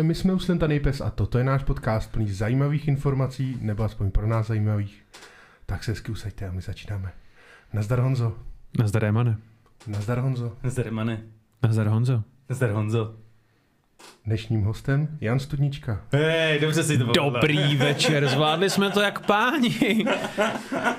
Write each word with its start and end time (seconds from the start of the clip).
Pánové, 0.00 0.08
my 0.08 0.14
jsme 0.14 0.32
Uslentaný 0.32 0.80
pes 0.80 1.00
a 1.00 1.10
toto 1.10 1.38
je 1.38 1.44
náš 1.44 1.62
podcast 1.62 2.12
plný 2.12 2.30
zajímavých 2.30 2.88
informací, 2.88 3.58
nebo 3.60 3.84
aspoň 3.84 4.10
pro 4.10 4.26
nás 4.26 4.46
zajímavých. 4.46 5.04
Tak 5.66 5.84
se 5.84 5.92
hezky 5.92 6.12
usaďte 6.12 6.48
a 6.48 6.52
my 6.52 6.60
začínáme. 6.60 7.12
Nazdar 7.72 8.00
Honzo. 8.00 8.32
Nazdar 8.78 9.04
Emane. 9.04 9.36
Nazdar 9.86 10.18
Honzo. 10.18 10.56
Nazdar 10.62 10.90
Mane. 10.90 11.20
Nazdar 11.62 11.88
Honzo. 11.88 12.22
Nazdar 12.48 12.70
Honzo. 12.70 13.14
Dnešním 14.24 14.62
hostem 14.62 15.08
Jan 15.20 15.38
Studnička. 15.38 16.00
Hej, 16.12 16.60
dobře 16.60 16.82
si 16.84 16.98
to 16.98 17.04
povedal. 17.04 17.30
Dobrý 17.30 17.76
večer, 17.76 18.28
zvládli 18.28 18.70
jsme 18.70 18.90
to 18.90 19.00
jak 19.00 19.26
páni. 19.26 20.04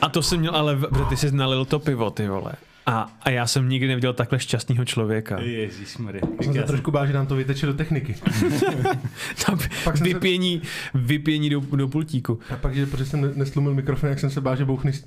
A 0.01 0.09
to 0.09 0.21
jsem 0.21 0.39
měl, 0.39 0.55
ale 0.55 0.77
ty 1.09 1.17
jsi 1.17 1.31
nalil 1.31 1.65
to 1.65 1.79
pivo, 1.79 2.11
ty 2.11 2.27
vole. 2.27 2.53
A, 2.85 3.12
a 3.21 3.30
já 3.30 3.48
jsem 3.48 3.70
nikdy 3.70 3.88
neviděl 3.88 4.13
takhle 4.13 4.40
šťastného 4.40 4.85
člověka. 4.85 5.40
Ježišmarja. 5.40 6.21
Jsem 6.41 6.53
se 6.53 6.63
trošku 6.63 6.91
bál, 6.91 7.07
že 7.07 7.13
nám 7.13 7.27
to 7.27 7.35
vyteče 7.35 7.66
do 7.66 7.73
techniky. 7.73 8.16
Tam 9.46 9.57
Pak 9.84 9.98
jsem 9.98 10.07
se- 10.07 10.13
vypění, 10.13 10.62
vypění 10.93 11.49
do, 11.49 11.60
do 11.60 11.88
pultíku. 11.88 12.40
A 12.54 12.55
pak, 12.55 12.76
že 12.76 12.85
protože 12.85 13.05
jsem 13.05 13.21
ne- 13.21 13.32
neslumil 13.35 13.73
mikrofon, 13.73 14.10
jak 14.10 14.20
jsem 14.20 14.29
se 14.29 14.41
bál, 14.41 14.55
že 14.55 14.65
bouchny 14.65 14.93
s- 14.93 15.04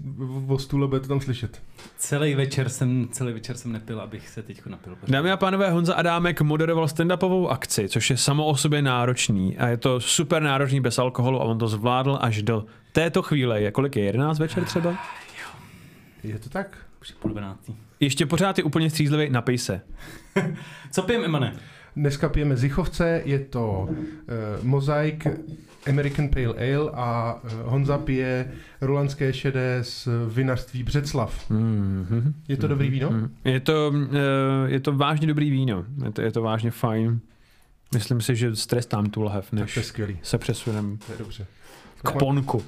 o 0.48 0.58
stůl 0.58 0.84
a 0.84 0.86
bude 0.86 1.00
to 1.00 1.08
tam 1.08 1.20
slyšet. 1.20 1.62
Celý 1.96 2.34
večer 2.34 2.68
jsem, 2.68 3.08
celý 3.12 3.32
večer 3.32 3.56
jsem 3.56 3.72
nepil, 3.72 4.00
abych 4.00 4.28
se 4.28 4.42
teď 4.42 4.66
napil. 4.66 4.96
Dámy 5.08 5.30
a 5.30 5.36
pánové, 5.36 5.70
Honza 5.70 5.94
Adámek 5.94 6.40
moderoval 6.40 6.86
stand-upovou 6.86 7.48
akci, 7.48 7.88
což 7.88 8.10
je 8.10 8.16
samo 8.16 8.46
o 8.46 8.56
sobě 8.56 8.82
náročný. 8.82 9.56
A 9.58 9.66
je 9.68 9.76
to 9.76 10.00
super 10.00 10.42
náročný 10.42 10.80
bez 10.80 10.98
alkoholu 10.98 11.40
a 11.40 11.44
on 11.44 11.58
to 11.58 11.68
zvládl 11.68 12.18
až 12.20 12.42
do 12.42 12.64
této 12.92 13.22
chvíle. 13.22 13.60
Je 13.60 13.70
kolik 13.70 13.96
je? 13.96 14.04
11 14.04 14.38
večer 14.38 14.64
třeba? 14.64 14.94
Je 16.24 16.38
to 16.38 16.48
tak? 16.48 16.76
Už 17.04 17.10
je 17.10 17.16
půl 17.20 17.30
dvanáctý. 17.30 17.74
Ještě 18.00 18.26
pořád 18.26 18.58
je 18.58 18.64
úplně 18.64 18.90
střízlivý, 18.90 19.30
napij 19.30 19.58
se. 19.58 19.80
Co 20.90 21.02
pijem, 21.02 21.24
Emane? 21.24 21.56
Dneska 21.96 22.28
pijeme 22.28 22.56
Zichovce, 22.56 23.22
je 23.24 23.38
to 23.38 23.88
uh, 23.88 23.94
Mozaik 24.62 25.26
American 25.88 26.28
Pale 26.28 26.46
Ale 26.46 26.90
a 26.94 27.34
uh, 27.44 27.50
Honza 27.64 27.98
pije 27.98 28.52
rulanské 28.80 29.32
šedé 29.32 29.78
z 29.82 30.08
vinařství 30.28 30.82
Břeclav. 30.82 31.50
Mm-hmm. 31.50 32.32
Je 32.48 32.56
to 32.56 32.68
dobrý 32.68 32.90
víno? 32.90 33.10
Mm. 33.10 33.34
Je 33.44 33.60
to, 33.60 33.92
eh, 34.12 34.70
je 34.70 34.80
to 34.80 34.92
vážně 34.92 35.26
dobrý 35.26 35.50
víno. 35.50 35.84
Je 36.04 36.10
to, 36.12 36.22
je 36.22 36.32
to 36.32 36.42
vážně 36.42 36.70
fajn. 36.70 37.20
Myslím 37.94 38.20
si, 38.20 38.36
že 38.36 38.56
strestám 38.56 39.06
tu 39.06 39.22
lahev, 39.22 39.44
Tak 39.44 39.50
to 39.50 39.56
je 39.56 39.62
než 39.76 39.86
skvělý. 39.86 40.18
se 40.22 40.38
přesunem 40.38 40.98
To 41.06 41.12
je 41.12 41.18
dobře. 41.18 41.46
K 42.04 42.12
ponku. 42.18 42.58
Uh, 42.58 42.64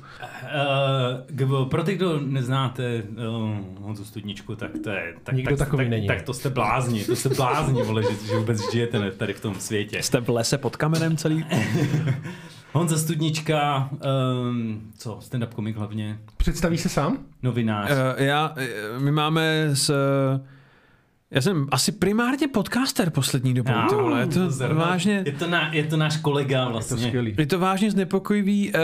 kdo, 1.26 1.64
pro 1.64 1.84
ty, 1.84 1.94
kdo 1.94 2.20
neznáte 2.20 3.02
uh, 3.02 3.56
Honzu 3.80 4.04
Studničku, 4.04 4.56
tak 4.56 4.70
to 4.84 4.90
je... 4.90 5.14
Tak, 5.24 5.34
Nikdo 5.34 5.56
tak, 5.56 5.66
takový 5.66 5.84
tak, 5.84 5.90
není. 5.90 6.06
Tak 6.06 6.22
to 6.22 6.34
jste 6.34 6.50
blázni, 6.50 7.04
to 7.04 7.16
jste 7.16 7.28
blázni, 7.28 7.82
vole, 7.82 8.02
že, 8.02 8.26
že 8.26 8.36
vůbec 8.36 8.72
žijete 8.72 8.98
ne- 8.98 9.10
tady 9.10 9.32
v 9.32 9.40
tom 9.40 9.54
světě. 9.54 10.02
Jste 10.02 10.20
v 10.20 10.28
lese 10.28 10.58
pod 10.58 10.76
kamenem 10.76 11.16
celý? 11.16 11.44
Honza 12.72 12.96
Studnička, 12.98 13.90
um, 14.50 14.80
co, 14.98 15.18
stand-up 15.20 15.54
komik 15.54 15.76
hlavně, 15.76 16.18
Představí 16.36 16.78
se 16.78 16.88
sám? 16.88 17.18
novinář. 17.42 17.90
Uh, 17.90 17.96
já, 18.16 18.52
eh, 18.56 18.98
my 18.98 19.10
máme 19.12 19.68
s... 19.72 19.90
Já 21.36 21.42
jsem 21.42 21.66
asi 21.70 21.92
primárně 21.92 22.48
podcaster 22.48 23.10
poslední 23.10 23.54
dobou, 23.54 23.72
ty 23.88 23.94
vole. 23.94 24.20
Je 24.20 24.26
to 24.26 24.74
vážně... 24.74 25.22
Je 25.26 25.32
to, 25.32 25.46
na, 25.46 25.74
je 25.74 25.84
to 25.84 25.96
náš 25.96 26.16
kolega 26.16 26.58
Je 26.60 26.64
to 26.66 26.72
vlastně. 26.72 27.06
skvělý. 27.06 27.34
Je 27.38 27.46
to 27.46 27.58
vážně 27.58 27.90
znepokojivý. 27.90 28.72
Eh, 28.74 28.78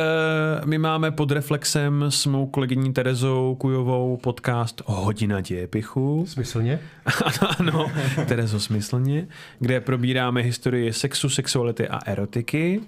My 0.65 0.79
máme 0.79 1.11
pod 1.11 1.31
Reflexem 1.31 2.05
s 2.09 2.27
mou 2.27 2.47
kolegyní 2.47 2.93
Terezou 2.93 3.55
Kujovou 3.61 4.17
podcast 4.17 4.83
Hodina 4.87 5.41
dějepichu. 5.41 6.25
Smyslně? 6.29 6.81
ano, 7.25 7.51
ano, 7.59 7.91
Terezo 8.29 8.61
smyslně, 8.61 9.27
kde 9.59 9.81
probíráme 9.81 10.41
historii 10.43 10.93
sexu, 10.93 11.29
sexuality 11.29 11.89
a 11.89 11.99
erotiky. 12.07 12.81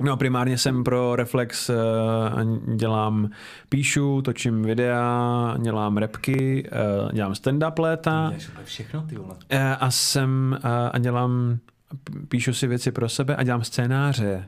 No 0.00 0.16
primárně 0.16 0.58
jsem 0.58 0.84
pro 0.84 1.16
Reflex 1.16 1.70
eh, 1.70 1.74
dělám, 2.76 3.30
píšu, 3.68 4.22
točím 4.22 4.62
videa, 4.62 5.56
dělám 5.62 5.96
repky, 5.96 6.68
eh, 6.72 7.12
dělám 7.12 7.32
stand-up 7.32 7.78
léta 7.78 8.32
všechno, 8.64 9.02
ty 9.02 9.16
vole. 9.16 9.36
eh, 9.48 9.76
a 9.76 9.90
jsem 9.90 10.58
a 10.92 10.98
dělám, 10.98 11.58
píšu 12.28 12.52
si 12.52 12.66
věci 12.66 12.92
pro 12.92 13.08
sebe 13.08 13.36
a 13.36 13.42
dělám 13.42 13.64
scénáře. 13.64 14.46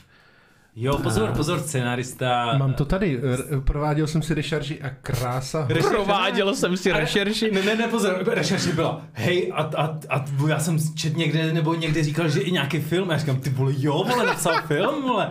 Jo, 0.78 0.98
pozor, 0.98 1.32
pozor, 1.32 1.60
scenárista. 1.60 2.59
Mám 2.59 2.75
to 2.75 2.84
tady. 2.84 3.20
R- 3.22 3.60
Prováděl 3.60 4.06
jsem 4.06 4.22
si 4.22 4.34
rešarži 4.34 4.82
a 4.82 4.91
krása. 5.03 5.69
Prováděl 5.88 6.54
jsem 6.54 6.76
si 6.76 6.92
rešerši. 6.92 7.50
Ne, 7.50 7.62
ne, 7.62 7.76
ne, 7.76 7.88
pozor, 7.88 8.25
rešerši 8.26 8.72
byla, 8.72 9.03
hej, 9.12 9.53
a, 9.54 9.62
a, 9.62 9.98
a 10.09 10.25
já 10.48 10.59
jsem 10.59 10.78
čet 10.94 11.16
někde, 11.16 11.53
nebo 11.53 11.75
někde 11.75 12.03
říkal, 12.04 12.28
že 12.28 12.41
i 12.41 12.50
nějaký 12.53 12.81
film, 12.81 13.10
a 13.10 13.12
já 13.12 13.19
říkám, 13.19 13.37
ty 13.37 13.50
vole, 13.50 13.72
jo, 13.78 14.04
vole, 14.09 14.26
napsal 14.26 14.54
film, 14.66 15.03
vole. 15.03 15.28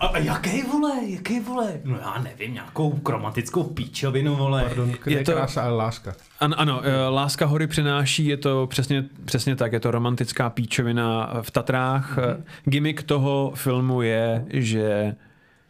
A, 0.00 0.06
a 0.06 0.18
jaký, 0.18 0.62
vole, 0.62 0.92
jaký, 1.06 1.40
vole? 1.40 1.80
No 1.84 1.98
já 1.98 2.22
nevím, 2.22 2.54
nějakou 2.54 2.90
kromatickou 2.90 3.64
píčovinu, 3.64 4.36
vole. 4.36 4.64
Pardon, 4.64 4.92
Je 5.06 5.24
to- 5.24 5.32
krása, 5.32 5.62
ale 5.62 5.76
láska. 5.76 6.14
Ano, 6.40 6.60
ano, 6.60 6.80
eh, 6.84 7.08
Láska 7.08 7.46
hory 7.46 7.66
přináší, 7.66 8.26
je 8.26 8.36
to 8.36 8.66
přesně, 8.66 9.04
přesně 9.24 9.56
tak, 9.56 9.72
je 9.72 9.80
to 9.80 9.90
romantická 9.90 10.50
píčovina 10.50 11.30
v 11.42 11.50
Tatrách. 11.50 12.18
Mm-hmm. 12.18 12.42
Gimmick 12.64 13.02
toho 13.02 13.52
filmu 13.54 14.02
je, 14.02 14.44
že 14.50 15.14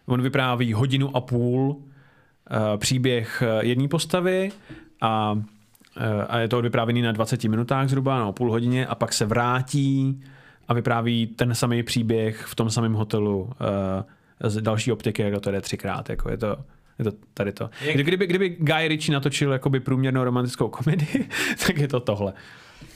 on 0.07 0.23
vypráví 0.23 0.73
hodinu 0.73 1.17
a 1.17 1.21
půl 1.21 1.77
eh, 2.51 2.79
příběh 2.79 3.43
eh, 3.47 3.67
jedné 3.67 3.89
postavy 3.89 4.53
a, 5.01 5.39
a 6.29 6.39
je 6.39 6.49
to 6.49 6.63
vyprávěný 6.63 7.03
na 7.03 7.13
20 7.13 7.45
minutách 7.45 7.89
zhruba, 7.89 8.19
no 8.19 8.33
půl 8.33 8.51
hodině 8.51 8.87
a 8.87 8.95
pak 8.95 9.13
se 9.13 9.27
vrátí 9.27 10.23
a 10.69 10.75
vypráví 10.75 11.27
ten 11.27 11.55
samý 11.55 11.83
příběh 11.83 12.45
v 12.47 12.55
tom 12.55 12.71
samém 12.71 12.93
hotelu 12.93 13.51
z 14.45 14.62
další 14.62 14.93
optiky, 14.93 15.23
jako 15.23 15.41
to 15.41 15.51
jde 15.51 15.61
třikrát. 15.61 16.11
Jako 16.11 16.31
je 16.31 16.37
to, 16.37 16.56
je 16.99 17.05
to 17.05 17.12
tady 17.34 17.53
to. 17.53 17.71
Kdyby, 17.95 18.27
kdyby 18.27 18.49
Guy 18.49 18.89
Ritchie 18.89 19.15
natočil 19.15 19.53
jakoby 19.53 19.81
průměrnou 19.81 20.25
romantickou 20.25 20.69
komedii, 20.69 21.28
tak 21.67 21.78
je 21.78 21.89
to 21.89 22.01
tohle. 22.01 22.33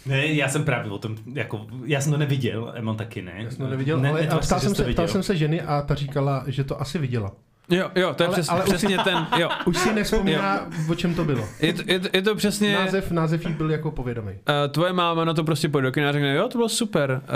Ne, 0.07 0.27
já 0.27 0.49
jsem 0.49 0.65
právě 0.65 0.93
o 0.93 0.99
tom, 0.99 1.17
jako, 1.35 1.67
já 1.85 2.01
jsem 2.01 2.13
to 2.13 2.19
neviděl, 2.19 2.73
Emon 2.75 2.97
taky 2.97 3.23
ne. 3.23 3.33
Já 3.37 3.51
jsem 3.51 3.59
to 3.59 3.71
neviděl, 3.71 4.01
ne, 4.01 4.09
ale 4.11 4.21
netvař 4.21 4.45
a 4.45 4.47
ptal, 4.47 4.61
jsem 4.61 4.75
se, 4.75 4.85
ptal 4.85 5.09
jsem 5.09 5.23
se 5.23 5.37
ženy 5.37 5.61
a 5.61 5.83
ta 5.83 5.95
říkala, 5.95 6.45
že 6.47 6.65
to 6.65 6.81
asi 6.81 6.99
viděla. 6.99 7.33
Jo, 7.71 7.91
jo, 7.95 8.15
to 8.15 8.23
je 8.23 8.27
Ale- 8.27 8.35
přes, 8.35 8.49
ale 8.49 8.61
ale 8.61 8.65
už- 8.65 8.75
přesně 8.75 8.99
ten, 8.99 9.27
jo. 9.39 9.49
Už 9.67 9.77
si 9.77 9.95
nevzpomíná, 9.95 10.61
o 10.91 10.95
čem 10.95 11.15
to 11.15 11.25
bylo. 11.25 11.49
Je 11.61 11.73
to, 11.73 11.83
je, 11.87 12.01
to, 12.01 12.09
je 12.13 12.23
to 12.23 12.35
přesně... 12.35 12.75
Název, 12.75 13.11
název 13.11 13.47
jí 13.47 13.53
byl 13.55 13.71
jako 13.71 13.91
povědomý. 13.91 14.33
Uh, 14.33 14.73
tvoje 14.73 14.93
máma 14.93 15.25
na 15.25 15.35
to 15.35 15.45
prostě 15.45 15.69
pojde 15.69 15.89
do 15.89 15.93
kina 15.93 16.09
a 16.09 16.13
řekne, 16.13 16.35
jo, 16.35 16.49
to 16.49 16.59
bylo 16.59 16.69
super. 16.69 17.11
Uh, 17.11 17.29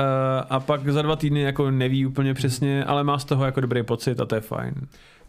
a 0.50 0.60
pak 0.60 0.88
za 0.88 1.02
dva 1.02 1.16
týdny 1.16 1.40
jako 1.40 1.70
neví 1.70 2.06
úplně 2.06 2.34
přesně, 2.34 2.84
ale 2.84 3.04
má 3.04 3.18
z 3.18 3.24
toho 3.24 3.44
jako 3.44 3.60
dobrý 3.60 3.82
pocit 3.82 4.20
a 4.20 4.24
to 4.24 4.34
je 4.34 4.40
fajn. 4.40 4.74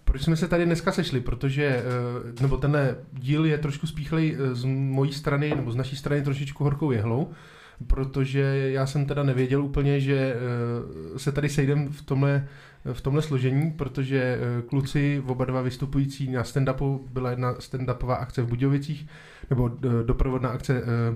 Proč 0.04 0.22
jsme 0.22 0.36
se 0.36 0.48
tady 0.48 0.66
dneska 0.66 0.92
sešli? 0.92 1.20
Protože, 1.20 1.64
eh, 1.66 2.42
nebo 2.42 2.58
tenhle 2.58 2.96
díl 3.14 3.46
je 3.46 3.58
trošku 3.58 3.88
spíchlej 3.88 4.38
z 4.52 4.64
mojí 4.66 5.14
strany, 5.14 5.54
nebo 5.56 5.72
z 5.72 5.76
naší 5.76 5.96
strany 5.96 6.22
trošičku 6.22 6.64
horkou 6.64 6.92
jehlou, 6.92 7.32
protože 7.88 8.42
já 8.72 8.86
jsem 8.86 9.06
teda 9.06 9.24
nevěděl 9.24 9.64
úplně, 9.64 10.00
že 10.00 10.36
eh, 11.16 11.20
se 11.20 11.32
tady 11.32 11.50
sejdem 11.50 11.90
v 11.90 12.02
tomhle, 12.02 12.48
v 12.94 13.02
tomhle 13.02 13.22
složení, 13.22 13.72
protože 13.72 14.40
eh, 14.40 14.62
kluci, 14.62 15.24
oba 15.28 15.46
dva 15.46 15.62
vystupující 15.62 16.32
na 16.32 16.44
stand-upu, 16.44 17.00
byla 17.12 17.30
jedna 17.30 17.54
stand-upová 17.54 18.14
akce 18.14 18.42
v 18.42 18.48
Budějovicích, 18.48 19.08
nebo 19.50 19.72
eh, 19.72 20.04
doprovodná 20.04 20.50
akce 20.50 20.82
eh, 20.82 21.16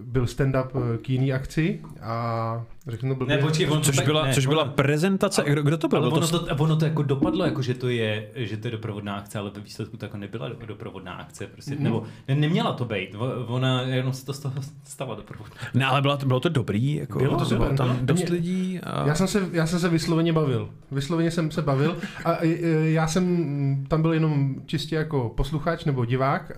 byl 0.00 0.24
stand-up 0.24 0.98
k 1.02 1.10
jiný 1.10 1.32
akci 1.32 1.80
a 2.00 2.64
řeknu 2.88 3.14
to 3.14 3.18
blbě. 3.18 3.36
Ne, 3.36 3.42
počkej, 3.42 3.70
on 3.70 3.80
Což 3.82 3.94
to 3.96 4.00
tak- 4.00 4.06
byla, 4.06 4.26
ne, 4.26 4.34
což 4.34 4.46
byla 4.46 4.62
ono- 4.62 4.72
prezentace, 4.72 5.42
kdo, 5.46 5.62
kdo 5.62 5.78
to 5.78 5.88
byl? 5.88 5.98
Ale 5.98 6.08
ono 6.08 6.28
to, 6.28 6.38
to, 6.38 6.56
ono 6.56 6.76
to 6.76 6.84
jako 6.84 7.02
dopadlo, 7.02 7.44
jako 7.44 7.62
že 7.62 7.74
to 7.74 7.88
je, 7.88 8.28
že 8.34 8.56
to 8.56 8.66
je 8.66 8.70
doprovodná 8.72 9.14
akce, 9.16 9.38
ale 9.38 9.50
ve 9.54 9.60
výsledku 9.60 9.96
to 9.96 10.04
jako 10.04 10.16
nebyla 10.16 10.48
do- 10.48 10.66
doprovodná 10.66 11.12
akce, 11.12 11.46
prostě, 11.46 11.74
Mhm. 11.74 11.84
nebo 11.84 12.02
ne, 12.28 12.34
neměla 12.34 12.72
to 12.72 12.84
být, 12.84 13.14
ona 13.46 13.80
jenom 13.82 14.12
se 14.12 14.26
to 14.26 14.32
z 14.32 14.38
toho 14.38 14.54
stala 14.84 15.14
doprovodná. 15.14 15.56
ne, 15.74 15.84
ale 15.86 16.02
bylo 16.02 16.16
to, 16.16 16.26
bylo 16.26 16.40
to 16.40 16.48
dobrý, 16.48 16.94
jako, 16.94 17.18
Bylo 17.18 17.30
to 17.38 17.44
bylo 17.44 17.48
super, 17.48 17.76
tam 17.76 17.88
bylo. 17.88 17.98
dost 18.02 18.22
Mě- 18.22 18.32
lidí. 18.32 18.80
A... 18.82 19.06
Já 19.08 19.14
jsem, 19.14 19.26
se, 19.28 19.48
já 19.52 19.66
jsem 19.66 19.78
se 19.80 19.88
vysloveně 19.88 20.32
bavil. 20.32 20.68
Vysloveně 20.90 21.30
jsem 21.30 21.50
se 21.50 21.62
bavil 21.62 21.96
a 22.24 22.32
e, 22.44 22.48
e, 22.48 22.90
já 22.90 23.06
jsem 23.06 23.24
mm, 23.24 23.86
tam 23.88 24.02
byl 24.02 24.12
jenom 24.12 24.54
čistě 24.66 24.96
jako 24.96 25.32
posluchač 25.36 25.84
nebo 25.84 26.04
divák 26.04 26.50
e, 26.50 26.54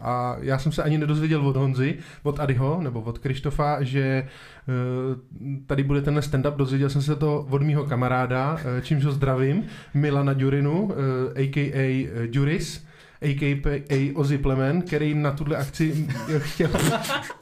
a 0.00 0.36
já 0.40 0.58
jsem 0.58 0.72
se 0.72 0.82
ani 0.82 0.98
nedozvěděl 0.98 1.48
od 1.48 1.56
Honzy, 1.56 1.98
od 2.22 2.40
Adyho 2.40 2.80
nebo 2.82 3.00
od 3.00 3.18
Krištofa, 3.18 3.82
že 3.82 4.28
tady 5.66 5.82
bude 5.82 6.02
tenhle 6.02 6.22
stand-up. 6.22 6.56
Dozvěděl 6.56 6.90
jsem 6.90 7.02
se 7.02 7.16
to 7.16 7.46
od 7.50 7.62
mýho 7.62 7.84
kamaráda, 7.84 8.58
e, 8.78 8.82
čímž 8.82 9.04
ho 9.04 9.12
zdravím, 9.12 9.64
Milana 9.94 10.32
Durinu, 10.32 10.92
a.k.a. 11.36 12.08
Juris. 12.32 12.84
a.k.a. 13.22 14.12
Ozzy 14.14 14.38
Plemen, 14.38 14.82
který 14.82 15.14
na 15.14 15.30
tuhle 15.30 15.56
akci 15.56 16.08
chtěl... 16.38 16.70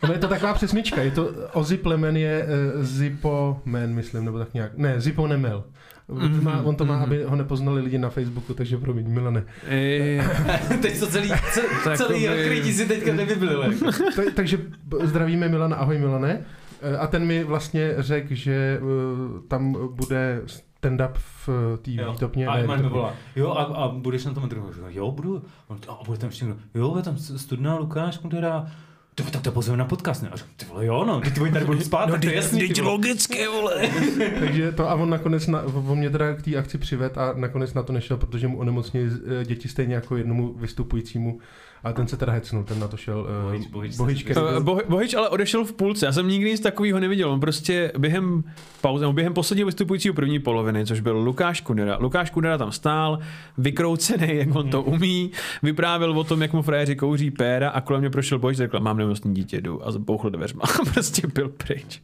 No 0.03 0.13
je 0.13 0.19
to 0.19 0.29
taková 0.29 0.55
přesmička, 0.55 1.03
je 1.03 1.11
to 1.11 1.31
Ozzy 1.53 1.77
Plemen 1.77 2.17
je 2.17 2.47
uh, 2.47 2.83
Zippo 2.83 3.61
Man, 3.65 3.95
myslím, 3.95 4.25
nebo 4.25 4.39
tak 4.39 4.55
nějak. 4.55 4.79
Ne, 4.79 5.01
Zippo 5.01 5.27
Nemel. 5.27 5.65
Mm-hmm, 6.09 6.43
má, 6.43 6.63
on 6.63 6.77
to 6.77 6.85
má, 6.85 6.99
mm-hmm. 6.99 7.03
aby 7.03 7.25
ho 7.25 7.37
nepoznali 7.37 7.81
lidi 7.81 7.99
na 7.99 8.11
Facebooku, 8.11 8.55
takže 8.55 8.77
promiň, 8.77 9.09
Milane. 9.09 9.45
Ej. 9.69 10.21
Teď 10.83 10.99
to 11.01 11.07
celý, 11.07 11.33
celý, 11.53 11.97
celý 11.97 12.29
by... 12.61 12.73
si 12.73 12.87
teďka 12.87 13.13
nevybylili. 13.13 13.77
takže 14.35 14.59
zdravíme 15.03 15.49
Milana, 15.49 15.77
ahoj 15.77 15.99
Milane. 15.99 16.45
Eh, 16.85 16.99
a 16.99 17.07
ten 17.07 17.25
mi 17.25 17.45
vlastně 17.45 17.95
řekl, 17.99 18.35
že 18.35 18.81
uh, 18.83 19.41
tam 19.49 19.77
bude 19.95 20.43
stand-up 20.47 21.13
v 21.15 21.49
té 21.83 21.91
výtopně. 21.91 22.47
A 22.47 22.57
ne, 22.57 22.83
volá, 22.83 23.15
jo, 23.37 23.51
a, 23.51 23.63
a 23.63 23.89
budeš 23.89 24.25
na 24.25 24.35
tom 24.35 24.49
druhou. 24.49 24.71
Jo, 24.89 25.11
budu. 25.11 25.43
A 25.89 26.05
bude 26.07 26.19
tam 26.19 26.29
ještě 26.29 26.45
někdo, 26.45 26.61
jo, 26.75 26.97
je 26.97 27.03
tam 27.03 27.19
studná 27.19 27.77
Lukáš 27.77 28.19
Kundera, 28.19 28.67
ty 29.15 29.23
tak 29.23 29.43
to 29.43 29.53
pozveme 29.53 29.79
na 29.79 29.85
podcast, 29.85 30.23
ne? 30.23 30.29
A 30.29 30.37
říkám, 30.37 30.53
ty 30.57 30.67
vole, 30.67 30.87
jo, 30.87 31.05
no, 31.05 31.21
ty 31.21 31.41
oni 31.41 31.53
tady 31.53 31.65
budou 31.65 31.81
spát, 31.85 32.09
no, 32.09 32.19
to 32.19 32.27
je 32.27 32.35
jasný. 32.35 32.69
Teď 32.69 32.83
logicky, 32.83 33.47
vole. 33.47 33.91
Takže 34.41 34.73
to 34.73 34.91
a 34.91 34.95
on 34.95 35.11
nakonec, 35.11 35.47
na, 35.47 35.63
on 35.63 35.99
mě 35.99 36.11
teda 36.11 36.35
k 36.35 36.43
té 36.43 36.57
akci 36.57 36.79
přived 36.79 37.19
a 37.19 37.33
nakonec 37.37 37.75
na 37.75 37.83
to 37.83 37.93
nešel, 37.93 38.17
protože 38.17 38.49
mu 38.49 38.59
onemocnili 38.59 39.11
eh, 39.41 39.45
děti 39.45 39.69
stejně 39.69 39.95
jako 39.95 40.17
jednomu 40.17 40.53
vystupujícímu 40.53 41.41
a 41.85 41.93
ten 41.93 42.09
se 42.09 42.17
teda 42.17 42.33
hecnul, 42.33 42.65
ten 42.65 42.81
na 42.81 42.89
to 42.89 42.97
šel. 42.97 43.21
Uh, 43.21 43.53
Bohič, 43.53 43.69
Bohič, 43.69 43.97
Bohič, 43.97 44.27
uh, 44.37 44.81
Bohič 44.89 45.15
ale 45.15 45.29
odešel 45.29 45.65
v 45.65 45.73
půlce, 45.73 46.07
já 46.07 46.13
jsem 46.13 46.29
nikdy 46.29 46.51
nic 46.51 46.61
takového 46.61 47.01
neviděl, 47.01 47.31
on 47.31 47.41
prostě 47.41 47.93
během 47.99 48.45
pauzy, 48.81 49.07
během 49.13 49.35
posledního 49.35 49.67
vystupujícího 49.67 50.15
první 50.15 50.39
poloviny, 50.39 50.87
což 50.87 51.01
byl 51.01 51.17
Lukáš 51.17 51.61
Kudera. 51.61 51.97
Lukáš 52.01 52.31
Kudera 52.31 52.59
tam 52.59 52.73
stál, 52.73 53.19
vykroucený, 53.59 54.37
jak 54.37 54.55
on 54.55 54.71
to 54.71 54.83
umí, 54.83 55.31
vyprávěl 55.63 56.19
o 56.19 56.25
tom, 56.25 56.43
jak 56.43 56.53
mu 56.53 56.63
frajeři 56.63 56.97
kouří 56.97 57.31
péra 57.31 57.71
a 57.71 57.81
kolem 57.81 58.01
mě 58.01 58.11
prošel 58.11 58.39
Bohič, 58.39 58.57
řekl, 58.57 58.81
mám 58.81 58.97
nemocný 58.97 59.35
dítě, 59.35 59.61
jdu 59.61 59.87
a 59.87 59.93
zapouchl 59.93 60.31
dveřma 60.31 60.63
a 60.81 60.91
prostě 60.93 61.27
byl 61.27 61.49
pryč. 61.49 62.03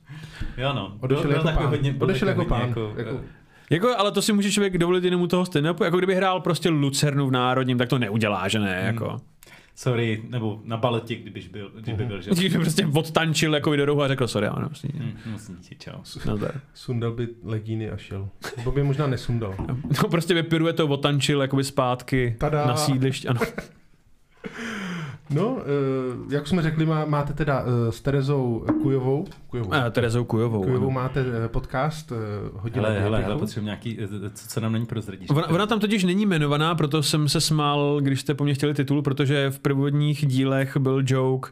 Jo 0.56 0.72
no, 0.74 0.92
odešel 1.00 1.22
byl, 1.22 1.32
jako 1.32 1.50
pán. 1.58 1.66
Hodně, 1.66 1.96
odešel 1.98 2.28
jako 2.28 2.44
pán. 2.44 2.68
Jako, 2.68 2.92
jako, 2.96 3.20
jako, 3.70 3.98
ale 3.98 4.12
to 4.12 4.22
si 4.22 4.32
může 4.32 4.50
člověk 4.50 4.78
dovolit 4.78 5.04
jenom 5.04 5.22
u 5.22 5.26
toho 5.26 5.46
stand 5.46 5.66
Jako 5.66 5.98
kdyby 5.98 6.14
hrál 6.14 6.40
prostě 6.40 6.68
Lucernu 6.68 7.26
v 7.26 7.32
Národním, 7.32 7.78
tak 7.78 7.88
to 7.88 7.98
neudělá, 7.98 8.48
že 8.48 8.58
ne? 8.58 8.82
Jako. 8.86 9.20
Sorry, 9.80 10.22
nebo 10.28 10.60
na 10.64 10.76
baletě, 10.76 11.14
kdybyž 11.14 11.48
byl, 11.48 11.70
kdyby 11.80 12.04
byl, 12.04 12.20
že? 12.20 12.30
Kdyby 12.30 12.58
prostě 12.58 12.86
odtančil 12.86 13.54
jako 13.54 13.76
do 13.76 13.84
rohu 13.84 14.02
a 14.02 14.08
řekl, 14.08 14.28
sorry, 14.28 14.46
ano, 14.46 14.68
vlastně. 14.68 14.90
Hmm, 14.94 15.12
musím 15.26 15.56
ti, 15.56 15.76
čau. 15.78 15.98
Nazdar. 16.26 16.60
Sundal 16.74 17.12
by 17.12 17.28
legíny 17.42 17.90
a 17.90 17.96
šel. 17.96 18.28
Nebo 18.56 18.72
by 18.72 18.82
možná 18.82 19.06
nesundal. 19.06 19.54
No 20.02 20.08
prostě 20.08 20.34
by 20.34 20.42
piruetou 20.42 20.88
odtančil 20.88 21.42
jakoby 21.42 21.64
zpátky 21.64 22.36
Tada. 22.38 22.66
na 22.66 22.76
sídliště, 22.76 23.28
ano. 23.28 23.40
No, 25.34 25.58
eh, 25.60 26.34
jak 26.34 26.46
jsme 26.46 26.62
řekli, 26.62 26.86
má, 26.86 27.04
máte 27.04 27.32
teda 27.32 27.64
eh, 27.66 27.92
s 27.92 28.00
Terezou 28.00 28.64
Kujovou. 28.82 29.24
Kujovou. 29.46 29.74
A, 29.74 29.90
Terezou 29.90 30.24
Kujovou. 30.24 30.62
Kujovou 30.62 30.90
máte 30.90 31.20
eh, 31.44 31.48
podcast 31.48 32.12
hodně. 32.52 32.80
Hele, 32.80 33.00
hele, 33.00 33.22
hele, 33.22 33.38
potřebuji 33.38 33.64
nějaký, 33.64 33.98
co, 34.34 34.48
co 34.48 34.60
nám 34.60 34.72
není 34.72 34.86
prozradíš. 34.86 35.30
Ona, 35.30 35.48
ona, 35.48 35.66
tam 35.66 35.80
totiž 35.80 36.04
není 36.04 36.22
jmenovaná, 36.22 36.74
proto 36.74 37.02
jsem 37.02 37.28
se 37.28 37.40
smál, 37.40 38.00
když 38.00 38.20
jste 38.20 38.34
po 38.34 38.44
mně 38.44 38.54
chtěli 38.54 38.74
titul, 38.74 39.02
protože 39.02 39.50
v 39.50 39.58
prvotních 39.58 40.26
dílech 40.26 40.76
byl 40.76 41.02
joke, 41.06 41.50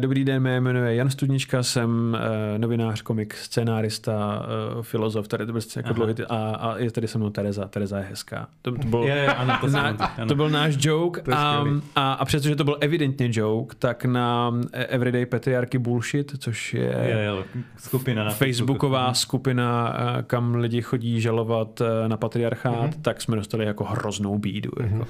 dobrý 0.00 0.24
den, 0.24 0.42
mé 0.42 0.60
jméno 0.60 0.84
je 0.84 0.94
Jan 0.94 1.10
Studnička, 1.10 1.62
jsem 1.62 2.18
eh, 2.20 2.58
novinář, 2.58 3.02
komik, 3.02 3.34
scénárista, 3.34 4.46
eh, 4.78 4.82
filozof, 4.82 5.28
tady 5.28 5.46
to 5.46 5.52
prostě 5.52 5.78
jako 5.80 5.92
dlouhý, 5.92 6.14
a, 6.28 6.36
a 6.36 6.78
je 6.78 6.90
tady 6.90 7.08
se 7.08 7.18
mnou 7.18 7.30
Tereza, 7.30 7.68
Tereza 7.68 7.98
je 7.98 8.04
hezká. 8.04 8.48
To, 8.62 8.72
to, 8.72 8.88
byl, 8.88 9.02
je, 9.02 9.14
je, 9.14 9.34
ano, 9.34 9.58
to, 9.60 9.66
na, 9.70 9.82
ano. 9.82 10.26
to 10.26 10.34
byl 10.34 10.50
náš 10.50 10.74
joke 10.78 11.32
a, 11.32 11.64
a, 11.96 12.12
a 12.12 12.24
přestože 12.24 12.56
to 12.56 12.64
byl 12.64 12.76
evidentně 12.80 13.28
joke, 13.32 13.76
tak 13.78 14.04
na 14.04 14.54
Everyday 14.72 15.26
Patriarchy 15.26 15.78
Bullshit, 15.78 16.32
což 16.38 16.74
je, 16.74 16.82
je, 16.82 17.18
je 17.18 17.30
skupina 17.76 18.24
na 18.24 18.30
facebooková 18.30 19.06
Facebooku. 19.06 19.20
skupina, 19.20 19.96
kam 20.26 20.54
lidi 20.54 20.82
chodí 20.82 21.20
žalovat 21.20 21.82
na 22.06 22.16
patriarchát, 22.16 22.90
mm-hmm. 22.90 23.02
tak 23.02 23.22
jsme 23.22 23.36
dostali 23.36 23.64
jako 23.64 23.84
hroznou 23.84 24.38
bídu. 24.38 24.70
Mm-hmm. 24.70 24.92
Jako 24.92 25.06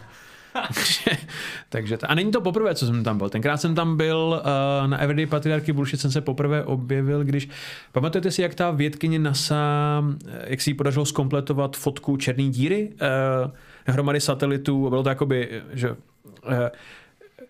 takže 1.69 1.97
to, 1.97 2.11
a 2.11 2.15
není 2.15 2.31
to 2.31 2.41
poprvé, 2.41 2.75
co 2.75 2.87
jsem 2.87 3.05
tam 3.05 3.19
byl. 3.19 3.29
Tenkrát 3.29 3.57
jsem 3.57 3.75
tam 3.75 3.97
byl 3.97 4.43
uh, 4.83 4.91
na 4.91 4.99
Everyday 4.99 5.27
Patriarchy 5.27 5.73
Bullshit 5.73 6.01
jsem 6.01 6.11
se 6.11 6.21
poprvé 6.21 6.65
objevil, 6.65 7.25
když 7.25 7.49
pamatujete 7.93 8.31
si, 8.31 8.43
jak 8.43 8.55
ta 8.55 8.71
vědkyně 8.71 9.19
NASA, 9.19 10.05
eh, 10.29 10.45
jak 10.47 10.61
si 10.61 10.71
jí 10.71 10.75
podařilo 10.75 11.07
skompletovat 11.07 11.77
fotku 11.77 12.17
černé 12.17 12.49
díry 12.49 12.93
uh, 12.93 13.51
hromady 13.87 14.21
satelitů, 14.21 14.89
bylo 14.89 15.03
to 15.03 15.09
jakoby, 15.09 15.63
že 15.73 15.91
uh, 15.91 15.97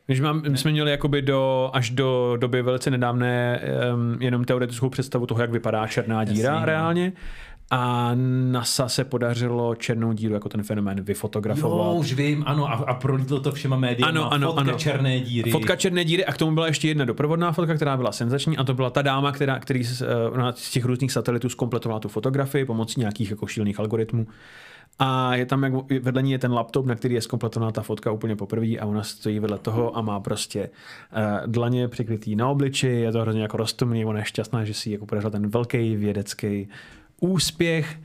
když 0.06 0.20
mám, 0.20 0.43
my 0.49 0.58
jsme 0.58 0.70
měli 0.70 0.91
jakoby 0.91 1.23
do, 1.23 1.70
až 1.73 1.91
do 1.91 2.37
doby 2.41 2.62
velice 2.62 2.91
nedávné 2.91 3.61
um, 3.94 4.23
jenom 4.23 4.44
teoretickou 4.44 4.88
představu 4.88 5.26
toho, 5.26 5.41
jak 5.41 5.50
vypadá 5.50 5.87
černá 5.87 6.25
díra 6.25 6.53
Jasně, 6.53 6.67
reálně. 6.67 7.12
A 7.72 8.11
NASA 8.50 8.88
se 8.88 9.05
podařilo 9.05 9.75
černou 9.75 10.12
díru 10.12 10.34
jako 10.34 10.49
ten 10.49 10.62
fenomén 10.62 11.00
vyfotografovat. 11.00 11.87
Jo, 11.87 12.00
už 12.00 12.12
vím, 12.12 12.44
ano, 12.46 12.69
a, 12.69 12.72
a 12.72 12.94
prolítlo 12.94 13.40
to 13.40 13.52
všema 13.52 13.76
médii. 13.76 14.05
Ano, 14.05 14.32
ano, 14.32 14.46
fotka 14.46 14.61
ano. 14.61 14.78
černé 14.78 15.20
díry. 15.20 15.50
Fotka 15.50 15.76
černé 15.76 16.05
díry 16.05 16.25
a 16.25 16.32
k 16.32 16.37
tomu 16.37 16.55
byla 16.55 16.67
ještě 16.67 16.88
jedna 16.88 17.05
doprovodná 17.05 17.52
fotka, 17.52 17.75
která 17.75 17.96
byla 17.96 18.12
senzační 18.12 18.56
a 18.56 18.64
to 18.64 18.75
byla 18.75 18.90
ta 18.90 19.02
dáma, 19.02 19.32
která, 19.32 19.58
který 19.58 19.84
z, 19.84 20.02
uh, 20.02 20.08
z 20.55 20.70
těch 20.70 20.84
různých 20.84 21.12
satelitů 21.12 21.49
zkompletovala 21.49 22.00
tu 22.00 22.08
fotografii 22.08 22.64
pomocí 22.64 23.00
nějakých 23.00 23.31
jako 23.31 23.46
šílených 23.46 23.81
algoritmů. 23.81 24.26
A 24.99 25.34
je 25.34 25.46
tam, 25.46 25.62
jak 25.62 25.72
vedle 26.02 26.22
ní 26.22 26.32
je 26.32 26.38
ten 26.38 26.52
laptop, 26.52 26.87
na 26.87 26.94
který 26.94 27.14
je 27.14 27.22
zkompletovaná 27.22 27.72
ta 27.72 27.82
fotka 27.82 28.12
úplně 28.12 28.37
poprvé 28.37 28.67
a 28.67 28.87
ona 28.87 29.02
stojí 29.02 29.38
vedle 29.40 29.58
toho 29.58 29.96
a 29.96 30.00
má 30.00 30.20
prostě 30.20 30.70
uh, 31.17 31.46
dlaně 31.46 31.88
přikrytý 31.88 32.37
na 32.37 32.49
obliči, 32.49 32.87
je 32.87 33.12
to 33.12 33.20
hrozně 33.20 33.43
jako 33.43 33.56
roztomný, 33.56 34.05
ona 34.05 34.19
je 34.19 34.25
šťastná, 34.25 34.64
že 34.64 34.75
si 34.75 34.90
jako 34.90 35.06
podařila 35.06 35.31
ten 35.31 35.49
velký 35.49 35.96
vědecký 35.96 36.69
úspěch. 37.20 37.99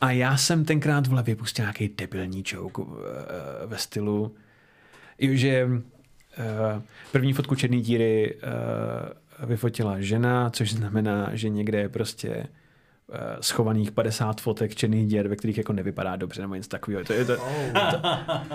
A 0.00 0.10
já 0.10 0.36
jsem 0.36 0.64
tenkrát 0.64 1.06
v 1.06 1.10
hlavě 1.10 1.36
pustil 1.36 1.62
nějaký 1.62 1.88
debilní 1.88 2.42
joke 2.46 2.82
eh, 2.82 3.66
ve 3.66 3.78
stylu, 3.78 4.34
že 5.18 5.68
eh, 6.38 6.82
první 7.12 7.32
fotku 7.32 7.54
černé 7.54 7.80
díry 7.80 8.34
eh, 8.34 9.46
vyfotila 9.46 10.00
žena, 10.00 10.50
což 10.50 10.72
znamená, 10.72 11.30
že 11.32 11.48
někde 11.48 11.78
je 11.78 11.88
prostě 11.88 12.46
schovaných 13.40 13.90
50 13.90 14.40
fotek 14.40 14.74
černých 14.74 15.06
děr, 15.06 15.28
ve 15.28 15.36
kterých 15.36 15.58
jako 15.58 15.72
nevypadá 15.72 16.16
dobře 16.16 16.42
nebo 16.42 16.54
něco 16.54 16.68
takového. 16.68 17.04
To 17.04 17.12
je 17.12 17.24
to, 17.24 17.36
to, 17.36 18.00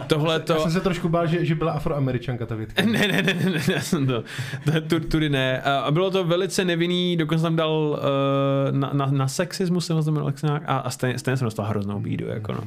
tohle 0.08 0.40
to... 0.40 0.54
Já 0.54 0.60
jsem 0.60 0.72
se 0.72 0.82
trošku 0.82 1.10
bál, 1.10 1.28
že, 1.28 1.46
že 1.46 1.56
byla 1.56 1.72
afroameričanka 1.72 2.46
ta 2.46 2.56
větka. 2.56 2.86
Ne, 2.86 3.08
ne, 3.08 3.22
ne, 3.22 3.34
ne, 3.34 3.62
ne, 3.68 4.02
to, 4.02 4.82
to, 4.82 5.00
tudy 5.00 5.30
ne. 5.30 5.62
A 5.62 5.92
bylo 5.92 6.12
to 6.12 6.26
velice 6.26 6.66
nevinný, 6.66 7.18
dokonce 7.18 7.44
tam 7.44 7.56
dal 7.56 7.72
uh, 7.72 8.78
na, 8.78 8.90
na, 8.94 9.06
na 9.06 9.28
sexismus 9.28 9.86
jsem 9.86 10.02
znamenal 10.02 10.34
a, 10.66 10.78
a 10.78 10.90
stejně, 10.90 11.20
stejně 11.20 11.38
jsem 11.38 11.46
dostal 11.46 11.66
hroznou 11.66 12.00
bídu. 12.00 12.28
Jako 12.28 12.54
no. 12.54 12.64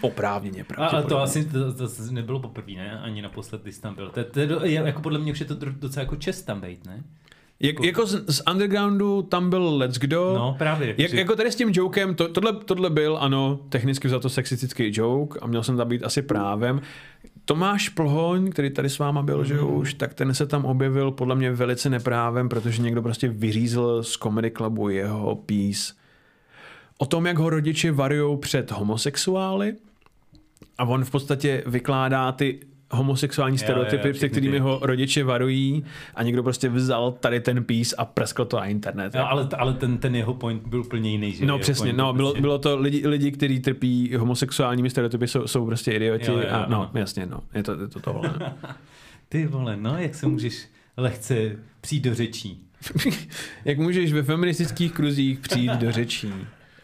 Oprávněně, 0.00 0.64
A 0.78 1.02
to 1.02 1.20
asi 1.20 1.44
to, 1.44 1.74
to, 1.74 1.88
to 1.88 2.02
nebylo 2.10 2.40
poprvé, 2.40 2.72
ne? 2.72 3.00
Ani 3.00 3.22
naposled, 3.22 3.62
když 3.62 3.78
tam 3.78 3.94
byl. 3.94 4.10
To, 4.10 4.24
to 4.24 4.40
je, 4.40 4.72
jako 4.72 5.02
podle 5.02 5.18
mě 5.18 5.32
už 5.32 5.40
je 5.40 5.46
to 5.46 5.54
docela 5.54 6.02
jako 6.02 6.16
čest 6.16 6.42
tam 6.42 6.60
být, 6.60 6.86
ne? 6.86 7.02
Jak, 7.66 7.84
jako 7.84 8.06
z, 8.06 8.36
z 8.36 8.42
undergroundu 8.50 9.22
tam 9.22 9.50
byl 9.50 9.76
Let's 9.76 9.98
Kdo. 9.98 10.34
No, 10.38 10.54
právě. 10.58 10.94
Jak, 10.98 11.12
jako 11.12 11.36
tady 11.36 11.52
s 11.52 11.56
tím 11.56 11.70
jokem, 11.72 12.14
to, 12.14 12.28
tohle, 12.28 12.52
tohle 12.52 12.90
byl, 12.90 13.18
ano, 13.20 13.60
technicky 13.68 14.08
za 14.08 14.18
to 14.18 14.28
sexistický 14.28 14.92
joke 14.94 15.38
a 15.42 15.46
měl 15.46 15.62
jsem 15.62 15.76
tam 15.76 15.88
být 15.88 16.04
asi 16.04 16.22
právem. 16.22 16.80
Tomáš 17.44 17.88
Plhoň, 17.88 18.50
který 18.50 18.70
tady 18.70 18.90
s 18.90 18.98
váma 18.98 19.22
byl, 19.22 19.38
mm. 19.38 19.44
že 19.44 19.54
mhm. 19.54 19.74
už, 19.74 19.94
tak 19.94 20.14
ten 20.14 20.34
se 20.34 20.46
tam 20.46 20.64
objevil 20.64 21.10
podle 21.10 21.34
mě 21.34 21.52
velice 21.52 21.90
neprávem, 21.90 22.48
protože 22.48 22.82
někdo 22.82 23.02
prostě 23.02 23.28
vyřízl 23.28 24.02
z 24.02 24.12
Comedy 24.12 24.50
Clubu 24.50 24.88
jeho 24.88 25.34
piece 25.34 25.92
o 26.98 27.06
tom, 27.06 27.26
jak 27.26 27.38
ho 27.38 27.50
rodiče 27.50 27.92
varují 27.92 28.38
před 28.38 28.70
homosexuály 28.70 29.74
a 30.78 30.84
on 30.84 31.04
v 31.04 31.10
podstatě 31.10 31.62
vykládá 31.66 32.32
ty 32.32 32.60
homosexuální 32.94 33.58
stereotypy, 33.58 34.12
před 34.12 34.28
kterými 34.28 34.58
ho 34.58 34.78
rodiče 34.82 35.24
varují 35.24 35.84
a 36.14 36.22
někdo 36.22 36.42
prostě 36.42 36.68
vzal 36.68 37.12
tady 37.12 37.40
ten 37.40 37.64
pís 37.64 37.94
a 37.98 38.04
preskl 38.04 38.44
to 38.44 38.56
na 38.56 38.64
internet. 38.64 39.14
No, 39.14 39.30
ale, 39.30 39.48
ale 39.56 39.74
ten, 39.74 39.98
ten 39.98 40.16
jeho 40.16 40.34
point 40.34 40.66
byl 40.66 40.80
úplně 40.80 41.10
jiný. 41.10 41.32
Že 41.32 41.46
no 41.46 41.58
přesně, 41.58 41.92
no, 41.92 42.12
bylo, 42.12 42.28
prostě... 42.28 42.40
bylo 42.40 42.58
to 42.58 42.76
lidi, 42.76 43.08
lidi 43.08 43.32
kteří 43.32 43.60
trpí 43.60 44.16
homosexuálními 44.16 44.90
stereotypy, 44.90 45.28
jsou, 45.28 45.46
jsou 45.46 45.66
prostě 45.66 45.92
idioti 45.92 46.30
jo, 46.30 46.38
jo, 46.38 46.46
a 46.50 46.66
no, 46.68 46.90
no, 46.94 47.00
jasně, 47.00 47.26
no, 47.26 47.40
je 47.54 47.62
to, 47.62 47.80
je 47.80 47.88
to 47.88 48.00
tohle. 48.00 48.30
Ty 49.28 49.46
vole, 49.46 49.76
no, 49.76 49.98
jak 49.98 50.14
se 50.14 50.26
můžeš 50.26 50.68
lehce 50.96 51.56
přijít 51.80 52.04
do 52.04 52.14
řečí. 52.14 52.60
jak 53.64 53.78
můžeš 53.78 54.12
ve 54.12 54.22
feministických 54.22 54.92
kruzích 54.92 55.38
přijít 55.38 55.72
do 55.72 55.92
řečí. 55.92 56.32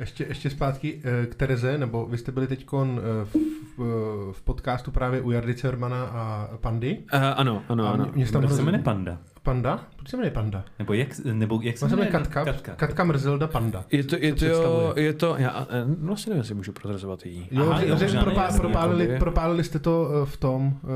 Ještě, 0.01 0.25
ještě 0.29 0.51
zpátky 0.51 1.01
eh, 1.05 1.27
k 1.27 1.35
Tereze, 1.35 1.79
nebo 1.79 2.07
vy 2.07 2.19
jste 2.19 2.33
byli 2.33 2.47
teď 2.47 2.67
eh, 2.75 2.99
v, 3.25 3.35
v, 3.77 4.33
v 4.33 4.43
podcastu 4.43 4.91
právě 4.91 5.21
u 5.21 5.31
Jardy 5.31 5.55
Cermana 5.55 6.05
a 6.05 6.49
Pandy. 6.61 6.99
Uh, 7.15 7.21
ano, 7.37 7.63
ano, 7.69 7.89
ano. 7.89 8.05
Mě, 8.05 8.13
mě 8.15 8.33
tam 8.33 8.49
se 8.49 8.63
jmenuje 8.63 8.83
Panda. 8.83 9.19
Panda? 9.43 9.81
Proč 9.97 10.09
se 10.09 10.17
jmenuje 10.17 10.31
Panda? 10.31 10.65
Nebo 10.79 10.93
jak, 10.95 11.09
nebo 11.19 11.61
jak 11.63 11.79
se 11.79 11.89
jmenuje? 11.89 12.09
Katka, 12.09 12.45
Katka. 12.45 12.75
Katka 12.75 13.05
Mrzelda 13.05 13.47
Panda. 13.47 13.85
Je 13.91 14.05
to, 14.05 14.17
je 14.21 14.35
to, 14.35 14.47
jo, 14.47 14.93
je 14.97 15.13
to, 15.13 15.35
já 15.39 15.67
eh, 15.71 15.85
vlastně 16.01 16.31
nevím, 16.31 16.41
jestli 16.41 16.55
můžu 16.55 16.73
prozrazovat 16.73 17.27
jí. 17.27 17.49
Jo, 17.51 17.71
Aha, 17.71 17.81
že, 17.81 17.89
jo, 17.89 17.97
možná 18.03 18.23
propá, 18.23 18.41
ne, 18.41 18.47
jasně, 18.47 18.61
propálili, 18.61 19.03
jakoby. 19.05 19.19
propálili 19.19 19.65
jste 19.65 19.79
to 19.79 20.11
eh, 20.11 20.27
v 20.27 20.37
tom, 20.37 20.67
uh, 20.67 20.91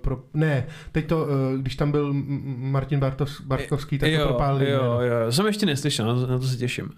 pro, 0.00 0.22
ne, 0.34 0.66
teď 0.92 1.06
to, 1.06 1.22
uh, 1.22 1.60
když 1.60 1.76
tam 1.76 1.90
byl 1.90 2.12
Martin 2.56 3.00
Bartos, 3.00 3.40
Bartkovský, 3.40 3.98
tak 3.98 4.10
to 4.10 4.16
jo, 4.16 4.26
propálili. 4.26 4.70
jo, 4.70 4.98
jméno. 4.98 5.02
jo, 5.02 5.32
jsem 5.32 5.46
ještě 5.46 5.66
neslyšel, 5.66 6.06
na 6.06 6.14
to, 6.14 6.32
na 6.32 6.38
to 6.38 6.44
se 6.44 6.56
těším. 6.56 6.84
Uh, 6.84 6.92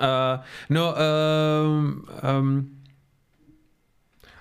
no, 0.71 0.94
um, 1.64 2.02
um, 2.40 2.82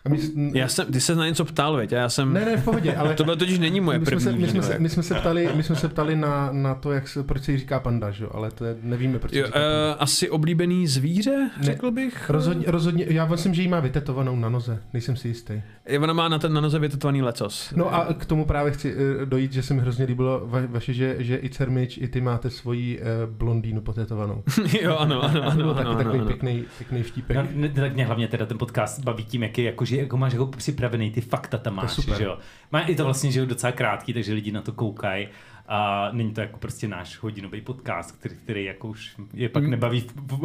A 0.05 0.09
my, 0.09 0.19
já 0.53 0.67
jsem, 0.67 0.85
ty 0.91 1.01
se 1.01 1.15
na 1.15 1.27
něco 1.27 1.45
ptal, 1.45 1.75
veď, 1.77 1.93
a 1.93 1.97
já 1.97 2.09
jsem, 2.09 2.33
ne, 2.33 2.45
ne, 2.45 2.57
v 2.57 2.63
pohodě, 2.63 2.95
ale 2.97 3.13
tohle 3.13 3.35
totiž 3.35 3.59
není 3.59 3.81
moje 3.81 3.99
my 3.99 4.05
jsme, 4.05 4.09
první 4.09 4.23
se, 4.23 4.31
my, 4.31 4.47
jsme 4.47 4.61
se, 4.63 4.79
my, 4.79 4.89
jsme 4.89 5.03
se 5.03 5.15
ptali, 5.15 5.49
my 5.55 5.63
jsme 5.63 5.75
se 5.75 5.87
ptali 5.89 6.15
na, 6.15 6.49
na 6.51 6.75
to, 6.75 6.91
jak 6.91 7.07
se, 7.07 7.23
proč 7.23 7.43
se 7.43 7.51
jí 7.51 7.57
říká 7.57 7.79
panda, 7.79 8.11
že? 8.11 8.23
jo? 8.23 8.29
ale 8.33 8.51
to 8.51 8.65
je, 8.65 8.75
nevíme, 8.81 9.19
proč 9.19 9.33
Jo, 9.33 9.45
říká 9.45 9.59
panda. 9.59 9.93
uh, 9.95 9.95
asi 9.99 10.29
oblíbený 10.29 10.87
zvíře, 10.87 11.31
Ne. 11.57 11.63
řekl 11.63 11.91
bych. 11.91 12.29
Rozhodně, 12.29 12.65
rozhodně, 12.67 13.05
já 13.09 13.25
myslím, 13.25 13.53
že 13.53 13.61
jí 13.61 13.67
má 13.67 13.79
vytetovanou 13.79 14.35
na 14.35 14.49
noze, 14.49 14.79
nejsem 14.93 15.15
si 15.15 15.27
jistý. 15.27 15.61
Je, 15.87 15.99
Ona 15.99 16.13
má 16.13 16.29
na, 16.29 16.39
ten, 16.39 16.53
na 16.53 16.61
noze 16.61 16.79
vytetovaný 16.79 17.21
lecos. 17.21 17.73
No 17.75 17.93
a 17.93 18.13
k 18.13 18.25
tomu 18.25 18.45
právě 18.45 18.71
chci 18.71 18.93
eh, 19.21 19.25
dojít, 19.25 19.53
že 19.53 19.63
se 19.63 19.73
mi 19.73 19.81
hrozně 19.81 20.05
líbilo 20.05 20.41
va, 20.47 20.59
vaše, 20.67 20.93
že, 20.93 21.15
že 21.19 21.39
i 21.43 21.49
Cermič, 21.49 21.97
i 21.97 22.07
ty 22.07 22.21
máte 22.21 22.49
svoji 22.49 22.99
uh, 22.99 23.05
blondýnu 23.33 23.81
potetovanou. 23.81 24.43
jo, 24.81 24.95
ano, 24.97 25.23
ano, 25.23 25.41
To 25.41 25.47
ano, 25.47 25.63
ano, 25.63 25.73
taky 25.73 25.87
ano, 25.87 25.97
takový 25.97 26.19
ano. 26.19 26.27
pěkný, 26.27 26.65
pěkný 26.77 27.03
vtípek. 27.03 27.37
No, 27.37 27.43
ne, 27.53 27.69
tak 27.69 27.93
mě 27.93 28.05
hlavně 28.05 28.27
teda 28.27 28.45
ten 28.45 28.57
podcast 28.57 29.03
baví 29.03 29.23
tím, 29.25 29.43
jak, 29.43 29.57
je, 29.57 29.63
jako, 29.65 29.85
že 29.85 29.97
jako 29.97 30.17
máš 30.17 30.33
jako 30.33 30.47
připravený 30.47 31.11
ty 31.11 31.21
fakta 31.21 31.57
tam 31.57 31.75
máš, 31.75 31.91
super. 31.91 32.17
že 32.17 32.23
jo. 32.23 32.37
Má 32.71 32.81
i 32.81 32.95
to 32.95 33.03
vlastně, 33.05 33.31
že 33.31 33.39
jo, 33.39 33.45
docela 33.45 33.71
krátký, 33.71 34.13
takže 34.13 34.33
lidi 34.33 34.51
na 34.51 34.61
to 34.61 34.71
koukají. 34.71 35.27
A 35.67 36.09
není 36.11 36.31
to 36.33 36.41
jako 36.41 36.57
prostě 36.59 36.87
náš 36.87 37.17
hodinový 37.19 37.61
podcast, 37.61 38.11
který, 38.19 38.35
který 38.35 38.63
jako 38.65 38.87
už 38.87 39.15
je 39.33 39.49
pak 39.49 39.63
Mm. 39.63 39.69
nebaví 39.69 40.01
v- 40.01 40.37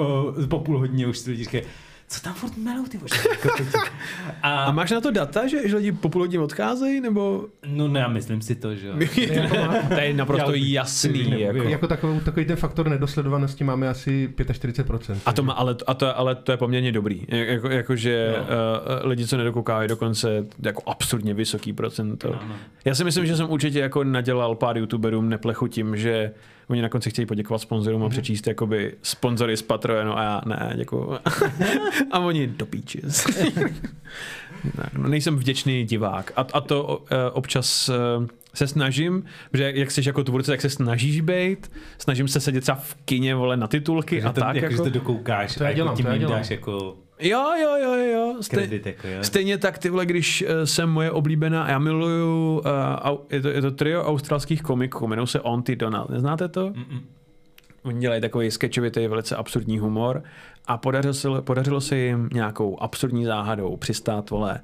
v- 0.43 0.49
po 0.49 0.59
půl 0.61 0.79
hodině, 0.79 1.07
už 1.07 1.19
si 1.19 1.31
lidi 1.31 1.45
říkají, 1.45 1.65
co 2.09 2.21
tam 2.21 2.35
furt 2.35 2.57
melou 2.57 2.85
ty 2.85 3.01
a, 4.43 4.65
A 4.65 4.73
máš 4.73 4.91
na 4.91 5.01
to 5.01 5.11
data, 5.11 5.47
že, 5.47 5.69
že 5.69 5.77
lidi 5.77 5.93
po 5.93 6.09
půl 6.09 6.23
hodině 6.23 6.41
odcházejí, 6.41 7.01
nebo... 7.01 7.45
no 7.67 7.89
ne, 7.89 8.01
já 8.01 8.09
myslím 8.09 8.41
si 8.43 8.55
to, 8.55 8.75
že 8.75 8.87
jo. 8.87 8.95
to 9.89 10.01
je 10.01 10.15
naprosto 10.15 10.51
Já- 10.55 10.65
jasný. 10.83 11.31
Já- 11.31 11.39
Jako. 11.39 11.63
Jako 11.69 11.87
takovou, 11.87 12.21
takový 12.21 12.47
ten 12.47 12.57
faktor 12.57 12.89
nedosledovanosti 12.89 13.65
máme 13.65 13.89
asi 13.89 14.33
45%. 14.37 15.17
A 15.27 15.33
to, 15.33 15.43
má, 15.43 15.53
ale, 15.53 15.77
a 15.87 15.95
to, 15.95 16.19
ale 16.19 16.35
to 16.35 16.53
je 16.53 16.57
poměrně 16.59 16.93
dobrý. 16.93 17.23
Jako, 17.29 17.69
jakože 17.69 18.35
No. 18.39 18.43
uh, 19.03 19.09
lidi, 19.11 19.27
co 19.27 19.37
nedokoukávají, 19.37 19.89
dokonce 19.89 20.47
jako 20.63 20.83
absurdně 20.87 21.35
vysoký 21.35 21.73
procento. 21.73 22.29
No, 22.29 22.41
no. 22.49 22.55
Já 22.85 22.95
si 22.95 23.05
myslím, 23.05 23.27
že 23.27 23.37
jsem 23.37 23.51
určitě 23.51 23.79
jako 23.81 24.05
nadělal 24.05 24.55
pár 24.55 24.79
youtuberům 24.79 25.29
neplechu 25.29 25.67
tím, 25.67 25.97
že 25.97 26.33
oni 26.69 26.83
na 26.83 26.89
konci 26.89 27.11
chtějí 27.11 27.27
poděkovat 27.27 27.59
sponzorům 27.59 28.05
a 28.05 28.09
přečíst 28.09 28.47
jakoby 28.47 28.95
sponzory 29.03 29.57
z 29.57 29.63
Patreonu 29.63 30.19
a 30.19 30.23
já 30.23 30.41
ne, 30.47 30.73
děkuju. 30.77 31.13
a 32.13 32.19
oni 32.19 32.47
do 32.47 32.67
píči. 32.67 33.03
tak, 34.77 34.95
no, 34.95 35.09
nejsem 35.09 35.37
vděčný 35.37 35.85
divák. 35.85 36.33
A, 36.37 36.41
a 36.53 36.61
to 36.61 36.85
uh, 36.85 36.97
občas 37.33 37.89
uh, 37.89 38.27
se 38.55 38.67
snažím, 38.67 39.25
že 39.53 39.73
jak 39.75 39.91
jsi 39.91 40.03
jako 40.07 40.25
tvůrce, 40.25 40.51
tak 40.51 40.61
se 40.61 40.71
snažíš 40.71 41.21
být, 41.21 41.71
snažím 41.99 42.29
se 42.29 42.41
sedět 42.41 42.61
třeba 42.61 42.79
v 42.79 42.95
kině, 43.05 43.35
vole, 43.35 43.57
na 43.57 43.67
titulky 43.67 44.21
Že 44.21 44.27
a 44.27 44.33
to, 44.33 44.41
tak. 44.41 44.55
jako, 44.57 44.65
Jako, 44.65 44.77
že 44.77 44.83
to 44.83 44.99
dokoukáš 44.99 45.55
To 45.55 45.63
já 45.65 45.67
a 45.67 45.71
jako 45.71 45.77
dělám, 45.77 45.97
tím 45.97 46.05
to 46.07 46.11
já 46.13 46.19
dělám. 46.19 46.37
dáš 46.39 46.51
jako 46.51 46.97
Jo, 47.21 47.53
jo, 47.63 47.77
jo, 47.83 47.95
jo. 47.95 48.37
Stej, 48.41 48.59
kredit, 48.59 48.87
jako 48.87 49.09
jo. 49.09 49.25
Stejně 49.25 49.59
tak, 49.59 49.79
ty 49.79 49.91
vole, 49.91 50.07
když 50.07 50.45
eh, 50.47 50.67
jsem 50.67 50.91
moje 50.91 51.11
oblíbená, 51.11 51.71
já 51.71 51.79
miluju, 51.79 52.59
uh, 52.59 53.19
je, 53.31 53.43
to, 53.43 53.49
je 53.49 53.63
to 53.63 53.71
trio 53.71 54.05
australských 54.05 54.63
komiků, 54.63 55.07
jmenují 55.07 55.29
se 55.29 55.41
Onty 55.41 55.77
Donald, 55.77 56.11
neznáte 56.11 56.49
to? 56.49 56.71
Mm-mm. 56.71 57.01
Oni 57.83 58.01
dělají 58.01 58.21
takový 58.21 58.51
sketchovitý, 58.51 59.07
velice 59.07 59.37
absurdní 59.37 59.79
humor 59.79 60.23
a 60.67 60.77
podařilo 60.77 61.15
se, 61.15 61.29
podařilo 61.41 61.81
se 61.81 61.97
jim 61.97 62.29
nějakou 62.33 62.83
absurdní 62.83 63.25
záhadou 63.25 63.77
přistát, 63.77 64.31
vole, 64.31 64.61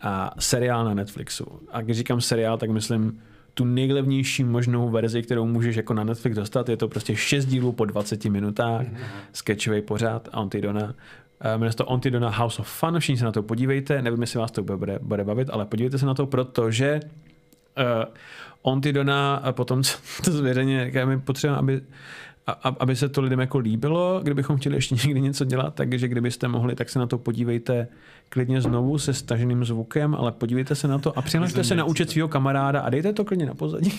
a 0.00 0.34
seriál 0.38 0.84
na 0.84 0.94
Netflixu. 0.94 1.60
A 1.72 1.80
když 1.80 1.96
říkám 1.96 2.20
seriál, 2.20 2.58
tak 2.58 2.70
myslím 2.70 3.20
tu 3.54 3.64
nejlevnější 3.64 4.44
možnou 4.44 4.88
verzi, 4.88 5.22
kterou 5.22 5.46
můžeš 5.46 5.76
jako 5.76 5.94
na 5.94 6.04
Netflix 6.04 6.36
dostat. 6.36 6.68
Je 6.68 6.76
to 6.76 6.88
prostě 6.88 7.16
6 7.16 7.44
dílů 7.46 7.72
po 7.72 7.84
20 7.84 8.24
minutách, 8.24 8.86
sketchový 9.32 9.82
pořád, 9.82 10.28
Antidona. 10.32 10.94
Eh, 11.40 11.52
Jmenuje 11.52 11.70
se 11.70 11.76
to 11.76 11.90
Antidona 11.90 12.30
House 12.30 12.60
of 12.62 12.68
Fun, 12.68 12.98
všichni 13.00 13.18
se 13.18 13.24
na 13.24 13.32
to 13.32 13.42
podívejte, 13.42 14.02
nevím, 14.02 14.20
jestli 14.20 14.38
vás 14.38 14.50
to 14.50 14.62
bude, 14.62 14.98
bude 15.02 15.24
bavit, 15.24 15.50
ale 15.52 15.66
podívejte 15.66 15.98
se 15.98 16.06
na 16.06 16.14
to, 16.14 16.26
protože 16.26 17.00
uh, 18.64 18.72
Antidona 18.72 19.34
a 19.36 19.52
potom, 19.52 19.82
to 20.24 20.32
zveřejně, 20.32 20.84
říká, 20.86 21.04
my 21.06 21.20
potřebujeme, 21.20 21.58
aby 21.58 21.80
a- 22.46 22.76
aby 22.80 22.96
se 22.96 23.08
to 23.08 23.20
lidem 23.20 23.40
jako 23.40 23.58
líbilo, 23.58 24.20
kdybychom 24.22 24.56
chtěli 24.56 24.76
ještě 24.76 24.94
někdy 24.94 25.20
něco 25.20 25.44
dělat, 25.44 25.74
takže 25.74 26.08
kdybyste 26.08 26.48
mohli, 26.48 26.74
tak 26.74 26.88
se 26.88 26.98
na 26.98 27.06
to 27.06 27.18
podívejte 27.18 27.88
klidně 28.28 28.60
znovu 28.60 28.98
se 28.98 29.14
staženým 29.14 29.64
zvukem, 29.64 30.14
ale 30.14 30.32
podívejte 30.32 30.74
se 30.74 30.88
na 30.88 30.98
to 30.98 31.18
a 31.18 31.22
přihlašte 31.22 31.64
se 31.64 31.74
na 31.74 31.84
účet 31.84 32.10
svého 32.10 32.28
kamaráda 32.28 32.80
a 32.80 32.90
dejte 32.90 33.12
to 33.12 33.24
klidně 33.24 33.46
na 33.46 33.54
pozadí. 33.54 33.92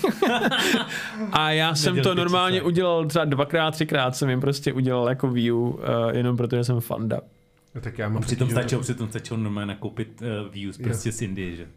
a 1.31 1.51
já 1.51 1.75
jsem 1.75 2.01
to 2.01 2.15
normálně 2.15 2.62
udělal 2.62 3.05
třeba 3.05 3.25
dvakrát, 3.25 3.71
třikrát 3.71 4.15
jsem 4.15 4.29
jim 4.29 4.41
prostě 4.41 4.74
udělal 4.74 5.09
jako 5.09 5.27
view, 5.27 5.55
uh, 5.57 5.75
jenom 6.12 6.38
protože 6.38 6.63
jsem 6.63 6.79
fanda. 6.79 7.21
No, 7.75 7.81
tak 7.81 7.98
já 7.98 8.05
A 8.05 8.09
mám 8.09 8.21
přitom 8.21 8.48
taky, 8.48 8.55
že- 8.55 8.62
stačilo, 8.62 8.81
přitom 8.81 9.09
stačilo 9.09 9.39
normálně 9.39 9.67
nakoupit 9.67 10.21
uh, 10.21 10.53
views 10.53 10.77
prostě 10.77 11.12
z 11.12 11.21
Indie, 11.21 11.55
že? 11.55 11.67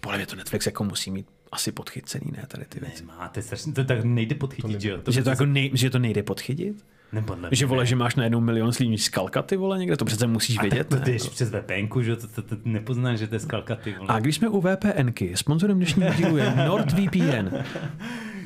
Podle 0.00 0.16
mě 0.18 0.26
to 0.26 0.36
Netflix 0.36 0.66
jako 0.66 0.84
musí 0.84 1.10
mít 1.10 1.26
asi 1.52 1.72
podchycený, 1.72 2.32
ne, 2.36 2.44
tady 2.48 2.64
ty 2.64 2.80
věci. 2.80 3.02
Nemá, 3.06 3.28
to 3.28 3.38
je 3.38 3.42
strašně, 3.42 3.72
to 3.72 3.84
tak 3.84 4.04
nejde 4.04 4.34
podchytit, 4.34 4.64
nejde. 4.70 4.80
že 4.80 4.90
jo? 4.90 4.98
Že 5.08 5.22
to, 5.22 5.30
jako 5.30 5.46
nej, 5.46 5.70
že 5.74 5.90
to 5.90 5.98
nejde 5.98 6.22
podchytit? 6.22 6.84
Nebo 7.12 7.34
ne, 7.36 7.48
Že 7.52 7.66
vole, 7.66 7.86
že 7.86 7.96
máš 7.96 8.14
najednou 8.16 8.40
milion 8.40 8.72
slíní 8.72 8.98
z 8.98 9.08
Kalkaty, 9.08 9.56
vole, 9.56 9.78
někde, 9.78 9.96
to 9.96 10.04
přece 10.04 10.26
musíš 10.26 10.58
a 10.58 10.62
vědět. 10.62 10.88
tak 10.88 11.00
to 11.00 11.06
ne? 11.06 11.12
jdeš 11.12 11.22
přes 11.28 11.50
VPNku, 11.50 12.02
že 12.02 12.16
to, 12.16 12.26
to, 12.26 12.42
to, 12.42 12.56
nepoznáš, 12.64 13.18
že 13.18 13.26
to 13.26 13.34
je 13.34 13.40
skalka, 13.40 13.76
ty 13.76 13.94
vole. 13.98 14.08
A 14.08 14.18
když 14.20 14.36
jsme 14.36 14.48
u 14.48 14.60
VPNky, 14.60 15.32
sponzorem 15.36 15.76
dnešního 15.76 16.14
dílu 16.14 16.36
je 16.36 16.54
NordVPN, 16.66 17.48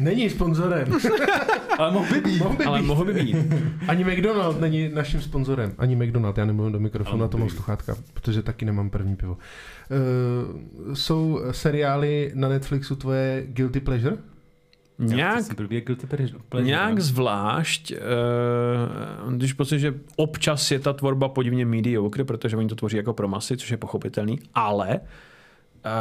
Není 0.00 0.30
sponzorem. 0.30 0.88
Ale 1.78 1.90
mohl 1.90 2.06
by 2.14 2.20
být. 2.20 2.38
Mohl 2.38 2.56
by 2.56 2.64
ale 2.64 2.78
být. 2.80 2.86
mohl 2.86 3.04
by 3.04 3.14
být. 3.14 3.36
Ani 3.88 4.04
McDonald 4.04 4.60
není 4.60 4.88
naším 4.88 5.20
sponzorem. 5.22 5.72
Ani 5.78 5.96
McDonald, 5.96 6.38
já 6.38 6.44
nemluvím 6.44 6.72
do 6.72 6.80
mikrofonu, 6.80 7.18
na 7.20 7.28
to 7.28 7.38
mám 7.38 7.50
sluchátka, 7.50 7.96
protože 8.14 8.42
taky 8.42 8.64
nemám 8.64 8.90
první 8.90 9.16
pivo. 9.16 9.38
Uh, 10.88 10.94
jsou 10.94 11.40
seriály 11.50 12.32
na 12.34 12.48
Netflixu 12.48 12.96
tvoje 12.96 13.44
guilty 13.46 13.80
pleasure? 13.80 14.16
Nějak, 15.08 15.44
nějak 16.62 17.00
zvlášť, 17.00 17.92
uh, 19.26 19.32
když 19.32 19.52
pocit, 19.52 19.78
že 19.78 19.94
občas 20.16 20.70
je 20.70 20.78
ta 20.78 20.92
tvorba 20.92 21.28
podivně 21.28 21.66
mediocre, 21.66 22.24
protože 22.24 22.56
oni 22.56 22.68
to 22.68 22.74
tvoří 22.74 22.96
jako 22.96 23.12
pro 23.12 23.28
masy, 23.28 23.56
což 23.56 23.70
je 23.70 23.76
pochopitelný, 23.76 24.38
ale 24.54 24.88
uh, 24.98 25.00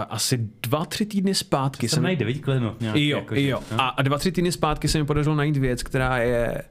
asi 0.10 0.50
dva, 0.64 0.86
tři 0.86 1.06
týdny 1.06 1.36
zpátky 1.36 1.90
Jsem 1.90 2.04
najde, 2.04 2.26
vidí 2.26 2.40
klenot. 2.40 2.82
Jo, 2.82 2.92
jako, 2.96 3.36
že- 3.36 3.48
jo. 3.48 3.60
no. 3.72 3.82
A, 3.82 3.88
a 3.88 4.02
dva, 4.02 4.18
tři 4.18 4.32
týdny 4.32 4.52
zpátky 4.52 4.88
se 4.88 4.98
mi 5.00 5.06
podařilo 5.06 5.36
najít 5.36 5.58
věc, 5.58 5.84
která 5.84 6.18
je 6.18 6.62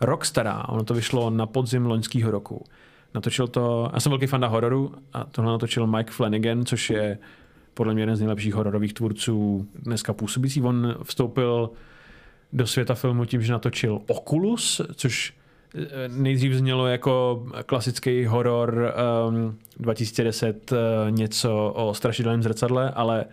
rok 0.00 0.24
stará. 0.24 0.68
Ono 0.68 0.84
to 0.84 0.94
vyšlo 0.94 1.30
na 1.30 1.46
podzim 1.46 1.86
loňského 1.86 2.30
roku. 2.30 2.64
Natočil 3.14 3.48
to, 3.48 3.90
já 3.94 4.00
jsem 4.00 4.10
velký 4.10 4.26
fanda 4.26 4.48
hororu 4.48 4.94
a 5.12 5.24
tohle 5.24 5.52
natočil 5.52 5.86
Mike 5.86 6.10
Flanagan, 6.10 6.64
což 6.64 6.90
je 6.90 7.18
podle 7.76 7.94
mě 7.94 8.02
jeden 8.02 8.16
z 8.16 8.20
nejlepších 8.20 8.54
hororových 8.54 8.94
tvůrců 8.94 9.66
dneska 9.74 10.12
působící. 10.12 10.62
On 10.62 10.94
vstoupil 11.02 11.70
do 12.52 12.66
světa 12.66 12.94
filmu 12.94 13.24
tím, 13.24 13.42
že 13.42 13.52
natočil 13.52 14.00
Oculus, 14.06 14.80
což 14.94 15.34
eh, 15.74 16.08
nejdřív 16.08 16.52
znělo 16.52 16.86
jako 16.86 17.46
klasický 17.66 18.24
horor 18.24 18.94
um, 19.28 19.58
2010 19.78 20.72
uh, 20.72 20.78
něco 21.10 21.72
o 21.76 21.94
strašidelném 21.94 22.42
zrcadle, 22.42 22.90
ale 22.90 23.24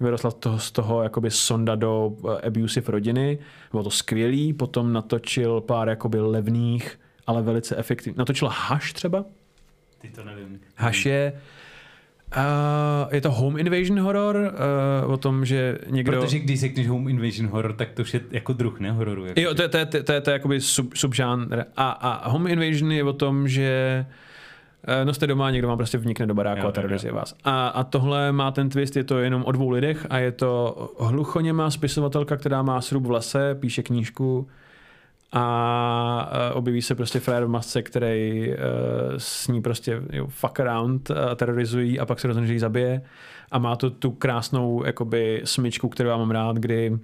vyrostla 0.00 0.30
to, 0.30 0.58
z 0.58 0.70
toho 0.70 1.02
jakoby 1.02 1.30
sonda 1.30 1.74
do 1.74 2.12
eh, 2.24 2.46
abusive 2.46 2.92
rodiny. 2.92 3.38
Bylo 3.70 3.82
to 3.82 3.90
skvělý, 3.90 4.52
potom 4.52 4.92
natočil 4.92 5.60
pár 5.60 5.88
jakoby 5.88 6.20
levných, 6.20 7.00
ale 7.26 7.42
velice 7.42 7.76
efektivních. 7.76 8.18
Natočil 8.18 8.48
Hash 8.48 8.92
třeba. 8.92 9.24
Ty 9.98 10.08
to 10.08 10.24
nevím. 10.24 10.60
Hash 10.76 11.06
je 11.06 11.32
Uh, 12.36 13.12
je 13.14 13.20
to 13.20 13.30
home 13.30 13.58
invasion 13.58 14.00
horror 14.00 14.36
uh, 14.36 15.12
o 15.12 15.16
tom, 15.16 15.44
že 15.44 15.78
někdo... 15.90 16.20
Protože 16.20 16.38
když 16.38 16.60
řekneš 16.60 16.88
home 16.88 17.08
invasion 17.08 17.48
horror, 17.48 17.72
tak 17.72 17.92
to 17.92 18.02
už 18.02 18.14
je 18.14 18.20
jako 18.30 18.52
druh, 18.52 18.80
ne 18.80 18.92
hororu. 18.92 19.26
Jako. 19.26 19.40
Jo, 19.40 19.54
to 19.54 19.62
je, 19.62 19.68
to 19.68 19.76
je, 19.76 19.86
to 19.86 19.96
je, 19.96 20.02
to 20.02 20.12
je, 20.12 20.20
to 20.20 20.30
je 20.30 20.32
jakoby 20.32 20.60
sub, 20.60 20.94
subžánr. 20.94 21.64
A, 21.76 21.90
a 21.90 22.28
home 22.28 22.46
invasion 22.46 22.92
je 22.92 23.04
o 23.04 23.12
tom, 23.12 23.48
že 23.48 24.06
eh, 24.86 25.04
no 25.04 25.14
jste 25.14 25.26
doma 25.26 25.50
někdo 25.50 25.68
vám 25.68 25.78
prostě 25.78 25.98
vnikne 25.98 26.26
do 26.26 26.34
baráku 26.34 26.60
Jo, 26.60 26.68
a 26.68 26.72
terorizuje 26.72 27.12
vás. 27.12 27.34
A, 27.44 27.68
a 27.68 27.84
tohle 27.84 28.32
má 28.32 28.50
ten 28.50 28.68
twist, 28.68 28.96
je 28.96 29.04
to 29.04 29.18
jenom 29.18 29.44
o 29.44 29.52
dvou 29.52 29.70
lidech 29.70 30.06
a 30.10 30.18
je 30.18 30.32
to 30.32 30.76
hluchoněmá 31.00 31.70
spisovatelka, 31.70 32.36
která 32.36 32.62
má 32.62 32.80
srub 32.80 33.06
v 33.06 33.10
lese, 33.10 33.56
píše 33.60 33.82
knížku 33.82 34.48
a 35.32 36.30
eh, 36.32 36.52
objeví 36.52 36.82
se 36.82 36.94
prostě 36.94 37.20
frajer 37.20 37.44
v 37.44 37.48
masce, 37.48 37.82
který 37.82 38.48
uh, 38.48 38.54
s 39.16 39.48
ní 39.48 39.62
prostě 39.62 40.02
jo, 40.12 40.26
fuck 40.26 40.60
around 40.60 41.10
terorizují 41.36 42.00
a 42.00 42.06
pak 42.06 42.20
se 42.20 42.28
rozhodne, 42.28 42.46
že 42.46 42.52
ji 42.52 42.60
zabije 42.60 43.02
a 43.50 43.58
má 43.58 43.76
to 43.76 43.90
tu 43.90 44.10
krásnou 44.10 44.84
jakoby 44.84 45.42
smyčku, 45.44 45.88
kterou 45.88 46.10
já 46.10 46.16
mám 46.16 46.30
rád, 46.30 46.56
kdy 46.56 46.98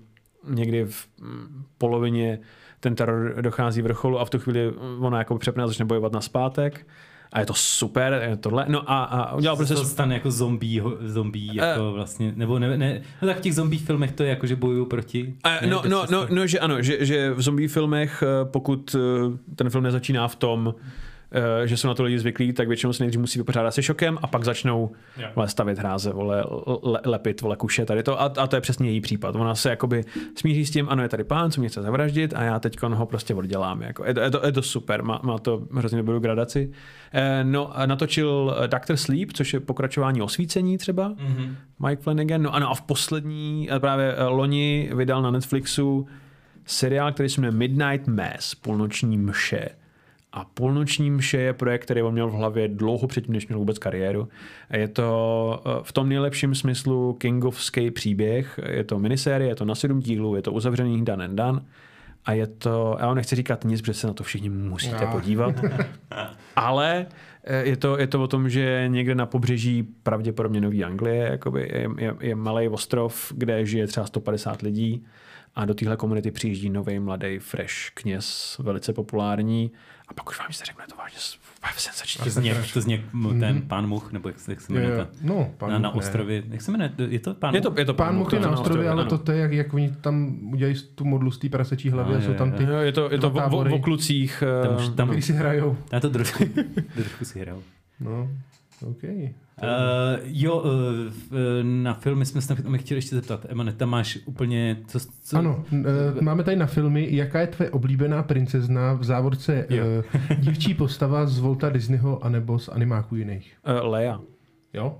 někdy 0.48 0.84
v 0.84 1.08
mm, 1.20 1.64
polovině 1.78 2.38
ten 2.80 2.94
teror 2.94 3.42
dochází 3.42 3.82
vrcholu 3.82 4.18
a 4.18 4.24
v 4.24 4.30
tu 4.30 4.38
chvíli 4.38 4.72
ona 5.00 5.18
jako 5.18 5.38
přepne 5.38 5.64
a 5.64 5.66
začne 5.66 5.84
bojovat 5.84 6.12
na 6.12 6.20
zpátek. 6.20 6.86
A 7.32 7.40
je 7.40 7.46
to 7.46 7.54
super, 7.54 8.22
je 8.28 8.36
tohle. 8.36 8.64
No 8.68 8.90
a, 8.90 9.04
a 9.04 9.34
udělal 9.34 9.56
prostě... 9.56 9.74
To 9.74 9.84
stane 9.84 10.14
jako 10.14 10.30
zombie, 10.30 10.82
zombie 11.00 11.50
jako 11.54 11.92
vlastně, 11.92 12.32
nebo 12.36 12.58
ne, 12.58 12.76
ne, 12.76 13.02
no 13.22 13.28
tak 13.28 13.38
v 13.38 13.40
těch 13.40 13.54
zombie 13.54 13.80
filmech 13.80 14.12
to 14.12 14.22
je 14.22 14.28
jako, 14.28 14.46
že 14.46 14.56
bojují 14.56 14.86
proti. 14.86 15.34
Ne, 15.44 15.60
no, 15.68 15.82
no, 15.88 16.06
no, 16.10 16.26
no, 16.30 16.46
že 16.46 16.58
ano, 16.58 16.82
že, 16.82 17.04
že 17.04 17.30
v 17.30 17.42
zombie 17.42 17.68
filmech, 17.68 18.22
eh, 18.22 18.44
pokud 18.44 18.96
eh, 18.98 19.54
ten 19.56 19.70
film 19.70 19.84
nezačíná 19.84 20.28
v 20.28 20.36
tom, 20.36 20.74
eh, 20.78 21.07
že 21.64 21.76
jsou 21.76 21.88
na 21.88 21.94
to 21.94 22.02
lidi 22.02 22.18
zvyklí, 22.18 22.52
tak 22.52 22.68
většinou 22.68 22.92
se 22.92 23.02
nejdřív 23.02 23.20
musí 23.20 23.38
vypořádat 23.38 23.70
se 23.70 23.82
šokem 23.82 24.18
a 24.22 24.26
pak 24.26 24.44
začnou 24.44 24.90
Jo. 25.16 25.28
vole, 25.36 25.48
stavět 25.48 25.78
hráze, 25.78 26.12
vole, 26.12 26.44
le, 26.82 27.00
lepit, 27.04 27.40
vole, 27.40 27.56
kuše 27.56 27.84
tady 27.86 28.02
to 28.02 28.20
a, 28.20 28.24
a, 28.24 28.46
to 28.46 28.56
je 28.56 28.60
přesně 28.60 28.90
její 28.90 29.00
případ. 29.00 29.34
Ona 29.36 29.54
se 29.54 29.70
jakoby 29.70 30.04
smíří 30.34 30.66
s 30.66 30.70
tím, 30.70 30.86
ano, 30.88 31.02
je 31.02 31.08
tady 31.08 31.24
pán, 31.24 31.50
co 31.50 31.60
mě 31.60 31.68
chce 31.68 31.82
zavraždit 31.82 32.34
a 32.34 32.42
já 32.42 32.60
teď 32.60 32.82
ho 32.82 33.06
prostě 33.06 33.34
oddělám. 33.34 33.82
Jako, 33.82 34.04
je, 34.04 34.14
to, 34.14 34.20
je, 34.20 34.30
to, 34.30 34.46
je 34.46 34.52
to 34.52 34.62
super, 34.62 35.02
má, 35.02 35.20
má 35.22 35.38
to 35.38 35.62
hrozně 35.74 35.98
dobrou 35.98 36.18
gradaci. 36.18 36.70
Eh, 37.12 37.44
no, 37.44 37.76
a 37.78 37.86
natočil 37.86 38.56
eh, 38.64 38.68
Dr. 38.68 38.96
Sleep, 38.96 39.32
což 39.32 39.52
je 39.54 39.60
pokračování 39.60 40.22
osvícení 40.22 40.78
třeba, 40.78 41.08
Mhm. 41.08 41.56
Mike 41.86 42.02
Flanagan. 42.02 42.42
No 42.42 42.54
ano, 42.54 42.70
a 42.70 42.74
v 42.74 42.82
poslední, 42.82 43.68
eh, 43.72 43.80
právě 43.80 44.14
eh, 44.16 44.24
loni 44.24 44.90
vydal 44.94 45.22
na 45.22 45.30
Netflixu 45.30 46.06
seriál, 46.66 47.12
který 47.12 47.28
se 47.28 47.40
jmenuje 47.40 47.58
Midnight 47.58 48.06
Mass, 48.08 48.54
půlnoční 48.54 49.18
mše. 49.18 49.68
A 50.38 50.44
půlnoční 50.54 51.10
mše 51.10 51.38
je 51.38 51.52
projekt, 51.52 51.82
který 51.82 52.02
on 52.02 52.12
měl 52.12 52.28
v 52.28 52.32
hlavě 52.32 52.68
dlouho 52.68 53.06
předtím, 53.06 53.34
než 53.34 53.48
měl 53.48 53.58
vůbec 53.58 53.78
kariéru. 53.78 54.28
A 54.70 54.76
Je 54.76 54.88
to 54.88 55.62
eh, 55.66 55.70
v 55.82 55.92
tom 55.92 56.08
nejlepším 56.08 56.54
smyslu 56.54 57.12
kingovský 57.12 57.90
příběh. 57.90 58.60
Je 58.68 58.84
to 58.84 58.98
minisérie, 58.98 59.50
je 59.50 59.54
to 59.54 59.64
na 59.64 59.74
sedm 59.74 60.00
dílů, 60.00 60.36
je 60.36 60.42
to 60.42 60.52
uzavřený 60.52 61.04
done 61.04 61.24
and 61.24 61.36
done. 61.36 61.60
A 62.24 62.32
je 62.32 62.46
to, 62.46 62.96
já 63.00 63.06
vám 63.06 63.16
nechci 63.16 63.36
říkat 63.36 63.64
nic, 63.64 63.80
protože 63.80 63.94
se 63.94 64.06
na 64.06 64.12
to 64.12 64.24
všichni 64.24 64.48
musíte 64.48 65.04
No. 65.04 65.12
podívat. 65.12 65.54
Ale 66.56 67.06
je 67.62 67.76
to, 67.76 67.98
je 67.98 68.06
to 68.06 68.22
o 68.22 68.26
tom, 68.28 68.48
že 68.50 68.84
někde 68.88 69.14
na 69.14 69.26
pobřeží 69.26 69.82
pravděpodobně 70.02 70.60
Nový 70.60 70.84
Anglie 70.84 71.28
jakoby 71.30 71.60
je, 71.60 71.88
je, 71.98 72.14
je 72.20 72.34
malý 72.34 72.68
ostrov, 72.68 73.32
kde 73.36 73.66
žije 73.66 73.86
třeba 73.86 74.06
150 74.06 74.62
lidí 74.62 75.04
a 75.54 75.64
do 75.64 75.74
téhle 75.74 75.96
komunity 75.96 76.30
přijíždí 76.30 76.70
nový 76.70 76.98
mladý 76.98 77.38
fresh 77.38 77.74
kněz, 77.94 78.56
velice 78.62 78.92
populární. 78.92 79.70
A 80.08 80.14
pak 80.14 80.28
už 80.30 80.38
vám 80.38 80.48
nic 80.48 80.60
neřeknu, 80.60 80.82
je 80.82 80.88
to 80.88 80.94
vážně 80.96 81.18
senzační. 81.76 82.24
To 82.24 82.30
zně, 82.30 82.56
to 82.74 82.80
zně 82.80 83.04
ten 83.40 83.62
pán 83.62 83.86
Much, 83.88 84.12
nebo 84.12 84.28
jak 84.28 84.38
se, 84.40 84.52
jak 84.52 84.60
se 84.60 84.72
Je, 84.72 84.80
jmenuje 84.80 84.98
je, 84.98 85.06
no, 85.22 85.50
pán 85.58 85.70
Na, 85.70 85.78
na 85.78 85.88
Much 85.88 85.94
ne. 85.94 85.98
ostrově, 86.06 86.42
jak 86.50 86.62
se 86.62 86.70
jmenuje? 86.70 86.92
Je 87.08 87.18
to 87.18 87.34
pán 87.34 87.54
Je 87.54 87.60
to, 87.60 87.70
Much? 87.70 87.78
je 87.78 87.84
to 87.84 87.94
Pán 87.94 88.16
Much 88.16 88.32
je 88.32 88.40
na 88.40 88.50
ostrově, 88.50 88.88
ale 88.90 89.00
ano. 89.02 89.10
to, 89.10 89.18
to 89.18 89.32
je 89.32 89.38
jak, 89.38 89.52
jak 89.52 89.74
oni 89.74 89.94
tam 90.00 90.38
udělají 90.52 90.74
tu 90.94 91.04
modlu 91.04 91.30
z 91.30 91.38
té 91.38 91.48
prasečí 91.48 91.90
hlavy 91.90 92.14
a 92.14 92.18
je, 92.18 92.24
jsou 92.24 92.34
tam 92.34 92.52
ty, 92.52 92.62
Je 92.80 92.92
to, 92.92 93.10
je 93.12 93.18
to 93.18 93.28
Dva 93.28 93.42
o, 93.44 93.46
o, 93.46 93.50
tábory. 93.50 93.72
o 93.72 93.78
klucích. 93.78 94.42
Tam, 94.62 94.72
eh, 94.72 94.76
už- 94.76 94.88
tam, 94.88 95.08
který 95.08 95.22
si 95.22 95.32
hrajou. 95.32 95.76
tam 95.88 96.00
to 96.00 96.10
trošku, 96.10 96.44
trošku 96.94 97.24
si 97.28 97.40
hrál. 97.40 97.62
No, 98.00 98.30
OK. 98.90 99.02
Uh, 99.62 99.68
jo, 100.24 100.58
uh, 100.58 100.70
na 101.62 101.94
filmy 101.94 102.26
jsme 102.26 102.40
se 102.40 102.56
chtěli 102.76 102.98
ještě 102.98 103.16
zeptat. 103.16 103.46
Emane, 103.48 103.72
tam 103.72 103.88
máš 103.88 104.18
úplně... 104.26 104.76
Co, 104.86 104.98
co, 105.22 105.38
Ano, 105.38 105.64
e, 106.18 106.22
máme 106.22 106.44
tady 106.44 106.56
na 106.56 106.66
filmy, 106.66 107.08
jaká 107.10 107.40
je 107.40 107.46
tvoje 107.46 107.70
oblíbená 107.70 108.22
princezna 108.22 108.92
v 108.92 109.04
závorce 109.04 109.66
Jo. 109.70 109.84
e, 110.30 110.34
dívčí 110.36 110.74
postava 110.74 111.26
z 111.26 111.38
Volta 111.38 111.68
Disneyho 111.70 112.24
anebo 112.24 112.58
z 112.58 112.68
animáků 112.68 113.16
jiných? 113.16 113.56
eh, 113.64 113.72
Leia. 113.72 114.20
Jo? 114.72 114.98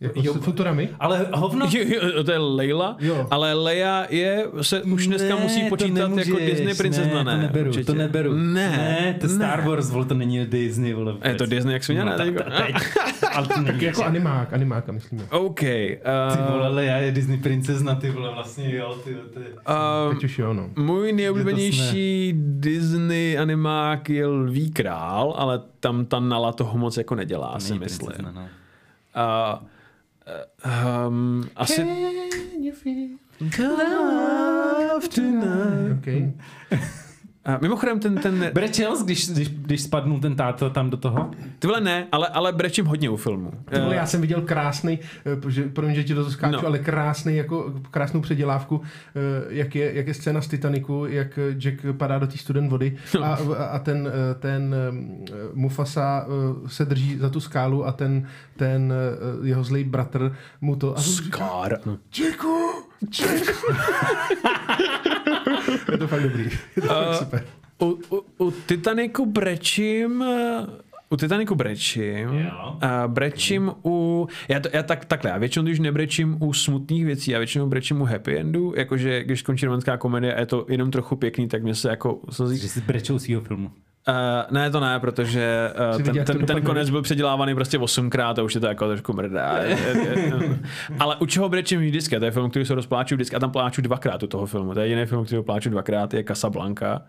Jako 0.00 0.20
Jo. 0.24 0.34
s 0.34 0.36
Futurami? 0.36 0.88
Ale 1.00 1.26
hovno... 1.34 1.66
Jo, 1.72 1.84
jo, 2.16 2.24
to 2.24 2.32
je 2.32 2.38
Leila, 2.38 2.96
Jo. 3.00 3.26
ale 3.30 3.54
Leia 3.54 4.06
je, 4.10 4.44
se 4.62 4.82
už 4.82 5.06
dneska 5.06 5.34
Ne, 5.34 5.40
musí 5.42 5.62
to 5.62 5.68
počítat 5.68 5.98
jako 5.98 6.16
nemůžeš, 6.16 6.46
Disney 6.46 6.74
princezna, 6.74 7.22
ne? 7.22 7.34
to 7.36 7.42
neberu, 7.42 7.68
určitě. 7.68 7.84
to 7.84 7.94
neberu. 7.94 8.32
Ne, 8.34 8.70
ne 8.70 9.16
to 9.20 9.28
Star 9.28 9.68
Wars, 9.68 9.90
vole, 9.90 10.04
to 10.04 10.14
není 10.14 10.46
Disney, 10.46 10.92
vole. 10.94 11.14
Je 11.24 11.34
to 11.34 11.46
Disney, 11.46 11.72
jak 11.72 11.84
svině, 11.84 12.04
no, 12.04 12.10
ne? 12.10 12.16
tak, 12.16 12.34
tak, 12.50 13.48
to 13.54 13.60
není 13.62 13.82
Jako 13.84 14.04
animák, 14.04 14.52
animáka 14.52 14.92
myslíme. 14.92 15.24
OK. 15.30 15.60
Ty 15.60 15.98
Uh, 16.48 16.52
vole, 16.52 16.68
Leia 16.68 16.96
je 16.96 17.12
Disney 17.12 17.38
princezna, 17.38 17.94
ty 17.94 18.10
vole, 18.10 18.34
vlastně, 18.34 18.76
jo, 18.76 18.98
ty, 19.04 19.10
ty. 19.34 19.40
uh, 19.40 20.14
Teď 20.14 20.24
už 20.24 20.38
jo, 20.38 20.52
no. 20.52 20.70
můj 20.76 21.12
nejoblíbenější 21.12 22.32
Disney 22.36 23.38
animák 23.38 24.10
je 24.10 24.26
Lví 24.26 24.70
král, 24.70 25.34
ale 25.38 25.60
tam 25.80 26.04
ta 26.06 26.20
Nala 26.20 26.52
toho 26.52 26.78
moc 26.78 26.96
jako 26.96 27.14
nedělá, 27.14 27.52
To 27.54 27.60
si 27.60 27.74
myslím. 27.78 28.06
princezna, 28.06 28.32
no. 28.32 28.40
Uh, 28.42 29.68
um, 30.64 31.50
asi... 31.56 31.76
Can 31.76 32.62
you 32.62 32.72
feel 32.72 33.18
love 33.58 35.08
tonight? 35.08 35.98
Okay. 35.98 36.32
Uh, 37.48 37.54
mimochodem 37.62 38.00
ten, 38.00 38.14
ten, 38.16 38.50
Brečels, 38.54 39.02
když, 39.04 39.30
když, 39.30 39.48
když 39.48 39.82
spadnul 39.82 40.20
ten 40.20 40.36
táta 40.36 40.70
tam 40.70 40.90
do 40.90 40.96
toho? 40.96 41.30
ty 41.58 41.66
vole 41.66 41.80
ne, 41.80 42.06
ale, 42.12 42.26
ale 42.28 42.52
brečím 42.52 42.86
hodně 42.86 43.10
u 43.10 43.16
filmu. 43.16 43.50
Ty 43.70 43.80
vole, 43.80 43.94
já 43.94 44.06
jsem 44.06 44.20
viděl 44.20 44.40
krásný, 44.40 44.98
že, 45.48 45.62
promiň, 45.68 45.94
že 45.94 46.04
ti 46.04 46.14
to 46.14 46.30
skáču, 46.30 46.52
No. 46.62 46.66
ale 46.66 46.78
krásný, 46.78 47.36
jako 47.36 47.72
krásnou 47.90 48.20
předělávku, 48.20 48.80
eh, 48.82 49.20
jak 49.48 49.74
je, 49.74 49.94
jak 49.94 50.06
je 50.06 50.14
scéna 50.14 50.40
z 50.40 50.48
Titaniku, 50.48 51.06
jak 51.08 51.38
Jack 51.52 51.74
padá 51.96 52.18
do 52.18 52.26
té 52.26 52.36
student 52.38 52.70
vody 52.70 52.96
No. 53.14 53.24
a, 53.24 53.38
a- 53.58 53.64
a 53.64 53.78
ten, 53.78 54.08
eh, 54.08 54.34
ten 54.34 54.74
eh, 54.74 55.32
Mufasa 55.54 56.26
eh, 56.26 56.68
se 56.68 56.84
drží 56.84 57.18
za 57.18 57.30
tu 57.30 57.40
skálu 57.40 57.86
a 57.86 57.92
ten, 57.92 58.26
ten 58.56 58.92
eh, 59.42 59.46
jeho 59.48 59.64
zlý 59.64 59.84
bratr 59.84 60.36
mu 60.60 60.76
to... 60.76 60.94
A. 60.98 61.00
No. 61.86 61.98
Jacku! 62.18 62.68
Jacku! 63.20 63.66
je 65.92 65.98
to 65.98 66.08
fakt 66.08 66.22
dobrý. 66.22 66.44
Je 66.76 66.82
to 66.82 66.88
fakt 66.88 67.14
super. 67.14 67.44
U, 67.82 67.98
u, 68.10 68.44
u 68.44 68.50
Titaniku 68.50 69.26
brečím... 69.26 70.24
U 71.10 71.16
Titaniku 71.16 71.54
brečím. 71.54 72.28
Jo. 72.28 72.76
A 72.80 73.08
brečím 73.08 73.72
u... 73.84 74.28
Já, 74.48 74.60
to, 74.60 74.68
já 74.72 74.82
tak, 74.82 75.04
takhle, 75.04 75.30
já 75.30 75.38
většinou, 75.38 75.64
když 75.64 75.78
nebrečím 75.78 76.42
u 76.42 76.52
smutných 76.52 77.04
věcí, 77.04 77.30
já 77.30 77.38
většinou 77.38 77.66
brečím 77.66 78.00
u 78.00 78.04
happy 78.04 78.38
endu, 78.38 78.72
jakože 78.76 79.24
když 79.24 79.40
skončí 79.40 79.66
romantická 79.66 79.96
komedie 79.96 80.34
a 80.34 80.40
je 80.40 80.46
to 80.46 80.66
jenom 80.68 80.90
trochu 80.90 81.16
pěkný, 81.16 81.48
tak 81.48 81.62
mě 81.62 81.74
se 81.74 81.88
jako 81.88 82.20
slzí. 82.30 82.58
Že 82.58 82.68
jsi 82.68 82.80
brečel 82.80 83.18
svýho 83.18 83.40
filmu. 83.40 83.70
Uh, 84.08 84.14
ne, 84.50 84.70
to 84.70 84.80
ne, 84.80 85.00
protože 85.00 85.70
uh, 85.96 86.02
ten, 86.02 86.24
ten, 86.24 86.46
ten 86.46 86.62
konec 86.62 86.90
byl 86.90 87.02
předělávaný 87.02 87.54
prostě 87.54 87.78
osmkrát 87.78 88.38
a 88.38 88.42
už 88.42 88.54
je 88.54 88.60
to 88.60 88.66
jako 88.66 88.88
trošku 88.88 89.12
mrdá. 89.12 89.58
Je- 89.58 89.68
je- 89.68 90.18
je- 90.18 90.58
Ale 90.98 91.16
u 91.16 91.26
čeho 91.26 91.48
brečím 91.48 91.80
vždycky, 91.80 92.18
to 92.18 92.24
je 92.24 92.30
film, 92.30 92.50
který 92.50 92.64
se 92.64 92.74
rozpláču 92.74 93.14
vždycky 93.14 93.36
a 93.36 93.38
tam 93.40 93.50
pláču 93.50 93.82
dvakrát 93.82 94.22
u 94.22 94.26
toho 94.26 94.46
filmu. 94.46 94.74
To 94.74 94.80
je 94.80 94.86
jediný 94.86 95.06
film, 95.06 95.24
který 95.24 95.42
pláču 95.42 95.70
dvakrát, 95.70 96.14
je 96.14 96.24
Casablanca. 96.24 97.02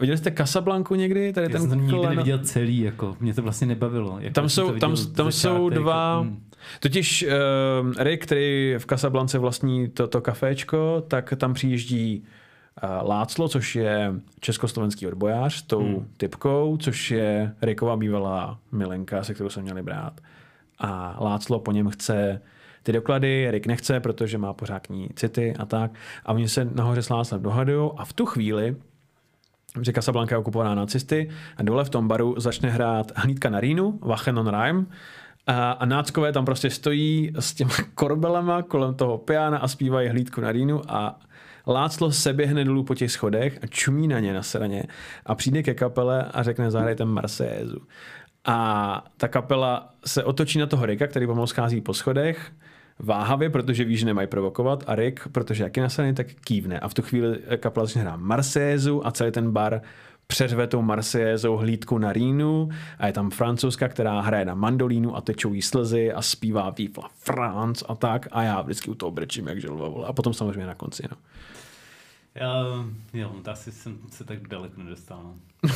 Viděli 0.00 0.18
jste 0.18 0.30
Casablanku 0.30 0.94
někdy? 0.94 1.32
Tady 1.32 1.44
Já 1.44 1.50
ten 1.50 1.60
jsem 1.60 1.70
to 1.70 1.76
nikdy 1.76 1.92
koleno- 1.92 2.10
neviděl 2.10 2.38
celý, 2.38 2.80
jako, 2.80 3.16
mě 3.20 3.34
to 3.34 3.42
vlastně 3.42 3.66
nebavilo. 3.66 4.16
Jako, 4.20 4.34
Tam 4.34 4.48
jsou, 4.48 4.70
tam, 4.78 4.94
tam 5.16 5.32
jsou 5.32 5.64
začátek, 5.64 5.78
dva, 5.78 6.12
jako, 6.18 6.24
hm. 6.24 6.42
totiž 6.80 7.26
uh, 7.86 7.92
Rick, 8.02 8.22
který 8.22 8.74
v 8.78 8.86
Casablance 8.86 9.38
vlastní 9.38 9.88
to, 9.88 10.06
to 10.08 10.20
kaféčko, 10.20 11.04
tak 11.08 11.32
tam 11.36 11.54
přijíždí 11.54 12.24
Láclo, 13.02 13.48
což 13.48 13.76
je 13.76 14.14
československý 14.40 15.06
odbojář, 15.06 15.54
s 15.54 15.62
tou 15.62 15.82
hmm. 15.82 16.08
typkou, 16.16 16.76
což 16.76 17.10
je 17.10 17.54
Rickova 17.62 17.96
bývalá 17.96 18.58
milenka, 18.72 19.24
se 19.24 19.34
kterou 19.34 19.48
se 19.48 19.62
měli 19.62 19.82
brát. 19.82 20.20
A 20.78 21.16
Láclo 21.20 21.60
po 21.60 21.72
něm 21.72 21.88
chce 21.88 22.40
ty 22.82 22.92
doklady, 22.92 23.50
Rick 23.50 23.66
nechce, 23.66 24.00
protože 24.00 24.38
má 24.38 24.52
pořádní 24.52 25.08
city 25.14 25.54
a 25.58 25.66
tak. 25.66 25.90
A 26.24 26.32
oni 26.32 26.48
se 26.48 26.64
nahoře 26.64 27.02
s 27.02 27.08
Láclem 27.08 27.42
dohadují 27.42 27.90
a 27.96 28.04
v 28.04 28.12
tu 28.12 28.26
chvíli 28.26 28.76
že 29.82 29.92
Casablanca 29.92 30.34
je 30.34 30.38
okupovaná 30.38 30.74
nacisty 30.74 31.30
a 31.56 31.62
dole 31.62 31.84
v 31.84 31.90
tom 31.90 32.08
baru 32.08 32.34
začne 32.38 32.70
hrát 32.70 33.12
hlídka 33.16 33.50
na 33.50 33.60
Rýnu, 33.60 33.98
Wachen 34.02 34.38
on 34.38 34.48
Rhein, 34.48 34.86
a, 35.46 35.72
a 35.72 35.86
náckové 35.86 36.32
tam 36.32 36.44
prostě 36.44 36.70
stojí 36.70 37.32
s 37.38 37.54
těma 37.54 37.74
korbelema 37.94 38.62
kolem 38.62 38.94
toho 38.94 39.18
piana 39.18 39.58
a 39.58 39.68
zpívají 39.68 40.08
hlídku 40.08 40.40
na 40.40 40.52
Rýnu 40.52 40.82
a 40.88 41.20
Láclo 41.66 42.12
se 42.12 42.32
běhne 42.32 42.64
dolů 42.64 42.84
po 42.84 42.94
těch 42.94 43.12
schodech 43.12 43.58
a 43.62 43.66
čumí 43.66 44.08
na 44.08 44.20
ně 44.20 44.34
na 44.34 44.42
straně 44.42 44.82
a 45.26 45.34
přijde 45.34 45.62
ke 45.62 45.74
kapele 45.74 46.24
a 46.24 46.42
řekne 46.42 46.70
zahrajte 46.70 47.04
Marseillaise. 47.04 47.76
A 48.44 49.04
ta 49.16 49.28
kapela 49.28 49.94
se 50.06 50.24
otočí 50.24 50.58
na 50.58 50.66
toho 50.66 50.86
Ricka, 50.86 51.06
který 51.06 51.26
pomalu 51.26 51.46
schází 51.46 51.80
po 51.80 51.94
schodech, 51.94 52.52
váhavě, 52.98 53.50
protože 53.50 53.84
ví, 53.84 53.96
že 53.96 54.06
nemají 54.06 54.28
provokovat 54.28 54.84
a 54.86 54.94
Rick, 54.94 55.28
protože 55.32 55.64
jak 55.64 55.76
je 55.76 55.82
nasraný, 55.82 56.14
tak 56.14 56.26
kývne. 56.26 56.80
A 56.80 56.88
v 56.88 56.94
tu 56.94 57.02
chvíli 57.02 57.38
kapela 57.56 57.86
začne 57.86 58.02
hrát 58.02 58.16
Marseillaise 58.16 58.90
a 59.02 59.10
celý 59.10 59.32
ten 59.32 59.50
bar 59.50 59.80
přeřve 60.26 60.66
tou 60.66 60.82
Marseillaisou 60.82 61.56
hlídku 61.56 61.98
na 61.98 62.12
Rýnu 62.12 62.68
a 62.98 63.06
je 63.06 63.12
tam 63.12 63.30
francouzska, 63.30 63.88
která 63.88 64.20
hraje 64.20 64.44
na 64.44 64.54
mandolínu 64.54 65.16
a 65.16 65.20
tečou 65.20 65.52
jí 65.54 65.62
slzy 65.62 66.12
a 66.12 66.22
zpívá 66.22 66.70
Vive 66.70 66.94
la 67.02 67.10
France 67.18 67.84
a 67.88 67.94
tak 67.94 68.28
a 68.32 68.42
já 68.42 68.62
vždycky 68.62 68.90
u 68.90 68.94
toho 68.94 69.10
brečím 69.10 69.46
jak 69.46 69.60
želva 69.60 69.88
vole. 69.88 70.06
a 70.06 70.12
potom 70.12 70.34
samozřejmě 70.34 70.66
na 70.66 70.74
konci. 70.74 71.02
No. 71.10 71.16
Já, 72.34 72.64
jo, 73.14 73.32
to 73.42 73.50
asi 73.50 73.72
jsem 73.72 73.98
se 74.10 74.24
tak 74.24 74.48
daleko 74.48 74.82
nedostal. 74.82 75.20
No. 75.24 75.34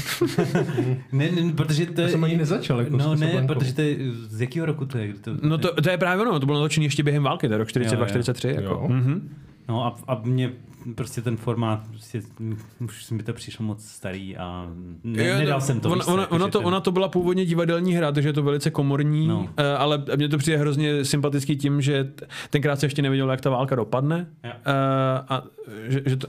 ne, 1.12 1.30
ne, 1.30 1.52
protože 1.52 1.86
to 1.86 2.00
Já 2.00 2.08
jsem 2.08 2.24
ani 2.24 2.36
nezačal, 2.36 2.78
jako 2.80 2.96
No 2.96 3.14
ne, 3.14 3.26
Casablancou. 3.26 3.54
protože 3.54 3.74
to 3.74 3.80
je, 3.80 3.96
z 4.12 4.40
jakého 4.40 4.66
roku 4.66 4.86
to 4.86 4.98
je? 4.98 5.08
Kdy 5.08 5.18
To, 5.18 5.30
No 5.42 5.58
to, 5.58 5.74
to, 5.82 5.90
je 5.90 5.98
právě 5.98 6.26
ono, 6.26 6.40
to 6.40 6.46
bylo 6.46 6.58
natočené 6.60 6.86
ještě 6.86 7.02
během 7.02 7.22
války, 7.22 7.48
to 7.48 7.54
je 7.54 7.58
rok 7.58 7.68
42-43. 7.68 8.48
Jo, 8.48 8.54
jo. 8.54 8.60
Jako. 8.62 8.74
Jo. 8.74 8.88
Mhm. 8.88 9.36
No 9.68 9.84
a, 9.84 9.96
a 10.08 10.20
mě 10.24 10.52
prostě 10.94 11.22
ten 11.22 11.36
formát, 11.36 11.88
prostě, 11.90 12.22
už 12.84 13.10
mi 13.10 13.22
to 13.22 13.32
přišlo 13.32 13.64
moc 13.64 13.84
starý 13.84 14.36
a 14.36 14.66
ne, 15.04 15.26
Jo, 15.26 15.38
nedal 15.38 15.60
jsem 15.60 15.80
to. 15.80 15.90
Ona, 15.90 16.06
ona, 16.06 16.30
ona, 16.30 16.48
to, 16.48 16.58
ten- 16.58 16.66
ona 16.66 16.80
to 16.80 16.92
byla 16.92 17.08
původně 17.08 17.44
divadelní 17.46 17.94
hra, 17.94 18.12
takže 18.12 18.28
je 18.28 18.32
to 18.32 18.42
velice 18.42 18.70
komorní, 18.70 19.26
No. 19.28 19.48
eh, 19.56 19.76
ale 19.76 20.04
mně 20.16 20.28
to 20.28 20.38
přijde 20.38 20.56
hrozně 20.58 21.04
sympatický 21.04 21.56
tím, 21.56 21.80
že 21.82 22.12
tenkrát 22.50 22.80
se 22.80 22.86
ještě 22.86 23.02
nevědělo, 23.02 23.30
jak 23.30 23.40
ta 23.40 23.50
válka 23.50 23.74
dopadne 23.76 24.26
Jo. 24.44 24.50
eh, 24.66 24.72
a 25.28 25.42
že, 25.88 26.02
že 26.06 26.16
to, 26.16 26.26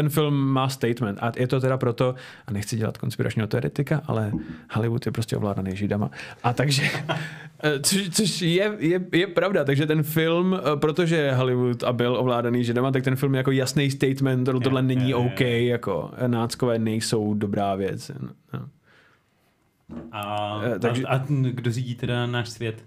ten 0.00 0.08
film 0.08 0.34
má 0.52 0.68
statement 0.68 1.18
a 1.20 1.32
je 1.36 1.46
to 1.46 1.60
teda 1.60 1.78
proto, 1.78 2.14
a 2.46 2.52
nechci 2.52 2.76
dělat 2.76 2.98
konspiračního 2.98 3.46
teoretika, 3.48 4.02
ale 4.06 4.32
Hollywood 4.72 5.06
je 5.06 5.12
prostě 5.12 5.36
ovládaný 5.36 5.76
židama. 5.76 6.10
A 6.42 6.52
takže, 6.52 6.82
eh, 7.62 7.80
což, 7.80 8.08
což 8.08 8.42
je, 8.42 8.76
je, 8.78 9.00
je, 9.12 9.26
pravda, 9.26 9.64
takže 9.64 9.86
ten 9.86 10.02
film, 10.02 10.54
eh, 10.58 10.76
protože 10.76 11.16
je 11.16 11.34
Hollywood 11.34 11.82
a 11.84 11.92
byl 11.92 12.16
ovládaný 12.16 12.64
židama, 12.64 12.90
tak 12.90 13.04
ten 13.04 13.16
film 13.16 13.34
je 13.34 13.38
jako 13.38 13.50
jasný 13.50 13.90
statement, 13.90 14.44
tohle, 14.44 14.60
tohle 14.60 14.82
není 14.82 15.14
OK, 15.14 15.40
jako 15.40 16.10
náckové 16.26 16.78
nejsou 16.78 17.34
dobrá 17.34 17.74
věc. 17.74 18.10
No. 18.52 18.60
A, 20.12 20.60
Eh, 20.64 20.78
takže- 20.78 21.04
a, 21.04 21.14
a 21.16 21.24
kdo 21.50 21.72
řídí 21.72 21.94
teda 21.94 22.26
náš 22.26 22.48
svět? 22.48 22.84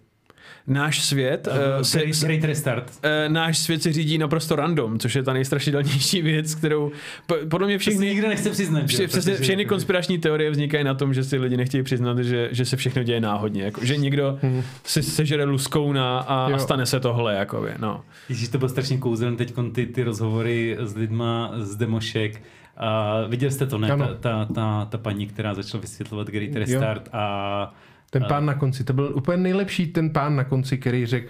Náš 0.68 1.02
svět 1.06 1.48
uh, 1.48 1.82
se, 1.82 2.00
Great, 2.00 2.16
great 2.22 2.44
Restart. 2.44 2.92
uh, 3.28 3.34
náš 3.34 3.58
svět 3.58 3.84
se 3.84 3.94
řídí 3.94 4.18
naprosto 4.18 4.56
random, 4.56 5.00
což 5.00 5.16
je 5.16 5.24
ta 5.24 5.34
nejstrašidelnější 5.34 6.22
věc, 6.32 6.56
kterou 6.56 6.92
po, 7.28 7.36
podle 7.50 7.68
mě 7.68 7.76
To 7.76 7.80
všichni, 7.80 8.06
nikdo 8.08 8.28
nechce 8.28 8.50
přiznat. 8.50 8.86
vše, 8.86 9.02
jo, 9.02 9.08
přesně, 9.08 9.36
všechny 9.36 9.66
konspirační 9.66 10.18
teorie 10.18 10.50
vznikají 10.52 10.84
na 10.84 10.94
tom, 10.94 11.14
že 11.14 11.24
si 11.24 11.38
lidi 11.38 11.58
nechtějí 11.58 11.84
přiznat, 11.84 12.20
že, 12.20 12.50
že 12.52 12.66
se 12.66 12.78
všechno 12.78 13.04
děje 13.04 13.22
náhodně, 13.22 13.64
jako, 13.64 13.86
že 13.86 13.98
někdo 13.98 14.40
Hmm. 14.42 14.64
si 14.84 15.04
sežere 15.04 15.44
luskouna 15.44 16.20
a, 16.20 16.46
a 16.46 16.50
Jo. 16.50 16.60
stane 16.60 16.86
se 16.86 17.00
tohle, 17.00 17.36
jako, 17.36 17.66
no. 17.80 18.02
Ježíš, 18.30 18.50
to 18.50 18.58
bylo 18.58 18.70
strašně 18.70 18.98
kouzelné 18.98 19.38
teď 19.38 19.54
ty, 19.74 19.86
ty 19.86 20.04
rozhovory 20.04 20.78
s 20.80 20.96
lidma 20.96 21.52
z 21.58 21.76
demošek. 21.76 22.42
A 22.78 23.22
viděl 23.28 23.52
jste 23.52 23.66
to, 23.66 23.78
ne? 23.78 23.92
Ano. 23.92 24.08
Ta, 24.08 24.14
ta, 24.14 24.46
ta, 24.54 24.86
ta 24.86 24.98
paní, 24.98 25.28
která 25.28 25.54
začala 25.54 25.82
vysvětlovat 25.82 26.28
Great 26.28 26.56
Restart 26.56 27.10
a 27.14 27.76
Ten 28.14 28.24
pán 28.28 28.46
na 28.46 28.54
konci, 28.54 28.84
to 28.84 28.94
byl 28.94 29.12
úplně 29.16 29.38
nejlepší 29.38 29.88
ten 29.88 30.10
pán 30.10 30.36
na 30.36 30.44
konci, 30.44 30.78
který 30.78 31.06
řekl, 31.06 31.28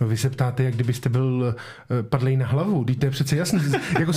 no 0.00 0.08
vy 0.08 0.16
se 0.16 0.30
ptáte, 0.30 0.62
jak 0.62 0.74
kdybyste 0.74 1.08
byl 1.08 1.24
uh, 1.24 2.08
padlej 2.08 2.36
na 2.36 2.46
hlavu, 2.46 2.84
teď 2.84 2.98
to 2.98 3.06
je 3.06 3.10
přece 3.10 3.36
jasný. 3.36 3.60
jako, 3.98 4.12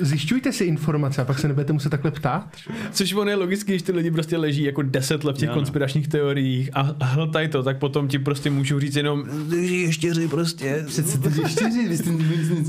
zjišťujte 0.00 0.52
si 0.52 0.64
informace 0.64 1.22
a 1.22 1.24
pak 1.24 1.38
se 1.38 1.48
nebudete 1.48 1.72
muset 1.72 1.90
takhle 1.90 2.10
ptát. 2.10 2.56
Což 2.90 3.12
on 3.12 3.28
je 3.28 3.34
logický, 3.34 3.72
když 3.72 3.82
ty 3.82 3.92
lidi 3.92 4.10
prostě 4.10 4.36
leží 4.36 4.62
jako 4.62 4.82
deset 4.82 5.24
let 5.24 5.36
v 5.36 5.38
těch 5.38 5.48
no. 5.48 5.54
konspiračních 5.54 6.08
teoriích 6.08 6.70
a 6.72 6.94
a 7.00 7.04
hltají 7.04 7.48
to, 7.48 7.62
tak 7.62 7.78
potom 7.78 8.08
ti 8.08 8.18
prostě 8.18 8.50
můžou 8.50 8.80
říct 8.80 8.96
jenom, 8.96 9.24
že 9.50 9.56
ještěři 9.56 10.28
prostě. 10.28 10.84
Přece 10.86 11.18
ty 11.18 11.40
ještěři, 11.40 11.88
vy 11.88 11.96
jste 11.96 12.10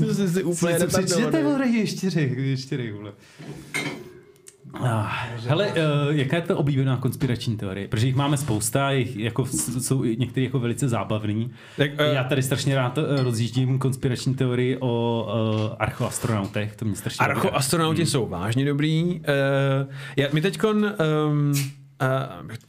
To 0.06 0.14
jsi 0.14 0.28
si 0.28 0.42
úplně 0.42 0.78
Co 0.78 0.86
přečtěte, 0.86 1.42
vole, 1.42 1.68
ještěři, 1.68 2.34
ještěři, 2.36 2.92
vole. 2.92 3.12
Ah, 4.74 5.06
hele, 5.46 5.66
uh, 5.66 5.74
jaká 6.10 6.36
je 6.36 6.42
to 6.42 6.56
oblíbená 6.58 6.96
konspirační 6.96 7.56
teorie? 7.56 7.88
Protože 7.88 8.06
jich 8.06 8.16
máme 8.16 8.36
spousta, 8.36 8.90
jich 8.90 9.16
jako, 9.16 9.46
jsou 9.78 10.04
i 10.04 10.16
některé 10.16 10.44
jako 10.44 10.58
velice 10.58 10.88
zábavný. 10.88 11.50
Tak, 11.76 11.90
eh, 11.98 12.14
Já 12.14 12.24
tady 12.24 12.42
strašně 12.42 12.74
rád 12.74 12.98
uh, 12.98 13.04
rozjíždím 13.22 13.78
konspirační 13.78 14.34
teorii 14.34 14.76
o 14.80 15.24
uh, 15.68 15.76
archoastronautech, 15.78 16.76
to 16.76 16.84
mě 16.84 16.96
strašně. 16.96 17.26
Archoastronauti 17.26 18.02
Hmm. 18.02 18.06
jsou 18.06 18.26
vážně 18.26 18.64
dobrý. 18.64 19.04
Uh, 19.04 19.92
já, 20.16 20.28
my 20.32 20.40
teďkon, 20.40 20.76
um, 20.76 21.50
uh, 21.50 21.56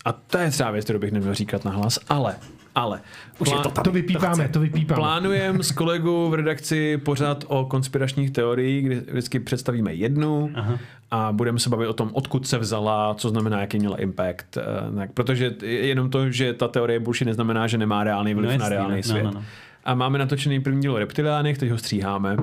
a 0.05 0.12
to 0.12 0.38
je 0.38 0.51
třeba 0.51 0.71
věc, 0.71 0.83
kterou 0.86 0.99
bych 0.99 1.12
neměl 1.12 1.33
říkat 1.33 1.65
nahlas, 1.65 1.99
ale, 2.10 2.36
ale. 2.75 3.01
Už 3.39 3.51
je 3.51 3.57
to 3.57 3.69
tam. 3.69 3.83
To 3.83 3.91
vypípáme, 3.91 4.49
to 4.49 4.60
vypípáme. 4.60 4.95
Plánujeme 5.01 5.63
s 5.63 5.71
kolegou 5.71 6.29
v 6.29 6.33
redakci 6.33 6.97
pořád 6.97 7.43
o 7.47 7.65
konspiračních 7.65 8.31
teoriích, 8.31 8.86
kdy 8.86 8.95
vždycky 8.95 9.39
představíme 9.39 9.93
jednu 9.93 10.49
Aha. 10.55 10.79
A 11.12 11.32
budeme 11.32 11.60
se 11.60 11.70
bavit 11.70 11.88
o 11.88 11.93
tom, 11.93 12.10
odkud 12.13 12.48
se 12.48 12.58
vzala, 12.58 13.15
co 13.15 13.30
znamená, 13.30 13.62
jaký 13.62 13.80
měla 13.80 13.98
impact. 14.02 14.58
eh, 14.58 14.62
Tak, 14.96 15.12
protože 15.12 15.56
jenom 15.62 16.10
to, 16.10 16.32
že 16.32 16.54
ta 16.54 16.67
teorie 16.67 17.00
bullshit, 17.00 17.26
neznamená, 17.28 17.67
že 17.67 17.78
nemá 17.78 18.04
reálný 18.04 18.34
vliv 18.34 18.52
No 18.52 18.58
na 18.58 18.70
reálný 18.70 18.98
no, 18.98 19.04
svět. 19.04 19.24
no, 19.24 19.32
no. 19.32 19.43
A 19.86 19.96
máme 19.96 20.20
natočený 20.20 20.60
první 20.62 20.82
díl 20.82 20.93
o 20.93 21.00
reptiliánech, 21.00 21.58
teď 21.58 21.70
ho 21.70 21.78
stříháme. 21.78 22.38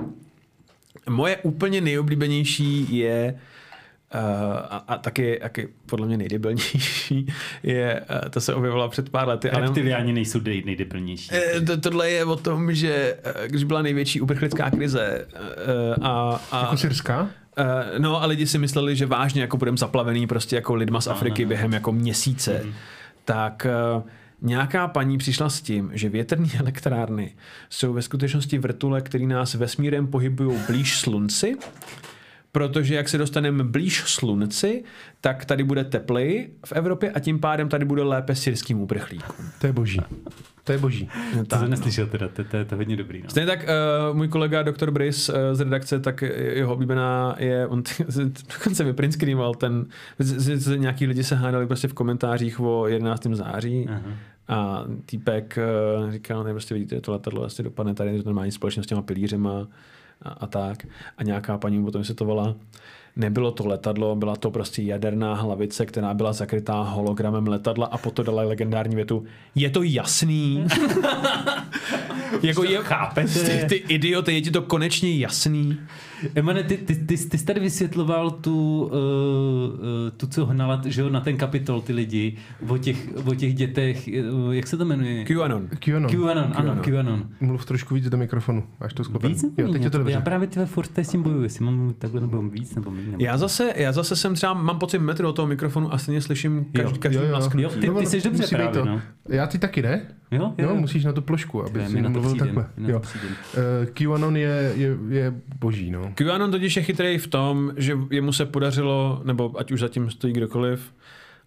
Moje 1.09 1.37
úplně 1.37 1.81
nejoblíbenější 1.81 2.97
je 2.97 3.35
Uh, 4.15 4.21
a, 4.71 4.85
a 4.89 4.99
taky, 4.99 5.39
taky 5.43 5.69
podle 5.87 6.07
mě 6.07 6.17
nejdebilnější 6.17 7.27
je, 7.63 8.01
uh, 8.11 8.29
to 8.31 8.41
se 8.41 8.55
objevila 8.55 8.89
před 8.89 9.09
pár 9.11 9.29
lety. 9.29 9.51
ale- 9.51 9.63
Reptiliáni 9.67 10.13
nejsou 10.13 10.41
dej, 10.41 10.63
nejdeplnější. 10.67 11.31
Eh, 11.33 11.61
to, 11.61 11.81
tohle 11.81 12.11
je 12.11 12.25
o 12.25 12.37
tom, 12.37 12.75
že 12.75 13.17
eh, 13.25 13.49
když 13.49 13.65
byla 13.65 13.83
největší 13.83 14.21
uprchlická 14.21 14.71
krize 14.71 15.27
eh, 15.35 15.95
a, 16.03 16.41
a 16.53 16.61
Jako 16.61 16.77
syrská? 16.77 17.29
Eh, 17.57 17.99
no 17.99 18.23
a 18.23 18.27
lidi 18.27 18.47
si 18.47 18.59
mysleli, 18.59 18.97
že 18.97 19.07
vážně 19.07 19.41
jako 19.43 19.57
budeme 19.57 19.77
zaplavený 19.77 20.27
prostě 20.27 20.57
jako 20.57 20.75
lidma 20.75 21.01
z 21.01 21.07
Afriky 21.07 21.43
no, 21.43 21.47
no. 21.47 21.49
během 21.49 21.73
jako 21.73 21.93
měsíce, 21.93 22.61
Mhm. 22.65 22.73
tak 23.25 23.67
eh, 23.67 24.03
nějaká 24.43 24.89
paní 24.89 25.19
přišla 25.19 25.49
s 25.51 25.61
tím, 25.61 25.91
že 25.95 26.09
větrní 26.09 26.51
elektrárny 26.61 27.35
jsou 27.71 27.93
ve 27.93 28.03
skutečnosti 28.03 28.59
vrtule, 28.59 29.01
které 29.01 29.27
nás 29.27 29.55
vesmírem 29.55 30.07
pohybují 30.07 30.59
blíž 30.67 30.99
slunci, 30.99 31.57
protože 32.55 32.95
jak 32.95 33.09
se 33.09 33.19
dostaneme 33.19 33.65
blíž 33.65 34.03
slunci, 34.07 34.85
tak 35.21 35.45
tady 35.45 35.65
bude 35.65 35.85
tepleji 35.85 36.55
v 36.67 36.73
Evropě 36.73 37.11
a 37.11 37.21
tím 37.21 37.39
pádem 37.39 37.69
tady 37.69 37.85
bude 37.85 38.03
lépe 38.03 38.35
syrským 38.35 38.81
uprchlíkům. 38.81 39.47
To 39.61 39.67
je 39.67 39.73
boží. 39.73 40.01
To 40.65 40.73
je 40.73 40.79
boží. 40.79 41.09
No, 41.37 41.45
To 41.45 41.57
jsem 41.57 41.71
neslyšel 41.71 42.07
teda, 42.07 42.29
to, 42.29 42.45
to, 42.45 42.57
je 42.57 42.65
to 42.65 42.77
hodně 42.77 42.97
dobrý. 42.97 43.23
No. 43.23 43.31
Stejně 43.31 43.47
tak 43.47 43.67
uh, 44.11 44.17
můj 44.17 44.29
kolega 44.29 44.63
Dr. 44.63 44.91
Brice 44.91 45.33
uh, 45.33 45.39
z 45.53 45.61
redakce, 45.61 46.01
tak 46.01 46.23
jeho 46.33 46.73
oblíbená 46.73 47.37
je, 47.39 47.67
on 47.67 47.83
dokonce 48.59 48.85
vyprintscreenoval 48.85 49.55
ten, 49.55 49.87
z, 50.19 50.39
z, 50.39 50.61
z, 50.61 50.77
nějaký 50.77 51.07
lidi 51.07 51.25
se 51.25 51.35
hádali 51.35 51.67
prostě 51.67 51.89
v 51.89 51.95
komentářích 51.95 52.61
o 52.61 52.87
11. 52.87 53.27
září 53.33 53.89
Aha. 53.89 54.01
a 54.49 54.85
týpek 55.07 55.59
uh, 56.05 56.13
říkal, 56.13 56.45
ne, 56.45 56.51
prostě 56.51 56.75
vidíte, 56.75 57.01
to 57.01 57.13
letadlo 57.13 57.45
asi 57.45 57.63
dopadne 57.63 57.95
tady 57.95 58.23
normální 58.25 58.53
společnost 58.53 58.87
s 58.87 58.89
těma 58.89 59.03
pilířema 59.03 59.67
a, 60.25 60.29
a 60.29 60.47
tak. 60.47 60.87
A 61.19 61.23
nějaká 61.23 61.59
paní 61.59 61.85
potom 61.85 62.01
vysvětlovala, 62.01 62.55
nebylo 63.17 63.53
to 63.53 63.67
letadlo, 63.67 64.17
byla 64.17 64.37
to 64.37 64.51
prostě 64.51 64.83
jaderná 64.83 65.35
hlavice, 65.35 65.87
která 65.87 66.15
byla 66.15 66.33
zakrytá 66.33 66.83
hologramem 66.83 67.47
letadla 67.47 67.87
a 67.87 67.99
potom 67.99 68.25
dala 68.25 68.43
legendární 68.43 68.97
větu, 68.97 69.25
je 69.55 69.71
to 69.71 69.83
jasný. 69.83 70.67
jako 72.43 72.65
je, 72.65 72.79
chápete? 72.79 73.41
ty, 73.41 73.67
ty 73.69 73.75
idioty, 73.75 74.35
je 74.35 74.41
ti 74.41 74.51
to 74.51 74.63
konečně 74.63 75.17
jasný. 75.17 75.79
Emane, 76.35 76.63
ty, 76.63 76.77
ty, 76.77 76.95
ty, 76.95 77.17
ty 77.17 77.39
jsi 77.39 77.45
tady 77.47 77.61
vysvětloval 77.61 78.31
tu, 78.31 78.83
uh, 78.83 78.91
uh, 78.93 80.11
tu 80.17 80.27
co 80.27 80.47
hnala 80.47 80.83
že 80.87 81.01
jo, 81.01 81.09
na 81.11 81.21
ten 81.21 81.37
kapitol 81.37 81.81
ty 81.81 81.93
lidi 81.93 82.37
o 82.69 82.79
těch, 82.79 83.09
o 83.27 83.35
těch 83.35 83.55
dětech, 83.55 84.09
uh, 84.33 84.53
jak 84.55 84.67
se 84.67 84.77
to 84.77 84.85
jmenuje? 84.85 85.25
QAnon. 85.25 85.69
QAnon. 85.79 86.11
QAnon, 86.11 86.53
ano, 86.55 86.77
QAnon. 86.83 87.29
Mluv 87.41 87.65
trošku 87.65 87.95
víc 87.95 88.09
do 88.09 88.17
mikrofonu, 88.17 88.65
až 88.81 88.93
to 88.93 89.05
sklopený. 89.05 89.35
Víc 89.35 89.43
nebo 89.43 89.55
Jo, 89.63 89.73
teď 89.73 89.93
to 89.93 89.99
dobře. 89.99 90.13
Já 90.13 90.21
právě 90.21 90.49
tyhle 90.49 90.67
furt 90.67 90.99
s 90.99 91.09
tím 91.09 91.23
bojuju, 91.23 91.43
jestli 91.43 91.65
mám 91.65 91.95
takhle 91.99 92.21
nebo 92.21 92.43
víc 92.43 92.75
nebo 92.75 92.91
méně. 92.91 93.07
nebo- 93.11 93.25
Já 93.25 93.39
zase, 93.39 93.73
já 93.77 93.93
zase 93.93 94.17
jsem 94.17 94.35
třeba, 94.35 94.55
mám 94.55 94.79
pocit 94.79 94.99
metr 94.99 95.25
od 95.25 95.33
toho 95.33 95.49
mikrofonu 95.49 95.95
a 95.95 95.99
stejně 95.99 96.21
slyším 96.21 96.65
každý, 96.73 96.99
každý 96.99 97.19
Jo, 97.19 97.25
jo. 97.25 97.41
Jo, 97.59 97.71
ty, 97.81 97.87
No, 97.89 97.95
ty 97.95 98.07
jsi 98.07 98.21
dobře 98.21 98.47
právě, 98.51 98.73
to. 98.73 98.85
no. 98.85 99.01
Já 99.29 99.47
ty 99.47 99.59
taky, 99.59 99.83
ne? 99.83 100.07
Jo, 100.31 100.55
Jo, 100.59 100.75
musíš 100.75 101.05
na 101.05 101.13
tu 101.13 101.23
plošku, 101.23 101.65
aby 101.67 101.81
Já, 101.81 101.89
si 101.89 101.95
my 101.95 102.03
na 102.03 102.09
to 102.09 102.13
mluvil 102.13 102.31
přijdem, 102.35 102.55
takhle. 102.55 102.93
Jo. 102.93 103.03
Eh, 103.55 103.87
QAnon 103.87 104.37
je, 104.37 104.73
je, 104.77 104.97
je 105.09 105.35
boží, 105.61 105.91
no. 105.91 106.13
QAnon 106.15 106.51
totiž 106.51 106.77
je 106.77 106.83
chytrý 106.83 107.19
v 107.19 107.27
tom, 107.27 107.73
že 107.77 107.99
jemu 108.11 108.33
se 108.33 108.47
podařilo, 108.47 109.21
nebo 109.25 109.53
ať 109.59 109.73
už 109.73 109.81
zatím 109.81 110.11
stojí 110.11 110.33
kdokoliv, 110.33 110.93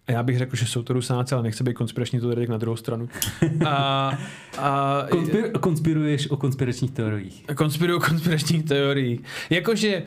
a 0.06 0.12
já 0.12 0.22
bych 0.22 0.38
řekl, 0.38 0.56
že 0.56 0.66
jsou 0.66 0.82
to 0.82 0.92
rusáci, 0.92 1.34
ale 1.34 1.42
nechci 1.44 1.64
být 1.64 1.74
konspirační 1.74 2.20
teoretik 2.20 2.48
na 2.48 2.56
druhou 2.58 2.76
stranu. 2.76 3.08
A, 3.66 4.12
a 4.58 5.02
Konspir, 5.10 5.50
konspiruješ 5.60 6.30
o 6.30 6.36
konspiračních 6.36 6.90
teoriích. 6.90 7.44
konspiruju 7.56 8.00
konspiračních 8.00 8.64
teorií. 8.64 9.20
Jakože 9.50 10.02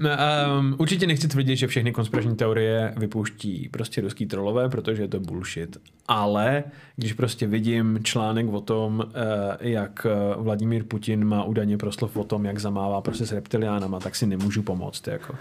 Um, 0.00 0.74
určitě 0.78 1.06
nechci 1.06 1.28
tvrdit, 1.28 1.56
že 1.56 1.66
všechny 1.66 1.92
konspirační 1.92 2.36
teorie 2.36 2.94
vypouští 2.96 3.68
prostě 3.72 4.00
ruský 4.00 4.26
trolové, 4.26 4.68
protože 4.68 5.02
je 5.02 5.08
to 5.08 5.20
bullshit. 5.20 5.76
Ale 6.08 6.64
když 6.96 7.12
prostě 7.12 7.46
vidím 7.46 7.98
článek 8.02 8.46
o 8.52 8.60
tom, 8.60 9.04
eh, 9.14 9.68
jak 9.70 10.06
eh, 10.10 10.34
Vladimír 10.42 10.84
Putin 10.84 11.24
má 11.24 11.44
údajně 11.44 11.78
proslov 11.78 12.16
o 12.16 12.24
tom, 12.24 12.44
jak 12.44 12.58
zamává 12.58 13.00
prostě 13.00 13.26
s 13.26 13.32
reptiliánama, 13.32 14.00
tak 14.00 14.16
si 14.16 14.26
nemůžu 14.26 14.62
pomoct. 14.62 15.06
Jako. 15.06 15.34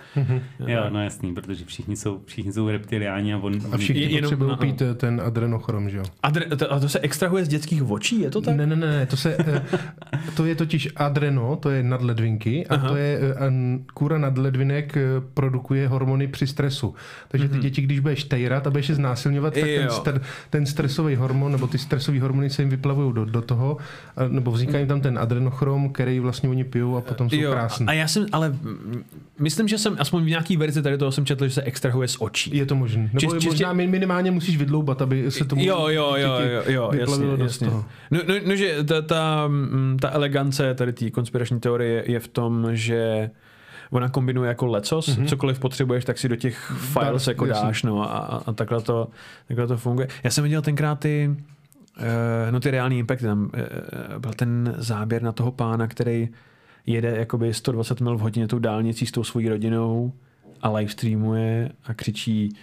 Jo, 0.68 0.86
no 0.90 1.04
jasný, 1.04 1.34
protože 1.34 1.66
všichni 1.66 1.96
jsou, 1.96 2.22
všichni 2.26 2.54
jsou 2.54 2.70
reptiliáni 2.70 3.34
a 3.34 3.38
on... 3.38 3.54
A 3.72 3.78
všichni 3.78 4.02
Je- 4.02 4.10
jenom- 4.10 4.22
potřebují 4.22 4.50
no, 4.52 4.58
pít 4.58 4.82
eh, 4.82 4.94
ten 4.94 5.22
adrenochrom, 5.26 5.90
že 5.90 5.98
jo? 5.98 6.04
A, 6.24 6.32
dr- 6.32 6.58
to, 6.58 6.74
a 6.74 6.80
to 6.80 6.90
se 6.90 7.00
extrahuje 7.00 7.46
z 7.46 7.48
dětských 7.48 7.92
očí, 7.92 8.20
je 8.20 8.30
to 8.32 8.42
tak? 8.42 8.56
Ne, 8.56 8.68
ne, 8.68 8.76
ne, 8.76 8.88
ne, 8.88 9.06
to, 9.06 9.18
se, 9.18 9.38
eh, 9.40 9.64
to 10.36 10.46
je 10.46 10.56
totiž 10.56 10.90
adreno, 10.96 11.56
to 11.56 11.70
je 11.70 11.84
nad 11.84 12.02
ledvinky 12.02 12.68
a 12.68 12.76
Aha. 12.76 12.88
to 12.90 12.96
je 12.96 13.20
eh, 13.20 13.52
kůra 13.94 14.18
nad 14.18 14.38
ledvinek 14.46 14.98
eh, 14.98 15.02
produkuje 15.34 15.88
hormony 15.88 16.28
při 16.28 16.48
stresu. 16.48 16.96
Takže 17.28 17.50
ty 17.50 17.58
děti, 17.60 17.82
když 17.82 18.00
budeš 18.00 18.24
tejrat 18.24 18.68
a 18.68 18.70
budeš 18.70 18.90
je 18.90 18.96
znásilňovat, 18.96 19.54
tak 19.54 19.64
ten, 19.64 19.90
ster, 19.90 20.22
ten 20.50 20.66
stresový 20.66 21.16
hormon, 21.16 21.52
nebo 21.52 21.68
ty 21.68 21.78
stresové 21.78 22.20
hormony 22.20 22.50
se 22.50 22.62
jim 22.62 22.70
vyplavují 22.70 23.14
do, 23.14 23.26
do 23.26 23.42
toho, 23.42 23.78
nebo 24.30 24.52
vzniká 24.52 24.78
jim 24.78 24.88
tam 24.88 25.02
ten 25.02 25.20
adrenochrom, 25.20 25.90
který 25.94 26.20
vlastně 26.20 26.50
oni 26.50 26.64
pijou 26.64 26.98
a 26.98 27.02
potom 27.02 27.30
jsou 27.30 27.36
Jo, 27.36 27.52
krásní. 27.52 27.86
a 27.88 27.94
já 27.94 28.08
jsem, 28.08 28.26
ale 28.32 28.56
myslím, 29.40 29.68
že 29.68 29.78
jsem, 29.78 29.96
aspoň 30.00 30.24
v 30.24 30.28
nějaký 30.28 30.58
verzi 30.58 30.82
tady 30.82 30.98
toho 30.98 31.12
jsem 31.12 31.26
četl, 31.26 31.48
že 31.48 31.54
se 31.54 31.62
extrahuje 31.62 32.08
z 32.08 32.18
očí. 32.20 32.58
Je 32.58 32.66
to 32.66 32.76
možné. 32.76 33.02
Nebo 33.14 33.20
Čist- 33.20 33.34
čistě- 33.34 33.50
možná 33.50 33.74
mi- 33.74 33.88
minimálně 33.88 34.32
musíš 34.32 34.58
vydloubat, 34.58 35.02
aby 35.02 35.32
se 35.32 35.46
tomu 35.46 35.62
Jo, 35.66 35.88
jo, 35.90 36.16
jo, 36.18 36.34
jo, 36.40 36.64
jo 36.68 36.92
jasně, 36.94 37.26
jasně. 37.44 37.68
toho. 37.68 37.86
No, 38.12 38.20
no, 38.28 38.36
no, 38.48 38.56
že 38.56 38.84
ta, 38.84 39.02
ta, 39.02 39.50
ta 40.00 40.10
elegance 40.12 40.74
tady 40.74 40.94
té 40.94 41.12
konspirační 41.12 41.60
teorie 41.60 42.04
je 42.08 42.20
v 42.20 42.28
tom, 42.28 42.68
že 42.74 43.30
ona 43.90 44.10
kombinuje 44.10 44.48
jako 44.48 44.66
lecos, 44.66 45.08
mm-hmm. 45.08 45.28
cokoliv 45.28 45.60
potřebuješ, 45.60 46.06
tak 46.06 46.18
si 46.18 46.30
do 46.30 46.36
těch 46.36 46.72
files 46.78 47.26
Dá- 47.26 47.32
jako 47.32 47.46
jasně. 47.46 47.66
dáš, 47.66 47.84
no 47.84 48.12
a, 48.16 48.18
a 48.46 48.54
takhle, 48.54 48.82
to, 48.82 49.08
takhle 49.48 49.68
to 49.68 49.78
funguje. 49.78 50.08
Já 50.24 50.30
jsem 50.30 50.44
viděl 50.44 50.62
tenkrát 50.62 51.00
ty, 51.00 51.36
eh, 52.00 52.52
no 52.52 52.60
ty 52.60 52.72
reální 52.72 53.00
impacty, 53.00 53.26
tam 53.26 53.52
eh, 53.54 54.20
byl 54.20 54.34
ten 54.34 54.76
záběr 54.78 55.22
na 55.22 55.32
toho 55.32 55.52
pána, 55.52 55.88
který 55.88 56.30
jede 56.86 57.18
jakoby 57.18 57.54
120 57.54 58.02
mil 58.02 58.18
v 58.18 58.22
hodině 58.22 58.48
tou 58.48 58.60
dálnicí 58.60 59.06
s 59.06 59.12
tou 59.12 59.24
svojí 59.24 59.50
rodinou 59.50 60.14
a 60.62 60.70
livestreamuje 60.70 61.72
a 61.86 61.94
křičí 61.94 62.56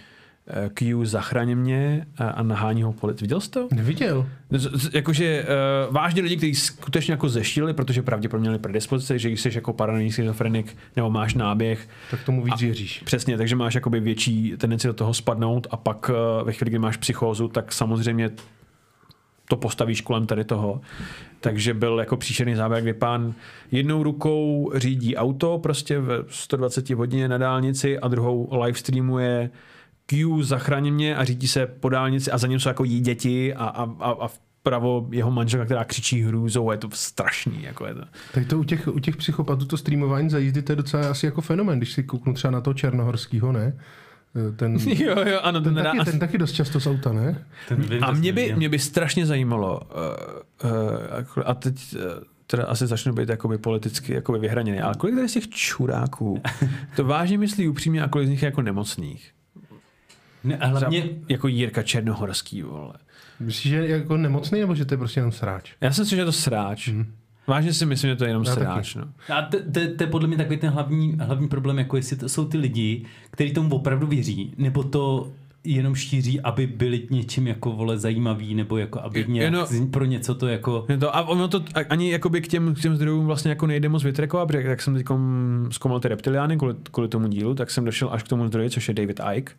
Q 0.73 1.05
zachraň 1.05 1.55
mě 1.55 2.05
a, 2.17 2.29
a 2.29 2.43
nahání 2.43 2.83
ho 2.83 2.93
policii. 2.93 3.21
Viděl 3.23 3.39
jsi 3.41 3.49
to? 3.51 3.67
Neviděl. 3.75 4.27
Z- 4.51 4.71
z- 4.81 4.93
Jakože 4.93 5.45
uh, 5.87 5.93
vážně 5.93 6.21
lidi, 6.21 6.37
kteří 6.37 6.55
skutečně 6.55 7.11
jako 7.11 7.29
zeštíli, 7.29 7.73
protože 7.73 8.01
pravděpodobně 8.01 8.49
měli 8.49 8.59
predispozice, 8.59 9.19
že 9.19 9.29
když 9.29 9.41
jsi 9.41 9.51
jako 9.55 9.73
paranoidní 9.73 10.11
schizofrenik 10.11 10.77
nebo 10.95 11.09
máš 11.09 11.33
náběh, 11.33 11.87
Tak 12.11 12.23
tomu 12.23 12.43
víc 12.43 12.61
věříš. 12.61 13.01
přesně, 13.05 13.37
takže 13.37 13.55
máš 13.55 13.75
jakoby 13.75 13.99
větší 13.99 14.53
tendenci 14.57 14.87
do 14.87 14.93
toho 14.93 15.13
spadnout 15.13 15.67
a 15.71 15.77
pak 15.77 16.09
uh, 16.09 16.45
ve 16.47 16.51
chvíli, 16.53 16.69
kdy 16.69 16.79
máš 16.79 16.97
psychózu, 16.97 17.47
tak 17.47 17.73
samozřejmě 17.73 18.29
to 19.49 19.55
postavíš 19.57 20.01
kolem 20.01 20.25
tady 20.25 20.43
toho. 20.43 20.81
Takže 21.39 21.73
byl 21.73 21.99
jako 21.99 22.17
příšerný 22.17 22.55
záběr, 22.55 22.81
kdy 22.81 22.93
pán 22.93 23.33
jednou 23.71 24.03
rukou 24.03 24.71
řídí 24.75 25.15
auto 25.15 25.59
prostě 25.63 25.99
v 25.99 26.25
120 26.29 26.89
hodině 26.89 27.27
na 27.27 27.37
dálnici 27.37 27.99
a 27.99 28.07
druhou 28.07 28.49
live 28.63 28.77
streamuje 28.79 29.49
Q 30.05 30.43
zachraň 30.43 30.91
mě 30.93 31.15
a 31.15 31.23
řídí 31.23 31.47
se 31.47 31.65
po 31.65 31.89
dálnici 31.89 32.31
a 32.31 32.37
za 32.37 32.47
ním 32.47 32.59
jsou 32.59 32.69
jako 32.69 32.83
jí 32.83 32.99
děti 32.99 33.53
a, 33.53 33.65
a, 33.65 33.83
a, 33.99 34.11
a 34.11 34.27
vpravo 34.27 35.07
jeho 35.11 35.31
manželka, 35.31 35.65
která 35.65 35.83
křičí 35.83 36.21
hrůzou 36.21 36.69
a 36.69 36.73
je 36.73 36.77
to 36.77 36.89
strašný. 36.93 37.63
Jako 37.63 37.85
je 37.85 37.93
to. 37.93 38.01
Tak 38.33 38.47
to 38.47 38.59
u 38.59 38.63
těch, 38.63 38.87
u 38.87 38.99
těch 38.99 39.17
psychopatů 39.17 39.65
to 39.65 39.77
streamování 39.77 40.29
za 40.29 40.37
jízdy, 40.37 40.61
to 40.61 40.71
je 40.71 40.75
docela 40.75 41.09
asi 41.09 41.25
jako 41.25 41.41
fenomen, 41.41 41.77
když 41.77 41.93
si 41.93 42.03
kouknu 42.03 42.33
třeba 42.33 42.51
na 42.51 42.61
toho 42.61 42.73
Černohorskýho, 42.73 43.51
ne? 43.51 43.79
Eh, 44.49 44.51
Ten, 44.51 44.77
Jo, 44.85 45.15
jo, 45.27 45.39
ano, 45.43 45.61
ten, 45.61 45.75
ten, 45.75 45.83
taky, 45.83 45.99
ten 46.05 46.19
taky 46.19 46.37
dost 46.37 46.51
často 46.51 46.79
z 46.79 46.87
auta, 46.87 47.13
ne? 47.13 47.45
Ten 47.67 48.03
A 48.03 48.07
to 48.07 48.13
mě 48.13 48.33
by, 48.33 48.55
mě 48.55 48.69
by 48.69 48.79
strašně 48.79 49.25
zajímalo, 49.25 49.81
uh, 50.63 50.71
uh, 51.35 51.43
a 51.45 51.53
teď 51.53 51.95
uh, 51.95 52.01
teda 52.47 52.65
asi 52.65 52.87
začnu 52.87 53.13
být 53.13 53.29
jakoby 53.29 53.57
politicky 53.57 54.13
jakoby 54.13 54.39
vyhraněný, 54.39 54.79
ale 54.81 54.95
kolik 54.97 55.15
tady 55.15 55.29
z 55.29 55.33
těch 55.33 55.49
čuráků 55.49 56.41
to 56.95 57.03
vážně 57.05 57.37
myslí 57.37 57.67
upřímně 57.67 58.03
a 58.03 58.07
kolik 58.07 58.27
z 58.27 58.29
nich 58.29 58.41
je 58.41 58.45
jako 58.45 58.61
nemocných? 58.61 59.31
Ne, 60.43 60.57
a 60.57 60.67
hlavně, 60.67 61.09
Jako 61.29 61.47
Jirka 61.47 61.83
Černohorský, 61.83 62.61
vole. 62.61 62.93
Myslíš, 63.39 63.71
že 63.71 63.75
je 63.77 63.87
jako 63.89 64.17
nemocný, 64.17 64.59
nebo 64.59 64.75
že 64.75 64.85
to 64.85 64.93
je 64.93 64.97
prostě 64.97 65.19
jenom 65.19 65.31
sráč? 65.31 65.71
Já 65.81 65.91
si 65.93 66.01
myslím, 66.01 66.17
že 66.17 66.21
je 66.21 66.25
to 66.25 66.31
sráč. 66.31 66.89
Vážně 67.47 67.73
si 67.73 67.85
myslím, 67.85 68.09
že 68.11 68.15
to 68.15 68.23
je 68.23 68.29
jenom 68.29 68.43
Já 68.43 68.55
taky. 68.55 68.61
sráč. 68.65 68.95
No. 68.95 69.03
a 69.35 69.41
to- 69.41 69.57
to 69.57 69.79
to 69.97 70.03
je 70.03 70.07
podle 70.07 70.27
mě 70.27 70.37
takový 70.37 70.57
ten 70.57 70.69
hlavní, 70.69 71.17
hlavní 71.19 71.47
problém, 71.47 71.77
jako 71.79 71.95
jestli 71.97 72.15
to 72.15 72.29
jsou 72.29 72.45
ty 72.45 72.57
lidi, 72.57 73.05
kteří 73.31 73.53
tomu 73.53 73.75
opravdu 73.75 74.07
věří, 74.07 74.53
nebo 74.57 74.83
to 74.83 75.31
jenom 75.63 75.95
šíří, 75.95 76.41
aby 76.41 76.67
byli 76.67 77.07
něčím 77.11 77.47
jako 77.47 77.71
vole 77.71 77.97
zajímaví, 77.97 78.55
nebo 78.55 78.77
jako 78.77 78.99
aby 79.01 79.25
nějak, 79.27 79.53
Jenom- 79.53 79.91
pro 79.91 80.05
něco 80.05 80.35
to 80.35 80.47
jako... 80.47 80.85
Je 80.89 80.97
To, 80.97 81.15
a 81.15 81.21
ono 81.27 81.47
to 81.47 81.57
a- 81.75 81.85
ani 81.89 82.11
jakoby 82.11 82.41
k 82.41 82.47
těm, 82.47 82.75
k 82.75 82.79
těm 82.81 82.95
zdrojům 82.95 83.25
vlastně 83.25 83.49
jako 83.49 83.67
nejde 83.67 83.89
moc 83.89 84.03
vytrekovat, 84.03 84.47
protože 84.47 84.67
jak 84.67 84.81
jsem 84.81 84.93
teď 84.93 85.05
zkoumal 85.69 85.99
ty 85.99 86.07
reptiliány 86.07 86.57
kvůli, 86.57 86.75
kvůli, 86.91 87.07
tomu 87.07 87.27
dílu, 87.27 87.55
tak 87.55 87.71
jsem 87.71 87.85
došel 87.85 88.09
až 88.11 88.23
k 88.23 88.27
tomu 88.27 88.47
zdroji, 88.47 88.69
což 88.69 88.87
je 88.87 88.93
David 88.93 89.19
Icke. 89.35 89.53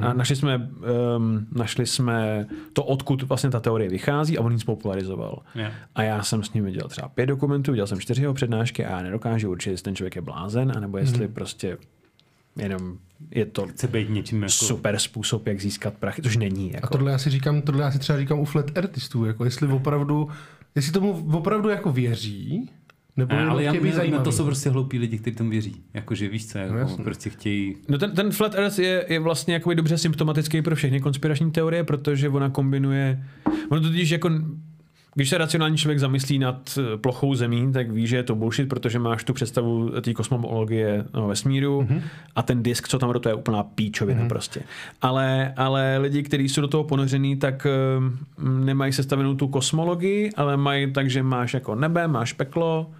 A 0.00 0.12
našli 0.12 0.36
jsme, 0.36 0.70
um, 1.16 1.46
našli 1.52 1.86
jsme 1.86 2.46
to, 2.72 2.84
odkud 2.84 3.22
vlastně 3.22 3.50
ta 3.50 3.60
teorie 3.60 3.90
vychází 3.90 4.38
a 4.38 4.42
on 4.42 4.52
ji 4.52 4.58
spopularizoval. 4.58 5.42
Je. 5.54 5.72
A 5.94 6.02
já 6.02 6.22
jsem 6.22 6.42
s 6.42 6.52
ním 6.52 6.64
viděl 6.64 6.88
třeba 6.88 7.08
pět 7.08 7.26
dokumentů, 7.26 7.72
viděl 7.72 7.86
jsem 7.86 8.00
čtyři 8.00 8.22
jeho 8.22 8.34
přednášky 8.34 8.84
a 8.84 8.90
já 8.90 9.02
nedokážu 9.02 9.50
určit, 9.50 9.70
jestli 9.70 9.84
ten 9.84 9.96
člověk 9.96 10.16
je 10.16 10.22
blázen, 10.22 10.72
anebo 10.76 10.98
jestli 10.98 11.28
prostě 11.28 11.78
jenom 12.56 12.98
je 13.30 13.46
to 13.46 13.66
Chce 13.66 13.88
být 13.88 14.10
něčím 14.10 14.42
jako... 14.42 14.52
super 14.52 14.98
způsob, 14.98 15.46
jak 15.46 15.60
získat 15.60 15.94
prachy, 15.94 16.22
což 16.22 16.36
není. 16.36 16.72
A 16.72 16.76
Jako. 16.76 16.88
tohle 16.88 17.12
já 17.12 17.18
si 17.18 17.30
říkám, 17.30 17.62
tohle 17.62 17.82
já 17.82 17.90
si 17.90 17.98
třeba 17.98 18.18
říkám 18.18 18.38
u 18.38 18.44
flat 18.44 18.78
artistů, 18.78 19.24
jako 19.24 19.44
jestli 19.44 19.68
opravdu, 19.68 20.28
jestli 20.74 20.92
tomu 20.92 21.28
opravdu 21.32 21.68
jako 21.68 21.92
věří, 21.92 22.70
nebo 23.16 23.34
Ne, 23.34 23.46
ale 23.46 23.64
já 23.64 23.70
chtějí 23.72 23.84
být 23.84 23.94
zajímavý. 23.94 24.24
to 24.24 24.32
jsou 24.32 24.44
prostě 24.44 24.70
hloupí 24.70 24.98
lidi, 24.98 25.18
kteří 25.18 25.36
tomu 25.36 25.50
věří. 25.50 25.76
Jakože 25.94 26.28
víš 26.28 26.46
co, 26.46 26.58
jako 26.58 26.76
jasně. 26.76 27.04
prostě 27.04 27.30
chtějí... 27.30 27.76
No 27.88 27.98
ten, 27.98 28.10
ten 28.10 28.30
Flat 28.30 28.54
Earth 28.54 28.78
je, 28.78 29.06
je 29.08 29.20
vlastně 29.20 29.54
jakoby 29.54 29.74
dobře 29.74 29.98
symptomatický 29.98 30.62
pro 30.62 30.76
všechny 30.76 31.00
konspirační 31.00 31.50
teorie, 31.50 31.84
protože 31.84 32.28
ona 32.28 32.50
kombinuje, 32.50 33.24
ono 33.68 33.80
totiž 33.80 34.10
jako 34.10 34.30
když 35.16 35.28
se 35.28 35.38
racionální 35.38 35.76
člověk 35.76 35.98
zamyslí 35.98 36.38
nad 36.38 36.78
eh, 36.78 36.96
plochou 36.96 37.34
zemí, 37.34 37.72
tak 37.72 37.90
ví, 37.90 38.06
že 38.06 38.16
je 38.16 38.22
to 38.22 38.34
bullshit, 38.34 38.68
protože 38.68 38.98
máš 38.98 39.24
tu 39.24 39.32
představu 39.32 39.90
té 40.00 40.14
kosmologie 40.14 41.04
no, 41.14 41.28
vesmíru 41.28 41.82
mm-hmm. 41.82 42.02
a 42.36 42.42
ten 42.42 42.62
disk, 42.62 42.88
co 42.88 42.98
tam 42.98 43.12
do 43.12 43.20
toho 43.20 43.30
je 43.30 43.34
úplná 43.34 43.62
píčovina 43.62 44.22
mm-hmm. 44.22 44.28
prostě. 44.28 44.60
Ale, 45.02 45.52
ale 45.56 45.98
lidi, 45.98 46.22
kteří 46.22 46.48
jsou 46.48 46.60
do 46.60 46.68
toho 46.68 46.84
ponořený, 46.84 47.36
tak 47.36 47.66
um, 47.98 48.64
nemají 48.64 48.92
sestavenou 48.92 49.34
tu 49.34 49.48
kosmologii, 49.48 50.30
ale 50.36 50.56
mají 50.56 50.92
tak, 50.92 51.10
že 51.10 51.22
máš 51.22 51.54
jako 51.54 51.74
nebe, 51.74 52.08
máš 52.08 52.32
peklo, 52.32 52.90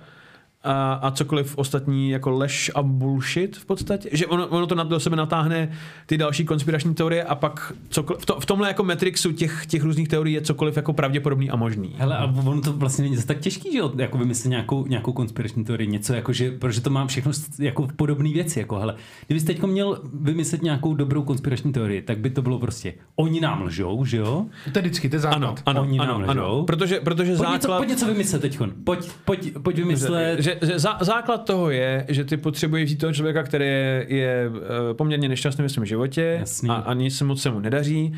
a, 0.67 0.93
a 1.03 1.11
cokoliv 1.11 1.59
ostatní 1.59 2.11
jako 2.11 2.31
lež 2.31 2.71
a 2.75 2.83
bullshit 2.83 3.57
v 3.57 3.65
podstatě. 3.65 4.09
Že 4.13 4.27
ono, 4.27 4.47
ono 4.47 4.67
to 4.67 4.75
na, 4.75 4.85
do 4.85 5.01
sebe 5.01 5.17
natáhne 5.17 5.73
ty 6.07 6.19
další 6.19 6.45
konspirační 6.45 6.95
teorie 6.95 7.25
a 7.25 7.35
pak 7.35 7.73
cokoliv, 7.89 8.23
v, 8.23 8.27
to, 8.27 8.41
v 8.41 8.47
tomhle 8.47 8.69
jako 8.69 8.85
metrixu 8.85 9.33
těch, 9.33 9.67
těch 9.67 9.83
různých 9.83 10.09
teorií 10.09 10.35
je 10.35 10.41
cokoliv 10.41 10.77
jako 10.77 10.93
pravděpodobný 10.93 11.51
a 11.51 11.57
možný. 11.57 11.95
Hele, 11.99 12.17
a 12.17 12.25
ono 12.25 12.61
to 12.61 12.73
vlastně 12.73 13.05
není 13.05 13.17
tak 13.17 13.39
těžký, 13.39 13.73
že 13.73 13.79
jo, 13.79 13.93
jako 13.97 14.19
vymyslet 14.19 14.51
nějakou, 14.51 14.87
nějakou 14.87 15.13
konspirační 15.13 15.65
teorii, 15.65 15.89
něco 15.89 16.15
jako, 16.15 16.33
že, 16.33 16.51
protože 16.51 16.81
to 16.81 16.91
má 16.91 17.07
všechno 17.07 17.33
jako 17.59 17.89
podobné 17.97 18.33
věci, 18.33 18.59
jako 18.59 18.79
hele, 18.79 18.95
kdybyste 19.27 19.53
teď 19.53 19.63
měl 19.63 20.01
vymyslet 20.15 20.63
nějakou 20.63 20.95
dobrou 20.95 21.23
konspirační 21.23 21.73
teorii, 21.73 22.03
tak 22.03 22.19
by 22.19 22.31
to 22.31 22.43
bylo 22.43 22.59
prostě, 22.59 22.95
oni 23.17 23.41
nám 23.41 23.63
lžou, 23.63 24.05
že 24.05 24.17
jo? 24.17 24.47
To 24.73 24.79
je 24.79 24.83
vždycky, 24.83 25.09
to 25.09 25.17
je 25.17 25.21
základ. 25.21 25.37
Ano, 25.37 25.55
ano, 25.67 25.83
Oni 25.83 25.99
ano, 25.99 26.13
nám 26.13 26.31
ano. 26.31 26.43
lžou. 26.43 26.65
Protože, 26.65 27.01
protože 27.01 27.37
Pojď 27.37 27.51
něco, 27.51 27.63
základ... 27.63 27.77
pojď 27.79 27.89
něco 27.89 28.07
vymyslet 28.07 28.43
teď, 28.43 28.59
pojď, 28.85 29.11
pojď, 29.25 29.59
pojď 29.63 29.77
vymyslet, 29.77 30.37
Že, 30.37 30.43
že 30.43 30.56
zá, 30.61 30.99
základ 31.01 31.45
toho 31.45 31.71
je, 31.71 32.05
že 32.09 32.25
ty 32.25 32.37
potřebuješ 32.37 32.85
vzít 32.85 32.97
toho 32.97 33.13
člověka, 33.13 33.43
který 33.43 33.65
je, 33.65 34.07
je 34.09 34.51
eh, 34.91 34.95
poměrně 34.95 35.29
nešťastný 35.29 35.63
ve 35.63 35.69
svém 35.69 35.87
životě 35.87 36.37
Jasný. 36.41 36.71
a, 36.71 36.73
a 36.75 36.95
nic 36.95 37.17
se 37.17 37.25
moc 37.25 37.43
se 37.43 37.51
mu 37.51 37.61
nedaří. 37.61 38.13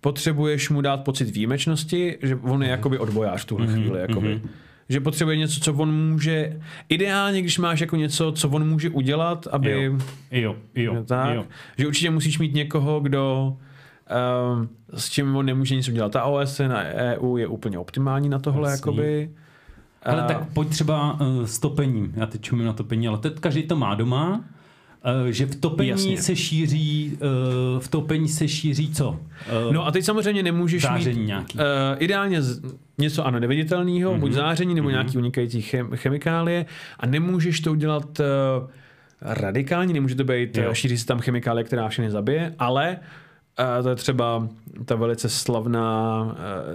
Potřebuješ 0.00 0.70
mu 0.70 0.80
dát 0.80 0.96
pocit 1.04 1.30
výjimečnosti, 1.30 2.18
že 2.22 2.36
on 2.36 2.62
je 2.62 2.68
jakoby 2.70 2.98
odbojář 2.98 3.42
v 3.42 3.44
tuhle 3.46 3.66
Mhm, 3.66 3.74
chvíli. 3.82 4.00
Jakoby. 4.00 4.42
Že 4.88 5.00
potřebuje 5.00 5.36
něco, 5.36 5.60
co 5.60 5.74
on 5.74 5.94
může... 6.10 6.60
Ideálně, 6.88 7.40
když 7.42 7.58
máš 7.58 7.80
jako 7.80 7.96
něco, 7.96 8.32
co 8.32 8.48
on 8.48 8.68
může 8.68 8.90
udělat, 8.90 9.46
aby... 9.50 9.70
jo, 9.70 9.80
jo, 10.30 10.56
jo, 10.74 10.94
Jo, 10.94 11.04
tak, 11.04 11.34
jo. 11.34 11.44
Že 11.78 11.86
určitě 11.86 12.10
musíš 12.10 12.38
mít 12.38 12.54
někoho, 12.54 13.00
kdo 13.00 13.56
um, 14.52 14.68
s 14.94 15.10
čím 15.10 15.36
on 15.36 15.46
nemůže 15.46 15.74
nic 15.76 15.88
udělat. 15.88 16.12
Ta 16.12 16.24
OSN 16.24 16.72
a 16.72 16.82
EU 16.84 17.36
je 17.36 17.46
úplně 17.46 17.78
optimální 17.78 18.28
na 18.28 18.38
tohle, 18.38 18.70
Jasný. 18.70 18.78
jakoby. 18.80 19.30
Ale 20.08 20.22
A- 20.22 20.26
tak 20.26 20.52
pojď 20.52 20.68
třeba 20.68 21.12
uh, 21.20 21.44
s 21.44 21.58
topením. 21.58 22.12
Já 22.16 22.26
teď 22.26 22.40
čumím 22.40 22.66
na 22.66 22.72
topení, 22.72 23.08
ale 23.08 23.18
teď 23.18 23.40
každý 23.40 23.62
to 23.62 23.76
má 23.76 23.94
doma. 23.94 24.44
Uh, 25.24 25.30
že 25.30 25.46
v 25.46 25.56
topení 25.56 25.90
Jasně. 25.90 26.22
se 26.22 26.36
šíří, 26.36 27.18
uh, 27.74 27.80
v 27.80 27.88
topení 27.88 28.28
se 28.28 28.48
šíří 28.48 28.94
co? 28.94 29.10
Uh, 29.10 29.72
No 29.72 29.86
a 29.86 29.90
teď 29.90 30.04
samozřejmě 30.04 30.42
nemůžeš 30.42 30.82
Záření 30.82 31.20
mít 31.20 31.26
nějaký. 31.26 31.58
Uh, 31.58 31.62
ideálně 31.98 32.42
z, 32.42 32.62
něco 32.98 33.26
ano 33.26 33.40
neviditelného, 33.40 34.14
mm-hmm. 34.14 34.20
buď 34.20 34.32
záření 34.32 34.74
nebo 34.74 34.88
mm-hmm. 34.88 34.92
nějaký 34.92 35.18
unikající 35.18 35.62
chem, 35.62 35.90
chemikálie 35.96 36.66
a 37.00 37.06
nemůžeš 37.06 37.60
to 37.60 37.72
udělat 37.72 38.20
uh, 38.20 38.26
radikálně, 39.20 39.94
nemůže 39.94 40.14
to 40.14 40.24
být, 40.24 40.56
Jo. 40.56 40.68
uh, 40.68 40.74
šíří 40.74 40.98
se 40.98 41.06
tam 41.06 41.20
chemikálie, 41.20 41.64
která 41.64 41.88
všechny 41.88 42.10
zabije, 42.10 42.54
ale 42.58 42.96
uh, 43.00 43.06
to 43.82 43.88
je 43.88 43.96
třeba 43.96 44.48
ta 44.84 44.94
velice 44.94 45.28
slavná, 45.28 46.22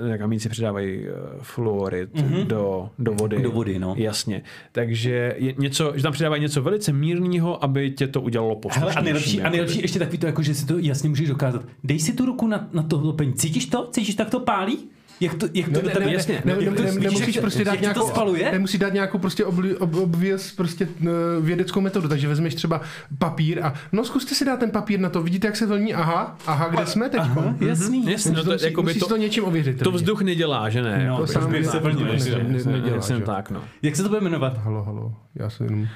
uh, 0.02 0.10
jak 0.10 0.22
amíci 0.22 0.50
přidávají 0.50 1.00
uh, 1.00 1.16
fluorid 1.42 2.14
mm-hmm. 2.14 2.48
do, 2.48 2.90
do 3.00 3.14
vody. 3.14 3.42
Do 3.42 3.52
vody, 3.52 3.80
no. 3.80 3.96
Jasně. 3.98 4.42
Takže 4.72 5.36
je 5.38 5.54
něco, 5.58 5.94
že 5.96 6.04
tam 6.04 6.14
přidávají 6.14 6.42
něco 6.42 6.62
velice 6.62 6.94
mírného, 6.94 7.64
aby 7.64 7.92
tě 7.92 8.08
to 8.08 8.22
udělalo 8.22 8.56
poslušným. 8.56 8.98
a 8.98 9.02
nejlepší, 9.02 9.42
a 9.42 9.50
nejlepší 9.50 9.82
ještě 9.82 10.00
takový 10.00 10.18
to, 10.18 10.26
jako, 10.26 10.42
že 10.42 10.56
si 10.56 10.66
to 10.66 10.78
jasně 10.78 11.10
můžeš 11.10 11.30
dokázat. 11.30 11.66
Dej 11.84 12.00
si 12.00 12.14
tu 12.14 12.26
ruku 12.26 12.48
na, 12.48 12.68
na 12.74 12.84
to 12.84 12.98
topení. 12.98 13.34
Cítíš 13.34 13.66
to? 13.66 13.88
Cítíš, 13.92 14.16
tak 14.16 14.30
to 14.30 14.40
pálí? 14.40 14.80
Jak 15.20 15.34
to, 15.34 15.48
jak 15.54 15.70
to, 15.70 15.80
to 15.80 15.88
ne, 15.88 15.94
tebe- 15.94 16.06
ne, 16.06 16.14
jasně, 16.14 16.42
ne, 16.46 16.56
no, 16.56 16.62
ne, 16.62 16.72
to- 16.78 16.84
ne, 16.84 16.92
nemusíš 16.92 17.36
to- 17.36 17.42
prostě 17.42 17.66
dát 17.66 17.72
jak 17.72 17.80
ti 17.80 17.86
to 17.88 17.94
nějakou, 17.94 18.08
spaluje? 18.10 18.52
nemusí 18.52 18.78
dát 18.78 18.94
nějakou 18.94 19.18
prostě 19.18 19.46
obli, 19.46 19.78
ob, 19.78 19.96
obvěz, 19.96 20.52
prostě 20.52 20.88
uh, 21.02 21.08
vědeckou 21.46 21.82
metodu, 21.82 22.08
takže 22.08 22.28
vezmeš 22.28 22.56
třeba 22.56 22.82
papír 23.18 23.60
a 23.64 23.74
no 23.92 24.06
zkuste 24.06 24.36
si 24.36 24.46
dát 24.46 24.60
ten 24.60 24.72
papír 24.72 25.00
na 25.00 25.10
to, 25.10 25.24
vidíte, 25.24 25.48
jak 25.48 25.56
se 25.56 25.66
vlní, 25.66 25.94
aha, 25.94 26.38
aha, 26.48 26.68
kde 26.68 26.86
jsme 26.86 27.10
teď? 27.10 27.20
Aha, 27.22 27.56
jasný. 27.60 28.12
Jasně, 28.12 28.32
no 28.32 28.38
No 28.38 28.44
to, 28.44 28.52
musí, 28.52 28.66
jakoby 28.66 28.86
musíš 28.86 29.00
to, 29.00 29.08
to 29.08 29.18
něčím 29.18 29.46
ověřit. 29.46 29.84
to 29.84 29.92
vzduch 29.92 30.22
nedělá, 30.22 30.70
že 30.70 30.82
ne? 30.82 31.06
No, 31.08 31.14
Jako, 31.20 31.34
proč 31.34 31.46
by 31.46 31.66
se 31.66 31.80
ne, 31.80 32.72
nedělá, 32.72 33.02
tak, 33.26 33.50
no. 33.52 33.62
Jak 33.82 33.96
se 33.96 34.04
to 34.04 34.10
bude 34.10 34.22
jmenovat? 34.22 34.58
Halo, 34.58 34.84
halo, 34.84 35.14
já 35.36 35.50
se 35.50 35.64
jenom... 35.64 35.88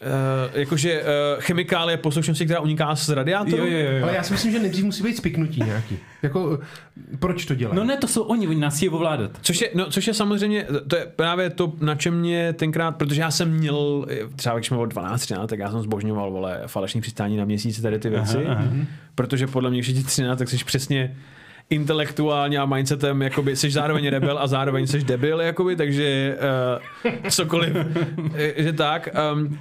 Uh, 0.00 0.58
jakože 0.58 1.02
uh, 1.02 1.06
chemikálie 1.42 1.96
poslušnosti, 1.96 2.44
která 2.44 2.60
uniká 2.60 2.96
z 2.96 3.08
radiátoru? 3.08 3.56
Jo, 3.56 3.72
jo, 3.72 3.78
jo. 3.78 3.90
jo. 3.90 4.02
Ale 4.02 4.14
já 4.14 4.22
si 4.22 4.32
myslím, 4.32 4.52
že 4.52 4.58
nejdřív 4.58 4.84
musí 4.84 5.02
být 5.02 5.16
spiknutí 5.16 5.60
nějaký. 5.60 5.98
Jako, 6.22 6.58
eh, 6.62 7.16
proč 7.16 7.44
to 7.44 7.54
dělají? 7.54 7.76
No 7.76 7.84
ne, 7.84 7.96
to 7.96 8.08
jsou 8.08 8.22
oni, 8.22 8.48
oni 8.48 8.60
nás 8.60 8.76
chtějí 8.76 8.88
ovládat. 8.88 9.30
Což 9.42 9.60
je, 9.60 9.70
no, 9.74 9.90
což 9.90 10.06
je 10.06 10.14
samozřejmě, 10.14 10.66
to 10.88 10.96
je 10.96 11.06
právě 11.16 11.50
to, 11.50 11.72
na 11.80 11.94
čem 11.94 12.20
mě 12.20 12.52
tenkrát, 12.52 12.92
protože 12.92 13.20
já 13.20 13.30
jsem 13.30 13.50
měl, 13.50 14.06
třeba 14.36 14.54
když 14.54 14.68
jsem 14.68 14.76
byl 14.76 14.86
12, 14.86 15.20
13, 15.20 15.50
tak 15.50 15.58
já 15.58 15.70
jsem 15.70 15.80
zbožňoval, 15.80 16.30
vole, 16.30 16.62
falešní 16.66 17.00
přistání 17.00 17.36
na 17.36 17.44
měsíci, 17.44 17.82
tady 17.82 17.98
ty 17.98 18.08
věci, 18.08 18.46
Aha, 18.46 18.54
aha. 18.54 18.72
protože 19.14 19.46
podle 19.46 19.70
mě, 19.70 19.78
když 19.78 19.88
je 19.88 19.94
ti 19.94 20.04
13, 20.04 20.38
tak 20.38 20.48
jsi 20.48 20.64
přesně 20.64 21.16
intelektuálně 21.70 22.58
a 22.58 22.66
mindsetem, 22.66 23.22
jakoby 23.22 23.56
jsi 23.56 23.70
zároveň 23.70 24.08
rebel 24.08 24.38
a 24.38 24.46
zároveň 24.46 24.86
jsi 24.86 25.04
debil, 25.04 25.40
jakoby, 25.40 25.76
takže 25.76 26.36
uh, 27.04 27.30
cokoliv, 27.30 27.76
eh, 28.34 28.62
že 28.62 28.72
tak. 28.72 29.08
Um, 29.32 29.46
uh, 29.46 29.56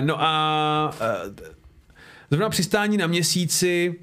no 0.00 0.22
a 0.22 0.90
uh, 1.26 1.32
zrovna 2.30 2.48
přistání 2.48 2.96
na 2.96 3.06
měsíci 3.06 3.94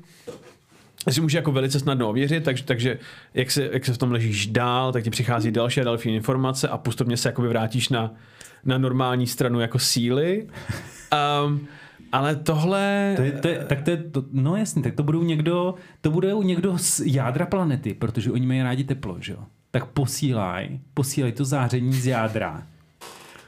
si 1.10 1.22
může 1.22 1.38
jako 1.38 1.52
velice 1.52 1.80
snadno 1.80 2.10
ověřit, 2.10 2.44
takže, 2.44 2.64
takže 2.64 3.00
jak, 3.34 3.52
se, 3.52 3.70
jak 3.72 3.86
se 3.86 3.94
v 3.94 3.98
tom 3.98 4.12
ležíš 4.12 4.48
dál, 4.48 4.92
tak 4.92 5.04
ti 5.04 5.10
přichází 5.10 5.52
další 5.52 5.82
a 5.82 5.84
další 5.84 6.16
informace 6.16 6.68
a 6.68 6.78
postupně 6.78 7.18
se 7.18 7.30
jakoby 7.30 7.48
vrátíš 7.48 7.90
na, 7.90 8.12
na 8.66 8.78
normální 8.78 9.28
stranu 9.28 9.60
jako 9.60 9.80
síly. 9.80 10.48
Um, 11.46 11.68
ale 12.14 12.36
tohle... 12.36 13.14
To 13.16 13.22
je, 13.22 13.32
to 13.32 13.48
je, 13.48 13.66
tak 13.66 13.82
to 13.82 13.92
je, 13.92 13.98
to, 13.98 14.26
no 14.32 14.56
jasně, 14.56 14.82
tak 14.82 14.96
to 14.96 15.04
budou 15.04 15.24
někdo, 15.24 15.76
to 16.02 16.12
bude 16.12 16.34
někdo 16.44 16.78
z 16.78 17.02
jádra 17.06 17.46
planety, 17.46 17.94
protože 17.94 18.32
oni 18.32 18.46
mají 18.48 18.62
rádi 18.62 18.84
teplo, 18.84 19.18
že 19.20 19.34
jo? 19.34 19.40
Tak 19.72 19.86
posílaj, 19.86 20.80
posílaj 20.94 21.32
to 21.32 21.46
záření 21.46 21.94
z 21.94 22.08
jádra 22.08 22.68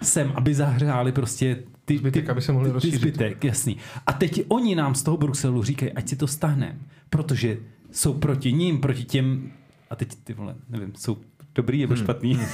sem, 0.01 0.31
aby 0.35 0.55
zahřáli 0.55 1.11
prostě 1.11 1.63
ty, 1.85 1.97
Zbytek, 1.97 2.25
ty, 2.25 2.29
aby 2.29 2.41
se 2.41 2.51
mohli 2.51 2.67
ty, 2.67 2.69
ty 2.69 2.73
rozšířit. 2.73 3.01
zbytek, 3.01 3.43
jasný. 3.43 3.77
A 4.07 4.13
teď 4.13 4.43
oni 4.47 4.75
nám 4.75 4.95
z 4.95 5.03
toho 5.03 5.17
Bruselu 5.17 5.63
říkají, 5.63 5.91
ať 5.91 6.09
si 6.09 6.15
to 6.15 6.27
stáhneme, 6.27 6.77
protože 7.09 7.57
jsou 7.91 8.13
proti 8.13 8.53
ním, 8.53 8.81
proti 8.81 9.03
těm, 9.03 9.51
a 9.89 9.95
teď 9.95 10.15
ty 10.23 10.33
vole, 10.33 10.55
nevím, 10.69 10.93
jsou 10.97 11.17
dobrý 11.55 11.81
nebo 11.81 11.95
špatný. 11.95 12.39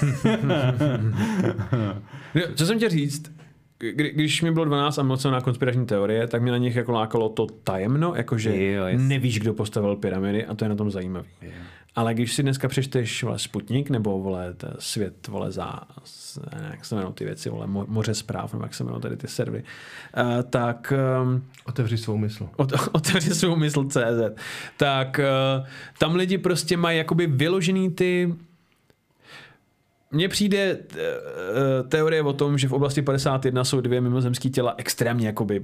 Jo, 2.36 2.48
Co 2.56 2.66
jsem 2.66 2.78
chtěl 2.78 2.90
říct, 2.90 3.32
kdy, 3.82 4.12
když 4.12 4.42
mi 4.42 4.52
bylo 4.52 4.66
12 4.66 5.00
a 5.00 5.04
moc 5.04 5.24
na 5.24 5.42
konspirační 5.42 5.86
teorie, 5.86 6.28
tak 6.28 6.42
mě 6.42 6.52
na 6.52 6.58
nich 6.58 6.76
jako 6.76 6.92
lákalo 6.92 7.30
to 7.30 7.46
tajemno, 7.64 8.14
jakože 8.16 8.66
Jo, 8.66 8.84
nevíš, 8.98 9.40
kdo 9.40 9.54
postavil 9.54 9.96
pyramidy 9.96 10.46
a 10.46 10.56
to 10.56 10.66
je 10.66 10.70
na 10.70 10.76
tom 10.76 10.92
zajímavý. 10.92 11.28
Ale 11.96 12.14
když 12.14 12.34
si 12.34 12.44
dneska 12.44 12.68
přečteš 12.68 13.24
vole, 13.24 13.40
Sputnik 13.40 13.90
nebo 13.90 14.20
vole, 14.20 14.56
svět 14.80 15.28
vole, 15.28 15.52
za, 15.52 15.80
jak 16.72 16.86
se 16.86 16.96
jmenují 16.96 17.14
ty 17.14 17.26
věci, 17.26 17.50
vole, 17.50 17.68
mo- 17.68 17.86
moře 17.88 18.14
zpráv, 18.14 18.54
nebo 18.54 18.66
jak 18.66 18.74
se 18.74 18.84
jmenují 18.84 19.02
tady 19.02 19.18
ty 19.18 19.28
servery, 19.28 19.64
uh, 20.18 20.42
tak 20.50 20.94
um, 21.24 21.44
Otevři 21.66 21.98
svou 21.98 22.18
mysl. 22.18 22.50
Ot- 22.58 22.90
otevři 22.92 23.36
svou 23.36 23.56
mysl 23.56 23.84
CZ, 23.84 24.42
tak 24.78 25.20
uh, 25.60 25.66
tam 26.00 26.16
lidi 26.16 26.38
prostě 26.38 26.78
mají 26.78 26.98
jakoby 26.98 27.28
vyložený 27.28 27.90
ty 27.90 28.36
mně 30.12 30.30
přijde 30.30 30.76
t- 30.76 31.00
eh, 31.00 31.84
teorie 31.84 32.22
o 32.24 32.34
tom, 32.34 32.58
že 32.58 32.68
v 32.68 32.74
oblasti 32.74 33.02
51 33.02 33.64
jsou 33.64 33.82
dvě 33.82 34.02
mimozemské 34.02 34.50
těla 34.50 34.74
extrémně 34.78 35.28
jakoby 35.28 35.64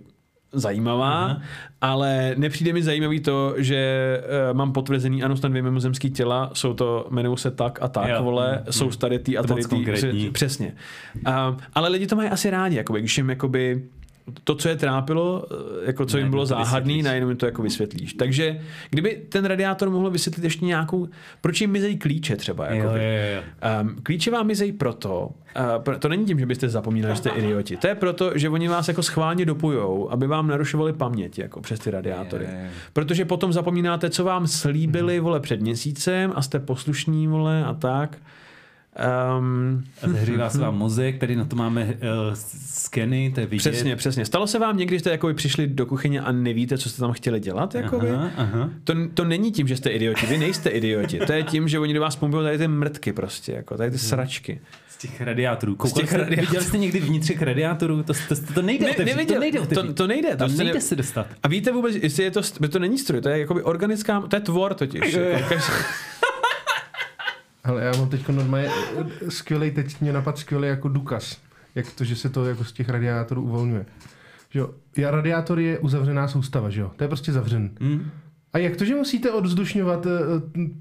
zajímavá, 0.52 1.24
Aha. 1.26 1.42
ale 1.82 2.34
nepřijde 2.38 2.74
mi 2.74 2.84
zajímavý 2.84 3.20
to, 3.20 3.54
že 3.58 4.22
uh, 4.52 4.58
mám 4.58 4.74
potvrzený, 4.74 5.24
ano, 5.24 5.36
tam 5.36 5.52
dvě 5.52 5.62
mimozemské 5.64 6.10
těla, 6.10 6.50
jsou 6.54 6.74
to, 6.74 7.08
jmenují 7.12 7.38
se 7.38 7.52
tak 7.52 7.80
a 7.82 7.88
tak, 7.88 8.10
Jo. 8.10 8.24
vole, 8.24 8.64
Mm, 8.66 8.72
jsou 8.74 8.90
tady 8.90 9.20
ty 9.20 9.38
a 9.38 9.44
tady 9.44 9.62
ty. 10.12 10.30
Přesně. 10.32 10.76
Uh, 11.28 11.34
ale 11.74 11.90
lidi 11.90 12.08
to 12.08 12.16
mají 12.16 12.30
asi 12.30 12.50
rádi, 12.50 12.76
jakoby, 12.76 13.00
když 13.00 13.18
jim 13.18 13.30
jakoby 13.30 13.84
to, 14.44 14.56
co 14.56 14.70
je 14.70 14.76
trápilo, 14.76 15.46
eh, 15.52 15.56
jako 15.86 16.06
co 16.06 16.18
jim 16.18 16.24
Najednou 16.24 16.32
bylo 16.32 16.46
záhadný, 16.46 17.04
najednou 17.04 17.30
jim 17.30 17.38
to 17.38 17.46
jako 17.46 17.62
vysvětlíš. 17.62 18.14
Takže 18.14 18.60
kdyby 18.90 19.22
ten 19.30 19.46
radiátor 19.46 19.90
mohl 19.90 20.10
vysvětlit 20.10 20.44
ještě 20.44 20.66
nějakou, 20.66 21.08
proč 21.42 21.62
jim 21.62 21.72
mizejí 21.72 21.98
klíče 21.98 22.36
třeba. 22.36 22.68
jo, 22.68 22.76
Jakoby. 22.76 23.00
jo, 23.00 23.36
jo. 23.36 23.42
Um, 23.82 23.96
klíče 24.04 24.32
vám 24.32 24.48
mizejí 24.48 24.72
proto, 24.72 25.30
uh, 25.30 25.84
pro, 25.84 26.00
to 26.00 26.10
není 26.10 26.26
tím, 26.26 26.40
že 26.40 26.46
byste 26.46 26.70
zapomínali, 26.70 27.14
že 27.14 27.18
jste 27.18 27.30
idioti. 27.36 27.78
To 27.78 27.88
je 27.88 27.96
proto, 27.96 28.32
že 28.38 28.50
oni 28.50 28.68
vás 28.68 28.88
jako 28.88 29.04
schválně 29.04 29.46
dopujou, 29.46 30.12
aby 30.12 30.28
vám 30.28 30.48
narušovali 30.48 30.94
paměť 30.94 31.40
jako 31.40 31.62
přes 31.62 31.80
ty 31.80 31.92
radiátory. 31.92 32.46
Je, 32.46 32.52
je. 32.52 32.70
Protože 32.94 33.26
potom 33.26 33.54
zapomínáte, 33.54 34.10
co 34.10 34.24
vám 34.24 34.48
slíbili, 34.48 35.20
vole, 35.20 35.40
před 35.40 35.62
měsícem 35.62 36.34
a 36.36 36.42
jste 36.42 36.60
poslušní, 36.60 37.28
vole, 37.28 37.66
a 37.66 37.74
tak. 37.74 38.18
Um, 39.40 39.84
A 40.02 40.08
zahřívá 40.10 40.50
se 40.50 40.58
vám 40.58 40.78
mozek, 40.78 41.18
tady 41.18 41.36
na 41.36 41.46
to 41.46 41.56
máme 41.56 41.86
uh, 41.86 41.92
skeny, 42.68 43.32
to 43.36 43.40
je 43.40 43.46
vidět. 43.46 43.60
přesně, 43.60 43.96
přesně. 43.96 44.26
Stalo 44.26 44.48
se 44.48 44.60
vám 44.60 44.78
někdy, 44.78 44.96
že 44.96 45.00
jste 45.00 45.12
jakoby 45.12 45.34
přišli 45.34 45.68
do 45.68 45.86
kuchyně 45.86 46.22
a 46.22 46.32
nevíte, 46.32 46.78
co 46.78 46.90
jste 46.90 47.02
tam 47.02 47.12
chtěli 47.12 47.40
dělat? 47.40 47.76
Jakoby? 47.76 48.10
Aha, 48.10 48.30
aha. 48.38 48.70
To, 48.84 48.94
to 49.14 49.26
není 49.26 49.52
tím, 49.52 49.68
že 49.68 49.78
jste 49.78 49.90
idioti, 49.90 50.26
vy 50.26 50.38
nejste 50.38 50.70
idioti. 50.70 51.20
To 51.20 51.34
je 51.34 51.44
tím, 51.44 51.68
že 51.68 51.80
oni 51.80 51.94
do 51.94 52.02
vás 52.02 52.16
pumpují 52.16 52.44
tady 52.46 52.58
ty 52.58 52.68
mrtky 52.68 53.14
prostě, 53.14 53.52
jako 53.52 53.78
tady 53.78 53.92
ty 53.92 53.98
sračky. 53.98 54.60
Z 54.90 54.98
těch 54.98 55.22
radiátorů. 55.22 55.76
Koukali 55.76 56.02
těch 56.02 56.10
jste, 56.10 56.18
radiátorů. 56.18 56.48
Viděli 56.48 56.66
jste 56.66 56.78
někdy 56.78 57.00
vnitřek 57.00 57.42
radiátorů? 57.42 58.04
To, 58.04 58.14
to, 58.14 58.36
to, 58.36 58.54
to 58.54 58.62
nejde 58.62 58.86
Ne- 58.86 58.92
otevřít. 58.92 59.14
neviděl. 59.16 59.36
To 59.36 59.40
nejde 59.42 59.60
To- 59.60 59.64
otevřít. 59.64 59.94
to 59.96 60.08
nejde, 60.08 60.30
to 60.32 60.38
Tam 60.38 60.50
se 60.50 60.58
ne- 60.58 60.64
nejde 60.64 60.82
se 60.82 60.96
dostat. 60.96 61.28
A 61.44 61.48
víte 61.48 61.72
vůbec, 61.72 61.96
jestli 61.96 62.24
je 62.24 62.32
to, 62.32 62.42
to 62.70 62.80
není 62.80 62.98
stroj, 62.98 63.22
to 63.22 63.30
je 63.30 63.40
jakoby 63.40 63.64
organická, 63.64 64.22
to 64.22 64.36
je 64.36 64.40
tvor 64.40 64.74
totiž. 64.74 65.14
Jako, 65.14 65.56
Ale 67.68 67.84
já 67.84 67.92
mám 67.98 68.10
teď 68.10 68.28
normálně 68.28 68.70
skvělý, 69.30 69.72
teď 69.72 70.02
mě 70.02 70.14
napad 70.14 70.38
skvělý 70.38 70.68
jako 70.68 70.90
důkaz. 70.90 71.38
Jak 71.76 71.92
to, 71.92 72.04
že 72.04 72.16
se 72.16 72.30
to 72.30 72.46
jako 72.46 72.64
z 72.64 72.72
těch 72.72 72.90
radiátorů 72.90 73.42
uvolňuje. 73.42 73.86
Že 74.50 74.60
jo, 74.60 74.70
já 74.98 75.12
radiátor 75.12 75.60
je 75.60 75.80
uzavřená 75.80 76.28
soustava, 76.28 76.70
že 76.70 76.82
jo? 76.82 76.92
To 76.96 77.04
je 77.04 77.08
prostě 77.08 77.32
zavřen. 77.32 77.70
Hm? 77.80 78.10
A 78.54 78.58
jak 78.58 78.76
to, 78.76 78.86
že 78.86 78.96
musíte 78.96 79.32
odzdušňovat 79.32 80.06
uh, 80.06 80.12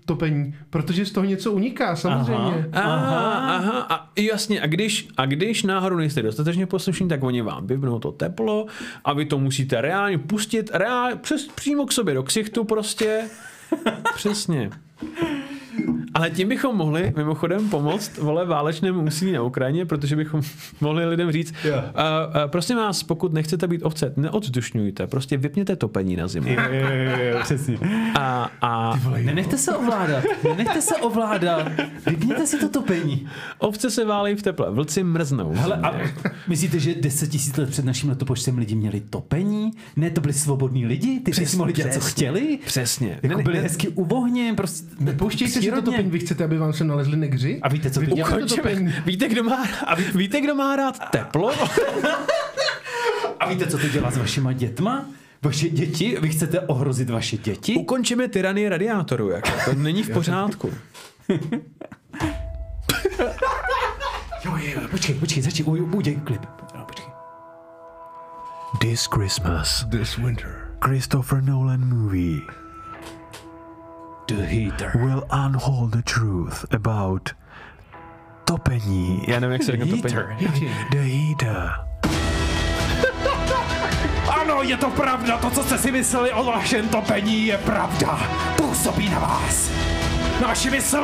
topení? 0.05 0.55
Protože 0.70 1.07
z 1.07 1.12
toho 1.12 1.27
něco 1.27 1.53
uniká, 1.53 1.96
samozřejmě. 1.96 2.68
Aha. 2.72 2.94
aha, 2.94 3.57
aha, 3.57 3.87
a 3.90 4.12
jasně, 4.18 4.61
a 4.61 4.66
když, 4.66 5.09
a 5.16 5.27
když 5.27 5.62
náhodou 5.62 5.96
nejste 5.96 6.22
dostatečně 6.22 6.66
poslušní, 6.66 7.09
tak 7.09 7.22
oni 7.22 7.42
vám 7.42 7.66
vypnou 7.66 7.99
to 7.99 8.12
teplo 8.12 8.66
a 9.05 9.12
vy 9.12 9.25
to 9.25 9.38
musíte 9.38 9.81
reálně 9.81 10.18
pustit 10.18 10.70
reálně, 10.75 11.16
přes, 11.16 11.49
přímo 11.55 11.87
k 11.87 11.92
sobě 11.92 12.14
do 12.14 12.22
ksichtu 12.22 12.64
prostě. 12.64 13.29
Přesně. 14.14 14.70
Ale 16.15 16.31
tím 16.31 16.49
bychom 16.49 16.77
mohli 16.77 17.12
mimochodem 17.17 17.69
pomoct 17.69 18.19
vole 18.19 18.45
válečnému 18.47 19.03
úsilí 19.03 19.33
na 19.33 19.43
Ukrajině, 19.43 19.87
protože 19.87 20.17
bychom 20.17 20.43
mohli 20.81 21.07
lidem 21.07 21.33
říct, 21.33 21.55
Jo. 21.65 21.75
uh, 21.75 21.81
uh, 21.83 22.51
prosím 22.51 22.77
vás, 22.77 23.03
pokud 23.03 23.33
nechcete 23.33 23.69
být 23.69 23.83
ovce, 23.83 24.12
neodzdušňujte, 24.17 25.07
prostě 25.07 25.37
vypněte 25.37 25.77
topení 25.77 26.17
na 26.17 26.29
zimu. 26.29 26.49
Jo, 26.49 26.57
jo, 26.71 27.19
jo, 27.33 27.39
přesně. 27.43 27.79
A, 28.19 28.51
a 28.62 29.01
Nenechte 29.25 29.59
se 29.59 29.77
ovládat. 29.77 30.25
Nenechte 30.45 30.81
se 30.83 30.97
ovládat. 30.97 31.69
Vypněte 32.07 32.47
si 32.47 32.59
to 32.59 32.69
topení. 32.69 33.29
ovce 33.59 33.91
se 33.91 34.05
válejí 34.05 34.37
v 34.37 34.43
teple, 34.43 34.71
vlci 34.71 35.05
mrznou. 35.05 35.53
Hele, 35.55 35.77
a 35.77 35.95
myslíte, 36.49 36.79
že 36.81 36.95
10 36.95 37.27
tisíc 37.31 37.57
let 37.57 37.71
před 37.71 37.85
naším 37.85 38.09
letopočtem 38.11 38.59
lidi 38.59 38.75
měli 38.75 39.01
topení? 39.01 39.71
Ne, 39.97 40.11
to 40.11 40.21
byli 40.21 40.33
svobodní 40.35 40.87
lidi? 40.87 41.21
Ty 41.21 41.33
si 41.33 41.57
mohli 41.57 41.73
dělat, 41.73 41.93
co 41.93 42.01
přesně. 42.01 42.12
chtěli? 42.12 42.59
Přesně. 42.67 43.19
Jako 43.23 43.37
Ne, 43.39 43.45
byli 43.45 43.57
ne, 43.57 43.62
hezky 43.62 43.89
u 43.89 44.05
ohně, 44.05 44.55
prostě 44.57 44.87
Nepouštějte 45.01 45.61
si 45.71 45.83
to 45.83 45.91
topení, 45.91 46.11
vy 46.11 46.19
chcete, 46.19 46.45
aby 46.45 46.59
vám 46.59 46.73
se 46.73 46.85
nalezli 46.85 47.17
negři? 47.17 47.59
A 47.63 47.69
víte, 47.69 47.91
co 47.91 48.01
to 48.01 48.07
Vy- 48.07 48.13
dělá? 48.13 48.29
Ukončeme. 48.29 48.71
topení. 48.71 48.95
Víte, 49.07 49.29
kdo 49.29 49.43
má, 49.45 49.67
a 49.87 49.95
ví, 49.95 50.05
víte, 50.15 50.41
kdo 50.41 50.55
má 50.55 50.77
rád 50.77 51.11
teplo? 51.11 51.53
A 53.41 53.49
víte, 53.49 53.67
co 53.67 53.79
to 53.79 53.89
dělá 53.89 54.11
s 54.11 54.17
vašima 54.17 54.53
dětma? 54.53 55.07
Vaše 55.43 55.69
děti? 55.69 56.17
Vy 56.21 56.29
chcete 56.29 56.61
ohrozit 56.61 57.11
vaše 57.11 57.37
děti? 57.37 57.75
Ukončíme 57.75 58.29
tyranii 58.29 58.69
radiátoru, 58.69 59.29
jako. 59.31 59.49
to 59.65 59.75
není 59.75 60.03
v 60.03 60.11
pořádku. 60.11 60.73
Jo, 64.45 64.57
jo, 64.57 64.81
jo, 64.83 64.89
počkej, 64.91 65.14
počkej, 65.14 65.43
začni, 65.43 65.64
uděj 65.64 66.17
klip. 66.17 66.47
No, 66.79 66.85
počkej. 66.85 67.07
This 68.81 69.07
Christmas, 69.14 69.85
This 69.91 70.17
winter. 70.17 70.69
Christopher 70.85 71.43
Nolan 71.43 71.89
movie 71.89 72.41
The 74.27 74.35
heater. 74.47 74.91
will 74.95 75.24
unfold 75.31 75.93
the 75.93 76.03
truth 76.03 76.64
about 76.74 77.31
topení. 78.45 79.22
Já 79.29 79.41
nevím, 79.41 79.53
jak 79.53 79.62
se 79.62 79.70
řekne 79.72 79.87
topení. 79.87 80.16
The 80.91 80.99
heater. 80.99 81.72
Ano, 84.41 84.62
je 84.62 84.77
to 84.77 84.91
pravda, 84.91 85.39
to, 85.39 85.51
co 85.51 85.62
jste 85.62 85.79
si 85.79 85.93
mysleli 85.93 86.33
o 86.33 86.45
vašem 86.45 86.89
topení, 86.89 87.47
je 87.47 87.59
pravda. 87.59 88.18
Působí 88.57 89.09
na 89.09 89.18
vás. 89.18 89.70
na 90.41 90.49
vaši 90.49 90.70
mysl 90.70 91.03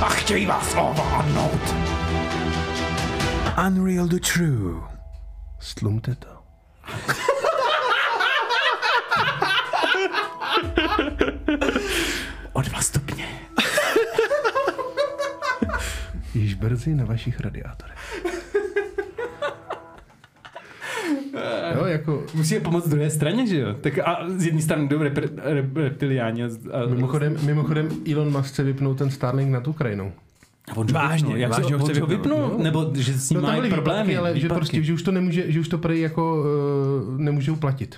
a 0.00 0.08
chtějí 0.08 0.46
vás 0.46 0.74
ovládnout. 0.74 1.74
Unreal 3.66 4.06
the 4.06 4.18
True. 4.34 4.80
Stlumte 5.60 6.14
to. 6.14 6.28
brzy 16.74 16.94
na 16.94 17.04
vašich 17.04 17.40
radiátorech. 17.40 17.98
Jo, 21.76 21.84
jako 21.84 22.22
Musí 22.34 22.60
pomoct 22.60 22.88
druhé 22.88 23.10
straně, 23.10 23.46
že 23.46 23.58
jo? 23.60 23.74
Tak 23.80 23.98
a 23.98 24.24
z 24.36 24.46
jedné 24.46 24.62
strany 24.62 24.88
jdou 24.88 24.98
repre- 24.98 25.34
rep- 25.44 25.76
reptiliáni 25.82 26.44
a, 26.44 26.46
a 26.46 26.86
mimochodem, 26.86 27.36
mimochodem 27.46 27.88
Elon 28.12 28.32
Musk 28.32 28.48
chce 28.52 28.62
vypnout 28.62 28.98
ten 28.98 29.10
Starlink 29.10 29.50
nad 29.50 29.68
Ukrajinou. 29.68 30.12
A 30.72 30.76
on 30.76 30.86
Vážně, 30.86 31.26
vypnul, 31.26 31.40
jak 31.40 31.50
vážně 31.50 31.74
ho 31.74 31.84
chce 31.84 31.92
vypnout, 31.92 32.08
vypnul? 32.10 32.38
no. 32.38 32.64
Nebo 32.64 32.90
že 32.94 33.12
s 33.18 33.30
ním 33.30 33.40
tam 33.40 33.56
mají 33.58 33.70
problémy? 33.70 34.00
výpadky, 34.02 34.16
ale 34.18 34.28
že 34.28 34.34
výpadky. 34.42 34.54
prostě, 34.58 34.82
že 34.82 34.92
už 34.92 35.02
to 35.02 35.12
nemůže, 35.12 35.52
že 35.52 35.60
už 35.60 35.68
to 35.68 35.78
prý 35.78 36.00
jako 36.00 36.36
uh, 37.12 37.20
nemůžou 37.20 37.56
platit. 37.56 37.96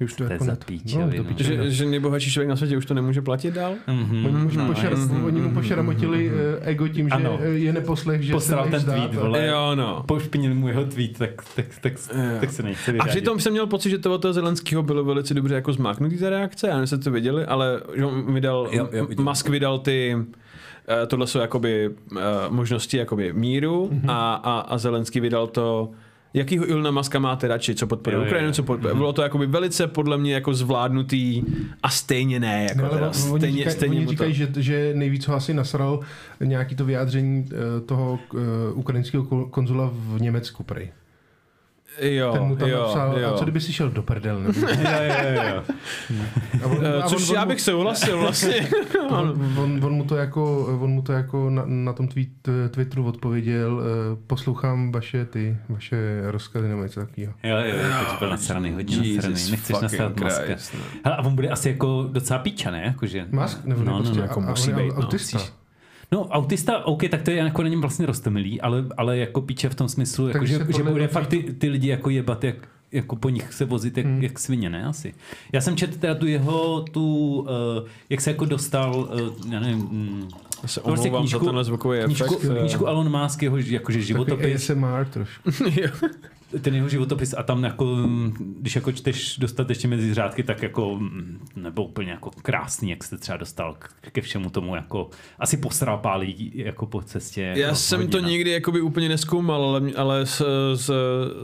Že 0.00 0.04
už 0.04 0.14
to, 0.14 0.24
jako 0.24 0.44
net- 0.44 0.64
píčovinu. 0.66 1.24
to 1.24 1.24
píčovina. 1.24 1.64
Že, 1.64 1.70
že 1.70 1.84
nejbohatší 1.86 2.30
člověk 2.30 2.48
na 2.48 2.56
světě 2.56 2.76
už 2.76 2.86
to 2.86 2.94
nemůže 2.94 3.22
platit 3.22 3.54
dál? 3.54 3.74
Mhm. 3.86 4.24
Oni, 4.26 4.34
mu 4.36 4.50
No, 4.56 4.66
pošer, 4.66 4.90
jasně. 4.92 5.18
oni 5.18 5.40
mu 5.40 5.50
pošeramotili 5.54 6.30
eh, 6.30 6.70
ego 6.70 6.88
tím, 6.88 7.08
že 7.08 7.14
Ano. 7.14 7.38
eh, 7.42 7.48
je 7.48 7.72
neposlech, 7.72 8.22
že 8.22 8.32
Posral 8.32 8.64
se 8.64 8.70
ten 8.70 8.82
tweet, 8.84 9.12
zdát. 9.12 9.22
vole. 9.22 9.46
Jo, 9.46 9.74
no. 9.74 10.04
Pošpinil 10.08 10.54
mu 10.54 10.68
jeho 10.68 10.84
tweet, 10.84 11.18
tak, 11.18 11.30
tak, 11.56 11.66
tak, 11.80 11.92
tak 12.40 12.50
se 12.52 12.62
nechce 12.62 12.90
A 12.90 12.92
vyřádit. 12.92 13.10
přitom 13.10 13.40
jsem 13.40 13.52
měl 13.52 13.66
pocit, 13.66 13.90
že 13.90 13.98
to 13.98 14.14
od 14.14 14.18
toho 14.22 14.34
Zelenského 14.34 14.82
bylo 14.82 15.04
velice 15.04 15.34
dobře 15.34 15.54
jako 15.54 15.72
zmáknutý 15.72 16.18
ta 16.18 16.30
reakce, 16.30 16.66
já 16.66 16.72
nevím, 16.74 16.82
jestli 16.82 16.98
to 16.98 17.10
viděli, 17.10 17.44
ale 17.44 17.80
že 17.96 18.04
on 18.04 18.34
vydal, 18.34 18.68
Jo, 18.72 18.88
jo, 18.92 19.06
viděl. 19.06 19.24
Musk 19.24 19.48
vydal 19.48 19.78
ty, 19.78 20.16
eh, 21.02 21.06
tohle 21.06 21.26
jsou 21.26 21.38
jakoby 21.38 21.90
eh, 22.16 22.20
možnosti 22.48 22.96
jakoby 22.96 23.32
míru 23.32 23.88
Mhm. 23.92 24.10
a, 24.10 24.34
a, 24.34 24.60
a 24.60 24.78
Zelenský 24.78 25.20
vydal 25.20 25.46
to, 25.46 25.90
jakýho 26.34 26.70
Ilona 26.70 26.90
Maska 26.90 27.18
máte 27.18 27.48
radši, 27.48 27.74
co 27.74 27.86
podporuje 27.86 28.26
Ukrajinu, 28.26 28.52
co 28.52 28.62
podporuje. 28.62 28.94
Bylo 28.94 29.12
to 29.12 29.22
jakoby 29.22 29.46
velice 29.46 29.86
podle 29.86 30.18
mě 30.18 30.34
jako 30.34 30.54
zvládnutý 30.54 31.42
a 31.82 31.88
stejně 31.90 32.40
ne, 32.40 32.66
jako 32.68 32.82
No, 32.82 32.88
teda, 32.88 33.06
oni 33.06 33.38
stejně, 33.38 33.56
říkají, 33.58 33.76
stejně 33.76 33.98
oni 33.98 34.06
říkají 34.06 34.34
že, 34.34 34.48
že 34.56 34.92
nejvíc 34.94 35.26
ho 35.28 35.34
asi 35.34 35.54
nasral 35.54 36.00
nějaký 36.40 36.74
to 36.74 36.84
vyjádření 36.84 37.48
eh, 37.52 37.80
toho 37.80 38.18
uh, 38.32 38.40
ukrajinského 38.78 39.24
ko- 39.24 39.50
konzula 39.50 39.90
v 39.94 40.20
Německu 40.20 40.62
prej. 40.62 40.90
Jo, 42.00 42.32
Ten 42.32 42.42
mu 42.42 42.56
tam 42.56 42.68
jo, 42.68 42.78
napsal, 42.80 43.18
jo. 43.18 43.28
a 43.34 43.38
co 43.38 43.44
kdyby 43.44 43.60
si 43.60 43.72
šel 43.72 43.90
do 43.90 44.02
prdel? 44.02 44.40
Nebo, 44.40 44.60
Jo, 44.66 44.66
jo, 45.34 45.42
jo. 45.54 45.62
a 46.62 46.66
on, 46.66 46.78
Eh, 46.86 47.02
a 47.02 47.08
Což 47.08 47.28
on, 47.30 47.34
já 47.34 47.42
on, 47.42 47.48
bych 47.48 47.60
souhlasil 47.60 48.18
vlastně. 48.18 48.68
on, 49.08 49.54
on, 49.58 49.80
on, 49.84 49.92
mu 49.92 50.04
to 50.04 50.16
jako, 50.16 50.66
on 50.82 50.90
mu 50.90 51.02
to 51.02 51.12
jako 51.12 51.50
na, 51.50 51.62
na 51.66 51.92
tom 51.92 52.08
tweet, 52.08 52.28
Twitteru 52.70 53.06
odpověděl, 53.06 53.80
eh, 53.82 54.16
poslouchám 54.26 54.92
vaše 54.92 55.24
ty, 55.24 55.56
vaše 55.68 56.20
rozkazy 56.24 56.68
nebo 56.68 56.82
něco 56.82 57.00
takového. 57.00 57.32
Jo, 57.42 57.56
jo, 57.56 57.76
jo, 57.76 58.04
teď 58.10 58.18
byl 58.18 58.30
nasraný, 58.30 58.70
hodně 58.72 58.96
Jesus 58.96 59.16
nasraný. 59.16 59.50
Nechceš 59.50 59.76
nasrat 59.80 60.20
Maska. 60.20 60.44
Christ, 60.44 60.74
no. 60.74 60.80
Hele, 61.04 61.16
a 61.16 61.22
on 61.24 61.34
bude 61.34 61.48
asi 61.48 61.68
jako 61.68 62.08
docela 62.12 62.38
píča, 62.38 62.70
ne? 62.70 62.82
Jakože, 62.84 63.26
Musk? 63.32 63.64
Nebo 63.64 63.84
no, 63.84 63.92
no, 63.92 63.98
prostě, 63.98 64.16
no, 64.18 64.22
jako 64.22 64.40
a- 64.40 64.50
musí 64.50 64.72
být, 64.72 64.88
no. 64.88 64.94
autista. 65.02 65.38
No, 66.12 66.26
autista, 66.28 66.86
OK, 66.86 67.02
tak 67.10 67.22
to 67.22 67.30
je 67.30 67.36
jako 67.36 67.62
na 67.62 67.68
něm 67.68 67.80
vlastně 67.80 68.06
rostomilý, 68.06 68.60
ale, 68.60 68.84
ale 68.96 69.18
jako 69.18 69.40
píče 69.40 69.68
v 69.68 69.74
tom 69.74 69.88
smyslu, 69.88 70.28
jako, 70.28 70.38
Takže 70.38 70.58
že, 70.58 70.72
že 70.76 70.82
bude 70.82 71.08
fakt 71.08 71.26
ty, 71.26 71.42
ty 71.42 71.68
lidi 71.68 71.88
jako 71.88 72.10
jebat, 72.10 72.44
jak, 72.44 72.56
jako 72.92 73.16
po 73.16 73.28
nich 73.28 73.52
se 73.52 73.64
vozit 73.64 73.96
jak, 73.96 74.06
hmm. 74.06 74.22
jak 74.22 74.38
svině, 74.38 74.70
ne 74.70 74.84
asi. 74.84 75.14
Já 75.52 75.60
jsem 75.60 75.76
četl 75.76 75.98
teda 75.98 76.14
tu 76.14 76.26
jeho, 76.26 76.84
tu, 76.90 77.40
uh, 77.40 77.88
jak 78.10 78.20
se 78.20 78.30
jako 78.30 78.44
dostal, 78.44 79.08
uh, 79.12 79.52
já 79.52 79.60
nevím, 79.60 79.78
mm, 79.78 80.28
Já 80.62 80.68
se 80.68 80.80
prostě 80.80 81.08
omlouvám 81.08 81.28
za 81.28 81.38
tenhle 81.38 81.64
zvukový 81.64 82.00
knížku, 82.04 82.36
efekt. 82.36 82.58
knížku 82.58 82.86
Elon 82.86 83.20
Musk, 83.20 83.42
jeho 83.42 83.56
jakože 83.56 83.98
Takový 83.98 84.06
životopis, 84.06 84.70
ASMR 84.70 85.04
trošku. 85.04 85.50
Ten 86.60 86.74
jeho 86.74 86.88
životopis 86.88 87.34
a 87.38 87.42
tam 87.42 87.64
jako, 87.64 87.84
mm, 87.84 88.56
když 88.60 88.74
jako 88.76 88.92
čteš 88.92 89.38
dostatečně 89.38 89.88
mezi 89.88 90.14
řádky, 90.14 90.42
tak 90.42 90.62
jako 90.62 90.96
mm, 90.96 91.46
nebo 91.56 91.84
úplně 91.84 92.10
jako 92.10 92.30
krásný, 92.42 92.90
jak 92.90 93.04
se 93.04 93.18
třeba 93.18 93.38
dostal 93.38 93.76
ke 94.12 94.20
všemu 94.20 94.50
tomu, 94.50 94.76
jako 94.76 95.10
asi 95.38 95.56
posral 95.56 95.98
pár 95.98 96.20
lidí 96.20 96.52
jako 96.54 96.86
po 96.86 97.02
cestě. 97.02 97.52
Já 97.56 97.68
no, 97.68 97.74
jsem 97.74 98.00
hodně 98.00 98.12
to 98.12 98.18
nikdy 98.18 98.50
jakoby 98.50 98.80
úplně 98.80 99.08
neskoumal, 99.08 99.64
ale, 99.64 99.82
ale 99.96 100.26
z, 100.26 100.42
z, 100.74 100.90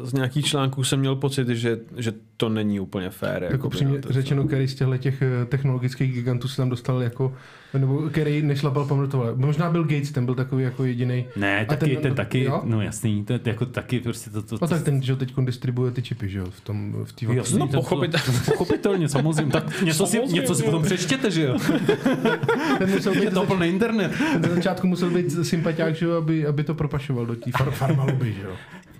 z 0.02 0.12
nějakých 0.12 0.46
článků 0.46 0.84
jsem 0.84 1.00
měl 1.00 1.16
pocit, 1.16 1.48
že, 1.48 1.78
že 1.96 2.12
to 2.36 2.48
není 2.48 2.80
úplně 2.80 3.11
fér. 3.11 3.42
Jako 3.42 3.54
jakoby, 3.54 3.76
přímě 3.76 4.00
no, 4.07 4.12
řečeno, 4.12 4.44
který 4.44 4.68
z 4.68 4.74
těchto 4.74 4.96
těch 4.96 5.22
eh, 5.22 5.44
technologických 5.44 6.12
gigantů 6.12 6.48
se 6.48 6.57
tam 6.57 6.68
dostal 6.68 7.02
jako, 7.02 7.34
nebo 7.79 7.99
který 8.11 8.43
nešlapal 8.43 8.85
pamatoval. 8.85 9.33
Možná 9.37 9.70
byl 9.70 9.85
Gates, 9.85 10.11
ten 10.11 10.24
byl 10.24 10.35
takový 10.35 10.64
jako 10.64 10.85
jediný. 10.85 11.27
Ne, 11.37 11.61
A 11.61 11.64
taky, 11.64 11.81
ten, 11.81 11.91
ten- 11.95 12.03
ten 12.03 12.14
taky, 12.14 12.45
jo? 12.45 12.61
no 12.64 12.81
jasný, 12.81 13.24
to 13.24 13.33
je 13.33 13.41
jako 13.45 13.66
taky 13.66 14.01
prostě 14.01 14.31
to, 14.31 14.43
to, 14.43 14.59
No 14.62 14.68
tak 14.68 14.83
ten, 14.83 15.03
že 15.03 15.16
teď 15.16 15.35
distribuje 15.41 15.91
ty 15.91 16.03
čipy, 16.03 16.29
že 16.29 16.39
jo, 16.39 16.47
v 16.51 16.61
tom, 16.61 16.93
v 17.05 17.12
té 17.12 17.35
Jasný, 17.35 17.59
No, 17.59 17.66
ten- 17.66 17.81
pochopitelně. 17.81 18.39
pochopitelně, 18.47 19.09
samozřejmě. 19.09 19.53
Tak 19.53 19.83
něco 19.83 20.07
si, 20.07 20.12
Samozřejmě, 20.16 20.41
něco 20.41 20.55
si 20.55 20.62
potom 20.62 20.83
přečtěte, 20.83 21.31
že 21.31 21.43
jo? 21.43 21.57
Ten 22.79 22.91
musel 22.91 23.12
Je 23.12 23.20
být, 23.20 23.35
to 23.35 23.47
plný 23.47 23.66
internet. 23.68 24.12
na 24.49 24.49
začátku 24.55 24.87
musel 24.87 25.11
být 25.11 25.31
sympatiák, 25.47 25.95
že 25.97 26.07
jo, 26.07 26.12
aby, 26.16 26.47
aby 26.47 26.64
to 26.64 26.74
propašoval 26.74 27.27
do 27.27 27.37
té 27.37 27.51
far, 27.59 27.70
farmaluby, 27.70 28.33
že 28.33 28.43
jo. 28.43 28.51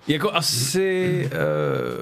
Jako 0.07 0.33
asi... 0.33 1.29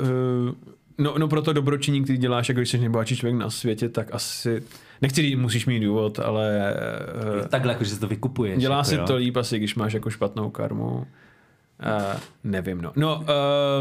Uh, 0.04 0.48
uh, 0.50 0.54
no, 0.98 1.16
no 1.18 1.28
pro 1.28 1.42
to 1.42 1.54
dobročinní, 1.54 2.04
který 2.04 2.18
děláš, 2.18 2.50
jako 2.50 2.60
když 2.60 2.70
jsi 2.70 2.78
nejbohatší 2.78 3.16
člověk 3.16 3.36
na 3.40 3.50
světě, 3.50 3.90
tak 3.90 4.08
asi... 4.12 4.62
Nechci 5.02 5.22
říct, 5.22 5.40
musíš 5.40 5.66
mít 5.66 5.80
důvod, 5.80 6.20
ale 6.20 6.74
uh, 7.42 7.48
Takhle, 7.48 7.72
jako, 7.74 7.84
že 7.84 7.90
se 7.90 8.00
to 8.00 8.08
vykupuješ. 8.08 8.62
dělá 8.62 8.76
jako, 8.78 8.90
si 8.90 8.96
jo. 8.96 9.06
to 9.08 9.16
líp 9.16 9.38
asi, 9.38 9.58
když 9.58 9.76
máš 9.76 9.94
jako 9.94 10.10
špatnou 10.10 10.50
karmu. 10.50 11.08
Uh, 11.86 12.20
nevím, 12.44 12.82
no. 12.82 12.92
No, 12.96 13.16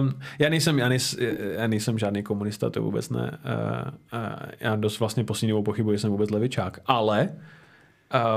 uh, 0.02 0.10
já, 0.38 0.48
nejsem, 0.48 0.78
já, 0.78 0.88
nejsem, 0.88 1.18
já 1.58 1.66
nejsem 1.66 1.98
žádný 1.98 2.22
komunista, 2.22 2.70
to 2.70 2.82
vůbec 2.82 3.10
ne. 3.10 3.38
Uh, 3.44 4.20
uh, 4.20 4.20
já 4.60 4.76
dost 4.76 5.00
vlastně 5.00 5.24
poslední 5.24 5.48
dobou 5.50 5.62
pochybuji, 5.62 5.96
že 5.96 6.00
jsem 6.00 6.10
vůbec 6.10 6.30
levičák, 6.30 6.78
ale... 6.86 7.28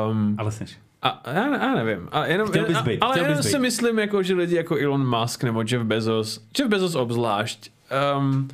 Um, 0.10 0.36
Ale 0.40 0.52
jsi. 0.52 0.66
a, 1.02 1.24
já, 1.34 1.58
já 1.58 1.76
nevím. 1.76 2.10
A 2.12 2.26
jenom, 2.26 2.48
Chtěl 2.48 2.66
bys 2.66 2.78
a- 2.78 2.82
být, 2.84 3.00
ale 3.02 3.12
chtěl 3.14 3.24
jenom 3.24 3.38
bys 3.38 3.46
si 3.46 3.58
být. 3.58 3.62
myslím, 3.62 4.00
jako, 4.00 4.24
že 4.24 4.34
lidi 4.34 4.56
jako 4.56 4.76
Elon 4.78 5.20
Musk 5.20 5.44
nebo 5.44 5.62
Jeff 5.68 5.86
Bezos, 5.86 6.48
Jeff 6.60 6.70
Bezos 6.70 6.96
obzvlášť, 6.96 7.72
um, 8.20 8.48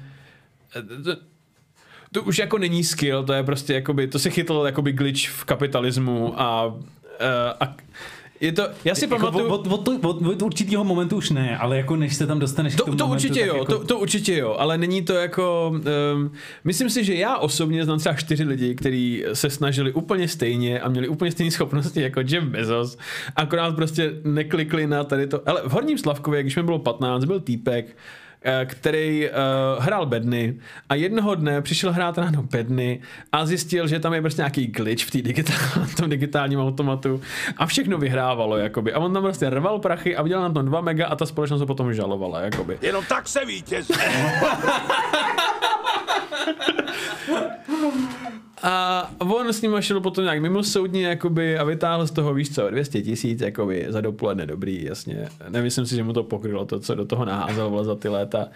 to, 2.14 2.24
už 2.24 2.38
jako 2.38 2.58
není 2.58 2.84
skill, 2.84 3.24
to 3.24 3.34
je 3.34 3.44
prostě 3.44 3.74
jakoby, 3.74 4.08
to 4.08 4.20
se 4.20 4.30
chytlo 4.30 4.66
jakoby 4.66 4.92
glitch 4.92 5.30
v 5.30 5.44
kapitalismu 5.46 6.42
a, 6.42 6.66
uh, 6.66 6.80
a 7.60 7.76
je 8.40 8.52
to, 8.52 8.68
já 8.86 8.96
si 8.96 9.06
Jako 9.06 9.16
pamatuju... 9.18 9.48
od, 9.48 9.68
od, 9.68 9.88
od, 9.88 10.22
od, 10.22 10.42
určitého 10.42 10.84
momentu 10.84 11.16
už 11.16 11.30
ne, 11.30 11.58
ale 11.58 11.78
jako 11.78 11.96
než 11.96 12.16
se 12.16 12.28
tam 12.28 12.40
dostaneš 12.40 12.74
k 12.74 12.78
To, 12.78 12.86
tomu 12.86 12.98
to 12.98 13.08
momentu, 13.08 13.28
určitě 13.28 13.46
jo, 13.46 13.56
jako, 13.58 13.66
to, 13.66 13.86
to 13.86 14.00
určitě 14.00 14.38
jo, 14.38 14.56
ale 14.60 14.78
není 14.78 15.02
to 15.02 15.14
jako... 15.14 15.74
Um, 16.16 16.32
myslím 16.64 16.90
si, 16.90 17.04
že 17.04 17.16
já 17.16 17.38
osobně 17.38 17.86
znám 17.86 18.00
třeba 18.00 18.16
čtyři 18.16 18.44
lidi, 18.44 18.76
kteří 18.76 19.24
se 19.34 19.50
snažili 19.50 19.94
úplně 19.94 20.28
stejně 20.28 20.80
a 20.80 20.90
měli 20.90 21.08
úplně 21.08 21.32
stejné 21.32 21.52
schopnosti 21.52 22.02
jako 22.02 22.20
Jeff 22.20 22.48
Bezos, 22.48 22.98
akorát 23.36 23.76
prostě 23.76 24.12
neklikli 24.24 24.88
na 24.88 25.04
tady 25.04 25.28
to. 25.28 25.50
Ale 25.50 25.62
v 25.66 25.72
Horním 25.72 25.98
Slavkově, 25.98 26.42
když 26.42 26.56
mi 26.56 26.64
bylo 26.64 26.80
15, 26.80 27.26
byl 27.26 27.40
týpek, 27.40 27.86
eh, 27.86 28.23
který 28.66 29.30
uh, 29.30 29.84
hrál 29.84 30.06
bedny 30.06 30.56
a 30.90 30.96
jednoho 30.96 31.36
dne 31.36 31.62
přišel 31.62 31.92
hrát 31.92 32.18
ráno 32.18 32.44
bedny 32.44 33.02
a 33.32 33.46
zjistil, 33.46 33.88
že 33.88 34.00
tam 34.00 34.14
je 34.14 34.22
prostě 34.22 34.42
nějaký 34.42 34.68
glitch 34.68 35.06
v, 35.06 35.12
tý 35.12 35.22
digitál, 35.22 35.86
v 35.86 35.96
tom 35.96 36.10
digitálním 36.10 36.60
automatu 36.60 37.22
a 37.58 37.66
všechno 37.66 37.98
vyhrávalo, 37.98 38.58
jakoby. 38.58 38.94
A 38.94 39.00
on 39.00 39.14
tam 39.14 39.24
prostě 39.24 39.50
rval 39.50 39.80
prachy 39.80 40.16
a 40.16 40.22
vydělal 40.22 40.44
na 40.44 40.54
tom 40.54 40.66
2 40.66 40.82
mega 40.82 41.08
a 41.08 41.16
ta 41.16 41.26
společnost 41.26 41.62
ho 41.62 41.68
potom 41.68 41.94
žalovala, 41.94 42.42
jakoby. 42.42 42.78
Jenom 42.82 43.06
tak 43.10 43.28
se 43.28 43.46
vítězí. 43.46 43.94
A 48.64 49.10
on 49.20 49.54
s 49.54 49.62
ním 49.62 49.76
šel 49.80 50.02
potom 50.02 50.24
nějak 50.24 50.42
mimo 50.42 50.64
soudně 50.64 51.08
jakoby, 51.08 51.58
a 51.58 51.64
vytáhl 51.64 52.08
z 52.08 52.12
toho, 52.12 52.34
víš 52.34 52.56
co, 52.56 52.70
200 52.70 53.02
tisíc 53.02 53.42
jakoby, 53.42 53.86
za 53.90 54.02
dopoledne 54.02 54.46
dobrý, 54.46 54.86
jasně. 54.86 55.28
Nemyslím 55.50 55.86
si, 55.86 55.96
že 55.96 56.04
mu 56.04 56.14
to 56.14 56.24
pokrylo 56.24 56.66
to, 56.66 56.80
co 56.80 56.96
do 56.96 57.06
toho 57.06 57.26
naházel 57.26 57.84
za 57.84 57.96
ty 57.96 58.10
léta. 58.10 58.48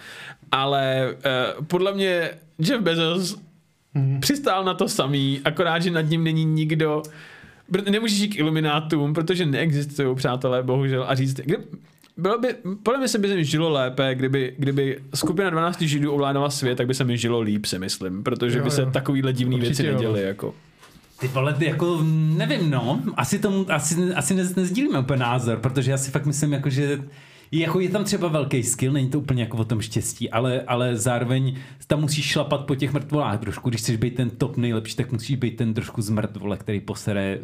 Ale 0.51 1.15
uh, 1.59 1.65
podle 1.65 1.93
mě 1.93 2.29
Jeff 2.59 2.83
Bezos 2.83 3.37
mm. 3.93 4.19
přistál 4.19 4.63
na 4.63 4.73
to 4.73 4.87
samý, 4.87 5.41
akorát, 5.45 5.79
že 5.79 5.91
nad 5.91 6.01
ním 6.01 6.23
není 6.23 6.45
nikdo, 6.45 7.01
nemůžeš 7.89 8.19
jít 8.19 8.27
k 8.27 8.39
iluminátům, 8.39 9.13
protože 9.13 9.45
neexistují 9.45 10.15
přátelé, 10.15 10.63
bohužel, 10.63 11.05
a 11.07 11.15
říct, 11.15 11.35
kdy, 11.35 11.57
bylo 12.17 12.39
by, 12.39 12.55
podle 12.83 12.99
mě 12.99 13.07
se 13.07 13.17
by 13.17 13.27
se 13.27 13.35
mi 13.35 13.45
žilo 13.45 13.69
lépe, 13.69 14.15
kdyby, 14.15 14.53
kdyby 14.57 14.99
skupina 15.15 15.49
12 15.49 15.81
židů 15.81 16.11
ovládala 16.11 16.49
svět, 16.49 16.75
tak 16.75 16.87
by 16.87 16.93
se 16.93 17.03
mi 17.03 17.17
žilo 17.17 17.39
líp, 17.39 17.65
si 17.65 17.79
myslím, 17.79 18.23
protože 18.23 18.57
Jo, 18.57 18.63
by 18.63 18.71
se 18.71 18.81
jo. 18.81 18.91
takovýhle 18.91 19.33
divný 19.33 19.55
Určitě 19.55 19.83
věci 19.83 19.93
neděly. 19.93 20.21
Jako. 20.21 20.53
Ty 21.19 21.27
vole, 21.27 21.53
ty 21.53 21.65
jako, 21.65 21.99
nevím, 22.37 22.69
no, 22.69 23.01
asi 23.15 23.39
tomu, 23.39 23.65
asi, 23.69 24.13
asi 24.13 24.33
nez, 24.33 24.55
nezdílíme 24.55 24.99
úplně 24.99 25.19
názor, 25.19 25.57
protože 25.59 25.91
já 25.91 25.97
si 25.97 26.11
fakt 26.11 26.25
myslím, 26.25 26.53
jako, 26.53 26.69
že 26.69 26.99
jako 27.51 27.79
je 27.79 27.89
tam 27.89 28.03
třeba 28.03 28.27
velký 28.27 28.63
skill, 28.63 28.93
není 28.93 29.09
to 29.09 29.19
úplně 29.19 29.43
jako 29.43 29.57
o 29.57 29.65
tom 29.65 29.81
štěstí, 29.81 30.29
ale, 30.29 30.61
ale 30.61 30.95
zároveň 30.95 31.55
tam 31.87 32.01
musíš 32.01 32.25
šlapat 32.25 32.65
po 32.65 32.75
těch 32.75 32.93
mrtvolách 32.93 33.39
trošku. 33.39 33.69
Když 33.69 33.81
chceš 33.81 33.97
být 33.97 34.15
ten 34.15 34.29
top 34.29 34.57
nejlepší, 34.57 34.95
tak 34.95 35.11
musíš 35.11 35.35
být 35.35 35.57
ten 35.57 35.73
trošku 35.73 36.01
zmrtvole, 36.01 36.57
který 36.57 36.79
posere 36.79 37.23
eh, 37.23 37.39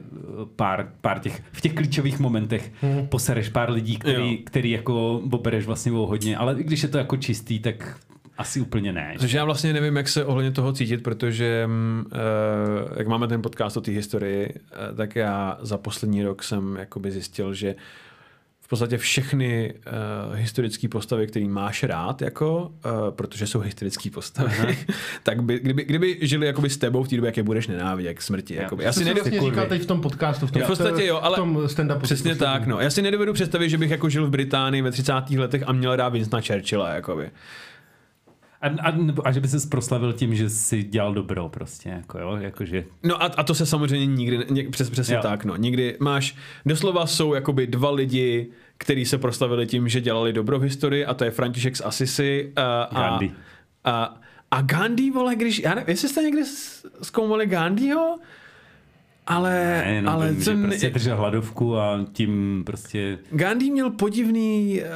pár, 0.56 0.89
pár 1.01 1.20
těch, 1.20 1.43
v 1.51 1.62
těch 1.62 1.74
klíčových 1.74 2.20
momentech 2.20 2.72
hmm. 2.82 3.08
posereš 3.08 3.49
pár 3.49 3.72
lidí, 3.72 3.97
který, 3.97 4.32
Jo. 4.32 4.38
který 4.45 4.72
jako 4.72 5.22
obereš 5.32 5.66
vlastně 5.66 5.91
o 5.91 6.06
hodně, 6.06 6.38
ale 6.38 6.56
i 6.60 6.64
když 6.64 6.84
je 6.84 6.89
to 6.89 6.97
jako 6.97 7.18
čistý, 7.18 7.60
tak 7.60 7.97
asi 8.38 8.62
úplně 8.62 8.93
ne. 8.93 9.16
Což 9.20 9.32
já 9.32 9.45
vlastně 9.45 9.74
nevím, 9.74 9.95
jak 9.95 10.08
se 10.08 10.26
ohledně 10.26 10.51
toho 10.51 10.74
cítit, 10.74 11.04
protože 11.04 11.64
mm, 11.68 12.06
eh, 12.12 12.99
jak 12.99 13.08
máme 13.08 13.28
ten 13.28 13.41
podcast 13.41 13.78
o 13.78 13.82
té 13.82 13.91
historii, 13.91 14.54
eh, 14.56 14.95
tak 14.95 15.16
já 15.16 15.58
za 15.62 15.78
poslední 15.78 16.24
rok 16.24 16.43
jsem 16.43 16.76
jakoby 16.76 17.12
zjistil, 17.12 17.54
že 17.54 17.76
podstatě 18.74 18.97
všechny 18.97 19.74
uh, 19.74 20.36
historické 20.36 20.88
postavy, 20.88 21.28
které 21.28 21.45
máš 21.45 21.84
rád, 21.84 22.21
jako, 22.21 22.71
uh, 22.86 22.91
protože 23.09 23.47
jsou 23.47 23.59
historické 23.59 24.09
postavy, 24.09 24.78
tak 25.24 25.43
by, 25.43 25.59
kdyby, 25.59 25.84
kdyby 25.84 26.17
žili 26.21 26.45
jakoby 26.45 26.69
s 26.69 26.78
tebou 26.78 27.03
v 27.03 27.07
té 27.07 27.15
době, 27.15 27.28
jak 27.28 27.38
je 27.38 27.43
budeš 27.43 27.67
nenávidět 27.67 28.17
k 28.17 28.21
smrti. 28.21 28.55
Jakoby. 28.55 28.84
Já 28.84 28.91
si 28.91 28.99
jsi 28.99 29.05
nedo... 29.05 29.21
vlastně 29.21 29.41
říkal 29.41 29.65
teď 29.65 29.82
v 29.82 29.86
tom 29.86 30.01
podcastu, 30.01 30.47
v 30.47 30.51
tom, 30.51 30.61
V 30.61 30.67
podstatě 30.67 31.05
jo, 31.05 31.19
ale 31.24 31.36
v 31.36 31.39
tom 31.39 31.57
stand-upu. 31.57 31.99
Přesně 31.99 32.36
tak, 32.36 32.67
no. 32.67 32.80
Já 32.80 32.89
si 32.89 33.01
nedovedu 33.01 33.34
představit, 33.34 33.69
že 33.69 33.78
bych 33.78 33.91
jako 33.91 34.09
žil 34.09 34.28
v 34.28 34.30
Británii 34.30 34.82
ve 34.82 34.91
30. 34.91 35.13
letech 35.38 35.63
a 35.65 35.71
měl 35.71 35.95
rád 35.95 36.09
Winstona 36.09 36.41
Churchilla, 36.41 36.89
jakoby. 36.89 37.32
A, 38.63 38.67
a, 38.67 38.93
a 39.24 39.32
že 39.32 39.39
by 39.39 39.47
se 39.47 39.67
proslavil 39.67 40.13
tím, 40.13 40.36
že 40.36 40.49
si 40.49 40.84
dělal 40.84 41.13
dobro 41.13 41.49
prostě, 41.49 41.89
jako 41.89 42.19
jo, 42.19 42.36
jakože 42.36 42.86
No 43.03 43.24
a, 43.24 43.26
a 43.26 43.43
to 43.43 43.55
se 43.55 43.65
samozřejmě 43.65 44.05
nikdy, 44.05 44.45
ně, 44.49 44.69
přes, 44.69 44.89
přesně 44.89 45.15
Jo. 45.15 45.21
tak, 45.21 45.45
no. 45.45 45.55
Nikdy 45.55 45.97
máš, 45.99 46.36
doslova 46.65 47.05
jsou 47.05 47.34
jakoby 47.34 47.67
dva 47.67 47.91
lidi, 47.91 48.47
kteří 48.78 49.05
se 49.05 49.17
proslavili 49.17 49.67
tím, 49.67 49.89
že 49.89 50.01
dělali 50.01 50.34
dobro 50.34 50.59
v 50.59 50.63
historii 50.63 51.05
a 51.05 51.13
to 51.13 51.24
je 51.24 51.32
František 51.32 51.78
z 51.78 51.82
Assisi 51.86 52.53
uh, 52.57 52.63
a, 52.63 53.09
Gandhi. 53.09 53.32
a, 53.84 54.21
a 54.51 54.61
Gandhi, 54.61 55.11
vole, 55.11 55.36
když, 55.36 55.59
já 55.59 55.76
nevím, 55.76 55.89
jestli 55.89 56.09
jste 56.09 56.21
někdy 56.21 56.41
zkoumali 57.01 57.45
Gandhiho, 57.45 58.19
ale, 59.28 59.84
ne, 59.86 60.01
no, 60.01 60.11
ale 60.11 60.34
že 60.34 60.55
ne- 60.55 60.67
prostě 60.67 60.89
držel 60.89 61.17
hladovku 61.17 61.78
a 61.78 62.05
tím 62.13 62.63
prostě 62.65 63.19
Gandhi 63.32 63.71
měl 63.71 63.89
podivný 63.89 64.82
uh, 64.82 64.88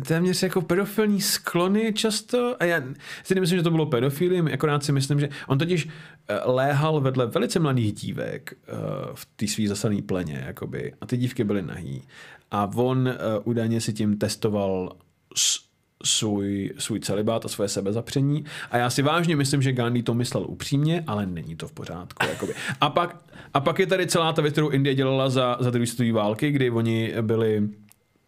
téměř 0.00 0.42
jako 0.42 0.62
pedofilní 0.62 1.20
sklony 1.20 1.92
často 1.92 2.56
a 2.60 2.64
já 2.64 2.82
si 3.24 3.34
nemyslím, 3.34 3.58
že 3.58 3.62
to 3.62 3.70
bylo 3.70 3.86
pedofilím, 3.86 4.50
akorát 4.52 4.84
si 4.84 4.92
myslím, 4.92 5.20
že 5.20 5.28
on 5.46 5.58
totiž 5.58 5.88
eh, 6.28 6.40
léhal 6.44 7.00
vedle 7.00 7.26
velice 7.26 7.58
mladých 7.58 7.92
dívek 7.92 8.52
uh, 8.52 8.76
v 9.14 9.26
té 9.36 9.46
svý 9.46 9.66
zasaný 9.66 10.02
pleně 10.02 10.44
jakoby, 10.46 10.92
a 11.00 11.06
ty 11.06 11.16
dívky 11.16 11.44
byly 11.44 11.62
nahý. 11.62 12.02
A 12.50 12.70
on 12.74 13.08
uh, 13.08 13.14
údajně 13.44 13.80
si 13.80 13.92
tím 13.92 14.18
testoval 14.18 14.96
s, 15.36 15.65
svůj, 16.04 16.72
svůj 16.78 17.00
celibát 17.00 17.44
a 17.44 17.48
své 17.48 17.68
sebezapření. 17.68 18.44
A 18.70 18.76
já 18.76 18.90
si 18.90 19.02
vážně 19.02 19.36
myslím, 19.36 19.62
že 19.62 19.72
Gandhi 19.72 20.02
to 20.02 20.14
myslel 20.14 20.44
upřímně, 20.48 21.04
ale 21.06 21.26
není 21.26 21.56
to 21.56 21.68
v 21.68 21.72
pořádku. 21.72 22.26
Jakoby. 22.26 22.54
A, 22.80 22.90
pak, 22.90 23.16
a 23.54 23.60
pak 23.60 23.78
je 23.78 23.86
tady 23.86 24.06
celá 24.06 24.32
ta 24.32 24.42
věc, 24.42 24.52
kterou 24.52 24.68
Indie 24.68 24.94
dělala 24.94 25.30
za, 25.30 25.56
za 25.60 25.70
druhé 25.70 25.86
světové 25.86 26.12
války, 26.12 26.50
kdy 26.50 26.70
oni 26.70 27.14
byli 27.20 27.68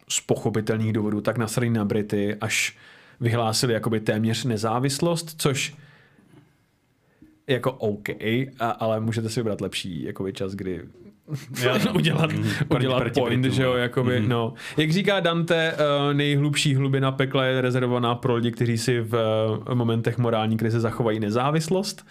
z 0.09 0.21
pochopitelných 0.21 0.93
důvodů 0.93 1.21
tak 1.21 1.39
nasraný 1.39 1.71
na 1.71 1.85
Brity, 1.85 2.37
až 2.41 2.77
vyhlásili 3.21 3.73
jakoby 3.73 4.01
téměř 4.01 4.45
nezávislost, 4.45 5.35
což 5.39 5.77
jako 7.47 7.73
OK, 7.73 8.09
a, 8.59 8.71
ale 8.71 9.01
můžete 9.01 9.29
si 9.29 9.41
vybrat 9.41 9.61
lepší 9.61 10.03
jakoby 10.03 10.33
čas, 10.33 10.53
kdy 10.53 10.83
udělat, 11.95 12.31
udělat 12.69 12.99
proti 12.99 13.21
point, 13.21 13.41
Britům, 13.41 13.57
že 13.57 13.63
jo, 13.63 13.73
no. 13.73 13.77
jakoby, 13.79 14.21
Mhm. 14.21 14.29
no. 14.29 14.55
Jak 14.77 14.91
říká 14.91 15.21
Dante, 15.21 15.75
eh, 16.11 16.15
nejhlubší 16.15 16.75
hlubina 16.75 17.13
pekla 17.13 17.45
je 17.45 17.61
rezervovaná 17.61 18.15
pro 18.15 18.35
lidi, 18.35 18.53
kteří 18.53 18.79
si 18.79 19.01
v 19.01 19.15
eh, 19.71 19.75
momentech 19.75 20.19
morální 20.19 20.57
krize 20.57 20.81
zachovají 20.81 21.21
nezávislost, 21.21 22.07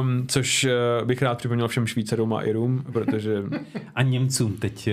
um, 0.00 0.26
což 0.28 0.64
eh, 0.64 0.70
bych 1.04 1.22
rád 1.22 1.38
připomněl 1.38 1.68
všem 1.68 1.86
Švýcarům 1.86 2.34
a 2.34 2.42
Irům, 2.42 2.84
protože 2.92 3.34
a 3.94 4.02
Němcům 4.02 4.52
teď 4.56 4.88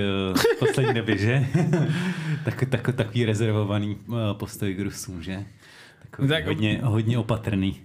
v 0.56 0.60
poslední 0.60 0.94
době, 0.94 1.18
že? 1.18 1.48
tak, 2.46 2.64
tak, 2.70 2.90
takový 2.96 3.26
rezervovaný 3.26 3.98
postoj 4.34 4.74
k 4.74 4.80
Rusům, 4.80 5.24
že? 5.24 5.44
Takový 6.10 6.28
Tak- 6.28 6.46
hodně, 6.46 6.80
hodně 6.84 7.18
opatrný. 7.18 7.80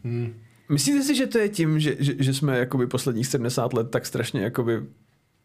myslíte 0.69 1.03
si, 1.03 1.15
že 1.15 1.27
to 1.27 1.39
je 1.39 1.49
tím, 1.49 1.81
že, 1.81 1.97
že, 1.99 2.13
že 2.19 2.35
jsme 2.35 2.59
jakoby 2.59 2.87
posledních 2.87 3.27
70 3.27 3.73
let 3.73 3.91
tak 3.91 4.07
strašně 4.07 4.41
jakoby 4.41 4.81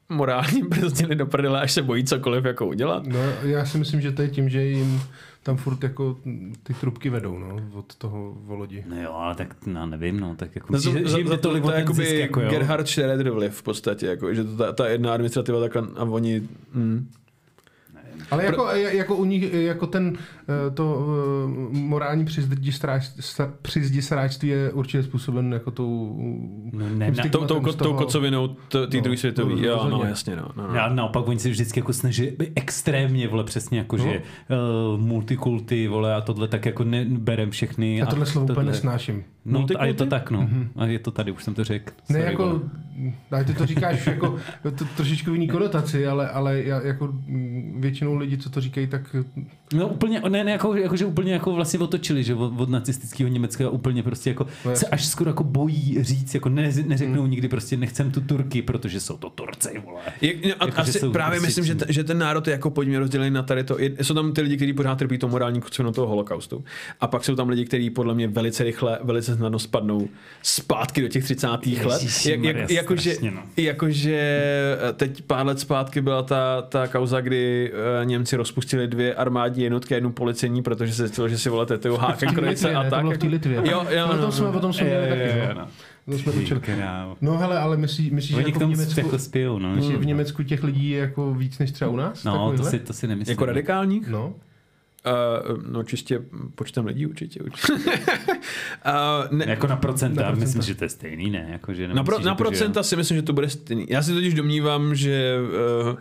morálně 0.10 0.64
brzdili 0.70 1.16
do 1.16 1.26
prdele, 1.26 1.62
až 1.62 1.72
se 1.72 1.82
bojí 1.82 2.03
cokoliv 2.03 2.45
jako 2.45 2.68
udělat? 2.68 3.06
No, 3.06 3.20
já 3.41 3.66
si 3.66 3.78
myslím, 3.78 4.01
že 4.01 4.12
to 4.12 4.22
je 4.22 4.28
tím, 4.28 4.49
že 4.49 4.64
jim 4.64 5.01
tam 5.43 5.58
furt 5.58 5.84
jako 5.84 6.18
ty 6.64 6.74
trubky 6.74 7.10
vedou, 7.10 7.39
no, 7.39 7.60
od 7.74 7.95
toho 7.95 8.34
volodi. 8.41 8.84
No 8.88 9.01
jo, 9.01 9.14
ale 9.14 9.36
tak 9.36 9.56
no, 9.66 9.86
nevím, 9.86 10.20
no, 10.20 10.36
tak 10.36 10.56
jako 10.56 10.74
No, 10.74 10.80
že, 10.80 11.08
že 11.08 11.18
jim 11.18 11.30
jde 11.30 11.38
tolik 11.38 11.64
to 11.64 11.68
o 11.68 11.72
je 11.72 11.76
ten 11.76 11.82
jakoby 11.82 12.06
zisk, 12.06 12.16
jako 12.16 12.41
jo? 12.41 12.49
Gerhard 12.49 12.86
Schröder 12.86 13.32
vliv 13.32 13.56
v 13.56 13.64
podstatě, 13.64 14.06
jako, 14.06 14.34
že 14.34 14.43
to, 14.43 14.58
ta, 14.58 14.72
ta 14.72 14.88
jedna 14.88 15.14
administrativa 15.14 15.60
takhle 15.60 15.82
a 15.95 16.03
oni... 16.03 16.47
Mm. 16.74 17.10
Ale 18.32 18.45
jako, 18.45 18.68
jako 18.74 19.16
u 19.16 19.26
nich, 19.26 19.53
jako 19.53 19.88
ten, 19.88 20.13
eh, 20.68 20.72
to 20.72 21.07
morální 21.72 22.26
přizdistaráč- 22.26 23.11
přizdistaráčství 23.61 24.49
je 24.49 24.72
určitě 24.72 25.03
způsoben 25.03 25.53
jako 25.53 25.72
tou... 25.72 26.16
No 26.74 26.89
ne, 26.89 27.11
tím 27.11 27.24
ne, 27.24 27.30
Tou, 27.30 27.45
tou, 27.45 27.72
z 27.72 27.76
tou 27.76 27.84
toho- 27.84 27.97
kocovinou 27.97 28.47
t- 28.47 28.88
té 28.88 28.97
No, 28.97 29.03
druhé 29.03 29.18
světové. 29.18 29.55
no, 29.55 29.61
Jo, 29.61 29.88
no, 29.89 30.03
jasně, 30.03 30.36
no. 30.36 30.47
no, 30.57 30.68
no. 30.68 30.76
Já 30.76 30.89
naopak 30.93 31.28
oni 31.28 31.39
se 31.39 31.49
vždycky 31.49 31.80
jako 31.80 31.93
snaží 31.93 32.32
by 32.38 32.51
extrémně, 32.55 33.28
vole, 33.28 33.43
přesně 33.43 33.78
jako, 33.78 33.97
No. 33.97 34.03
že 34.03 34.22
uh, 34.91 34.99
multikulty, 35.01 35.88
vole, 35.88 36.16
a 36.16 36.22
tohle 36.22 36.47
tak 36.47 36.66
jako 36.66 36.84
neberem 36.84 37.51
všechny. 37.51 37.97
Já 37.97 38.05
tohle 38.05 38.26
slovo 38.26 38.43
úplně 38.45 38.55
tohle- 38.55 38.72
nesnáším. 38.72 39.24
No 39.45 39.66
a 39.80 39.86
je 39.86 39.93
to 39.93 40.05
tak, 40.05 40.32
no. 40.32 40.49
A 40.76 40.86
je 40.86 40.99
to 40.99 41.11
tady, 41.11 41.32
už 41.32 41.43
jsem 41.43 41.53
to 41.53 41.63
řekl. 41.63 41.93
Ne, 42.09 42.20
Sorry, 42.20 42.32
jako, 42.32 42.61
ale 43.32 43.43
ty 43.43 43.53
to 43.53 43.66
říkáš 43.66 44.07
jako 44.07 44.36
to, 44.78 44.86
trošičku 44.97 45.32
v 45.32 45.34
jiný 45.34 45.47
konotaci, 45.47 46.07
ale, 46.07 46.30
ale 46.30 46.63
já, 46.63 46.82
jako 46.82 47.07
mm, 47.07 47.78
většinou 48.06 48.16
lidi, 48.20 48.38
co 48.38 48.49
to 48.49 48.62
říkají, 48.62 48.88
tak 48.88 49.16
No 49.74 49.88
úplně, 49.88 50.22
ne, 50.30 50.43
ne 50.43 50.51
jako, 50.51 50.76
jako, 50.76 50.97
že 50.97 51.05
úplně 51.05 51.34
jako 51.34 51.53
vlastně 51.53 51.80
otočili, 51.80 52.24
že 52.24 52.36
od, 52.36 52.53
od 52.59 52.70
nacistického 52.70 53.30
Německa 53.30 53.70
úplně 53.70 54.03
prostě 54.03 54.30
jako 54.30 54.47
No 54.66 54.76
se 54.76 54.88
až 54.88 55.05
skoro 55.05 55.30
jako 55.30 55.43
bojí 55.43 55.97
říct, 56.01 56.34
jako 56.34 56.49
ne, 56.49 56.72
neřeknou 56.86 57.26
nikdy 57.26 57.47
prostě 57.47 57.78
nechcem 57.78 58.11
tu 58.11 58.22
Turky, 58.22 58.61
protože 58.61 58.99
jsou 58.99 59.18
to 59.18 59.30
Turci, 59.30 59.82
vole. 59.86 60.01
Je, 60.22 60.34
no, 60.49 60.55
a, 60.59 60.66
Jako, 60.66 60.82
asi 60.82 60.99
právě 60.99 61.39
prostě 61.39 61.47
myslím, 61.47 61.66
že, 61.66 61.76
t- 61.76 61.93
že 61.93 62.03
ten 62.03 62.18
národ 62.18 62.47
je 62.47 62.51
jako 62.51 62.70
pojďme 62.70 62.99
rozdělený 62.99 63.32
na 63.32 63.43
tady 63.43 63.63
to. 63.63 63.80
Je, 63.80 63.91
jsou 64.01 64.13
tam 64.13 64.34
ty 64.34 64.41
lidi, 64.41 64.55
kteří 64.55 64.74
pořád 64.74 64.95
trpí 64.99 65.18
to 65.18 65.28
morální 65.28 65.61
kucvinu 65.61 65.91
toho 65.91 66.07
holokaustu. 66.07 66.63
A 67.01 67.07
pak 67.07 67.26
jsou 67.26 67.36
tam 67.36 67.49
lidi, 67.49 67.66
kteří 67.66 67.89
podle 67.89 68.13
mě 68.16 68.28
velice 68.28 68.63
rychle, 68.63 68.99
velice 69.03 69.36
snadno 69.36 69.59
spadnou 69.59 70.07
zpátky 70.41 71.01
do 71.01 71.07
těch 71.07 71.24
30. 71.24 71.47
let. 71.47 72.01
Jak, 72.26 72.43
jak, 72.43 72.72
jakože, 72.72 73.11
strašně, 73.11 73.32
no. 73.32 73.43
jakože 73.57 74.18
eh, 74.89 74.93
teď 74.93 75.22
pár 75.22 75.45
let 75.45 75.59
zpátky 75.59 76.01
byla 76.01 76.24
ta, 76.24 76.61
ta 76.61 76.88
kauza, 76.88 77.22
kdy 77.22 77.72
uh, 77.72 78.05
Němci 78.05 78.36
rozpustili 78.36 78.88
dvě 78.88 79.16
armádní 79.16 79.55
jednotky 79.64 79.93
a 79.93 79.97
jednu 79.97 80.12
policejní, 80.12 80.64
protože 80.64 80.93
se 80.93 81.01
zjistilo, 81.03 81.30
že 81.30 81.38
si 81.38 81.49
volete 81.49 81.78
tetují 81.78 81.97
v 81.97 82.01
hákem 82.01 82.30
té 82.30 82.36
krojice 82.36 82.76
a 82.76 82.84
ne? 82.84 82.89
To 82.89 82.95
tak. 82.95 83.03
bylo 83.03 83.14
v 83.14 83.18
té 83.18 83.28
Litvě. 83.28 83.56
Jo, 83.56 83.86
jo, 83.89 84.08
no, 84.08 84.16
no, 84.16 84.26
to 84.26 84.32
jsme, 84.32 84.45
no. 84.45 84.53
o 84.53 84.60
tom 84.60 84.74
jsme 84.74 84.86
měli 84.86 85.10
taky, 85.10 85.47
no. 85.47 85.53
no. 85.56 85.68
To 86.06 86.18
jsme. 86.18 87.06
No 87.22 87.38
hele, 87.38 87.60
ale 87.60 87.78
myslí, 87.78 88.12
myslíš, 88.12 88.30
že 88.32 88.36
Oni 88.36 88.45
jako 88.45 88.60
v 88.60 88.70
Německu, 88.70 88.99
jako 88.99 89.20
spijou, 89.20 89.60
no. 89.60 89.76
myslíš, 89.76 89.91
že 89.91 89.97
v 89.97 90.06
Německu 90.06 90.43
těch 90.43 90.64
lidí 90.64 90.89
je 90.89 90.99
jako 90.99 91.34
víc 91.34 91.60
než 91.60 91.72
třeba 91.72 91.91
u 91.91 91.95
nás? 91.95 92.24
No, 92.24 92.53
to 92.58 92.64
si, 92.64 92.80
to 92.80 92.93
si 92.93 93.08
nemyslím. 93.08 93.32
Jako 93.34 93.45
radikálních? 93.45 94.08
No. 94.08 94.34
Uh, 95.47 95.64
no 95.72 95.84
čistě 95.84 96.22
počtem 96.56 96.86
lidí 96.86 97.06
určitě. 97.06 97.39
určitě. 97.43 97.74
uh, 97.74 99.38
ne, 99.38 99.45
Jako 99.47 99.68
na 99.68 99.76
procenta, 99.76 100.22
Na 100.22 100.28
procenta. 100.28 100.45
myslím, 100.45 100.62
že 100.62 100.76
to 100.76 100.84
je 100.84 100.89
stejný, 100.89 101.30
ne? 101.30 101.47
Jako, 101.51 101.74
že 101.74 101.88
na, 101.88 102.03
pro, 102.03 102.20
na 102.20 102.24
jako, 102.24 102.30
že- 102.30 102.38
procenta 102.38 102.84
si 102.84 102.95
myslím, 102.95 103.18
že 103.18 103.22
to 103.22 103.34
bude 103.34 103.49
stejný. 103.49 103.86
Já 103.89 104.01
si 104.03 104.14
totiž 104.14 104.34
domnívám, 104.34 104.95
že 104.95 105.38
uh, 105.88 105.95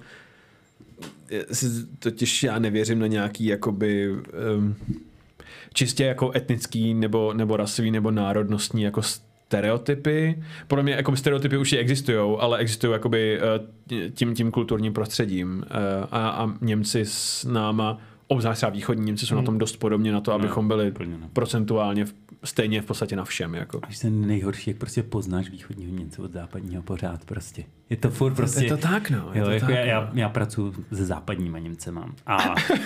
totiž 1.99 2.43
já 2.43 2.59
nevěřím 2.59 2.99
na 2.99 3.07
nějaký 3.07 3.47
jakoby 3.47 4.11
um, 4.11 4.75
čistě 5.72 6.05
jako 6.05 6.33
etnický 6.37 6.95
nebo, 6.95 7.33
nebo 7.33 7.57
rasový 7.57 7.91
nebo 7.91 8.11
národnostní 8.11 8.83
jako 8.83 9.03
stereotypy. 9.03 10.43
Podle 10.68 10.83
mě 10.83 10.93
jako 10.93 11.16
stereotypy 11.16 11.57
už 11.57 11.72
existují, 11.72 12.37
ale 12.39 12.59
existují 12.59 12.93
jakoby 12.93 13.41
eh, 13.41 14.11
tím, 14.14 14.35
tím 14.35 14.51
kulturním 14.51 14.93
prostředím. 14.93 15.64
Eh, 15.70 16.07
A, 16.11 16.29
a 16.29 16.53
Němci 16.61 17.05
s 17.05 17.45
náma, 17.45 17.99
obzvlášť 18.27 18.59
třeba 18.59 18.70
východní 18.70 19.05
Němci 19.05 19.27
jsou 19.27 19.35
na 19.35 19.43
tom 19.43 19.59
dost 19.59 19.77
podobně 19.77 20.12
na 20.12 20.20
to, 20.20 20.33
abychom 20.33 20.68
byli 20.68 20.93
no. 21.07 21.29
procentuálně 21.33 22.05
v, 22.05 22.14
stejně 22.45 22.83
v 22.83 22.85
podstatě 22.85 23.17
na 23.17 23.25
všem. 23.25 23.55
Jako. 23.55 23.81
Víš, 23.89 23.99
ten 23.99 24.27
nejhorší, 24.27 24.71
jak 24.71 24.77
prostě 24.77 25.03
poznáš 25.03 25.51
východního 25.51 25.93
Němce 25.93 26.23
od 26.23 26.33
západního 26.33 26.83
pořád 26.83 27.25
prostě. 27.25 27.65
Je 27.91 27.97
to 27.97 28.11
furt 28.11 28.35
prostě... 28.35 28.65
Je 28.65 28.69
to 28.69 28.77
tak, 28.77 29.11
no. 29.11 29.31
Je 29.33 29.41
Jo, 29.41 29.45
to 29.45 29.51
jako 29.51 29.67
tak, 29.67 29.75
já, 29.75 29.85
no. 29.85 29.87
já, 29.91 30.11
já 30.15 30.29
pracuji 30.29 30.75
se 30.93 31.05
západníma 31.07 31.59
Němcema 31.59 32.09
a 32.27 32.39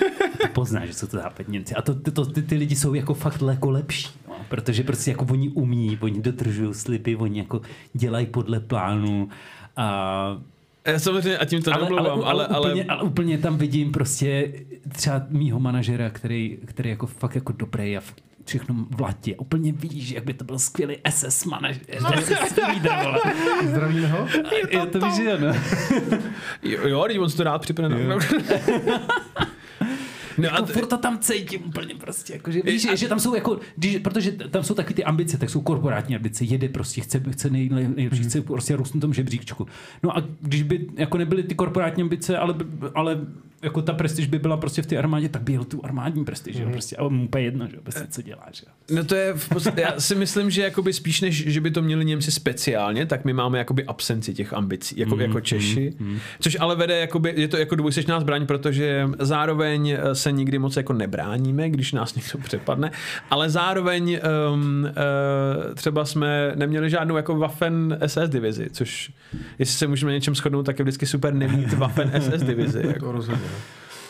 poznáš, 0.52 0.88
že 0.88 0.94
jsou 0.94 1.06
to 1.06 1.16
západní 1.16 1.52
Němci. 1.52 1.74
A 1.74 1.82
to, 1.82 1.94
to, 1.94 2.10
to, 2.10 2.26
ty, 2.26 2.42
ty 2.42 2.56
lidi 2.56 2.76
jsou 2.76 2.94
jako 2.94 3.14
fakt 3.14 3.42
jako 3.48 3.70
lepší, 3.70 4.08
no, 4.28 4.34
protože 4.48 4.82
prostě 4.82 5.10
jako 5.10 5.26
oni 5.30 5.48
umí, 5.48 5.98
oni 6.00 6.22
dodržují 6.22 6.74
slipy, 6.74 7.16
oni 7.16 7.38
jako 7.38 7.60
dělají 7.92 8.26
podle 8.26 8.60
plánu 8.60 9.28
a 9.76 10.38
Já 10.86 10.98
samozřejmě, 10.98 11.38
a 11.38 11.44
tím 11.44 11.62
to 11.62 11.74
ale, 11.74 11.86
ale, 11.86 11.90
nemluvám, 11.90 12.28
ale, 12.28 12.46
ale, 12.46 12.46
ale, 12.46 12.70
úplně, 12.70 12.84
ale 12.84 13.02
úplně 13.02 13.38
tam 13.38 13.58
vidím 13.58 13.92
prostě 13.92 14.52
třeba 14.92 15.26
mýho 15.28 15.60
manažera, 15.60 16.10
který, 16.10 16.58
který 16.64 16.90
jako 16.90 17.06
fakt 17.06 17.34
jako 17.34 17.52
dobrý 17.52 17.96
a 17.96 18.00
fakt 18.00 18.27
všechno 18.48 18.74
v 18.90 19.00
latě. 19.00 19.36
Úplně 19.36 19.72
víš, 19.72 20.10
jak 20.10 20.24
by 20.24 20.34
to 20.34 20.44
byl 20.44 20.58
skvělý 20.58 20.96
SS 21.10 21.44
manažer. 21.44 21.82
Zdravíme 23.64 24.08
ho? 24.08 24.28
Je 24.70 24.86
to 24.86 25.00
víš, 25.06 25.14
že 25.14 25.32
ano. 25.32 25.54
jo, 26.62 26.88
jo, 26.88 27.04
teď 27.08 27.18
on 27.18 27.30
si 27.30 27.36
to 27.36 27.44
rád 27.44 27.58
připne. 27.62 27.88
No 30.38 30.48
a 30.48 30.54
Jako 30.54 30.66
t- 30.66 30.72
furt 30.72 30.86
to 30.86 30.96
tam 30.98 31.18
cítím 31.18 31.60
úplně 31.66 31.94
prostě, 31.94 32.32
jako, 32.32 32.50
že 32.50 32.60
víš, 32.64 32.86
A- 32.86 32.94
že 32.94 33.08
tam 33.08 33.20
jsou 33.20 33.34
jako, 33.34 33.58
když, 33.76 33.98
protože 33.98 34.32
tam 34.32 34.62
jsou 34.64 34.74
taky 34.74 34.94
ty 34.94 35.04
ambice, 35.04 35.38
tak 35.38 35.50
jsou 35.50 35.60
korporátní 35.60 36.16
ambice, 36.16 36.44
jede 36.44 36.68
prostě, 36.68 37.00
chce, 37.00 37.22
chce 37.30 37.50
nej, 37.50 37.68
nej, 37.68 37.88
nejlepší, 37.96 38.22
chce 38.24 38.40
prostě 38.40 38.76
růst 38.76 38.94
na 38.94 39.00
tom 39.00 39.14
žebříčku. 39.14 39.66
No 40.02 40.16
a 40.18 40.22
když 40.40 40.62
by 40.62 40.86
jako 40.96 41.18
nebyly 41.18 41.42
ty 41.42 41.54
korporátní 41.54 42.02
ambice, 42.02 42.38
ale, 42.38 42.54
ale 42.94 43.20
jako 43.62 43.82
ta 43.82 43.92
prestiž 43.92 44.26
by 44.26 44.38
byla 44.38 44.56
prostě 44.56 44.82
v 44.82 44.86
té 44.86 44.96
armádě, 44.96 45.28
tak 45.28 45.42
by 45.42 45.52
jel 45.52 45.64
tu 45.64 45.84
armádní 45.84 46.24
prestiž, 46.24 46.60
mm. 46.60 46.72
prostě, 46.72 46.96
a 46.96 47.08
mu 47.08 47.24
úplně 47.24 47.44
jedno, 47.44 47.68
že 47.68 47.76
jo, 47.76 47.82
prostě 47.82 48.06
co 48.10 48.22
dělá, 48.22 48.46
že 48.52 48.62
jo. 48.66 48.96
No 48.96 49.04
to 49.04 49.14
je 49.14 49.34
v 49.34 49.48
podstatě, 49.48 49.80
já 49.80 50.00
si 50.00 50.14
myslím, 50.14 50.50
že 50.50 50.62
jakoby 50.62 50.92
spíš 50.92 51.20
než, 51.20 51.48
že 51.48 51.60
by 51.60 51.70
to 51.70 51.82
měli 51.82 52.04
Němci 52.04 52.30
speciálně, 52.30 53.06
tak 53.06 53.24
my 53.24 53.32
máme 53.32 53.58
jakoby 53.58 53.84
absenci 53.84 54.34
těch 54.34 54.52
ambicí, 54.52 55.00
jako, 55.00 55.14
mm, 55.14 55.20
jako 55.20 55.40
Češi, 55.40 55.92
mm, 55.98 56.18
což 56.40 56.56
ale 56.60 56.76
vede, 56.76 56.98
jakoby, 56.98 57.34
je 57.36 57.48
to 57.48 57.56
jako 57.56 57.74
dvojsečná 57.74 58.20
zbraň, 58.20 58.46
protože 58.46 59.08
zároveň 59.18 59.90
eh, 59.90 60.14
se 60.14 60.32
nikdy 60.32 60.58
moc 60.58 60.76
jako 60.76 60.92
nebráníme, 60.92 61.70
když 61.70 61.92
nás 61.92 62.14
někdo 62.14 62.38
přepadne, 62.38 62.90
ale 63.30 63.50
zároveň 63.50 64.20
um, 64.52 64.84
uh, 64.84 65.74
třeba 65.74 66.04
jsme 66.04 66.52
neměli 66.54 66.90
žádnou 66.90 67.16
jako 67.16 67.36
Waffen 67.36 67.98
SS 68.06 68.28
divizi, 68.28 68.68
což 68.72 69.12
jestli 69.58 69.78
se 69.78 69.86
můžeme 69.86 70.12
něčem 70.12 70.34
shodnout, 70.34 70.62
tak 70.62 70.78
je 70.78 70.82
vždycky 70.82 71.06
super 71.06 71.34
nemít 71.34 71.72
Waffen 71.72 72.12
SS 72.20 72.42
divizi. 72.42 72.82
Jako. 72.86 73.06
To 73.06 73.12
rozhodně. 73.12 73.47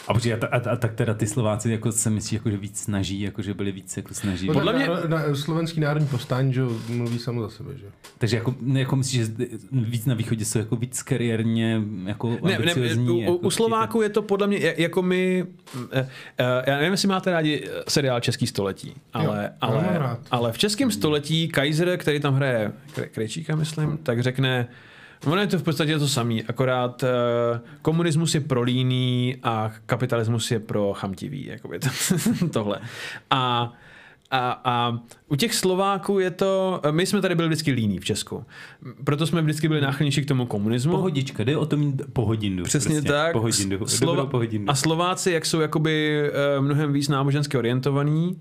A, 0.09 0.15
počkej, 0.15 0.33
a, 0.35 0.37
a, 0.47 0.71
a, 0.73 0.77
tak 0.77 0.95
teda 0.95 1.15
ty 1.15 1.27
Slováci 1.27 1.71
jako 1.71 1.93
se 1.93 2.11
myslí, 2.11 2.35
jako, 2.35 2.51
že 2.51 2.57
víc 2.57 2.81
snaží, 2.81 3.21
jako, 3.21 3.43
že 3.43 3.55
byli 3.55 3.73
víc 3.73 3.97
jako 3.97 4.15
snaží. 4.15 4.47
No, 4.47 4.53
Podle 4.55 4.73
mě- 4.73 4.87
Na, 4.89 5.01
na, 5.19 5.35
slovenský 5.35 5.81
národní 5.81 6.09
povstání, 6.09 6.53
že 6.55 6.63
mluví 6.89 7.19
samo 7.19 7.43
za 7.43 7.49
sebe, 7.51 7.71
že. 7.77 7.85
Takže 8.19 8.37
jako, 8.37 8.55
ne, 8.61 8.81
jako 8.81 8.97
myslíš, 8.97 9.21
že 9.27 9.33
víc 9.73 10.07
na 10.07 10.15
východě 10.15 10.45
jsou 10.45 10.59
jako 10.59 10.77
víc 10.77 11.03
kariérně 11.03 11.83
jako 12.07 12.29
Ne, 12.43 12.59
ne, 12.59 12.75
u, 13.13 13.21
jako 13.21 13.37
u 13.37 13.51
Slováků 13.51 14.03
je 14.03 14.09
to 14.09 14.23
podle 14.23 14.47
mě 14.47 14.59
ja- 14.59 14.75
jako 14.77 15.03
my, 15.03 15.47
eh, 15.93 16.09
eh, 16.39 16.71
já 16.71 16.77
nevím, 16.77 16.93
jestli 16.93 17.09
máte 17.09 17.31
rádi 17.31 17.65
eh, 17.67 17.83
seriál 17.89 18.21
Český 18.21 18.47
století, 18.47 18.95
ale, 19.13 19.43
Jo, 19.45 19.51
ale, 19.61 20.17
ale 20.31 20.53
v 20.53 20.59
Českém 20.59 20.91
století 20.91 21.49
Kaiser, 21.49 21.97
který 21.99 22.21
tam 22.21 22.35
hraje 22.35 22.73
Kre- 22.97 23.09
Krejčíka, 23.09 23.57
myslím, 23.57 23.99
tak 24.03 24.23
řekne, 24.23 24.69
Ono 25.27 25.41
je 25.41 25.47
to 25.47 25.59
v 25.59 25.63
podstatě 25.63 25.99
to 25.99 26.09
samý, 26.09 26.45
akorát 26.45 27.03
uh, 27.03 27.09
komunismus 27.83 28.35
je 28.35 28.41
pro 28.41 28.63
líný 28.63 29.37
a 29.43 29.71
kapitalismus 29.87 30.51
je 30.51 30.61
pro 30.61 30.93
chamtivý, 30.93 31.47
jakoby 31.47 31.79
to, 31.79 31.89
tohle. 32.53 32.81
A, 33.31 33.73
a, 34.31 34.61
a 34.65 34.99
u 35.29 35.37
těch 35.37 35.55
Slováků 35.55 36.19
je 36.19 36.31
to, 36.31 36.81
my 36.91 37.07
jsme 37.07 37.21
tady 37.21 37.35
byli 37.35 37.49
vždycky 37.49 37.71
líní 37.73 37.99
v 37.99 38.05
Česku, 38.05 38.45
proto 39.05 39.27
jsme 39.27 39.43
vždycky 39.43 39.69
byli 39.69 39.81
náchylnější 39.81 40.23
k 40.23 40.29
tomu 40.29 40.47
komunismu. 40.47 40.93
Pohodička, 40.93 41.45
jde 41.45 41.57
o 41.57 41.67
to 41.67 41.77
mít 41.77 42.03
pohodindu. 42.13 42.65
Přesně 42.65 42.95
prostě. 42.95 43.09
tak. 43.13 43.33
Pohodindu. 43.33 43.77
Slova- 43.79 44.07
Dobrou 44.07 44.27
pohodindu. 44.27 44.71
A 44.71 44.75
Slováci, 44.75 45.31
jak 45.33 45.47
jsou 45.47 45.61
jakoby 45.61 46.23
eh, 46.57 46.61
mnohem 46.61 46.93
víc 46.93 47.09
nábožensky 47.09 47.59
orientovaní, 47.59 48.41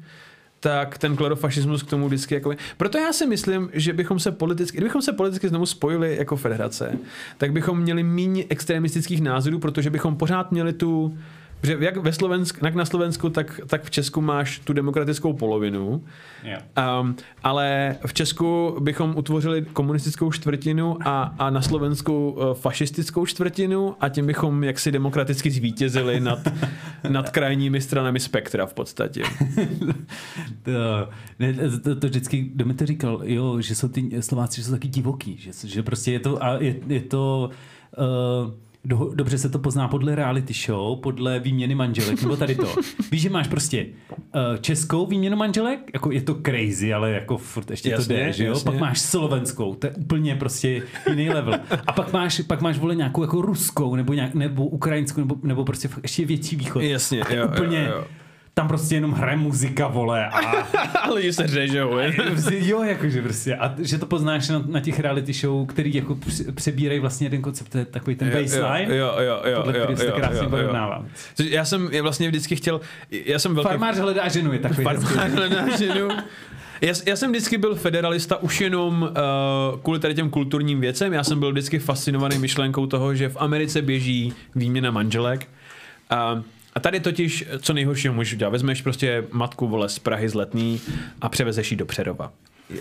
tak 0.60 0.98
ten 0.98 1.16
klerofašismus 1.16 1.84
k 1.84 1.90
tomu 1.90 2.08
vždycky 2.08 2.34
jako... 2.34 2.54
Proto 2.78 2.98
já 2.98 3.14
si 3.14 3.26
myslím, 3.26 3.70
že 3.74 3.94
bychom 3.94 4.20
se 4.20 4.32
politicky, 4.32 4.78
kdybychom 4.78 5.02
se 5.02 5.14
politicky 5.14 5.50
znovu 5.50 5.66
spojili 5.66 6.16
jako 6.18 6.36
federace, 6.36 7.00
tak 7.38 7.52
bychom 7.52 7.80
měli 7.80 8.04
méně 8.04 8.46
extremistických 8.50 9.22
názorů, 9.22 9.60
protože 9.60 9.90
bychom 9.90 10.16
pořád 10.16 10.52
měli 10.52 10.74
tu 10.74 11.18
že 11.64 11.78
jak, 11.80 11.98
ve 11.98 12.14
Slovensku, 12.14 12.66
jak 12.66 12.76
na 12.76 12.86
Slovensku, 12.86 13.30
tak, 13.30 13.62
tak 13.68 13.84
v 13.84 13.92
Česku 13.92 14.22
máš 14.22 14.60
tu 14.60 14.74
demokratickou 14.74 15.34
polovinu, 15.34 16.04
Jo. 16.44 16.58
Um, 17.02 17.16
ale 17.44 17.96
v 18.06 18.14
Česku 18.14 18.78
bychom 18.80 19.14
utvořili 19.18 19.66
komunistickou 19.74 20.32
čtvrtinu 20.32 20.98
a, 21.06 21.36
a 21.40 21.50
na 21.50 21.62
Slovensku 21.62 22.30
uh, 22.32 22.54
fašistickou 22.54 23.26
čtvrtinu 23.26 23.96
a 24.00 24.10
tím 24.10 24.28
bychom 24.28 24.64
jaksi 24.64 24.92
demokraticky 24.92 25.52
zvítězili 25.52 26.20
nad, 26.20 26.40
nad 27.10 27.30
krajními 27.30 27.82
stranami 27.82 28.20
spektra 28.20 28.66
v 28.66 28.74
podstatě. 28.74 29.24
To, 30.64 31.10
ne, 31.40 31.54
to, 31.84 31.96
to 31.96 32.08
vždycky, 32.08 32.42
kdo 32.42 32.66
mi 32.66 32.74
to 32.74 32.86
říkal, 32.86 33.22
jo, 33.24 33.62
že 33.62 33.76
jsou 33.76 33.88
ty 33.88 34.22
Slováci, 34.22 34.62
že 34.62 34.68
jsou 34.68 34.72
taky 34.72 34.88
divoký, 34.88 35.38
že, 35.38 35.68
že 35.68 35.84
prostě 35.84 36.12
je 36.12 36.20
to, 36.20 36.44
a 36.44 36.54
je, 36.54 36.76
je 36.88 37.02
to 37.02 37.50
uh, 37.98 38.52
do, 38.88 39.12
dobře 39.16 39.38
se 39.38 39.50
to 39.50 39.60
pozná 39.60 39.88
podle 39.88 40.16
reality 40.16 40.54
show, 40.54 41.00
podle 41.00 41.40
výměny 41.40 41.76
manželek, 41.76 42.22
nebo 42.22 42.38
tady 42.38 42.56
to. 42.56 42.76
Víš, 43.12 43.22
že 43.22 43.30
máš 43.30 43.48
prostě 43.48 43.86
uh, 44.10 44.58
českou 44.62 45.06
výměnu 45.06 45.38
manželek, 45.38 45.80
jako 45.94 46.12
je 46.12 46.22
to 46.22 46.36
crazy, 46.46 46.94
ale 46.94 47.12
jako 47.12 47.38
furt 47.38 47.72
ještě 47.72 47.90
Jasně, 47.90 48.06
to 48.06 48.14
jde, 48.14 48.34
že 48.34 48.44
jo? 48.46 48.50
jasně. 48.50 48.72
Pak 48.72 48.80
máš 48.80 49.00
slovenskou, 49.00 49.76
to 49.76 49.88
je 49.88 49.94
úplně 49.94 50.36
prostě 50.36 50.82
jiný 51.10 51.30
level. 51.30 51.60
A 51.88 51.94
pak 51.94 52.14
máš, 52.14 52.42
pak 52.48 52.62
máš 52.62 52.78
vole 52.78 52.96
nějakou 52.96 53.22
jako 53.22 53.42
ruskou, 53.42 53.96
nebo, 53.96 54.14
nějak, 54.14 54.34
nebo 54.34 54.66
ukrajinskou, 54.66 55.22
nebo, 55.22 55.36
nebo 55.44 55.66
prostě 55.66 55.90
ještě 56.04 56.26
větší 56.26 56.56
východ. 56.56 56.84
Jasně, 56.84 57.22
jo, 57.36 57.48
úplně, 57.48 57.88
jo, 57.90 57.98
jo. 57.98 58.04
Tam 58.58 58.68
prostě 58.68 58.96
jenom 58.96 59.12
hraje 59.12 59.38
muzika, 59.38 59.88
vole, 59.88 60.28
a 60.28 60.40
ale 61.02 61.22
že 61.22 61.34
se 61.34 61.48
řežou, 61.48 61.98
prostě, 62.28 62.58
jo, 62.60 62.84
jakože 62.84 63.22
prostě. 63.22 63.56
A 63.56 63.76
že 63.80 63.98
to 63.98 64.06
poznáš 64.06 64.50
na, 64.50 64.64
na 64.68 64.80
těch 64.80 65.00
reality 65.00 65.34
show, 65.34 65.68
který 65.68 65.94
jako 65.94 66.18
přebírají 66.56 67.00
vlastně 67.00 67.26
jeden 67.26 67.42
koncept, 67.42 67.70
to 67.70 67.78
je 67.78 67.86
takový 67.86 68.16
ten 68.16 68.30
baseline, 68.30 68.96
Jo, 68.96 69.16
jo, 69.20 69.42
jo, 69.46 69.62
podle 69.64 69.78
jo, 69.78 69.86
kterého 69.86 69.98
se 69.98 70.06
jo, 70.06 70.14
krásně 70.16 70.38
jo, 70.38 70.44
jo. 70.44 70.50
porovnává. 70.50 71.06
Já 71.50 71.66
jsem 71.66 71.90
je 71.92 72.02
vlastně 72.02 72.28
vždycky 72.28 72.56
chtěl, 72.56 72.82
já 73.12 73.40
jsem 73.40 73.56
velký... 73.56 73.70
Farmář 73.70 73.98
hledá 73.98 74.28
ženu 74.28 74.54
je 74.54 74.60
takový. 74.60 74.84
Farmář 74.84 75.32
hledá 75.32 75.78
ženu. 75.78 76.08
Já, 76.82 76.94
já 77.06 77.16
jsem 77.16 77.30
vždycky 77.32 77.58
byl 77.58 77.76
federalista 77.76 78.38
už 78.38 78.62
jenom 78.62 79.02
uh, 79.02 79.80
kvůli 79.80 80.00
tady 80.00 80.16
těm 80.16 80.30
kulturním 80.30 80.82
věcem. 80.82 81.14
Já 81.14 81.24
jsem 81.24 81.40
byl 81.40 81.52
vždycky 81.52 81.80
fascinovaný 81.80 82.38
myšlenkou 82.38 82.86
toho, 82.86 83.16
že 83.16 83.30
v 83.30 83.38
Americe 83.40 83.82
běží 83.82 84.34
výměna 84.56 84.92
manželek. 84.92 85.48
Uh, 86.36 86.42
a 86.78 86.80
tady 86.80 87.00
totiž, 87.00 87.46
co 87.60 87.74
nejhoršího 87.74 88.14
můžeš 88.14 88.34
udělat, 88.34 88.50
vezmeš 88.50 88.82
prostě 88.82 89.24
matku 89.32 89.68
vole 89.68 89.90
z 89.90 90.00
Prahy 90.00 90.30
z 90.30 90.34
Letný 90.34 90.82
a 91.22 91.30
převezeš 91.30 91.72
ji 91.72 91.78
do 91.78 91.86
Přerova. 91.86 92.32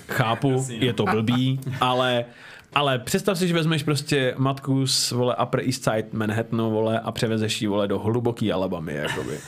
Chápu, 0.08 0.66
je 0.68 0.92
to 0.92 1.04
blbý, 1.04 1.60
ale 1.80 2.24
ale 2.74 2.98
představ 2.98 3.38
si, 3.38 3.48
že 3.48 3.54
vezmeš 3.54 3.82
prostě 3.82 4.34
matku 4.38 4.86
z 4.86 5.10
vole 5.10 5.36
Upper 5.42 5.60
East 5.60 5.84
Side 5.84 6.08
Manhattanu 6.12 6.70
vole 6.70 7.00
a 7.00 7.12
převezeš 7.12 7.62
ji 7.62 7.68
vole 7.68 7.88
do 7.88 7.98
hluboký 7.98 8.52
Alabamy, 8.52 8.94
jakoby. 8.94 9.38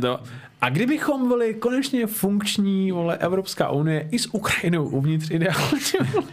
To. 0.00 0.20
A 0.60 0.68
kdybychom 0.68 1.28
byli 1.28 1.54
konečně 1.54 2.06
funkční 2.06 2.92
vole, 2.92 3.16
Evropská 3.16 3.70
unie 3.70 4.08
i 4.10 4.18
s 4.18 4.34
Ukrajinou 4.34 4.88
uvnitř 4.88 5.30
ideálně, 5.30 6.24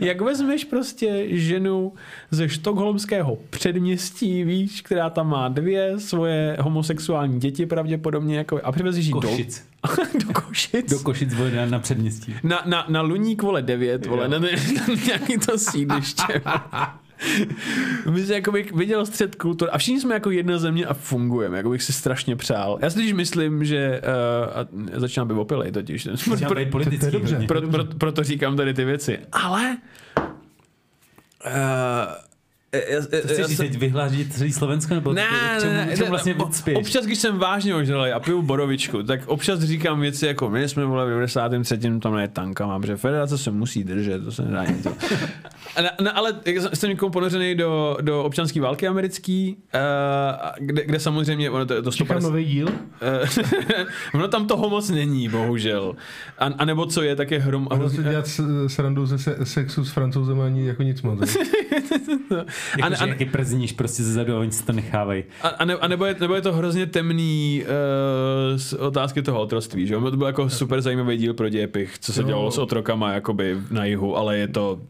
jak 0.00 0.20
vezmeš 0.20 0.64
prostě 0.64 1.24
ženu 1.28 1.92
ze 2.30 2.48
štokholmského 2.48 3.38
předměstí, 3.50 4.44
víš, 4.44 4.80
která 4.80 5.10
tam 5.10 5.28
má 5.28 5.48
dvě 5.48 6.00
svoje 6.00 6.56
homosexuální 6.60 7.40
děti 7.40 7.66
pravděpodobně, 7.66 8.36
jako, 8.36 8.60
a 8.64 8.72
přivezeš 8.72 9.06
ji 9.06 9.12
do, 9.12 9.20
Košic. 9.20 9.64
do 10.26 10.32
Košic. 10.32 10.90
Do 10.90 10.98
Košic 10.98 11.34
vole 11.34 11.50
na, 11.50 11.66
na 11.66 11.78
předměstí. 11.78 12.34
Na, 12.42 12.62
na, 12.66 12.86
na 12.88 13.00
Luník, 13.00 13.42
vole, 13.42 13.62
9, 13.62 14.06
vole, 14.06 14.28
na, 14.28 14.38
na, 14.38 14.48
na 14.88 14.94
nějaký 15.06 15.38
to 15.38 15.58
sídliště. 15.58 16.42
My 18.10 18.26
se 18.26 18.34
jako 18.34 18.52
bych 18.52 18.72
viděl 18.72 19.06
střed 19.06 19.34
kultur 19.34 19.68
a 19.72 19.78
všichni 19.78 20.00
jsme 20.00 20.14
jako 20.14 20.30
jedna 20.30 20.58
země 20.58 20.86
a 20.86 20.94
fungujeme, 20.94 21.56
jako 21.56 21.70
bych 21.70 21.82
si 21.82 21.92
strašně 21.92 22.36
přál. 22.36 22.78
Já 22.82 22.90
si 22.90 22.96
totiž 22.96 23.12
myslím, 23.12 23.64
že 23.64 24.00
uh, 24.00 24.96
a 24.96 25.00
začínám 25.00 25.28
být 25.28 25.34
opilej 25.34 25.72
totiž. 25.72 26.06
Začíná 26.06 26.48
Pro, 26.48 26.54
být 26.60 26.70
politický. 26.70 27.10
to 27.10 27.18
hodně. 27.18 27.46
pro, 27.46 27.62
pro, 27.62 27.84
proto 27.84 28.22
říkám 28.24 28.56
tady 28.56 28.74
ty 28.74 28.84
věci. 28.84 29.18
Ale 29.32 29.76
uh, 31.46 31.52
já, 32.74 32.80
já, 32.94 33.00
To 33.00 33.16
Chceš 33.18 33.38
já, 33.38 33.46
říct 33.46 33.58
teď 33.58 33.78
vyhlásit 33.78 34.32
celý 34.32 34.52
Slovensko? 34.52 34.94
Nebo 34.94 35.12
ne, 35.12 35.26
k 35.56 35.60
čemu, 35.60 35.72
ne, 35.72 35.84
k 35.84 35.88
ne, 35.88 35.96
čemu 35.96 36.10
vlastně 36.10 36.34
spěš? 36.50 36.76
občas, 36.76 37.04
když 37.04 37.18
jsem 37.18 37.38
vážně 37.38 37.74
ožralý 37.74 38.10
a 38.10 38.20
piju 38.20 38.42
borovičku, 38.42 39.02
tak 39.02 39.20
občas 39.26 39.60
říkám 39.60 40.00
věci 40.00 40.26
jako 40.26 40.50
my 40.50 40.68
jsme 40.68 40.84
vole 40.84 41.06
v 41.06 41.08
93. 41.08 41.78
tam 42.00 42.16
ne 42.16 42.28
tankama, 42.28 42.80
protože 42.80 42.96
federace 42.96 43.38
se 43.38 43.50
musí 43.50 43.84
držet, 43.84 44.24
to 44.24 44.32
se 44.32 44.42
nedá 44.42 44.64
nic. 44.64 44.86
A 45.76 45.82
ne, 45.82 45.90
ne, 46.00 46.10
ale 46.10 46.32
jsem- 46.44 46.70
jsem 46.74 46.90
někomu 46.90 47.12
ponořený 47.12 47.54
do, 47.54 47.96
do 48.00 48.24
občanské 48.24 48.60
války 48.60 48.88
americký, 48.88 49.56
uh, 49.74 49.80
kde, 50.58 50.84
kde, 50.84 51.00
samozřejmě 51.00 51.50
ono 51.50 51.66
to, 51.66 51.82
to 51.82 51.90
Čekám 51.92 52.06
150, 52.06 52.28
nový 52.28 52.44
díl. 52.44 52.68
Eh, 53.02 53.84
ono 54.14 54.28
tam 54.28 54.46
toho 54.46 54.70
moc 54.70 54.90
není, 54.90 55.28
bohužel. 55.28 55.96
A, 56.38 56.46
a 56.58 56.64
nebo 56.64 56.86
co 56.86 57.02
je, 57.02 57.16
tak 57.16 57.30
je 57.30 57.38
hrom. 57.38 57.68
A 57.70 57.74
vlastně 57.74 58.02
dělat 58.04 58.26
s- 58.26 58.66
srandu 58.66 59.06
ze 59.06 59.18
se, 59.18 59.36
sexu 59.44 59.84
s 59.84 59.90
francouzem 59.92 60.40
ani 60.40 60.66
jako 60.66 60.82
nic 60.82 61.02
moc. 61.02 61.20
ne? 61.20 61.26
a, 62.82 62.84
Jakože 62.84 63.04
a, 63.04 63.06
jaký 63.06 63.24
przníš 63.24 63.72
prostě 63.72 64.02
ze 64.02 64.12
zadu 64.12 64.36
a 64.36 64.38
oni 64.38 64.52
si 64.52 64.64
to 64.66 64.72
nechávají. 64.72 65.24
A, 65.42 65.48
a, 65.48 65.64
ne, 65.64 65.74
a 65.74 65.88
nebo, 65.88 66.04
je, 66.04 66.16
nebo 66.20 66.34
je 66.34 66.42
to 66.42 66.52
hrozně 66.52 66.86
temný 66.86 67.62
uh, 67.64 68.58
z 68.58 68.72
otázky 68.72 69.22
toho 69.22 69.40
otroctví, 69.40 69.86
že? 69.86 69.94
To 69.94 70.16
byl 70.16 70.26
jako 70.26 70.50
super 70.50 70.80
zajímavý 70.80 71.16
díl 71.16 71.34
pro 71.34 71.48
dějepich, 71.48 71.98
co 71.98 72.12
se 72.12 72.20
Jo. 72.20 72.26
dělalo 72.26 72.50
s 72.50 72.58
otrokama 72.58 73.12
jakoby 73.12 73.58
na 73.70 73.84
jihu, 73.84 74.16
ale 74.16 74.38
je 74.38 74.48
to 74.48 74.80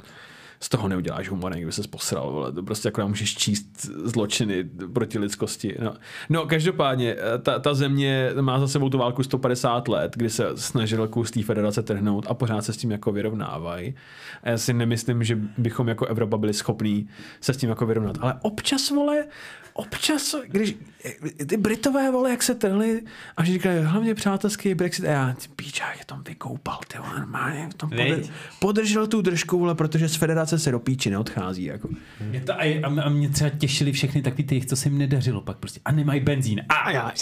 z 0.65 0.69
toho 0.69 0.89
neuděláš 0.89 1.29
humor, 1.29 1.53
kdyby 1.53 1.73
se 1.73 1.89
posral, 1.89 2.33
vole. 2.33 2.53
To 2.53 2.63
prostě 2.63 2.89
jako 2.89 3.09
můžeš 3.09 3.35
číst 3.37 3.85
zločiny 4.05 4.65
proti 4.93 5.19
lidskosti. 5.19 5.77
No, 5.83 5.95
no 6.29 6.47
každopádně, 6.47 7.17
eh, 7.19 7.39
ta, 7.39 7.59
ta, 7.59 7.75
země 7.75 8.31
má 8.41 8.59
za 8.59 8.69
sebou 8.69 8.89
tu 8.89 8.99
válku 8.99 9.23
150 9.23 9.89
let, 9.89 10.13
kdy 10.17 10.31
se 10.31 10.47
snažil 10.55 11.09
kus 11.09 11.31
té 11.31 11.43
federace 11.43 11.83
trhnout 11.83 12.27
a 12.29 12.35
pořád 12.35 12.65
se 12.65 12.73
s 12.73 12.77
tím 12.77 12.91
jako 12.91 13.13
vyrovnávají. 13.13 13.95
A 14.43 14.51
já 14.51 14.59
si 14.59 14.73
nemyslím, 14.73 15.25
že 15.25 15.39
bychom 15.59 15.89
jako 15.89 16.07
Evropa 16.07 16.37
byli 16.37 16.55
schopní 16.55 17.09
se 17.41 17.55
s 17.55 17.57
tím 17.57 17.69
jako 17.69 17.87
vyrovnat. 17.87 18.17
Ale 18.21 18.35
občas, 18.43 18.91
vole, 18.91 19.25
občas, 19.75 20.35
když 20.47 20.77
ty 21.47 21.57
Britové, 21.57 22.11
vole, 22.11 22.31
jak 22.31 22.43
se 22.43 22.55
trhli 22.55 23.03
a 23.37 23.45
že 23.45 23.53
říkají, 23.53 23.85
hlavně 23.85 24.15
přátelský 24.15 24.75
Brexit, 24.75 25.05
a 25.05 25.11
já, 25.11 25.35
ty 25.43 25.49
píčák, 25.57 25.99
je 25.99 26.05
tom 26.05 26.23
vykoupal, 26.29 26.79
ty 26.89 26.99
vole, 26.99 27.19
normálně, 27.19 27.69
v 27.71 27.75
tom 27.75 27.91
podr- 27.91 28.31
podržel 28.59 29.07
tu 29.07 29.23
držku, 29.23 29.59
vole, 29.59 29.75
protože 29.75 30.09
z 30.09 30.17
federace 30.17 30.54
se 30.59 30.71
do 30.71 30.79
píči 30.79 31.11
neodchází, 31.11 31.65
jako. 31.65 31.89
Mě 32.21 32.41
to, 32.41 32.53
a, 32.53 32.81
a, 32.83 33.03
a 33.03 33.09
mě 33.09 33.29
třeba 33.29 33.51
těšili 33.51 33.93
všechny 33.93 34.23
takový 34.23 34.45
ty, 34.45 34.65
co 34.65 34.77
se 34.77 34.89
jim 34.89 34.99
nedařilo 34.99 35.41
pak 35.41 35.59
prostě. 35.59 35.81
A 35.85 35.93
nemají 35.93 36.21
benzín. 36.21 36.63
A 36.69 36.91
já, 36.91 37.13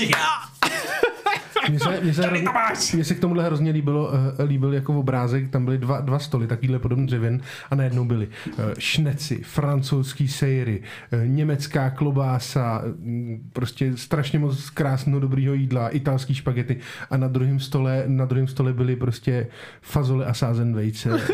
Mně 1.69 1.79
se, 1.79 2.01
mně 2.01 2.15
se, 2.15 2.23
hrozně, 2.23 2.49
mně 2.95 3.05
se 3.05 3.15
k 3.15 3.21
tomuhle 3.21 3.45
hrozně 3.45 3.71
líbilo, 3.71 4.09
uh, 4.09 4.45
líbil 4.49 4.75
jako 4.75 4.99
obrázek, 4.99 5.51
tam 5.51 5.65
byly 5.65 5.79
dva, 5.79 6.01
dva 6.01 6.19
stoly, 6.19 6.47
takovýhle 6.47 6.79
podobný 6.79 7.07
dřevěn 7.07 7.41
a 7.71 7.75
najednou 7.75 8.05
byly 8.05 8.29
uh, 8.47 8.55
šneci, 8.79 9.41
francouzský 9.43 10.29
sejry, 10.29 10.83
uh, 11.13 11.27
německá 11.27 11.91
klobása, 11.91 12.83
mm, 12.85 13.51
prostě 13.53 13.97
strašně 13.97 14.39
moc 14.39 14.71
krásného 14.71 15.21
dobrýho 15.21 15.55
jídla, 15.55 15.89
italský 15.89 16.35
špagety 16.35 16.77
a 17.11 17.17
na 17.17 17.29
druhém 17.29 17.61
stole, 17.61 18.05
na 18.07 18.25
druhém 18.25 18.47
stole 18.47 18.73
byly 18.73 18.97
prostě 18.97 19.47
fazole 19.83 20.27
a 20.27 20.35
sázen 20.35 20.75
vejce. 20.75 21.21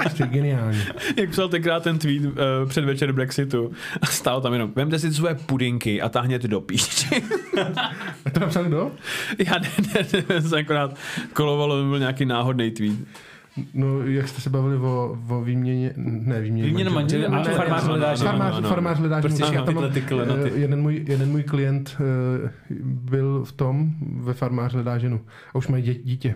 Prostě 0.00 0.26
geniální. 0.26 0.82
Jak 1.16 1.30
psal 1.30 1.48
tenkrát 1.48 1.82
ten 1.82 1.98
tweet 1.98 2.24
uh, 2.24 2.32
před 2.68 2.84
večer 2.84 3.12
Brexitu 3.12 3.72
a 4.02 4.06
stál 4.06 4.40
tam 4.40 4.52
jenom, 4.52 4.72
vemte 4.76 4.98
si 4.98 5.14
své 5.14 5.34
pudinky 5.34 6.02
a 6.02 6.08
táhněte 6.08 6.48
do 6.48 6.60
píči. 6.60 7.22
A 8.26 8.30
to 8.30 8.40
napsal 8.40 8.64
kdo? 8.64 8.92
Já 9.46 9.58
ne, 9.58 9.68
ne, 9.94 10.22
ne, 10.28 10.42
se 10.48 10.58
akorát 10.58 10.96
kolovalo, 11.32 11.82
to 11.82 11.88
byl 11.88 11.98
nějaký 11.98 12.24
náhodný 12.24 12.70
tweet. 12.70 12.96
No, 13.74 14.02
jak 14.06 14.28
jste 14.28 14.40
se 14.40 14.50
bavili 14.50 14.76
o, 14.76 15.18
o 15.28 15.40
výměně, 15.40 15.92
ne 15.96 16.40
výměně 16.40 16.66
Výměna 16.68 16.90
manželů 16.90 17.24
a 17.26 17.28
Ne, 17.30 17.44
ne, 17.48 17.54
farmář 17.54 17.84
hledá 17.84 18.14
ženu. 18.14 18.30
Farmář, 18.30 18.54
Ano, 18.56 18.68
farmář 18.68 18.98
hledá 18.98 19.20
ženu. 19.20 19.36
Prostě 19.36 19.62
tyhle 19.66 19.90
ty 19.90 20.00
klenoty. 20.00 20.50
eh, 20.54 20.58
jeden, 20.58 20.82
můj, 20.82 21.04
jeden 21.08 21.30
můj 21.30 21.42
klient 21.42 21.96
eh, 22.00 22.50
byl 22.84 23.44
v 23.44 23.52
tom, 23.52 23.90
ve 24.20 24.32
farmář 24.34 24.72
hledá 24.72 24.98
ženu. 24.98 25.20
A 25.54 25.58
už 25.58 25.68
mají 25.68 25.82
dítě. 26.04 26.34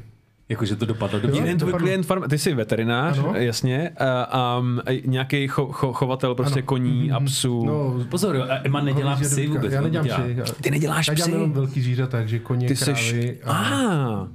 Jakože 0.49 0.77
to 0.77 0.87
dopadlo 0.87 1.21
dobře. 1.21 1.41
Jeden 1.41 1.59
tvůj 1.59 1.73
klient, 1.73 2.07
farm, 2.07 2.23
ty 2.23 2.39
jsi 2.39 2.55
veterinář, 2.55 3.19
Ano. 3.19 3.33
jasně, 3.37 3.89
a, 3.99 4.23
a 4.23 4.63
nějaký 5.07 5.49
cho, 5.49 5.67
cho, 5.67 5.93
chovatel 5.93 6.35
prostě 6.35 6.59
Ano. 6.61 6.67
koní 6.67 7.13
a 7.13 7.21
psů. 7.21 7.65
No, 7.67 8.05
Pozor, 8.11 8.37
jo, 8.37 8.43
a 8.43 8.55
Emma 8.65 8.81
nedělá 8.81 9.17
psy 9.17 9.47
vůbec. 9.47 9.73
Já 9.73 9.81
nedělám 9.81 10.07
dělá. 10.07 10.19
psy. 10.19 10.35
Já, 10.39 10.45
Ty 10.63 10.71
neděláš 10.71 11.09
já 11.09 11.15
dělám 11.15 11.31
psy? 11.31 11.37
jenom 11.39 11.53
velký 11.53 11.81
zvířata, 11.83 12.11
takže 12.19 12.39
koně, 12.39 12.69
Ty 12.69 12.75
krávy. 12.77 12.99
jsi... 13.01 13.39
a- 13.45 13.53
Ah, 13.53 14.29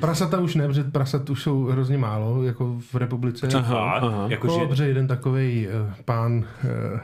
Prasata 0.00 0.40
už 0.40 0.54
ne, 0.54 0.66
protože 0.66 0.84
prasat 0.84 1.30
už 1.30 1.42
jsou 1.42 1.64
hrozně 1.64 1.98
málo, 1.98 2.42
jako 2.42 2.76
v 2.92 2.94
republice. 2.94 3.48
aha, 3.54 3.92
aha. 3.92 4.24
Jakože, 4.28 4.60
dobře, 4.60 4.86
jeden 4.86 5.06
takový 5.06 5.68
pán 6.04 6.36
uh, 6.36 7.00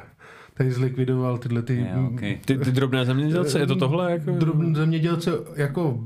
tady 0.62 0.72
zlikvidoval 0.72 1.38
tyhle 1.38 1.62
ty... 1.62 1.86
Jo, 1.94 2.10
okay. 2.14 2.38
Ty, 2.44 2.58
ty 2.58 2.72
drobné 2.72 3.04
zemědělce, 3.04 3.58
je 3.58 3.66
to 3.66 3.76
tohle? 3.76 4.12
Jako? 4.12 4.30
Drobn, 4.30 4.74
zemědělce, 4.74 5.30
jako 5.56 6.04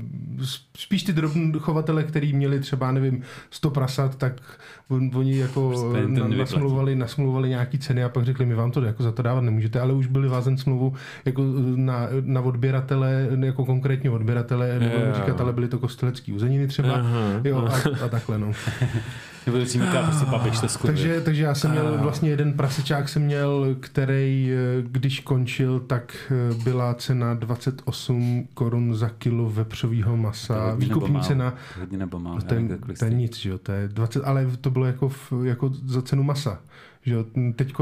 spíš 0.75 1.03
ty 1.03 1.13
drobní 1.13 1.53
chovatele, 1.59 2.03
který 2.03 2.33
měli 2.33 2.59
třeba, 2.59 2.91
nevím, 2.91 3.21
100 3.51 3.69
prasat, 3.69 4.15
tak 4.15 4.41
on, 4.89 5.11
oni 5.13 5.37
jako 5.37 5.69
Prostě 5.69 6.07
na, 6.07 6.27
nasmluvali, 6.27 6.95
nasmluvali 6.95 7.49
nějaký 7.49 7.79
ceny 7.79 8.03
a 8.03 8.09
pak 8.09 8.25
řekli, 8.25 8.45
my 8.45 8.55
vám 8.55 8.71
to 8.71 8.81
jako 8.81 9.03
za 9.03 9.11
to 9.11 9.21
dávat 9.21 9.41
nemůžete, 9.41 9.79
ale 9.79 9.93
už 9.93 10.07
byli 10.07 10.27
vázen 10.27 10.57
smlouvu 10.57 10.93
jako 11.25 11.43
na, 11.75 12.07
na 12.21 12.41
odběratele, 12.41 13.27
jako 13.39 13.65
konkrétně 13.65 14.09
odběratele, 14.09 14.79
nebo 14.79 14.95
říkat, 15.15 15.41
ale 15.41 15.53
byly 15.53 15.67
to 15.67 15.79
kostelecký 15.79 16.33
uzeniny 16.33 16.67
třeba, 16.67 16.93
Aha, 16.93 17.41
jo, 17.43 17.57
a, 17.57 18.05
a 18.05 18.09
takhle, 18.09 18.37
no. 18.37 18.51
Nebo 19.47 19.65
si 19.65 19.71
říká 19.71 20.03
prostě 20.03 20.25
babiš 20.25 20.59
to. 20.59 20.67
Takže, 20.87 21.21
takže 21.21 21.43
já 21.43 21.55
jsem 21.55 21.71
měl 21.71 21.97
vlastně 21.97 22.29
jeden 22.29 22.53
prasečák 22.53 23.09
jsem 23.09 23.21
měl, 23.21 23.75
který 23.79 24.51
eh, 24.53 24.81
když 24.81 25.19
končil, 25.19 25.79
tak 25.79 26.15
eh, 26.51 26.63
byla 26.63 26.93
cena 26.93 27.33
28 27.33 28.47
korun 28.53 28.95
za 28.95 29.09
kilo 29.09 29.49
vepřového 29.49 30.17
masa. 30.17 30.75
Výkupní 30.75 31.21
cena, 31.21 31.53
Hodně 31.79 31.97
nebo 31.97 32.19
málo. 32.19 32.41
to 32.41 32.53
je, 32.53 32.61
to 32.99 33.05
nic, 33.05 33.37
že 33.37 33.49
jo, 33.49 33.57
to 33.57 33.71
je 33.71 33.87
20, 33.87 34.23
ale 34.23 34.47
to 34.61 34.69
bylo 34.71 34.85
jako, 34.85 35.09
v, 35.09 35.33
jako 35.43 35.69
za 35.85 36.01
cenu 36.01 36.23
masa. 36.23 36.59
Že 37.01 37.13
jo, 37.13 37.25
teď 37.55 37.73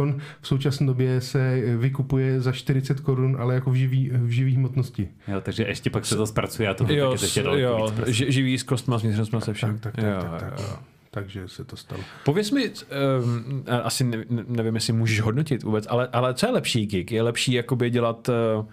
v 0.42 0.48
současné 0.48 0.88
době 0.88 1.22
se 1.22 1.62
vykupuje 1.78 2.42
za 2.42 2.52
40 2.52 3.00
korun, 3.00 3.38
ale 3.40 3.56
jako 3.56 3.72
v 3.72 3.74
živý, 3.76 4.10
v 4.14 4.30
živý 4.30 4.56
hmotnosti. 4.56 5.10
Jo, 5.28 5.42
takže 5.42 5.64
ještě 5.64 5.90
pak 5.90 6.06
se 6.06 6.16
to 6.16 6.28
zpracuje 6.28 6.70
a 6.70 6.74
to 6.74 6.84
Jo, 6.90 7.12
tak 7.12 7.22
je 7.22 7.26
ještě 7.26 7.44
daleko 7.44 7.62
jo 7.62 7.86
víc 7.86 7.92
prostě. 7.96 8.12
ži- 8.12 8.30
živý 8.30 8.58
s 8.58 8.64
kostma, 8.64 8.98
s 9.00 9.04
se 9.40 9.54
všem. 9.54 9.80
Tak, 9.80 9.94
tak, 9.94 9.96
tak, 9.96 10.04
jo, 10.24 10.30
tak, 10.32 10.40
tak, 10.40 10.60
jo. 10.60 10.76
Takže 11.16 11.48
se 11.48 11.64
to 11.64 11.78
stalo. 11.78 12.04
Pověz 12.26 12.52
mi, 12.52 12.70
um, 12.70 13.64
asi 13.84 14.04
ne, 14.04 14.18
ne- 14.30 14.44
nevím, 14.48 14.76
jestli 14.76 14.94
můžeš 14.94 15.22
hodnotit 15.22 15.64
vůbec, 15.64 15.88
ale, 15.90 16.08
ale 16.08 16.34
co 16.34 16.46
je 16.46 16.52
lepší 16.52 16.86
gig? 16.86 17.12
Je 17.12 17.22
lepší 17.22 17.54
jakoby 17.54 17.90
dělat 17.90 18.30
uh, 18.30 18.36
uh, 18.60 18.70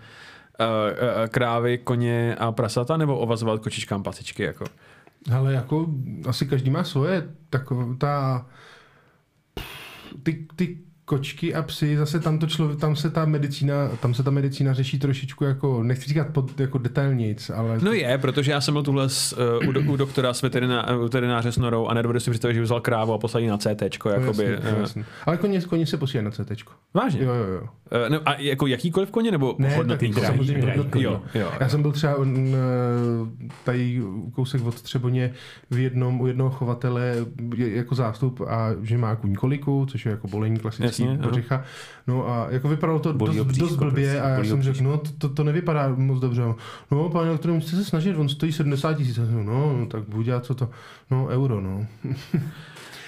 krávy, 1.28 1.78
koně 1.78 2.34
a 2.34 2.52
prasata, 2.52 2.96
nebo 2.96 3.18
ovazovat 3.18 3.60
kočičkám 3.60 4.02
pasičky? 4.02 4.42
Jako? 4.42 4.64
Ale 5.34 5.52
jako 5.52 5.86
asi 6.28 6.46
každý 6.46 6.70
má 6.70 6.84
svoje, 6.84 7.28
taková 7.50 7.96
ta 7.98 8.46
ty, 10.22 10.46
ty 10.56 10.78
kočky 11.04 11.54
a 11.54 11.62
psy, 11.62 11.96
zase 11.96 12.20
tam, 12.20 12.38
to 12.38 12.46
člověk, 12.46 12.80
tam 12.80 12.96
se 12.96 13.10
ta 13.10 13.24
medicína, 13.24 13.88
tam 13.88 14.14
se 14.14 14.22
ta 14.22 14.30
medicína 14.30 14.72
řeší 14.74 14.98
trošičku 14.98 15.44
jako, 15.44 15.82
nechci 15.82 16.08
říkat 16.08 16.26
pod, 16.28 16.60
jako 16.60 16.78
detailnic, 16.78 17.50
ale 17.50 17.78
No 17.82 17.92
je, 17.92 18.18
protože 18.18 18.52
já 18.52 18.60
jsem 18.60 18.74
byl 18.74 18.82
tuhle 18.82 19.08
s, 19.08 19.36
uh, 19.62 19.68
u, 19.68 19.72
do, 19.72 19.80
u 19.80 19.96
doktora 19.96 20.34
s 20.34 20.42
veteriná, 20.42 20.96
u 20.96 21.02
veterináře 21.02 21.52
s 21.52 21.58
norou 21.58 21.86
a 21.86 21.94
nedovedu 21.94 22.20
si 22.20 22.30
představit, 22.30 22.54
že 22.54 22.60
by 22.60 22.64
vzal 22.64 22.80
krávu 22.80 23.12
a 23.12 23.18
posadí 23.18 23.46
na 23.46 23.58
CT. 23.58 23.82
no, 24.04 24.10
Jakoby, 24.10 24.44
jasný, 24.44 24.72
uh, 24.72 24.80
jasný. 24.80 25.04
Ale 25.26 25.36
koně, 25.36 25.60
koně 25.60 25.86
se 25.86 25.96
posílají 25.96 26.24
na 26.24 26.30
CT. 26.30 26.52
vážně? 26.94 27.22
Jo, 27.24 27.34
jo, 27.34 27.44
jo. 27.54 27.60
Uh, 27.62 27.68
no, 28.08 28.20
a 28.26 28.34
jako 28.34 28.66
jakýkoliv 28.66 29.10
koně, 29.10 29.30
nebo 29.30 29.54
Ne, 29.58 29.76
hodnotný 29.76 30.08
tak 30.08 30.14
koně? 30.14 30.26
samozřejmě 30.26 30.62
drahý, 30.62 30.78
hodnotný, 30.78 31.02
Jo, 31.02 31.22
no. 31.34 31.40
jo, 31.40 31.50
Já 31.60 31.68
jsem 31.68 31.82
byl 31.82 31.92
třeba 31.92 32.16
mm, 32.24 32.54
tady 33.64 34.02
kousek 34.32 34.64
od 34.64 34.82
Třeboně 34.82 35.32
v 35.70 35.78
jednom, 35.78 36.20
u 36.20 36.26
jednoho 36.26 36.50
chovatele 36.50 37.16
jako 37.56 37.94
zástup 37.94 38.40
a 38.40 38.70
že 38.82 38.98
má 38.98 39.16
kůň 39.16 39.34
koliku, 39.34 39.86
což 39.90 40.06
je 40.06 40.10
jako 40.10 40.28
bolení 40.28 40.58
klasický 40.58 40.91
Jasně, 41.00 41.18
aha. 41.22 41.30
břicha. 41.30 41.64
No 42.06 42.28
a 42.28 42.46
jako 42.50 42.68
vypadalo 42.68 42.98
to 42.98 43.12
Bolí 43.12 43.28
dost, 43.30 43.38
ho 43.38 43.44
bříško 43.44 43.66
dost 43.68 43.76
blbě 43.76 44.20
a 44.20 44.28
já 44.28 44.44
jsem 44.44 44.62
řekl, 44.62 44.82
no 44.82 45.00
to, 45.18 45.28
to, 45.28 45.44
nevypadá 45.44 45.88
moc 45.96 46.20
dobře. 46.20 46.42
No 46.90 47.08
pane 47.08 47.30
doktore, 47.30 47.54
musíte 47.54 47.76
se 47.76 47.84
snažit, 47.84 48.16
on 48.16 48.28
stojí 48.28 48.52
70 48.52 48.94
tisíc. 48.94 49.18
No, 49.30 49.42
no, 49.42 49.86
tak 49.86 50.02
buď 50.08 50.28
a 50.28 50.40
co 50.40 50.54
to? 50.54 50.70
No 51.10 51.26
euro, 51.26 51.60
no. 51.60 51.86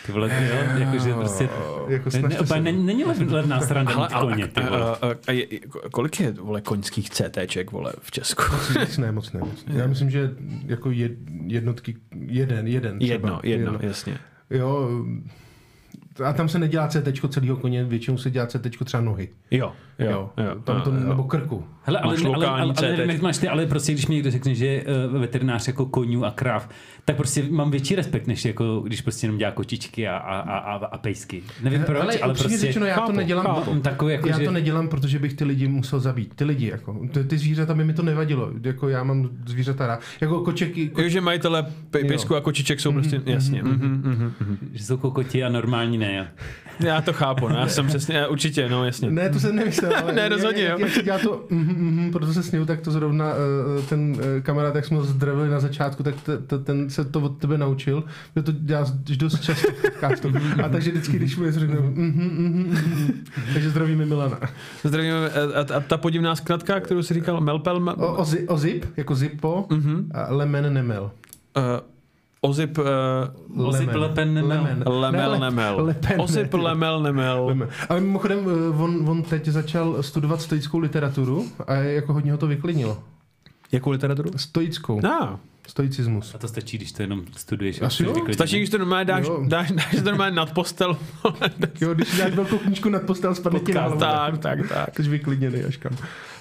Ty 0.06 0.12
vole, 0.12 0.28
ty 0.28 0.34
jo, 0.48 0.56
jakože 0.78 1.14
prostě... 1.14 1.48
Jako 1.88 2.04
Ne, 2.12 2.20
snažte 2.20 2.40
úplně 2.40 2.58
se. 2.58 2.62
není, 2.62 2.86
není 2.86 3.04
lev- 3.04 3.32
levná 3.32 3.60
sranda 3.60 3.92
Ale, 3.94 4.08
mít 4.08 4.14
ale, 4.14 4.32
koně, 4.32 4.46
ty 4.48 4.60
a, 4.60 4.70
vole. 4.70 4.82
a, 4.82 4.94
a, 4.94 5.14
a 5.28 5.32
je, 5.32 5.46
kolik 5.92 6.20
je 6.20 6.32
vole, 6.32 6.60
koňských 6.60 7.10
CTček 7.10 7.72
vole, 7.72 7.92
v 8.00 8.10
Česku? 8.10 8.42
Moc 8.80 8.98
ne, 8.98 9.12
moc 9.12 9.32
ne, 9.32 9.40
moc 9.40 9.66
ne. 9.66 9.74
Já 9.78 9.86
myslím, 9.86 10.10
že 10.10 10.30
jako 10.66 10.90
jed, 10.90 11.12
jednotky, 11.46 11.96
jeden, 12.26 12.66
jeden 12.66 12.98
třeba. 12.98 13.12
Jedno, 13.14 13.40
jedno, 13.42 13.78
jasně. 13.80 14.18
Jo, 14.50 14.88
a 16.24 16.32
tam 16.32 16.48
se 16.48 16.58
nedělá 16.58 16.88
CT 16.88 17.28
celého 17.28 17.56
koně, 17.56 17.84
většinou 17.84 18.18
se 18.18 18.30
dělá 18.30 18.46
CT 18.46 18.84
třeba 18.84 19.00
nohy. 19.00 19.28
Jo, 19.50 19.72
jo, 19.98 20.10
Jo, 20.10 20.44
jo. 20.44 20.54
tam 20.64 20.80
to, 20.82 20.90
jo, 20.90 20.96
jo. 21.00 21.08
nebo 21.08 21.24
krku. 21.24 21.64
Hele, 21.86 21.98
ale, 21.98 22.12
Máš 22.14 22.24
ale, 22.24 22.34
ale, 22.34 22.38
lokální 22.46 22.70
ale, 22.78 22.88
ale, 22.88 22.96
nevím, 22.96 23.10
jak 23.10 23.22
máš 23.22 23.38
ty, 23.38 23.48
ale 23.48 23.66
prostě, 23.66 23.92
když 23.92 24.06
mi 24.06 24.14
někdo 24.14 24.30
řekne, 24.30 24.54
že 24.54 24.66
je 24.66 24.84
uh, 25.12 25.20
veterinář 25.20 25.66
jako 25.66 25.86
konňů 25.86 26.24
a 26.24 26.30
kráv, 26.30 26.68
tak 27.04 27.16
prostě 27.16 27.44
mám 27.50 27.70
větší 27.70 27.94
respekt, 27.94 28.26
než 28.26 28.44
jako, 28.44 28.80
když 28.80 29.00
prostě 29.00 29.24
jenom 29.26 29.38
dělá 29.38 29.50
kočičky 29.50 30.08
a, 30.08 30.16
a, 30.16 30.40
a, 30.40 30.58
a, 30.58 30.86
a 30.86 30.98
pejsky. 30.98 31.42
Nevím 31.62 31.82
proč, 31.82 32.02
ale, 32.02 32.18
ale 32.18 32.34
prostě... 32.34 32.58
řečeno, 32.58 32.86
já 32.86 32.94
chápu, 32.94 33.06
to 33.06 33.16
nedělám, 33.16 33.46
chápu. 33.46 33.80
Takový 33.80 34.12
jako, 34.12 34.28
já 34.28 34.38
že- 34.38 34.44
to 34.44 34.50
nedělám, 34.50 34.88
protože 34.88 35.18
bych 35.18 35.34
ty 35.34 35.44
lidi 35.44 35.68
musel 35.68 36.00
zabít. 36.00 36.34
Ty 36.34 36.44
lidi, 36.44 36.68
jako, 36.68 37.00
ty, 37.12 37.24
ty 37.24 37.38
zvířata 37.38 37.74
by 37.74 37.84
mi 37.84 37.92
to 37.94 38.02
nevadilo. 38.02 38.50
Jako 38.62 38.88
já 38.88 39.04
mám 39.04 39.28
zvířata 39.46 39.86
rád. 39.86 40.00
Jako 40.20 40.40
kočeky, 40.40 40.88
ko, 40.88 41.02
Jo, 41.02 41.08
že 41.08 41.20
majitele 41.20 41.62
pe- 41.90 42.06
pejsku 42.08 42.36
a 42.36 42.40
kočiček 42.40 42.80
jsou 42.80 42.92
prostě, 42.92 43.20
jasně. 43.26 43.62
mhm, 43.62 43.72
mhm, 44.04 44.32
mhm. 44.40 44.58
že 44.72 44.84
jsou 44.84 44.96
kokoti 44.96 45.44
a 45.44 45.48
normální 45.48 45.98
ne. 45.98 46.32
Já 46.80 47.00
to 47.00 47.12
chápu, 47.12 47.48
no, 47.48 47.56
já 47.58 47.68
jsem 47.68 47.86
přesně, 47.86 48.16
já 48.16 48.26
určitě, 48.26 48.68
no 48.68 48.84
jasně. 48.84 49.10
Ne, 49.10 49.30
to 49.30 49.40
jsem 49.40 49.56
nemyslel, 49.56 49.83
ale 49.88 50.12
Ne, 50.18 50.28
rozhodně, 50.28 50.62
jak, 50.62 50.78
jo. 50.78 50.86
jak, 50.86 50.96
jak, 50.96 51.06
já 51.06 51.18
to, 51.18 51.46
mm, 51.50 51.60
mm, 51.60 52.10
proto 52.12 52.32
se 52.32 52.42
sněju, 52.42 52.64
tak 52.66 52.80
to 52.80 52.90
zrovna 52.90 53.24
uh, 53.76 53.84
ten 53.84 54.00
uh, 54.10 54.18
kamarád, 54.42 54.74
jak 54.74 54.84
jsme 54.84 54.96
ho 54.96 55.04
zdravili 55.04 55.48
na 55.48 55.60
začátku, 55.60 56.02
tak 56.02 56.14
t, 56.22 56.38
t, 56.38 56.58
ten 56.58 56.90
se 56.90 57.04
to 57.04 57.20
od 57.20 57.38
tebe 57.38 57.58
naučil, 57.58 58.04
že 58.36 58.42
to 58.42 58.52
dělá 58.52 58.86
dost 59.16 59.42
často 59.42 59.68
v 59.72 59.82
podcastu. 59.82 60.32
A 60.64 60.68
takže 60.68 60.90
vždycky, 60.90 61.16
když 61.16 61.36
mu 61.36 61.44
něco 61.44 61.60
řeknu, 61.60 61.82
mm, 61.82 61.90
mm, 61.94 62.30
mm, 62.38 62.74
mm, 62.96 63.24
takže 63.52 63.70
zdravíme 63.70 64.06
Milana. 64.06 64.38
Zdravíme, 64.84 65.30
a, 65.30 65.74
a, 65.76 65.80
ta 65.80 65.96
podivná 65.96 66.36
zkratka, 66.36 66.80
kterou 66.80 67.02
si 67.02 67.14
říkal, 67.14 67.40
Melpel, 67.40 67.80
ma, 67.80 67.96
O, 67.98 68.14
o, 68.14 68.24
zi, 68.24 68.48
o 68.48 68.58
zip, 68.58 68.84
jako 68.96 69.14
zippo, 69.14 69.66
Mhm. 69.70 70.10
a 70.14 70.32
lemen 70.34 70.72
nemel. 70.74 71.10
uh, 71.56 71.62
Ozip 72.44 72.78
uh, 72.78 73.66
Osip 73.68 73.94
Lepen 73.94 74.34
nemel. 74.34 74.62
lemel 74.86 75.12
Ne, 75.12 75.26
le- 75.28 75.38
nemel. 75.40 75.84
lepen, 75.84 76.20
Ozip 76.20 76.54
ne. 76.54 76.60
lemel 76.62 77.02
nemel. 77.02 77.46
Lemel. 77.46 77.68
Ale 77.88 78.00
mimochodem, 78.00 78.38
eh, 78.38 78.82
on, 78.82 79.08
on 79.08 79.22
teď 79.22 79.48
začal 79.48 80.02
studovat 80.02 80.40
stoickou 80.40 80.78
literaturu 80.78 81.44
a 81.66 81.74
jako 81.74 82.12
hodně 82.12 82.32
ho 82.32 82.38
to 82.38 82.46
vyklidnilo. 82.46 82.98
Jakou 83.72 83.90
literaturu? 83.90 84.30
Stoickou. 84.36 85.00
No. 85.02 85.38
Stoicismus. 85.68 86.34
A 86.34 86.38
to 86.38 86.48
stačí, 86.48 86.78
když 86.78 86.92
to 86.92 87.02
jenom 87.02 87.22
studuješ. 87.36 87.82
Asi 87.82 88.04
jo. 88.04 88.14
Stačí, 88.32 88.56
když 88.58 88.70
to 88.70 88.78
normálně 88.78 89.04
dáš, 89.04 89.24
Jo. 89.26 89.44
dáš, 89.48 89.70
dáš 89.72 89.90
to 89.96 90.02
normálně 90.04 90.36
nad 90.36 90.52
postel. 90.54 90.96
Jo, 91.80 91.94
když 91.94 92.18
dáš 92.18 92.32
velkou 92.32 92.58
knížku 92.58 92.88
nad 92.88 93.02
postel, 93.02 93.34
spadne 93.34 93.60
ti 93.60 93.74
na 93.74 93.80
hlavu. 93.82 93.98
tak, 94.00 94.38
tak, 94.38 94.68
tak. 94.68 94.96
Jsi 94.96 95.02
vyklidněný 95.08 95.62
až 95.64 95.76
kam. 95.76 95.96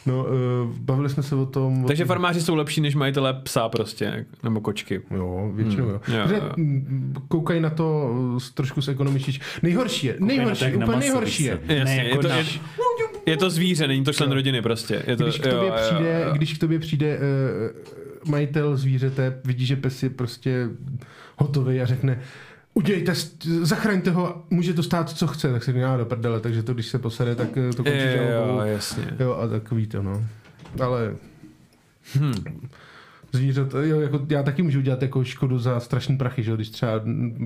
No, 0.05 0.23
uh, 0.25 0.29
bavili 0.77 1.09
jsme 1.09 1.23
se 1.23 1.35
o 1.35 1.45
tom... 1.45 1.83
o 1.85 1.87
Takže 1.87 2.03
tom- 2.03 2.07
farmáři 2.07 2.41
jsou 2.41 2.55
lepší 2.55 2.81
než 2.81 2.95
majitelé 2.95 3.33
psa 3.33 3.69
prostě, 3.69 4.25
nebo 4.43 4.61
kočky. 4.61 5.01
Jo, 5.15 5.51
většinou 5.55 5.89
jo. 5.89 6.01
Hmm. 6.05 6.15
Jo, 6.17 6.23
Protože 6.23 6.35
jo. 6.35 6.51
mm, 6.57 7.15
koukají 7.27 7.61
na 7.61 7.69
to 7.69 8.09
s- 8.37 8.51
trošku 8.51 8.81
z 8.81 8.87
ekonomičtější. 8.87 9.41
Nejhorší 9.63 10.07
je, 10.07 10.15
nejhorší, 10.19 10.65
úplně 10.65 10.85
maso, 10.85 10.99
nejhorší 10.99 11.43
je. 11.43 11.59
Jasně, 11.67 11.83
Ne, 11.85 11.95
je, 12.03 12.09
jako 12.09 12.21
to, 12.21 12.27
na- 12.27 12.37
je, 12.37 12.45
je 13.25 13.37
to 13.37 13.49
zvíře, 13.49 13.87
není 13.87 14.03
to 14.03 14.13
člen 14.13 14.31
rodiny 14.31 14.61
prostě. 14.61 15.03
Je 15.07 15.17
to, 15.17 15.23
Když 15.23 15.39
k 15.39 15.43
tobě 15.43 15.57
jo, 15.57 15.65
jo, 15.65 15.73
přijde, 15.89 16.23
jo. 16.27 16.33
když 16.33 16.53
k 16.53 16.57
tobě 16.59 16.79
přijde 16.79 17.17
uh, 17.17 18.02
majitel 18.25 18.77
zvířete, 18.77 19.39
vidí, 19.45 19.65
že 19.65 19.75
pes 19.75 20.03
je 20.03 20.09
prostě 20.09 20.69
hotový 21.37 21.81
a 21.81 21.85
řekne, 21.85 22.19
udělejte, 22.73 23.15
s- 23.15 23.37
zachraňte 23.61 24.11
ho, 24.11 24.43
může 24.49 24.73
to 24.73 24.83
stát, 24.83 25.09
co 25.09 25.27
chce, 25.27 25.51
tak 25.51 25.63
se 25.63 25.73
říká 25.73 25.97
do 25.97 26.05
prdele, 26.05 26.39
takže 26.39 26.63
to, 26.63 26.73
když 26.73 26.85
se 26.87 26.99
posede, 26.99 27.35
tak 27.35 27.47
eh, 27.57 27.69
to 27.73 27.83
končí 27.83 27.97
Jo, 27.99 28.17
žalobou. 28.33 28.59
jasně. 28.65 29.07
Jo, 29.19 29.33
a 29.35 29.47
takový 29.47 29.87
to, 29.87 30.03
no. 30.03 30.25
Ale 30.83 31.15
Hm. 32.19 32.67
Zvířat, 33.33 33.67
jo, 33.83 33.99
jako 34.01 34.25
já 34.29 34.43
taky 34.43 34.63
můžu 34.63 34.81
dělat 34.81 35.01
jako 35.01 35.23
škodu 35.23 35.59
za 35.59 35.79
strašný 35.79 36.17
prachy, 36.17 36.43
že 36.43 36.51
když 36.55 36.69
třeba 36.69 36.91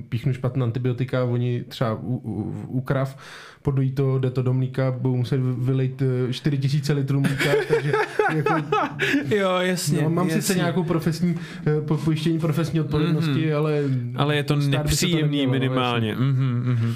píchnu 0.08 0.32
špatná 0.32 0.64
antibiotika, 0.64 1.24
oni 1.24 1.64
třeba 1.68 1.94
u, 1.94 2.16
u, 2.16 2.54
u 2.68 2.80
krav 2.80 3.18
podojí 3.62 3.92
to, 3.92 4.18
jde 4.18 4.30
to 4.30 4.42
do 4.42 4.52
mlíka, 4.52 4.90
budou 4.90 5.16
muset 5.16 5.40
vylejt 5.40 6.02
eh, 6.28 6.32
4000 6.32 6.92
litrů 6.92 7.20
mlíka, 7.20 7.50
takže 7.68 7.92
jako, 8.34 8.54
Jo, 9.34 9.50
jasně. 9.60 10.02
no, 10.02 10.10
mám 10.10 10.26
jasně. 10.28 10.42
sice 10.42 10.54
nějakou 10.58 10.82
profesní, 10.84 11.34
eh, 11.66 11.80
po- 11.80 11.96
pojištění 11.96 12.38
profesní 12.38 12.80
odpovědnosti, 12.80 13.46
Mhm. 13.46 13.56
ale... 13.56 13.82
Ale 14.16 14.36
je 14.36 14.42
to 14.42 14.56
nepříjemný 14.56 15.22
nemělo, 15.38 15.46
no, 15.46 15.52
minimálně. 15.52 16.14
Mhm, 16.14 16.62
mhm. 16.66 16.94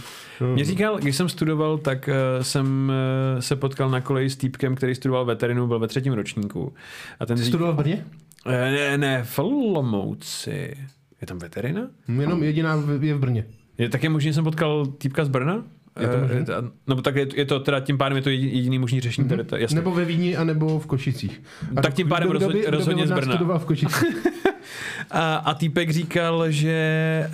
Mě 0.55 0.65
říkal, 0.65 0.99
když 0.99 1.17
jsem 1.17 1.29
studoval, 1.29 1.79
tak 1.79 2.09
uh, 2.09 2.43
jsem 2.43 2.93
uh, 3.35 3.41
se 3.41 3.57
potkal 3.57 3.91
na 3.91 4.01
koleji 4.01 4.31
s 4.31 4.37
týpkem, 4.37 4.75
který 4.75 4.95
studoval 4.95 5.25
veterinu, 5.25 5.67
byl 5.67 5.79
ve 5.79 5.89
třetím 5.89 6.13
ročníku. 6.13 6.73
A 7.21 7.27
ten 7.27 7.37
Jsi 7.37 7.45
řík... 7.45 7.51
studoval 7.51 7.73
v 7.75 7.77
Brně? 7.77 8.05
Eh, 8.47 8.71
Ne, 8.71 8.99
ne, 8.99 9.25
v 9.25 9.39
Olomouci. 9.39 10.75
Je 11.21 11.27
tam 11.27 11.39
veterina? 11.39 11.81
Jenom 12.21 12.43
jediná 12.43 12.75
je 13.01 13.15
v 13.15 13.19
Brně. 13.19 13.45
Je 13.79 13.89
také 13.89 14.09
možný, 14.09 14.31
že 14.31 14.35
jsem 14.35 14.45
potkal 14.45 14.87
týpka 14.87 15.25
z 15.25 15.29
Brna? 15.29 15.63
Je 16.01 16.09
to 16.09 16.15
Eh, 16.17 16.21
možný? 16.21 16.45
to- 16.45 16.53
Nebo 16.87 17.03
tak 17.03 17.17
je, 17.17 17.27
je 17.35 17.45
to 17.45 17.61
teda 17.61 17.81
tím 17.81 17.99
pádem 17.99 18.17
je 18.17 18.23
to 18.23 18.31
jediný, 18.31 18.79
možný 18.79 19.01
řešení 19.01 19.29
tady, 19.29 19.45
to, 19.45 19.57
jasně. 19.57 19.75
Nebo 19.75 19.91
ve 19.91 20.05
Vídni, 20.05 20.37
anebo 20.37 20.79
v 20.79 20.87
Košicích. 20.87 21.43
Tak 21.83 21.95
tím 21.95 22.09
pádem 22.09 22.29
kdo- 22.31 22.39
kdo 22.39 22.49
by- 22.49 22.53
rozhodně- 22.53 22.63
kdo 22.63 22.71
by 22.71 22.77
rozhodně 22.77 23.07
z 23.07 23.11
Brna. 23.39 23.59
v 23.59 23.65
Košicích. 23.65 24.05
A, 25.11 25.35
a 25.37 25.55
týpek 25.55 25.91
říkal, 25.91 26.51
že 26.51 27.27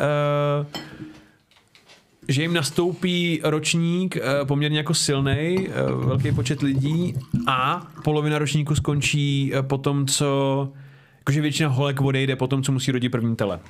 uh, 0.60 0.66
že 2.28 2.42
jim 2.42 2.52
nastoupí 2.54 3.40
ročník 3.44 4.16
poměrně 4.44 4.78
jako 4.78 4.94
silný, 4.94 5.68
velký 6.04 6.32
počet 6.32 6.62
lidí 6.62 7.14
a 7.46 7.86
polovina 8.04 8.38
ročníku 8.38 8.74
skončí 8.74 9.52
po 9.60 9.78
tom, 9.78 10.06
co 10.06 10.72
jakože 11.28 11.40
většina 11.40 11.68
holek 11.68 12.00
odejde 12.00 12.36
po 12.36 12.46
tom, 12.46 12.62
co 12.62 12.72
musí 12.72 12.92
rodit 12.92 13.08
první 13.08 13.36
tele. 13.36 13.60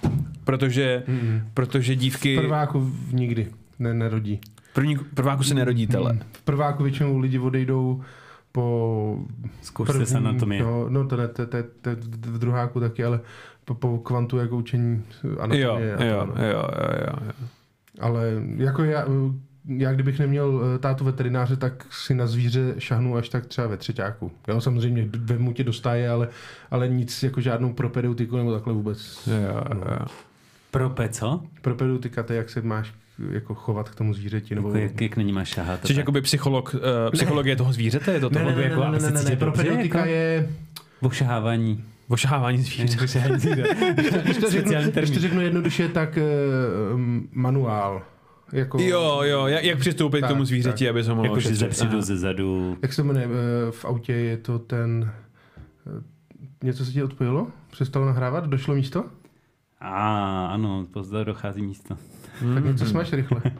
Protože, 0.45 1.03
Mm-mm. 1.09 1.43
protože 1.55 1.97
dívky 1.97 2.37
V 2.37 2.41
prváku 2.41 2.93
nikdy 3.13 3.49
ne, 3.79 3.95
nerodí. 3.95 4.41
první, 4.73 4.97
prváku 5.15 5.43
se 5.43 5.55
nerodí 5.55 5.87
tele. 5.87 6.19
V 6.33 6.43
prváku 6.43 6.83
většinou 6.83 7.19
lidi 7.19 7.39
odejdou 7.39 8.03
po 8.53 9.19
Zkoušce 9.63 10.07
z 10.07 10.15
anatomie. 10.15 10.63
No, 10.63 10.89
no 10.89 11.07
to 11.07 11.17
ne, 11.17 11.29
to, 11.29 11.47
to, 11.47 11.59
to, 11.81 11.91
v 12.31 12.39
druháku 12.39 12.81
taky, 12.81 13.05
ale 13.05 13.21
po, 13.65 13.75
po 13.75 13.99
kvantu 13.99 14.39
jako 14.39 14.57
učení 14.57 15.03
anatomie. 15.39 15.61
Jo, 15.61 15.79
jo, 15.79 16.07
jo, 16.07 16.27
jo, 16.37 16.37
jo, 16.39 17.07
jo. 17.07 17.33
Ale 18.01 18.43
jako 18.57 18.85
já, 18.85 19.05
já 19.77 19.93
kdybych 19.93 20.19
neměl 20.19 20.63
eh, 20.75 20.79
tátu 20.79 21.05
veterináře, 21.05 21.57
tak 21.57 21.87
si 21.91 22.15
na 22.15 22.27
zvíře 22.27 22.75
šahnu 22.79 23.17
až 23.17 23.29
tak 23.29 23.47
třeba 23.47 23.67
ve 23.67 23.77
třetíku. 23.77 24.33
Jo, 24.49 24.61
samozřejmě 24.61 25.09
vemu 25.19 25.53
tě 25.53 25.65
dostáje, 25.65 26.11
ale, 26.11 26.29
ale 26.71 26.89
nic 26.89 27.23
jako 27.23 27.41
žádnou 27.41 27.73
propedeutiku 27.73 28.37
nebo 28.37 28.53
takhle 28.53 28.73
vůbec. 28.73 29.29
Jo, 29.29 29.61
No. 29.75 29.81
jo. 29.91 30.07
Pro 30.71 30.91
pe, 30.91 31.09
co? 31.09 31.43
Propedeutika 31.63 32.23
to 32.23 32.33
je, 32.33 32.37
jak 32.37 32.51
se 32.51 32.63
máš 32.63 32.93
jako 33.31 33.55
chovat 33.55 33.89
k 33.89 33.95
tomu 33.95 34.15
zvířeti. 34.15 34.55
Nebo... 34.55 34.69
Jako, 34.69 34.79
jak, 34.79 35.01
jak 35.01 35.17
na 35.17 35.23
ní 35.23 35.33
máš 35.33 35.49
šahat. 35.49 35.87
Jsi 35.87 35.95
jakoby 35.99 36.21
psycholog, 36.21 36.75
uh, 36.75 36.81
psychologie 37.13 37.57
toho 37.57 37.73
zvířete? 37.73 38.13
Je 38.13 38.21
to 38.21 38.31
ne, 38.31 38.35
tohle? 38.39 38.53
ne, 38.53 38.59
ne, 38.59 38.65
jako, 38.65 38.81
ne, 38.81 38.87
aby 38.87 38.97
ne, 38.97 39.01
se 39.01 39.11
ne, 39.11 39.13
ne, 39.13 39.31
ne, 39.31 39.37
dobře, 39.37 39.37
propedeutika 39.37 39.99
jako? 39.99 40.11
je... 40.11 40.49
Ošahávání. 41.01 41.85
Ošahávání 42.09 42.63
zvířat. 42.63 43.03
Ošahávání 43.03 43.41
zvířat. 43.41 43.67
Když 43.95 44.37
to, 44.37 44.51
řeknu, 44.51 44.51
Speciální 44.51 44.75
když 44.93 44.95
to 44.95 45.01
termín. 45.01 45.19
řeknu 45.21 45.41
jednoduše, 45.41 45.89
tak 45.89 46.19
uh, 46.95 47.01
manuál. 47.33 48.03
Jako, 48.53 48.79
Jo, 48.81 49.21
jo, 49.25 49.47
jak, 49.47 49.65
jak 49.65 49.79
přistoupit 49.79 50.21
Tak, 50.21 50.31
k 50.31 50.33
tomu 50.33 50.45
zvířeti, 50.45 50.85
tak. 50.85 50.91
aby 50.91 51.05
se 51.05 51.11
mohlo 51.11 51.25
Jako, 51.25 51.41
že 51.41 51.49
ošetřit. 51.49 51.59
zepředu, 51.79 52.03
ze 52.03 52.17
zadu. 52.17 52.77
Jak 52.83 52.93
se 52.93 53.03
to 53.03 53.07
jmenuje? 53.09 53.27
eh, 53.27 53.71
V 53.73 53.85
autě 53.85 54.13
je 54.13 54.37
to 54.37 54.59
ten... 54.59 55.13
eh, 55.87 56.03
Něco 56.63 56.85
se 56.85 56.93
ti 56.93 57.03
odpojilo? 57.03 57.47
Přestalo 57.71 58.07
nahrávat? 58.07 58.47
Došlo 58.47 58.75
místo? 58.75 59.05
A 59.81 60.47
ano, 60.47 60.87
později 60.93 61.25
dochází 61.25 61.63
místo. 61.63 61.97
Tak 62.55 62.65
něco 62.65 62.87
smáš 62.87 63.13
rychle. 63.13 63.43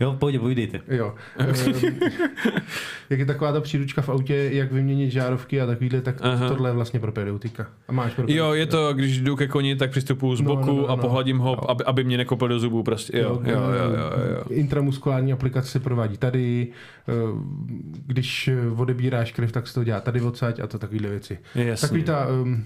Jo, 0.00 0.16
pojď, 0.18 0.38
povídejte. 0.40 0.80
Jo. 0.88 1.14
Ehm, 1.38 1.54
jak 3.10 3.18
je 3.20 3.26
taková 3.26 3.52
ta 3.52 3.60
příručka 3.60 4.02
v 4.02 4.08
autě, 4.08 4.48
jak 4.52 4.72
vyměnit 4.72 5.10
žárovky 5.10 5.60
a 5.60 5.66
takovýhle, 5.66 6.00
tak 6.00 6.16
Aha. 6.20 6.48
tohle 6.48 6.68
je 6.70 6.74
vlastně 6.74 7.00
propedeutika. 7.00 7.66
A 7.88 7.92
máš 7.92 8.14
propedeutika. 8.14 8.44
Jo, 8.44 8.52
je 8.52 8.66
to, 8.66 8.94
když 8.94 9.20
jdu 9.20 9.36
ke 9.36 9.46
koni, 9.46 9.76
tak 9.76 9.90
přistupuju 9.90 10.36
z 10.36 10.40
No, 10.40 10.56
boku 10.56 10.66
no, 10.76 10.82
no, 10.82 10.86
a 10.88 10.96
no. 10.96 11.02
pohladím 11.02 11.38
ho, 11.38 11.50
Jo. 11.52 11.70
aby, 11.70 11.84
aby 11.84 12.04
mě 12.04 12.16
nekopl 12.16 12.48
do 12.48 12.58
zubů 12.58 12.82
prostě. 12.82 13.18
Jo, 13.18 13.40
jo, 13.44 13.60
jo, 13.60 13.90
jo, 13.90 14.34
jo. 14.36 14.42
Intramuskulární 14.50 15.32
aplikace 15.32 15.68
se 15.70 15.80
provádí 15.80 16.16
tady, 16.16 16.68
eh, 17.08 17.12
když 18.06 18.50
odebíráš 18.76 19.32
krev, 19.32 19.52
tak 19.52 19.68
se 19.68 19.74
to 19.74 19.84
dělá 19.84 20.00
tady 20.00 20.20
odsaď 20.20 20.60
a 20.60 20.66
to 20.66 20.78
takovýhle 20.78 21.10
věci. 21.10 21.38
Jasně. 21.54 21.88
Takový 21.88 22.02
ta, 22.02 22.26
um, 22.42 22.64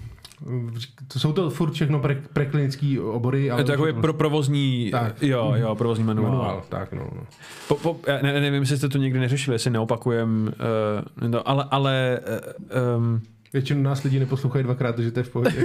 to 1.13 1.19
jsou 1.19 1.33
to 1.33 1.51
furt 1.51 1.73
všechno 1.73 1.99
pre, 1.99 2.23
preklinický 2.33 3.01
obory, 3.01 3.51
ale... 3.51 3.61
Je 3.61 3.65
to 3.65 3.87
je 3.87 3.93
pro 3.93 4.13
provozní, 4.13 4.89
Tak. 4.91 5.23
jo, 5.23 5.53
jo, 5.57 5.75
provozní 5.75 6.05
manuál. 6.05 6.33
manuál. 6.33 6.63
Tak, 6.69 6.93
no, 6.93 7.11
no. 7.15 7.27
Po, 7.69 7.75
po, 7.75 7.97
já 8.07 8.19
ne, 8.23 8.41
nevím, 8.41 8.63
jestli 8.63 8.77
jste 8.77 8.89
to 8.89 8.99
někdy 8.99 9.21
neřešili, 9.21 9.55
jestli 9.55 9.71
neopakujem, 9.71 10.53
uh, 11.21 11.29
no, 11.29 11.49
ale, 11.49 11.65
ale 11.71 12.21
uh, 12.77 12.99
um, 12.99 13.23
Většinu 13.53 13.83
nás 13.83 14.03
lidi 14.03 14.19
neposlouchají 14.19 14.65
dvakrát, 14.65 14.97
takže 14.97 15.11
to 15.11 15.21
je 15.21 15.25
v 15.25 15.31
pohodě. 15.31 15.65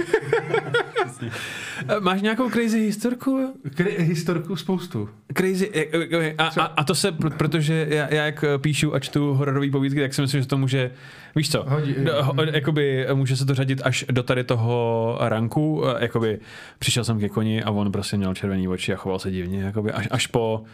máš 2.00 2.22
nějakou 2.22 2.50
crazy 2.50 2.80
historku? 2.80 3.60
Kry, 3.74 3.96
historku 3.98 4.56
spoustu. 4.56 5.08
Crazy, 5.36 5.70
eh, 5.74 5.86
eh, 5.92 6.34
a, 6.38 6.44
a, 6.44 6.64
a 6.64 6.84
to 6.84 6.94
se, 6.94 7.12
pr- 7.12 7.36
protože 7.36 7.86
já, 7.90 8.14
já 8.14 8.24
jak 8.24 8.44
píšu 8.58 8.94
a 8.94 8.98
čtu 8.98 9.34
hororové 9.34 9.70
povídky, 9.70 10.00
tak 10.00 10.14
si 10.14 10.20
myslím, 10.22 10.42
že 10.42 10.48
to 10.48 10.58
může, 10.58 10.90
víš 11.36 11.50
co, 11.50 11.64
Hodí, 11.68 11.94
do, 12.04 12.24
ho, 12.24 12.34
jakoby 12.52 13.06
může 13.14 13.36
se 13.36 13.46
to 13.46 13.54
řadit 13.54 13.80
až 13.84 14.04
do 14.10 14.22
tady 14.22 14.44
toho 14.44 15.16
ranku, 15.20 15.82
eh, 15.86 16.02
jakoby 16.02 16.38
přišel 16.78 17.04
jsem 17.04 17.20
ke 17.20 17.28
koni 17.28 17.62
a 17.62 17.70
on 17.70 17.92
prostě 17.92 18.16
měl 18.16 18.34
červený 18.34 18.68
oči 18.68 18.92
a 18.92 18.96
choval 18.96 19.18
se 19.18 19.30
divně, 19.30 19.62
jakoby 19.62 19.92
až, 19.92 20.08
až 20.10 20.26
po 20.26 20.64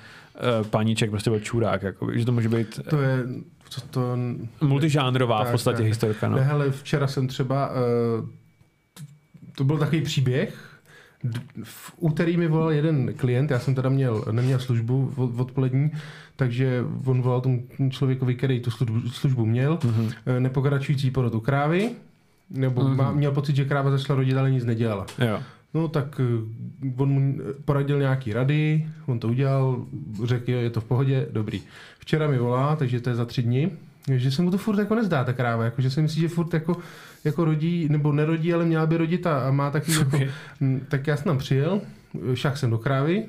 paníček 0.70 1.10
prostě 1.10 1.30
byl 1.30 1.40
čurák, 1.40 1.82
jakoby, 1.82 2.18
že 2.18 2.24
to 2.24 2.32
může 2.32 2.48
být 2.48 2.80
To 2.90 3.00
je, 3.00 3.18
to, 3.74 3.80
to 3.90 4.16
multižánrová 4.66 5.40
v 5.40 5.44
Tak, 5.44 5.52
podstatě 5.52 5.76
tak. 5.76 5.86
historka, 5.86 6.28
no. 6.28 6.36
Ne, 6.36 6.42
hele, 6.42 6.70
včera 6.70 7.06
jsem 7.06 7.28
třeba, 7.28 7.70
uh, 7.70 8.28
to 9.56 9.64
byl 9.64 9.78
takový 9.78 10.00
příběh, 10.02 10.67
v 11.64 11.92
úterý 11.96 12.36
mi 12.36 12.48
volal 12.48 12.70
jeden 12.72 13.14
klient, 13.16 13.50
já 13.50 13.58
jsem 13.58 13.74
teda 13.74 13.88
měl, 13.88 14.24
neměl 14.30 14.58
službu 14.58 15.12
od- 15.16 15.40
odpolední, 15.40 15.90
takže 16.36 16.84
on 17.04 17.22
volal 17.22 17.40
tomu 17.40 17.62
člověkovi, 17.90 18.34
který 18.34 18.60
tu 18.60 18.70
službu, 18.70 19.00
službu 19.10 19.46
měl, 19.46 19.78
Mhm. 19.84 20.10
eh, 20.26 20.40
nepokračující 20.40 21.10
porod 21.10 21.34
u 21.34 21.40
krávy, 21.40 21.90
nebo 22.50 22.82
Mhm. 22.84 22.96
má, 22.96 23.12
měl 23.12 23.32
pocit, 23.32 23.56
že 23.56 23.64
kráva 23.64 23.90
začala 23.90 24.16
rodit, 24.16 24.36
ale 24.36 24.50
nic 24.50 24.64
nedělala. 24.64 25.06
Jo. 25.18 25.40
No 25.74 25.88
tak 25.88 26.20
eh, 26.20 26.92
on 26.96 27.08
mu 27.10 27.38
poradil 27.64 27.98
nějaký 27.98 28.32
rady, 28.32 28.86
on 29.06 29.18
to 29.18 29.28
udělal, 29.28 29.84
řekl, 30.24 30.50
jo, 30.50 30.58
je 30.58 30.70
to 30.70 30.80
v 30.80 30.84
pohodě, 30.84 31.26
dobrý. 31.32 31.60
Včera 31.98 32.26
mi 32.28 32.38
volá, 32.38 32.76
takže 32.76 33.00
to 33.00 33.10
je 33.10 33.16
za 33.16 33.24
tři 33.24 33.42
dny, 33.42 33.70
že 34.16 34.30
se 34.30 34.42
mu 34.42 34.50
to 34.50 34.58
furt 34.58 34.78
jako 34.78 34.94
nezdá, 34.94 35.24
ta 35.24 35.32
kráva, 35.32 35.64
jako, 35.64 35.82
že 35.82 35.90
si 35.90 36.02
myslí, 36.02 36.20
že 36.20 36.28
furt 36.28 36.54
jako, 36.54 36.76
jako 37.24 37.44
rodí, 37.44 37.88
nebo 37.90 38.12
nerodí, 38.12 38.54
ale 38.54 38.64
měla 38.64 38.86
by 38.86 38.96
rodit 38.96 39.26
a, 39.26 39.48
a 39.48 39.50
má 39.50 39.70
taky 39.70 39.92
jako, 39.92 40.06
Okay. 40.16 40.28
Hm, 40.60 40.80
tak 40.88 41.06
já 41.06 41.16
jsem 41.16 41.24
tam 41.24 41.38
přijel, 41.38 41.80
šah 42.34 42.56
jsem 42.56 42.70
do 42.70 42.78
krávy, 42.78 43.24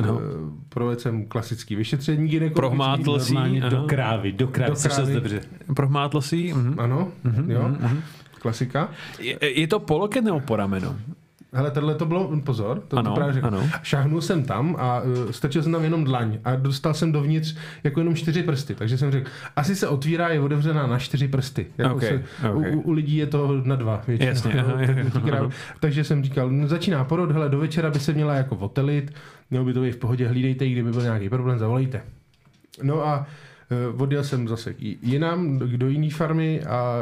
No. 0.00 0.06
no. 0.06 0.20
provedl 0.68 1.00
jsem 1.00 1.26
klasický 1.26 1.76
vyšetření 1.76 2.28
gynekologický. 2.28 2.54
Prohmátl 2.54 3.18
si, 3.18 3.34
do 3.70 3.82
krávy, 3.86 4.32
do 4.32 4.48
krávy, 4.48 4.72
Do 4.72 4.88
krávy. 4.88 5.14
dobře. 5.14 5.40
Prohmátl 5.76 6.20
si? 6.20 6.52
Mhm. 6.54 6.74
Ano, 6.80 7.08
Mhm, 7.24 7.50
jo, 7.50 7.62
mhm, 7.62 7.76
mhm. 7.80 8.00
klasika. 8.40 8.88
Je, 9.18 9.60
je 9.60 9.66
to 9.68 9.78
poloket 9.80 10.24
nebo 10.24 10.40
po 10.40 10.56
ramenu? 10.56 10.96
Hele, 11.52 11.70
tohle 11.70 11.94
to 11.94 12.06
bylo, 12.06 12.40
pozor, 12.44 12.82
to, 12.88 12.98
Ano, 12.98 13.10
to 13.10 13.14
právě 13.14 13.34
řeknu. 13.34 13.48
ano. 13.48 13.68
Šáhnul 13.82 14.20
jsem 14.20 14.42
tam 14.42 14.76
a 14.78 15.00
uh, 15.00 15.30
strčil 15.30 15.62
jsem 15.62 15.72
tam 15.72 15.84
jenom 15.84 16.04
dlaň 16.04 16.38
a 16.44 16.56
dostal 16.56 16.94
jsem 16.94 17.12
dovnitř 17.12 17.56
jako 17.84 18.00
jenom 18.00 18.14
čtyři 18.14 18.42
prsty, 18.42 18.74
takže 18.74 18.98
jsem 18.98 19.12
řekl, 19.12 19.30
asi 19.56 19.76
se 19.76 19.88
otvírá, 19.88 20.28
je 20.28 20.40
otevřená 20.40 20.86
na 20.86 20.98
čtyři 20.98 21.28
prsty. 21.28 21.66
Jako 21.78 21.94
Ok, 21.94 22.02
se, 22.02 22.22
ok. 22.54 22.64
u, 22.74 22.80
u, 22.80 22.92
lidí 22.92 23.16
je 23.16 23.26
to 23.26 23.60
na 23.64 23.76
dva 23.76 24.02
většinou. 24.06 24.28
Jasně, 24.30 24.52
jo, 24.56 24.64
aha, 25.32 25.50
takže 25.80 26.04
jsem 26.04 26.24
říkal, 26.24 26.50
no, 26.50 26.68
začíná 26.68 27.04
porod, 27.04 27.30
hele, 27.32 27.48
do 27.48 27.58
večera 27.58 27.90
by 27.90 27.98
se 28.00 28.12
měla 28.12 28.34
jako 28.34 28.56
otelit, 28.56 29.12
mělo 29.50 29.64
by 29.64 29.72
to 29.72 29.80
být 29.80 29.92
v 29.92 29.96
pohodě, 29.98 30.28
hlídejte, 30.28 30.64
ji, 30.64 30.72
kdyby 30.72 30.90
byl 30.92 31.02
nějaký 31.02 31.28
problém, 31.28 31.58
zavolejte. 31.58 32.00
No 32.82 33.06
a 33.06 33.18
uh, 33.18 33.24
odjel 33.96 34.24
jsem 34.24 34.48
zase 34.48 34.74
jinam, 35.02 35.58
do, 35.58 35.66
do 35.76 35.88
jiné 35.88 36.10
farmy 36.10 36.62
a 36.64 36.94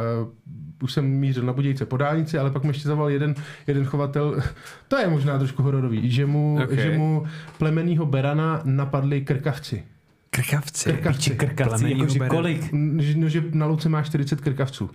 už 0.83 0.93
jsem 0.93 1.05
mířil 1.07 1.43
na 1.43 1.53
Budějce 1.53 1.87
po 1.87 1.97
dálnici, 1.97 2.39
ale 2.39 2.51
pak 2.51 2.63
mi 2.63 2.71
ještě 2.71 2.89
zavolal 2.89 3.11
jeden, 3.11 3.35
jeden 3.67 3.85
chovatel, 3.85 4.43
to 4.89 4.97
je 4.97 5.09
možná 5.09 5.39
trošku 5.39 5.63
hororový, 5.63 6.11
že 6.11 6.27
mu, 6.27 6.59
Ok. 6.65 6.73
že 6.73 6.99
mu 6.99 7.27
plemenýho 7.59 8.07
berana 8.07 8.61
napadli 8.65 9.21
krkavci. 9.21 9.85
Krkavci. 10.31 10.93
Krkavci. 10.93 11.31
Krkavci, 11.31 11.91
jakože 11.91 12.19
bere. 12.19 12.29
kolik? 12.29 12.63
Že- 12.99 13.19
No, 13.19 13.29
že 13.29 13.43
na 13.53 13.67
louce 13.67 13.89
má 13.89 14.03
40 14.03 14.41
krkavců. 14.41 14.91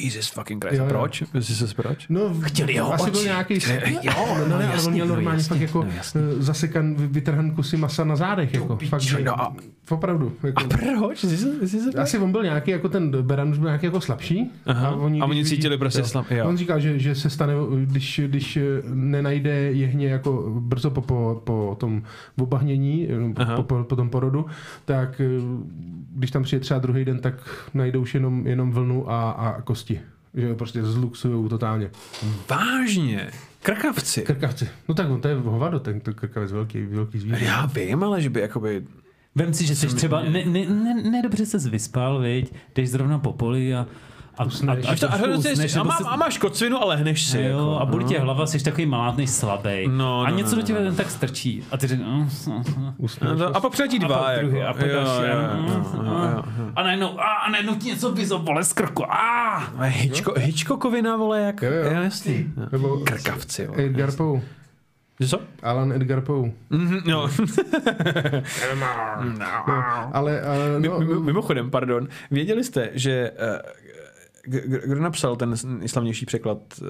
Jesus 0.00 0.28
fucking 0.28 0.64
Christ. 0.64 0.78
Jo, 0.78 0.84
jo. 0.84 0.88
Proč? 0.90 1.22
Myslíš 1.34 1.58
se 1.58 1.74
proč? 1.74 2.06
No, 2.08 2.20
Chtěli 2.40 2.72
jeho 2.74 2.92
asi 2.94 3.02
oči. 3.02 3.10
byl 3.12 3.22
nějaký... 3.24 3.54
Jo, 4.02 4.12
no, 4.38 4.48
no, 4.48 4.58
ne, 4.58 4.72
ale 4.72 4.82
on 4.82 4.92
měl 4.92 5.06
no, 5.06 5.14
normálně 5.14 5.38
jasně, 5.38 5.48
fakt 5.48 5.60
jako 5.60 5.84
no, 5.84 5.90
eh, 6.16 6.42
zasekan, 6.42 6.94
vy- 6.94 7.06
vytrhan 7.06 7.50
kusy 7.50 7.76
masa 7.76 8.04
na 8.04 8.16
zádech. 8.16 8.54
Jako, 8.54 8.78
fakt, 8.88 9.00
že, 9.00 9.24
no 9.24 9.40
a- 9.40 9.54
opravdu. 9.90 10.32
Jako, 10.42 10.64
Proč? 10.64 11.18
Jsi 11.18 11.36
se, 11.36 11.68
jsi 11.68 11.80
se 11.80 11.98
asi 11.98 12.18
on 12.18 12.32
byl 12.32 12.42
nějaký, 12.42 12.70
jako 12.70 12.88
ten 12.88 13.10
beran 13.22 13.48
už 13.50 13.58
byl 13.58 13.68
nějaký 13.68 13.86
jako 13.86 14.00
slabší. 14.00 14.50
Aha. 14.66 14.88
A 14.88 14.94
oni, 14.96 15.20
když 15.30 15.48
cítili 15.48 15.76
vidí- 15.76 15.78
prostě 15.80 16.00
jo. 16.00 16.06
slab. 16.06 16.30
Jo. 16.30 16.48
On 16.48 16.56
říkal, 16.56 16.80
že, 16.80 16.98
že 16.98 17.14
se 17.14 17.30
stane, 17.30 17.52
když, 17.84 18.20
když 18.26 18.56
eh, 18.56 18.62
nenajde 18.94 19.50
jehně 19.72 20.08
jako 20.08 20.44
brzo 20.60 20.90
po, 20.90 21.00
po, 21.00 21.42
po 21.44 21.76
tom 21.80 22.02
obahnění, 22.40 23.08
eh, 23.10 23.54
po, 23.56 23.62
po, 23.62 23.84
po, 23.84 23.96
tom 23.96 24.10
porodu, 24.10 24.46
tak 24.84 25.20
když 26.14 26.30
tam 26.30 26.42
přijde 26.42 26.60
třeba 26.60 26.80
druhý 26.80 27.04
den, 27.04 27.18
tak 27.18 27.34
najdou 27.74 28.00
už 28.00 28.14
jenom, 28.14 28.46
jenom 28.46 28.70
vlnu 28.72 29.10
a, 29.10 29.30
a 29.30 29.60
kosti. 29.68 30.00
Že 30.34 30.54
prostě 30.54 30.82
zluxujou 30.82 31.48
totálně. 31.48 31.90
Vážně? 32.48 33.30
Krkavci? 33.62 34.22
Krkavci. 34.22 34.68
No 34.88 34.94
tak 34.94 35.10
on 35.10 35.20
to 35.20 35.28
je 35.28 35.34
hovado, 35.34 35.80
ten 35.80 36.00
ten 36.00 36.14
krkavec 36.14 36.52
velký, 36.52 36.86
velký 36.86 37.18
zvíře. 37.18 37.44
Já 37.44 37.66
vím, 37.66 38.04
ale 38.04 38.22
že 38.22 38.30
by 38.30 38.40
jakoby... 38.40 38.84
Vem 39.34 39.54
si, 39.54 39.66
že 39.66 39.76
jsi 39.76 39.86
třeba 39.86 40.22
ne, 40.22 40.44
ne, 40.44 40.66
ne, 40.66 40.94
nedobře 41.10 41.46
se 41.46 41.70
vyspal, 41.70 42.20
viď? 42.20 42.52
Jdeš 42.74 42.90
zrovna 42.90 43.18
po 43.18 43.32
poli 43.32 43.74
a, 43.74 43.86
a, 44.38 44.42
a, 44.42 44.46
Usneš. 44.46 44.86
a, 44.86 44.90
A, 44.92 44.96
to, 44.96 45.06
a, 45.12 45.14
a, 45.34 45.36
usneš, 45.36 45.76
a, 45.76 45.80
a 45.80 46.16
máš 46.16 46.38
kocvinu, 46.38 46.82
ale 46.82 46.96
hneš 46.96 47.24
si. 47.26 47.40
Jo, 47.42 47.48
jako, 47.48 47.78
a 47.80 47.84
bolí 47.84 48.04
no. 48.04 48.10
tě 48.10 48.18
hlava, 48.18 48.46
jsi 48.46 48.64
takový 48.64 48.86
malátnej, 48.86 49.26
slabý. 49.26 49.88
No, 49.88 50.20
a 50.20 50.30
no, 50.30 50.36
něco 50.36 50.50
no, 50.50 50.56
do 50.56 50.66
těla 50.66 50.80
no. 50.84 50.94
tak 50.94 51.10
strčí. 51.10 51.64
A 51.70 51.76
ty 51.76 51.86
řekneš, 51.86 52.08
mm, 52.08 52.28
mm, 52.46 52.62
mm. 52.76 52.94
Usneš. 52.98 53.30
No, 53.38 53.56
A 53.56 53.60
pak 53.60 53.72
přiletí 53.72 53.96
A 53.98 54.06
dva. 54.06 54.18
pak 54.18 54.38
druhý, 54.38 54.58
jako. 54.58 54.70
a 54.70 54.72
pak 54.74 54.86
Jo, 54.86 54.94
další. 54.94 55.30
a-. 55.30 56.44
A 56.76 56.82
najednou, 56.82 57.20
a, 57.20 57.24
a 57.34 57.50
najednou 57.50 57.74
ti 57.74 57.88
něco 57.88 58.12
vyzo, 58.12 58.38
vole, 58.38 58.64
z 58.64 58.72
krku. 58.72 59.12
A, 59.12 59.56
A 59.78 59.84
Hitchco, 59.84 60.34
Hitchcockovina, 60.38 61.16
vole, 61.16 61.40
jak... 61.40 61.62
Jo, 61.62 61.70
jo. 61.72 61.84
Jo, 61.92 62.02
jasný. 62.02 62.52
Krkavci, 63.04 63.66
vole. 63.66 63.82
Edgar 63.82 64.12
Poe. 64.12 64.40
Co? 65.28 65.40
Alan 65.62 65.92
Edgar 65.92 66.20
Poe. 66.20 66.50
Mhm, 66.70 67.00
No. 67.06 67.28
No, 69.68 69.76
ale, 70.12 70.40
ale 70.42 70.68
no, 70.72 70.78
Mimo- 70.80 71.20
Mimochodem, 71.22 71.70
pardon, 71.70 72.08
věděli 72.30 72.64
jste, 72.64 72.90
že 72.94 73.30
eh, 73.38 73.58
kdo 74.44 75.00
napsal 75.00 75.36
ten 75.36 75.54
islavnější 75.82 76.26
překlad 76.26 76.58
uh, 76.80 76.86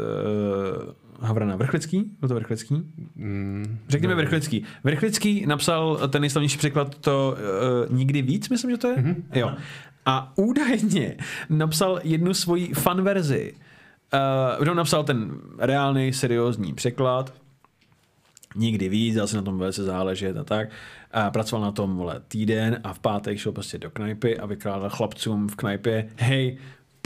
Havrana? 1.20 1.56
Vrchlický? 1.56 2.10
Byl 2.20 2.28
to 2.28 2.34
Vrchlický? 2.34 2.74
mm, 3.16 3.78
Řekněme 3.88 4.14
Vrchlický. 4.14 4.64
Vrchlický 4.84 5.46
napsal 5.46 6.08
ten 6.08 6.20
nejslavnější 6.20 6.58
překlad 6.58 6.98
to 6.98 7.36
uh, 7.88 7.96
nikdy 7.96 8.22
víc, 8.22 8.48
myslím, 8.48 8.70
že 8.70 8.76
to 8.78 8.88
je? 8.88 8.96
Mhm. 8.96 9.14
Mm-hmm. 9.14 9.38
Jo. 9.38 9.52
A 10.06 10.32
údajně 10.36 11.16
napsal 11.50 12.00
jednu 12.04 12.34
svoji 12.34 12.74
fan 12.74 13.02
verzi. 13.02 13.54
Uh, 14.68 14.74
napsal 14.74 15.04
ten 15.04 15.30
reálný, 15.58 16.12
seriózní 16.12 16.74
překlad, 16.74 17.34
nikdy 18.56 18.88
víc, 18.88 19.14
dal 19.14 19.26
se 19.26 19.36
na 19.36 19.42
tom 19.42 19.58
velice 19.58 19.84
záležet 19.84 20.36
a 20.36 20.44
tak. 20.44 20.68
A 21.12 21.30
pracoval 21.30 21.64
na 21.64 21.72
tom 21.72 21.96
vole, 21.96 22.20
týden 22.28 22.80
a 22.84 22.92
v 22.92 22.98
pátek 22.98 23.38
šel 23.38 23.52
prostě 23.52 23.78
do 23.78 23.90
knajpy 23.90 24.38
a 24.38 24.46
vykládal 24.46 24.90
chlapcům 24.90 25.48
v 25.48 25.56
knajpě, 25.56 26.08
hej, 26.16 26.58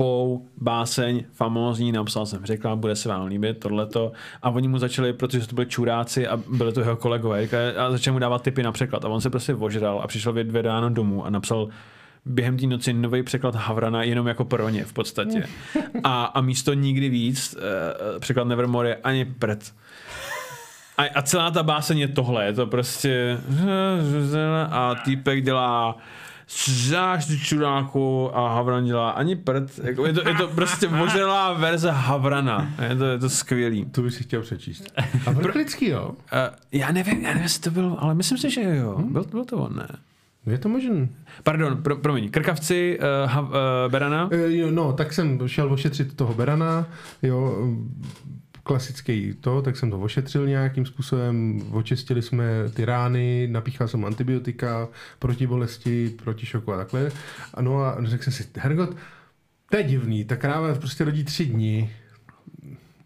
pou, 0.03 0.49
báseň, 0.57 1.25
famózní, 1.33 1.93
napsal 1.93 2.27
jsem 2.27 2.47
řekla, 2.47 2.77
bude 2.77 2.97
se 2.97 3.09
vám 3.09 3.27
líbit 3.27 3.59
tohleto. 3.59 4.13
A 4.43 4.51
oni 4.51 4.69
mu 4.69 4.79
začali, 4.79 5.13
protože 5.13 5.47
to 5.47 5.55
byli 5.55 5.67
čuráci 5.67 6.29
a 6.29 6.37
byli 6.37 6.73
to 6.73 6.81
jeho 6.81 6.97
kolegové, 6.97 7.49
a 7.79 7.91
začali 7.91 8.13
mu 8.13 8.19
dávat 8.19 8.43
tipy 8.43 8.63
na 8.63 8.73
překlad. 8.73 9.05
A 9.05 9.09
on 9.09 9.21
se 9.21 9.31
prostě 9.31 9.55
ožral 9.55 10.01
a 10.03 10.07
přišel 10.07 10.33
v 10.33 10.45
dvě 10.45 10.63
ráno 10.63 10.91
domů 10.91 11.27
a 11.27 11.31
napsal 11.31 11.69
během 12.25 12.59
té 12.59 12.67
noci 12.67 12.93
nový 12.93 13.23
překlad 13.23 13.55
Havrana 13.55 14.03
jenom 14.03 14.27
jako 14.27 14.45
pro 14.45 14.69
ně 14.69 14.85
v 14.85 14.93
podstatě. 14.93 15.47
A, 16.05 16.25
a 16.25 16.41
místo 16.41 16.75
nikdy 16.75 17.09
víc, 17.09 17.57
eh, 17.59 18.21
překlad 18.21 18.45
Nevermore 18.45 18.89
je 18.89 18.97
ani 18.97 19.25
prd. 19.25 19.73
A, 20.99 21.03
a 21.15 21.23
celá 21.23 21.51
ta 21.51 21.63
báseň 21.63 21.99
je 21.99 22.09
tohle, 22.09 22.45
je 22.45 22.53
to 22.53 22.67
prostě 22.67 23.39
a 24.71 24.95
týpek 25.05 25.45
dělá 25.45 25.97
Ty 27.27 27.39
čuráku 27.39 28.37
a 28.37 28.55
Havran 28.55 28.85
dělá 28.85 29.11
ani 29.11 29.37
prd. 29.37 29.81
Jako 29.83 30.07
je, 30.07 30.13
to, 30.13 30.29
je 30.29 30.35
to 30.35 30.49
prostě 30.49 30.89
ožralá 30.89 31.53
verze 31.53 31.91
Havrana. 31.91 32.71
Je 32.89 32.97
to, 32.97 33.05
je 33.05 33.19
to 33.19 33.29
skvělý. 33.29 33.85
To 33.85 34.03
bych 34.03 34.15
si 34.15 34.23
chtěl 34.23 34.43
přečíst. 34.43 34.93
A 35.27 35.31
Vrchlický, 35.31 35.89
jo? 35.89 36.09
Uh, 36.09 36.17
já 36.73 36.93
nevím, 36.93 37.21
já 37.21 37.29
nevím, 37.29 37.43
jestli 37.43 37.61
to 37.63 37.71
byl, 37.71 37.97
ale 37.99 38.15
myslím 38.15 38.39
si, 38.39 38.51
že 38.51 38.63
jo. 38.63 39.03
Byl, 39.09 39.25
byl 39.31 39.45
to 39.45 39.57
on, 39.57 39.77
ne? 39.77 39.89
Je 40.47 40.59
to 40.59 40.69
možné. 40.69 41.09
Pardon, 41.43 41.83
pro, 41.83 41.97
promiň, 41.97 42.31
Krkavci, 42.31 42.99
uh, 42.99 43.31
ha, 43.31 43.41
uh, 43.41 43.49
Berana. 43.89 44.29
E, 44.33 44.57
jo, 44.57 44.71
no, 44.71 44.93
tak 44.93 45.13
jsem 45.13 45.49
šel 45.49 45.73
ošetřit 45.73 46.17
toho 46.17 46.35
berana, 46.35 46.87
jo, 47.23 47.69
klasický 48.63 49.35
to, 49.41 49.63
tak 49.63 49.77
jsem 49.77 49.91
to 49.91 50.01
ošetřil 50.01 50.47
nějakým 50.47 50.87
způsobem, 50.87 51.63
očistili 51.71 52.23
jsme 52.23 52.45
ty 52.75 52.85
rány, 52.85 53.49
napíchal 53.51 53.89
jsem 53.89 54.05
antibiotika 54.05 54.89
proti 55.19 55.47
bolesti, 55.47 56.15
proti 56.25 56.47
šoku 56.47 56.73
a 56.73 56.77
takhle. 56.77 57.13
A 57.55 57.63
no 57.63 57.79
a 57.79 57.97
řekl 58.05 58.25
jsem 58.25 58.33
si, 58.33 58.47
Hergot, 58.57 58.97
to 59.71 59.77
je 59.77 59.83
divný, 59.83 60.25
ta 60.25 60.37
kráva 60.37 60.75
prostě 60.75 61.05
rodí 61.05 61.25
tři 61.25 61.47
dny, 61.47 61.91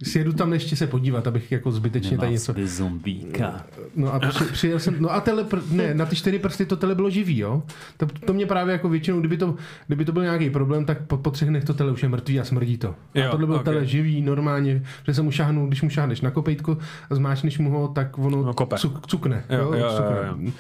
si 0.03 0.19
jedu 0.19 0.33
tam 0.33 0.53
ještě 0.53 0.77
se 0.77 0.87
podívat, 0.87 1.27
abych 1.27 1.53
jako 1.53 1.73
zbytečně 1.73 2.11
tady 2.17 2.27
Nemá 2.27 2.33
něco... 2.33 2.55
zombíka. 2.65 3.65
No 3.97 4.15
a 4.15 4.19
při, 4.19 4.45
přijel 4.45 4.79
jsem, 4.79 4.97
no 4.99 5.13
a 5.13 5.21
tele, 5.21 5.47
ne, 5.71 5.95
na 5.95 6.07
ty 6.07 6.17
čtyři 6.17 6.39
prsty 6.39 6.67
to 6.67 6.77
tele 6.77 6.95
bylo 6.95 7.11
živý, 7.11 7.39
jo. 7.39 7.63
To, 7.97 8.07
to 8.07 8.33
mě 8.33 8.47
právě 8.47 8.73
jako 8.73 8.89
většinou, 8.89 9.21
kdyby 9.21 9.37
to, 9.37 9.55
kdyby 9.87 10.05
to 10.05 10.13
byl 10.13 10.23
nějaký 10.23 10.51
problém, 10.51 10.85
tak 10.85 11.03
po, 11.07 11.17
po 11.17 11.31
třech 11.31 11.49
dnech 11.49 11.65
to 11.65 11.75
tele 11.75 11.93
už 11.93 12.03
je 12.03 12.09
mrtvý 12.09 12.41
a 12.41 12.45
smrdí 12.45 12.79
to. 12.79 12.89
A 12.89 13.19
Jo, 13.19 13.31
tohle 13.31 13.47
bylo 13.47 13.59
ok. 13.59 13.65
tele 13.65 13.87
živý, 13.87 14.23
normálně, 14.23 14.83
že 15.07 15.15
se 15.15 15.23
mu 15.23 15.31
šáhnu, 15.31 15.67
když 15.67 15.83
mu 15.83 15.91
šáhneš 15.91 16.21
na 16.21 16.31
kopejtku 16.31 16.79
a 17.11 17.15
zmáčneš 17.15 17.59
mu 17.59 17.71
ho, 17.71 17.89
tak 17.89 18.19
ono 18.19 18.43
No, 18.43 18.55
kope. 18.55 18.77
cuk, 18.77 19.07
cukne. 19.07 19.45
Jo, 19.51 19.59
jo, 19.59 19.73
jo, 19.75 19.91
cukne. 19.97 20.17
jo. 20.47 20.53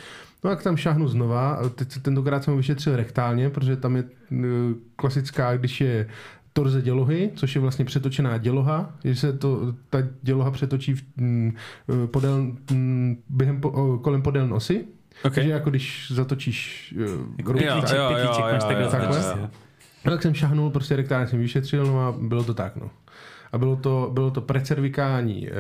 No 0.44 0.50
tak 0.50 0.62
tam 0.62 0.76
šáhnu 0.76 1.08
znova, 1.08 1.50
a 1.50 1.68
teď, 1.68 1.88
tentokrát 2.02 2.44
jsem 2.44 2.52
ho 2.52 2.56
vyšetřil 2.58 2.96
rektálně, 2.96 3.50
protože 3.50 3.76
tam 3.76 3.96
je 3.96 4.04
eh, 4.32 4.36
klasická, 4.96 5.56
když 5.56 5.80
je 5.80 6.06
torze 6.56 6.82
dělohy, 6.82 7.30
což 7.34 7.54
je 7.54 7.60
vlastně 7.60 7.84
přetočená 7.84 8.38
děloha, 8.38 8.94
že 9.04 9.14
se 9.14 9.32
to, 9.32 9.74
ta 9.90 9.98
děloha 10.22 10.50
přetočí 10.50 10.94
v, 10.94 11.02
mm, 11.16 11.52
eh, 12.04 12.06
podél, 12.06 12.52
mm, 12.70 13.22
během 13.28 13.60
po, 13.60 13.70
o, 13.70 13.98
kolem 13.98 14.22
podél 14.22 14.48
nosy. 14.48 14.84
Okay. 15.18 15.34
Takže 15.34 15.50
jako 15.50 15.70
když 15.70 16.12
zatočíš 16.14 16.94
eh, 16.98 17.42
ruku, 17.42 17.64
Jo, 17.64 17.74
pytlíček, 17.74 17.98
jo, 17.98 18.02
jo, 18.02 18.08
pytlíček 18.08 18.44
jo, 18.44 18.52
máš 18.52 18.62
jo, 18.62 18.68
takhle 18.68 18.84
jo, 18.84 18.90
takhle. 18.90 19.12
zatočíš 19.12 19.32
si, 19.32 19.38
jo. 19.38 19.50
No, 20.04 20.12
tak 20.12 20.22
jsem 20.22 20.34
šahnul, 20.34 20.70
prostě 20.70 20.96
rektálně 20.96 21.26
jsem 21.26 21.38
vyšetřil, 21.38 21.86
no 21.86 22.00
a 22.06 22.12
bylo 22.12 22.44
to 22.44 22.54
tak, 22.54 22.76
no. 22.76 22.90
A 23.52 23.58
bylo 23.58 23.76
to, 23.76 24.10
bylo 24.12 24.30
to 24.30 24.40
precervikální 24.40 25.48
eh, 25.48 25.52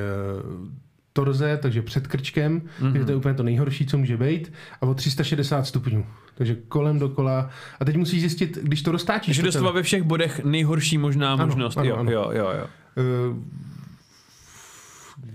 torze, 1.16 1.58
takže 1.62 1.82
před 1.82 2.06
krčkem, 2.06 2.60
mm-hmm. 2.60 2.92
takže 2.92 3.04
to 3.04 3.12
je 3.12 3.16
úplně 3.16 3.34
to 3.34 3.42
nejhorší, 3.42 3.86
co 3.86 3.98
může 3.98 4.16
být, 4.16 4.52
a 4.80 4.86
o 4.86 4.94
360 4.94 5.64
stupňů. 5.64 6.06
Takže 6.34 6.56
kolem 6.68 6.98
dokola. 6.98 7.50
A 7.80 7.84
teď 7.84 7.96
musíš 7.96 8.20
zjistit, 8.20 8.58
když 8.62 8.82
to 8.82 8.92
roztáčíš. 8.92 9.26
Takže 9.26 9.42
to 9.42 9.46
dostala 9.46 9.72
ve 9.72 9.82
všech 9.82 10.02
bodech 10.02 10.44
nejhorší 10.44 10.98
možná 10.98 11.32
Ano, 11.32 11.46
možnost. 11.46 11.76
ano, 11.76 11.88
jo, 11.88 11.96
ano. 11.96 12.10
jo, 12.10 12.30
jo, 12.32 12.50
jo. 12.58 12.66
Eh, 12.98 13.36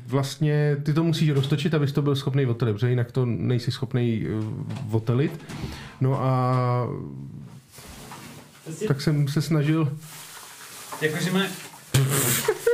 vlastně 0.08 0.78
ty 0.84 0.94
to 0.94 1.04
musíš 1.04 1.30
roztočit, 1.30 1.74
abys 1.74 1.92
to 1.92 2.02
byl 2.02 2.16
schopný 2.16 2.46
otelit, 2.46 2.76
protože 2.76 2.90
jinak 2.90 3.12
to 3.12 3.26
nejsi 3.26 3.72
schopný 3.72 4.26
uh, 4.26 4.96
otelit. 4.96 5.46
No 6.02 6.24
a 6.24 6.88
tak 8.88 9.02
jsem 9.02 9.28
se 9.28 9.42
snažil 9.42 9.98
Jakože 11.02 11.32
má... 11.32 11.42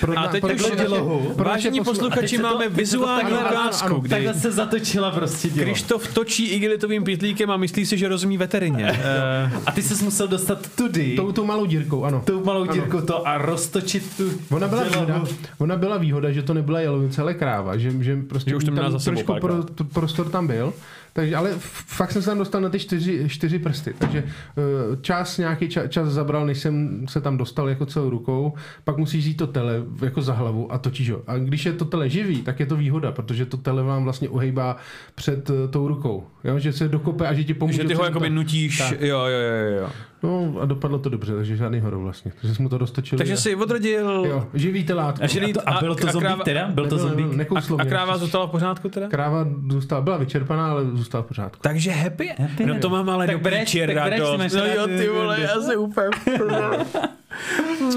Pro, 0.00 0.18
A 0.18 0.28
teď 0.28 0.40
pro, 0.40 0.52
dělohu. 0.76 1.32
vážení 1.36 1.80
poslu- 1.80 1.84
posluchači, 1.84 2.36
se 2.36 2.42
to- 2.42 2.48
máme 2.48 2.64
se 2.64 2.70
to 2.70 2.76
vizuální 2.76 3.30
takhle- 3.30 3.50
ukázku, 3.50 3.94
kdy 3.94 4.08
Takhle 4.08 4.34
se 4.34 4.52
zatočila 4.52 5.10
prostě 5.10 5.48
dělo. 5.50 5.64
Krištof 5.64 6.14
točí 6.14 6.44
igelitovým 6.46 7.04
pytlíkem 7.04 7.50
a 7.50 7.56
myslí 7.56 7.86
si, 7.86 7.98
že 7.98 8.08
rozumí 8.08 8.38
veterině. 8.38 8.86
Eh, 9.02 9.50
A 9.66 9.72
ty 9.72 9.82
jsi 9.82 10.04
musel 10.04 10.28
dostat 10.28 10.66
tudy, 10.76 11.16
tou, 11.16 11.32
tou 11.32 11.44
malou 11.44 11.66
dírkou, 11.66 12.04
ano. 12.04 12.22
tou 12.26 12.44
malou 12.44 12.66
dírku 12.66 13.00
to 13.00 13.28
a 13.28 13.38
roztočit 13.38 14.16
tu 14.16 14.32
Ona 14.50 14.68
byla, 14.68 14.82
výhoda, 14.82 15.24
ona 15.58 15.76
byla 15.76 15.96
výhoda, 15.98 16.30
že 16.30 16.42
to 16.42 16.54
nebyla 16.54 16.80
jelovice, 16.80 17.22
ale 17.22 17.34
kráva, 17.34 17.76
že, 17.76 17.92
že 18.00 18.16
prostě 18.28 18.50
Že 18.50 18.56
už 18.56 18.64
to 18.64 18.70
měla 18.70 18.90
trošku 19.04 19.34
pro, 19.40 19.54
prostor 19.92 20.28
tam 20.28 20.46
byl. 20.46 20.72
Takže, 21.12 21.36
ale 21.36 21.50
fakt 21.86 22.12
jsem 22.12 22.22
se 22.22 22.30
tam 22.30 22.38
dostal 22.38 22.60
na 22.60 22.68
ty 22.68 22.78
čtyři, 22.78 23.28
čtyři 23.28 23.58
prsty, 23.58 23.94
takže 23.98 24.22
uh, 24.22 25.02
čas, 25.02 25.38
nějaký 25.38 25.68
čas, 25.68 25.84
čas 25.88 26.08
zabral, 26.08 26.46
než 26.46 26.58
jsem 26.58 27.06
se 27.08 27.20
tam 27.20 27.36
dostal 27.36 27.68
jako 27.68 27.86
celou 27.86 28.10
rukou, 28.10 28.52
pak 28.84 28.96
musíš 28.98 29.24
jít 29.24 29.34
to 29.34 29.46
tele 29.46 29.82
jako 30.02 30.22
za 30.22 30.32
hlavu 30.32 30.72
a 30.72 30.78
točíš 30.78 31.10
ho. 31.10 31.22
A 31.26 31.38
když 31.38 31.66
je 31.66 31.72
to 31.72 31.84
tele 31.84 32.08
živý, 32.08 32.42
tak 32.42 32.60
je 32.60 32.66
to 32.66 32.76
výhoda, 32.76 33.12
protože 33.12 33.46
to 33.46 33.56
tele 33.56 33.82
vám 33.82 34.04
vlastně 34.04 34.28
uhejbá 34.28 34.76
před 35.14 35.50
uh, 35.50 35.56
tou 35.70 35.88
rukou, 35.88 36.26
jo? 36.44 36.58
že 36.58 36.72
se 36.72 36.88
dokope 36.88 37.28
a 37.28 37.34
že 37.34 37.44
ti 37.44 37.54
pomůže. 37.54 37.82
že 37.82 37.88
ty 37.88 37.94
ho 37.94 38.04
jakoby 38.04 38.30
nutíš, 38.30 38.78
Tak. 38.78 39.00
jo, 39.00 39.18
jo, 39.18 39.26
jo, 39.26 39.80
jo. 39.80 39.88
No 40.22 40.54
a 40.60 40.64
dopadlo 40.64 40.98
to 40.98 41.08
dobře, 41.08 41.34
takže 41.34 41.56
žádný 41.56 41.80
horor 41.80 42.00
vlastně. 42.00 42.32
Takže 42.40 42.54
jsme 42.54 42.68
to 42.68 42.78
dostočili. 42.78 43.18
Takže 43.18 43.32
a, 43.32 43.36
si 43.36 43.56
odrodil 43.56 44.24
Jo, 44.28 44.46
živý 44.54 44.84
telátko. 44.84 45.24
A 45.24 45.26
živý- 45.26 45.56
A, 45.66 45.70
a 45.72 45.80
byl 45.80 45.94
to 45.94 46.08
a 46.08 46.12
zombík 46.12 46.30
kráva- 46.30 46.44
teda? 46.44 46.68
Byl 46.68 46.86
to 46.88 46.98
zombík? 46.98 47.32
nekouslo 47.32 47.80
a 47.80 47.82
mě. 47.82 47.90
kráva 47.90 48.18
zůstala 48.18 48.46
v 48.46 48.50
pořádku 48.50 48.88
teda? 48.88 49.08
Kráva 49.08 49.46
zůstala, 49.70 50.00
byla 50.02 50.16
vyčerpaná, 50.16 50.70
ale 50.70 50.84
zůstala 50.84 51.22
v 51.22 51.26
pořádku. 51.26 51.58
Takže 51.62 51.90
happy? 51.90 52.30
Happy 52.38 52.66
No 52.66 52.78
to 52.78 52.90
mám 52.90 53.10
ale 53.10 53.26
Tak 53.26 53.36
do 53.42 53.50
bereš- 53.50 53.60
píči 53.60 53.78
tak 53.86 53.94
bereš 53.96 54.18
si 54.18 54.20
radost. 54.24 54.38
máš 54.38 54.52
No 54.52 54.66
jo, 54.66 54.86
ty 54.86 55.08
vole, 55.08 55.40
já 55.40 55.60
se 55.60 55.76
úplně... 55.76 56.08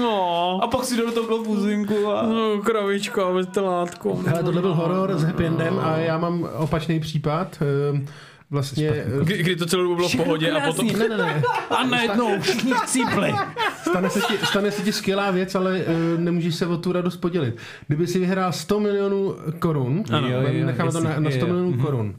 No, 0.00 0.60
A 0.62 0.66
pak 0.66 0.84
si 0.84 0.96
do 0.96 1.12
toho 1.12 1.26
globuzinku 1.26 2.12
a... 2.12 2.22
no 2.22 2.58
kravička 2.64 3.32
bez 3.32 3.46
telátku. 3.46 4.22
Hele, 4.26 4.42
tohle 4.42 4.60
byl 4.60 4.74
horor 4.74 5.18
s 5.18 5.22
happy 5.22 5.46
endem 5.46 5.78
a 5.82 5.96
já 5.96 6.18
mám 6.18 6.48
opačný 6.56 7.00
případ. 7.00 7.62
Vlastně... 8.54 8.90
eh, 8.90 9.24
Kdy, 9.24 9.38
kdy 9.38 9.56
to 9.56 9.66
celou 9.66 9.82
dobu 9.82 9.96
bylo 9.96 10.08
v 10.08 10.16
pohodě 10.16 10.50
a 10.50 10.60
potom... 10.66 10.86
Ne, 10.86 11.08
ne, 11.08 11.16
ne. 11.16 11.42
A 11.70 11.84
najednou 11.86 12.40
všichni 12.40 12.72
chcípli. 12.72 13.34
Stane 13.90 14.10
se, 14.10 14.20
ti, 14.20 14.34
stane 14.46 14.70
se 14.70 14.82
ti 14.82 14.92
skvělá 14.92 15.30
věc, 15.30 15.54
ale 15.54 15.78
uh, 15.78 16.20
nemůžeš 16.20 16.54
se 16.54 16.66
o 16.66 16.76
tu 16.76 16.92
radost 16.92 17.16
podělit. 17.16 17.56
Kdyby 17.86 18.06
si 18.06 18.18
vyhrál 18.18 18.52
100 18.52 18.80
milionů 18.80 19.36
korun, 19.58 20.04
Ano, 20.12 20.28
jo, 20.28 20.40
jo, 20.52 20.66
necháme 20.66 20.92
to 20.92 21.00
na, 21.00 21.20
na 21.20 21.30
100 21.30 21.38
jo, 21.38 21.46
jo. 21.46 21.46
milionů 21.46 21.70
Mhm. 21.70 21.80
korun, 21.80 22.14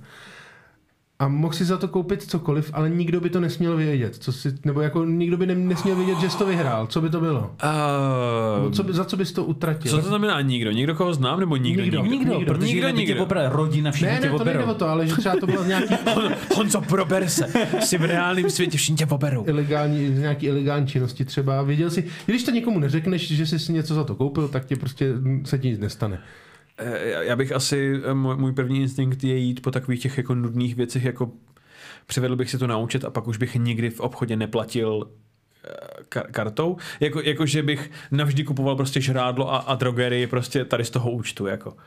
a 1.19 1.27
mohl 1.27 1.53
si 1.53 1.65
za 1.65 1.77
to 1.77 1.87
koupit 1.87 2.23
cokoliv, 2.23 2.71
ale 2.73 2.89
nikdo 2.89 3.21
by 3.21 3.29
to 3.29 3.39
nesměl 3.39 3.77
vědět. 3.77 4.15
Co 4.15 4.31
si, 4.31 4.53
nebo 4.65 4.81
jako 4.81 5.05
nikdo 5.05 5.37
by 5.37 5.45
ne, 5.45 5.55
nesměl 5.55 5.95
vědět, 5.95 6.19
že 6.19 6.29
jsi 6.29 6.37
to 6.37 6.45
vyhrál. 6.45 6.87
Co 6.87 7.01
by 7.01 7.09
to 7.09 7.19
bylo? 7.19 7.51
Nebo 8.55 8.65
Uh, 8.67 8.71
co 8.73 8.83
by, 8.83 8.93
za 8.93 9.05
co 9.05 9.17
bys 9.17 9.31
to 9.31 9.43
utratil? 9.43 9.91
co 9.91 9.97
to 10.01 10.07
znamená 10.07 10.41
nikdo? 10.41 10.71
Někdo, 10.71 10.95
koho 10.95 11.13
znám, 11.13 11.39
nebo 11.39 11.55
nikdo? 11.57 11.81
Nikdo. 11.83 12.03
Nikdo, 12.03 12.33
Nikdo, 12.37 12.53
protože 12.53 12.67
nikdo, 12.67 12.87
jinak 12.87 12.95
by 12.95 13.01
tě 13.05 13.07
nikdo. 13.11 13.23
obrali, 13.23 13.47
rodina, 13.51 13.91
všichni 13.91 14.13
ne, 14.13 14.19
tě 14.21 14.29
ne, 14.29 14.37
to 14.37 14.43
nejde 14.43 14.63
o 14.65 14.73
to, 14.73 14.87
ale 14.89 15.07
že 15.07 15.15
třeba 15.15 15.35
to 15.39 15.45
bylo 15.47 15.63
nějaký 15.67 15.93
Honzo, 16.55 16.81
prober 16.81 17.29
se. 17.29 17.47
Jsi 17.79 17.97
v 17.97 18.05
reálném 18.05 18.49
světě, 18.49 18.77
všichni 18.77 18.95
tě 18.95 19.05
poberou. 19.05 19.45
ilegální, 19.47 20.09
nějaký 20.09 20.45
ilegální 20.45 20.87
činnosti 20.87 21.25
třeba. 21.25 21.61
Věděl 21.61 21.89
si, 21.89 22.03
když 22.25 22.43
to 22.43 22.51
někomu 22.51 22.79
neřekneš, 22.79 23.31
že 23.31 23.45
jsi 23.45 23.59
si 23.59 23.73
něco 23.73 23.93
za 23.95 24.03
to 24.03 24.15
koupil, 24.15 24.47
tak 24.47 24.65
tě 24.65 24.75
prostě 24.75 25.13
se 25.45 25.57
ti 25.59 25.67
nic 25.69 25.79
nestane. 25.79 26.19
Eh, 26.77 27.25
já- 27.25 27.35
bych 27.35 27.51
asi, 27.51 28.01
eh, 28.05 28.13
můj 28.13 28.51
první 28.53 28.81
instinkt 28.81 29.23
je 29.23 29.37
jít 29.37 29.61
po 29.61 29.71
takových 29.71 30.01
těch 30.01 30.17
jako 30.17 30.35
nudných 30.35 30.75
věcech, 30.75 31.03
jako 31.03 31.31
přivedl 32.05 32.35
bych 32.35 32.49
si 32.51 32.57
to 32.57 32.67
naučit 32.67 33.05
a 33.05 33.09
pak 33.09 33.27
už 33.27 33.37
bych 33.37 33.55
nikdy 33.55 33.89
v 33.89 33.99
obchodě 33.99 34.35
neplatil 34.35 35.09
eh, 35.63 36.03
kar- 36.09 36.31
kartou, 36.31 36.77
jako, 36.99 37.21
jako 37.21 37.45
že 37.45 37.63
bych 37.63 37.91
navždy 38.11 38.43
kupoval 38.43 38.75
prostě 38.75 39.01
žrádlo 39.01 39.53
a, 39.53 39.57
a 39.57 39.75
drogerii 39.75 40.27
prostě 40.27 40.65
tady 40.65 40.85
z 40.85 40.89
toho 40.89 41.11
účtu, 41.11 41.45
jako. 41.45 41.77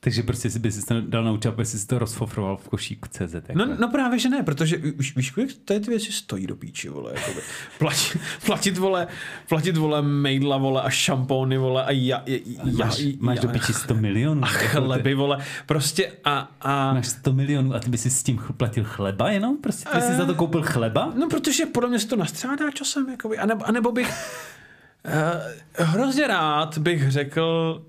Takže 0.00 0.22
prostě 0.22 0.50
si 0.50 0.58
by 0.58 0.72
si 0.72 0.86
to 0.86 1.00
dal 1.00 1.24
naučit, 1.24 1.48
aby 1.48 1.64
si 1.64 1.86
to 1.86 1.98
rozfofroval 1.98 2.56
v 2.56 2.68
košíku 2.68 3.08
CZ. 3.08 3.34
No, 3.54 3.66
no 3.80 3.88
právě, 3.88 4.18
že 4.18 4.28
ne, 4.28 4.42
protože 4.42 4.78
už 4.78 5.16
víš, 5.16 5.30
kolik 5.30 5.64
tady 5.64 5.80
ty 5.80 5.90
věci 5.90 6.12
stojí 6.12 6.46
do 6.46 6.56
píči, 6.56 6.88
vole, 6.88 7.12
jakoby. 7.14 7.40
Platit, 7.78 8.18
platit, 8.46 8.78
vole, 8.78 9.06
platit, 9.48 9.76
vole, 9.76 10.02
mejdla, 10.02 10.56
vole, 10.56 10.82
a 10.82 10.90
šampóny, 10.90 11.58
vole, 11.58 11.84
a 11.84 11.90
já, 11.90 12.22
já, 12.26 12.38
já, 12.64 12.86
Máš, 12.86 13.02
máš 13.18 13.40
do 13.40 13.48
piči 13.48 13.72
100 13.72 13.94
milionů. 13.94 14.44
a 14.44 14.46
chleby, 14.46 15.14
vole, 15.14 15.38
prostě 15.66 16.12
a, 16.24 16.50
a 16.60 16.94
Máš 16.94 17.08
100 17.08 17.32
milionů 17.32 17.74
a 17.74 17.78
ty 17.78 17.90
by 17.90 17.98
si 17.98 18.10
s 18.10 18.22
tím 18.22 18.40
platil 18.56 18.84
chleba 18.84 19.30
jenom? 19.30 19.56
Prostě 19.56 19.88
ty 19.88 20.00
jsi 20.00 20.14
za 20.14 20.26
to 20.26 20.34
koupil 20.34 20.62
chleba? 20.62 21.12
No, 21.16 21.28
protože 21.28 21.66
podle 21.66 21.88
mě 21.88 21.98
se 21.98 22.08
to 22.08 22.16
nastřádá 22.16 22.70
časem, 22.70 23.08
jakoby, 23.08 23.38
anebo, 23.38 23.68
anebo 23.68 23.92
bych 23.92 24.08
uh, 24.08 25.86
hrozně 25.86 26.26
rád 26.26 26.78
bych 26.78 27.10
řekl, 27.10 27.82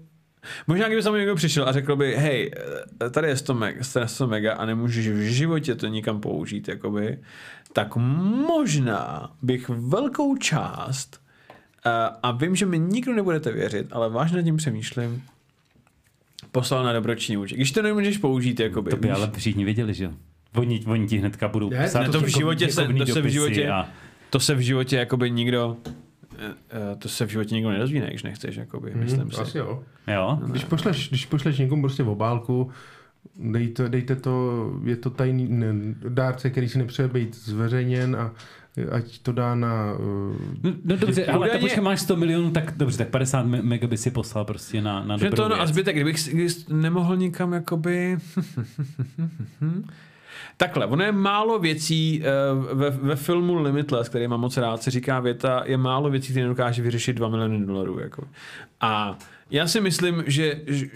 možná 0.67 0.87
kdyby 0.87 1.01
za 1.01 1.09
mnou 1.09 1.17
někdo 1.19 1.35
přišel 1.35 1.69
a 1.69 1.71
řekl 1.71 1.95
by, 1.95 2.15
hej, 2.15 2.51
eh, 3.05 3.09
tady 3.09 3.27
je 3.27 3.37
100 3.37 3.53
mega, 3.53 3.83
100 4.05 4.27
mega 4.27 4.53
a 4.53 4.65
nemůžeš 4.65 5.07
v 5.07 5.17
životě 5.21 5.75
to 5.75 5.87
nikam 5.87 6.21
použít, 6.21 6.67
jakoby, 6.67 7.17
tak 7.73 7.95
možná 7.95 9.31
bych 9.41 9.69
velkou 9.69 10.35
část 10.37 11.21
uh, 11.85 11.91
a 12.23 12.31
vím, 12.31 12.55
že 12.55 12.65
mi 12.65 12.79
nikdo 12.79 13.13
nebudete 13.13 13.51
věřit, 13.51 13.87
ale 13.91 14.09
vážně 14.09 14.37
nad 14.37 14.43
tím 14.43 14.57
přemýšlím, 14.57 15.23
poslal 16.51 16.83
na 16.83 16.93
dobroční 16.93 17.37
účet. 17.37 17.55
Když 17.55 17.71
to 17.71 17.81
nemůžeš 17.81 18.17
použít, 18.17 18.59
jakoby. 18.59 18.89
To 18.91 18.97
by 18.97 19.07
víš? 19.07 19.17
ale 19.17 19.31
všichni 19.37 19.65
věděli, 19.65 19.93
že 19.93 20.03
jo. 20.03 20.11
Oni, 20.55 20.83
oni 20.87 21.07
ti 21.07 21.17
hnedka 21.17 21.47
budou 21.47 21.69
Ne, 21.69 21.85
psát 21.87 21.99
ne, 22.01 22.05
to 22.09 22.19
v 22.19 22.23
jako 22.23 22.39
životě 22.39 22.67
se- 22.69 22.81
děkovný 22.81 22.99
to 22.99 23.05
se 23.05 23.21
v 23.21 23.25
životě- 23.25 23.69
A, 23.69 23.89
To 24.29 24.39
se 24.39 24.55
v 24.55 24.59
životě 24.59 24.95
jakoby 24.97 25.31
nikdo 25.31 25.77
eh, 25.87 25.91
eh, 25.91 25.93
to 26.99 27.09
se 27.09 27.25
v 27.25 27.29
životě 27.29 27.55
nikdo 27.55 27.69
nedozví, 27.71 27.99
ne, 27.99 28.07
když 28.09 28.23
nechceš, 28.23 28.55
jakoby, 28.55 28.91
myslím 28.95 29.19
Hmm, 29.21 29.31
si. 29.31 29.41
asi 29.41 29.57
jo. 29.57 29.83
jo? 30.07 30.39
Když 30.47 30.63
pošleš, 30.63 31.09
když 31.09 31.25
pošleš 31.25 31.57
někomu 31.57 31.81
prostě 31.81 32.03
v 32.03 32.09
obálku, 32.09 32.71
dejte, 33.51 33.89
dejte 33.89 34.15
to, 34.15 34.65
je 34.83 34.95
to 34.95 35.09
tajný 35.09 35.47
ne, 35.49 35.73
dárce, 36.09 36.49
který 36.49 36.69
si 36.69 36.77
nepřeje 36.77 37.07
být 37.07 37.35
zveřejněn 37.35 38.15
a 38.15 38.31
ať 38.91 39.19
to 39.19 39.31
dá 39.31 39.55
na... 39.55 39.93
Uh, 39.93 40.35
No, 40.63 40.73
no 40.85 40.97
dobře, 40.97 41.25
ale 41.25 41.37
Údajně- 41.37 41.51
tak 41.51 41.61
počkej, 41.61 41.83
máš 41.83 42.01
100 42.01 42.15
milionů, 42.15 42.51
tak 42.51 42.73
dobře, 42.77 42.97
tak 42.97 43.07
50 43.09 43.45
me- 43.45 43.61
mega 43.61 43.87
by 43.87 43.97
si 43.97 44.11
poslal 44.11 44.45
prostě 44.45 44.81
na, 44.81 45.03
na 45.03 45.17
dobrou 45.17 45.35
to 45.35 45.49
no, 45.49 45.55
a 45.55 45.57
věc. 45.57 45.69
zbytek, 45.69 45.95
kdybych, 45.95 46.15
kdybych 46.33 46.69
nemohl 46.69 47.17
nikam 47.17 47.53
jakoby... 47.53 48.17
Takhle, 50.59 50.85
ono 50.85 51.03
je 51.03 51.11
málo 51.11 51.59
věcí 51.59 52.23
eh, 52.23 52.75
ve, 52.75 52.89
ve 52.89 53.15
filmu 53.15 53.61
Limitless, 53.61 54.09
který 54.09 54.27
mám 54.27 54.39
moc 54.39 54.57
rád, 54.57 54.83
se 54.83 54.91
říká 54.91 55.19
věta, 55.19 55.63
je 55.65 55.77
málo 55.77 56.09
věcí, 56.09 56.29
které 56.29 56.43
nedokáže 56.43 56.81
vyřešit 56.81 57.13
2 57.13 57.29
miliony 57.29 57.65
dolarů. 57.65 57.99
Jako. 57.99 58.27
A 58.81 59.17
já 59.51 59.67
si 59.67 59.81
myslím, 59.81 60.23
že, 60.27 60.61
že 60.67 60.87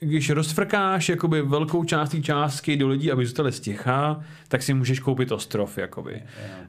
když 0.00 0.30
rozfrkáš 0.30 1.08
jakoby 1.08 1.42
velkou 1.42 1.84
část 1.84 2.10
té 2.10 2.20
částky 2.20 2.76
do 2.76 2.88
lidí, 2.88 3.12
aby 3.12 3.26
zůstali 3.26 3.52
sticha, 3.52 4.24
tak 4.48 4.62
si 4.62 4.74
můžeš 4.74 5.00
koupit 5.00 5.32
ostrov. 5.32 5.78
Jakoby. 5.78 6.22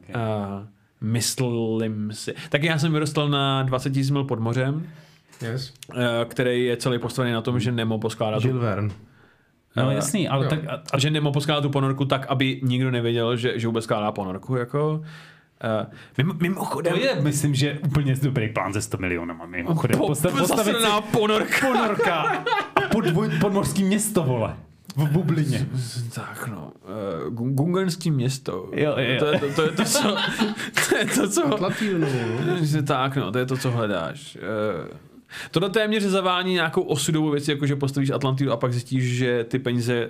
okay. 0.03 0.21
A 0.21 0.67
myslím 1.01 2.11
si. 2.13 2.33
Tak 2.49 2.63
já 2.63 2.79
jsem 2.79 2.93
vyrostl 2.93 3.29
na 3.29 3.63
20 3.63 3.95
000 3.95 4.07
mil 4.11 4.23
pod 4.23 4.39
mořem, 4.39 4.89
yes. 5.41 5.73
eh, 5.95 6.25
který 6.25 6.65
je 6.65 6.77
celý 6.77 6.99
postavený 6.99 7.33
na 7.33 7.41
tom, 7.41 7.59
že 7.59 7.71
Nemo 7.71 7.99
poskládá 7.99 8.39
tu, 8.39 8.47
Jules 8.47 8.63
Verne. 8.63 8.93
No 9.75 9.89
eh, 9.89 9.95
jasný, 9.95 10.29
ale 10.29 10.45
jo. 10.45 10.49
tak... 10.49 10.59
A, 10.67 10.81
a 10.93 10.99
že 10.99 11.09
Nemo 11.09 11.31
poskládá 11.31 11.61
tu 11.61 11.69
ponorku 11.69 12.05
tak, 12.05 12.25
aby 12.27 12.59
nikdo 12.63 12.91
nevěděl, 12.91 13.37
že, 13.37 13.59
že 13.59 13.67
vůbec 13.67 13.83
skládá 13.83 14.11
ponorku. 14.11 14.55
Jako. 14.55 15.03
Uh, 15.63 15.93
mimo, 16.17 16.33
mimochodem, 16.41 16.93
to 16.93 16.99
je, 16.99 17.15
myslím, 17.21 17.55
že 17.55 17.79
úplně 17.83 18.15
dobrý 18.15 18.49
plán 18.49 18.73
ze 18.73 18.81
100 18.81 18.97
milionama. 18.97 19.45
Mimochodem, 19.45 19.97
po, 19.97 20.07
postav, 20.07 20.37
postavit 20.37 20.75
si 20.75 20.87
ponorka. 21.11 21.67
ponorka 21.67 22.21
a 22.75 22.81
podvoj, 22.91 23.29
podmořský 23.41 23.83
město, 23.83 24.23
vole. 24.23 24.55
V 24.95 25.09
bublině. 25.09 25.67
Tak 26.15 26.47
no, 26.47 26.71
uh, 27.27 27.33
Gungenský 27.33 28.11
město. 28.11 28.69
Jo, 28.73 28.95
jo. 28.97 29.19
To, 29.19 29.25
je 29.25 29.39
to, 29.39 29.53
to 29.55 29.61
je 29.61 29.71
to, 29.71 29.83
co... 29.83 30.01
To 30.89 30.97
je 30.97 31.05
to, 31.05 31.29
co... 31.29 31.47
No. 31.47 31.69
Že 32.61 32.83
tak, 32.83 33.15
no, 33.15 33.31
to 33.31 33.39
je 33.39 33.45
to, 33.45 33.57
co 33.57 33.71
hledáš. 33.71 34.37
Eh, 34.41 35.10
Tohle 35.51 35.69
téměř 35.69 36.03
zavání 36.03 36.53
nějakou 36.53 36.81
osudovou 36.81 37.29
věc, 37.29 37.47
jako 37.47 37.65
že 37.65 37.75
postavíš 37.75 38.09
Atlantidu 38.09 38.51
a 38.51 38.57
pak 38.57 38.71
zjistíš, 38.71 39.03
že 39.17 39.43
ty 39.43 39.59
peníze 39.59 40.09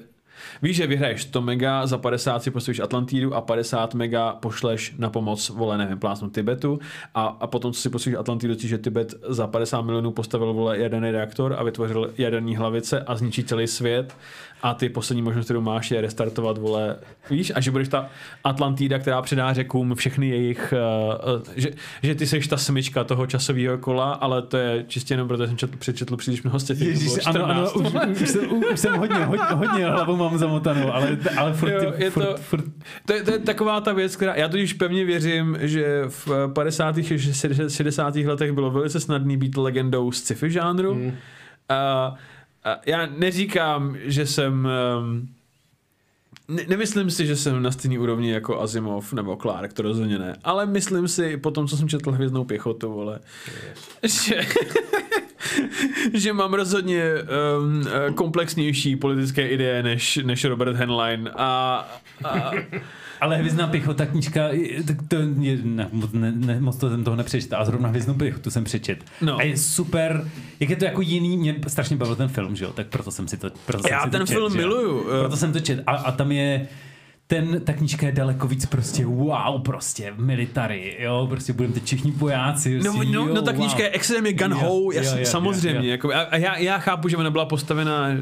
Víš, 0.61 0.75
že 0.75 0.87
vyhraješ 0.87 1.21
100 1.21 1.41
mega, 1.41 1.87
za 1.87 1.97
50 1.97 2.43
si 2.43 2.51
postavíš 2.51 2.79
Atlantidu 2.79 3.35
a 3.35 3.41
50 3.41 3.93
mega 3.93 4.33
pošleš 4.33 4.93
na 4.97 5.09
pomoc, 5.09 5.49
vole, 5.49 5.77
nevím, 5.77 5.99
plásnu 5.99 6.29
Tibetu. 6.29 6.79
A, 7.15 7.37
a 7.39 7.47
potom, 7.47 7.73
co 7.73 7.81
si 7.81 7.89
postavíš 7.89 8.17
Atlantidu, 8.19 8.53
zjistíš, 8.53 8.69
že 8.69 8.77
Tibet 8.77 9.13
za 9.27 9.47
50 9.47 9.81
milionů 9.81 10.11
postavil, 10.11 10.53
vole, 10.53 10.77
jaderný 10.77 11.11
reaktor 11.11 11.55
a 11.57 11.63
vytvořil 11.63 12.13
jaderní 12.17 12.55
hlavice 12.55 13.01
a 13.01 13.15
zničí 13.15 13.43
celý 13.43 13.67
svět 13.67 14.15
a 14.63 14.73
ty 14.73 14.89
poslední 14.89 15.21
možnost, 15.21 15.45
kterou 15.45 15.61
máš, 15.61 15.91
je 15.91 16.01
restartovat, 16.01 16.57
vole, 16.57 16.95
víš, 17.29 17.51
a 17.55 17.59
že 17.59 17.71
budeš 17.71 17.87
ta 17.87 18.09
Atlantida, 18.43 18.99
která 18.99 19.21
předá 19.21 19.53
řekům 19.53 19.95
všechny 19.95 20.29
jejich, 20.29 20.73
uh, 20.73 21.33
uh, 21.35 21.43
že, 21.55 21.69
že 22.03 22.15
ty 22.15 22.27
seš 22.27 22.47
ta 22.47 22.57
smyčka 22.57 23.03
toho 23.03 23.27
časového 23.27 23.77
kola, 23.77 24.13
ale 24.13 24.41
to 24.41 24.57
je 24.57 24.85
čistě 24.87 25.13
jenom 25.13 25.27
protože 25.27 25.47
jsem 25.47 25.57
četl, 25.57 25.77
přečetl 25.77 26.17
příliš 26.17 26.43
mnoho 26.43 26.59
těch, 26.59 26.81
Ježíš, 26.81 27.11
ano, 27.25 27.45
ano, 27.45 27.67
14. 27.67 27.75
už, 27.75 28.21
už, 28.21 28.29
jsem, 28.29 28.53
už 28.73 28.79
jsem 28.79 28.95
hodně, 28.95 29.25
hodně, 29.25 29.45
hodně 29.55 29.85
hlavou 29.85 30.15
mám 30.15 30.37
zamotanou, 30.37 30.93
ale, 30.93 31.17
ale 31.37 31.53
furt, 31.53 31.71
Jo, 31.71 31.93
je 31.97 32.09
furt, 32.09 32.25
to- 32.25 32.37
furt, 32.37 32.65
To 33.05 33.13
je, 33.13 33.23
to 33.23 33.31
je 33.31 33.39
taková 33.39 33.81
ta 33.81 33.93
věc, 33.93 34.15
která, 34.15 34.35
já 34.35 34.47
totiž 34.47 34.73
pevně 34.73 35.05
věřím, 35.05 35.57
že 35.61 36.03
v 36.07 36.27
50. 36.53 36.97
a 36.97 37.17
60. 37.67 38.15
letech 38.15 38.51
bylo 38.51 38.71
velice 38.71 38.99
snadný 38.99 39.37
být 39.37 39.57
legendou 39.57 40.11
z 40.11 40.17
sci-fi 40.17 40.51
žánru. 40.51 40.93
Hmm. 40.93 41.13
A 41.69 42.13
já 42.85 43.05
neříkám, 43.05 43.97
že 44.03 44.25
jsem... 44.25 44.67
Um, 44.97 45.29
ne, 46.47 46.63
nemyslím 46.67 47.09
si, 47.09 47.25
že 47.27 47.35
jsem 47.35 47.63
na 47.63 47.71
stejné 47.71 47.99
úrovni 47.99 48.31
jako 48.31 48.61
Asimov 48.61 49.13
nebo 49.13 49.35
Clark, 49.35 49.73
to 49.73 49.81
rozhodně 49.81 50.19
ne. 50.19 50.35
Ale 50.43 50.65
myslím 50.65 51.07
si, 51.07 51.37
po 51.37 51.51
tom, 51.51 51.67
co 51.67 51.77
jsem 51.77 51.89
četl 51.89 52.11
Hvězdnou 52.11 52.43
pěchotu, 52.43 52.93
vole, 52.93 53.19
že, 54.03 54.41
že 56.13 56.33
mám 56.33 56.53
rozhodně 56.53 57.03
um, 57.57 57.85
komplexnější 58.15 58.95
politické 58.95 59.47
ideje 59.47 59.83
než, 59.83 60.19
než 60.23 60.45
Robert 60.45 60.75
Henlein. 60.75 61.29
A, 61.35 61.77
a, 62.23 62.51
ale 63.21 63.37
Hvězdná 63.37 63.67
pěchota 63.67 64.05
knížka, 64.05 64.49
tak 64.87 64.97
to 65.07 65.15
je, 65.39 65.57
ne, 65.63 65.87
moc, 65.91 66.11
ne, 66.11 66.31
ne, 66.31 66.59
moc 66.59 66.77
to 66.77 66.89
jsem 66.89 67.03
toho 67.03 67.15
nepřečetl, 67.15 67.55
a 67.55 67.65
zrovna 67.65 67.89
Hvězdnou 67.89 68.13
pěchotu 68.13 68.51
jsem 68.51 68.63
přečet. 68.63 69.03
No. 69.21 69.37
A 69.37 69.43
je 69.43 69.57
super, 69.57 70.27
jak 70.59 70.69
je 70.69 70.75
to 70.75 70.85
jako 70.85 71.01
jiný, 71.01 71.37
mě 71.37 71.55
strašně 71.67 71.95
bavil 71.95 72.15
ten 72.15 72.27
film, 72.27 72.55
že 72.55 72.65
jo, 72.65 72.73
tak 72.73 72.87
proto 72.87 73.11
jsem 73.11 73.27
si 73.27 73.37
to 73.37 73.51
proto 73.65 73.83
jsem 73.83 73.91
Já 73.91 74.03
si 74.03 74.09
ten 74.09 74.21
to 74.21 74.27
čet, 74.27 74.33
film 74.33 74.55
miluju. 74.55 75.03
Proto 75.03 75.37
jsem 75.37 75.53
to 75.53 75.59
čet 75.59 75.83
a, 75.87 75.91
a 75.91 76.11
tam 76.11 76.31
je 76.31 76.67
ten, 77.31 77.61
ta 77.63 77.73
knížka 77.73 78.05
je 78.05 78.11
daleko 78.11 78.47
víc 78.47 78.65
prostě 78.65 79.05
wow, 79.05 79.61
prostě 79.61 80.13
military, 80.17 80.97
jo, 80.99 81.27
prostě 81.29 81.53
budeme 81.53 81.73
teď 81.73 81.83
všichni 81.83 82.11
vojáci. 82.11 82.77
No, 82.77 82.93
prostě, 82.93 83.11
no, 83.11 83.27
jo, 83.27 83.33
no 83.33 83.41
ta 83.41 83.51
wow. 83.51 83.59
knížka 83.59 83.83
je 83.83 83.89
extrémně 83.89 84.33
gun 84.33 84.53
ho, 84.53 84.81
samozřejmě. 85.23 85.77
jo, 85.77 85.83
jo. 85.83 85.89
Jako, 85.91 86.13
a 86.13 86.19
a 86.19 86.37
já, 86.37 86.57
já 86.57 86.77
chápu, 86.77 87.07
že 87.09 87.17
ona 87.17 87.31
byla 87.31 87.45
postavena 87.45 88.09
eh, 88.09 88.21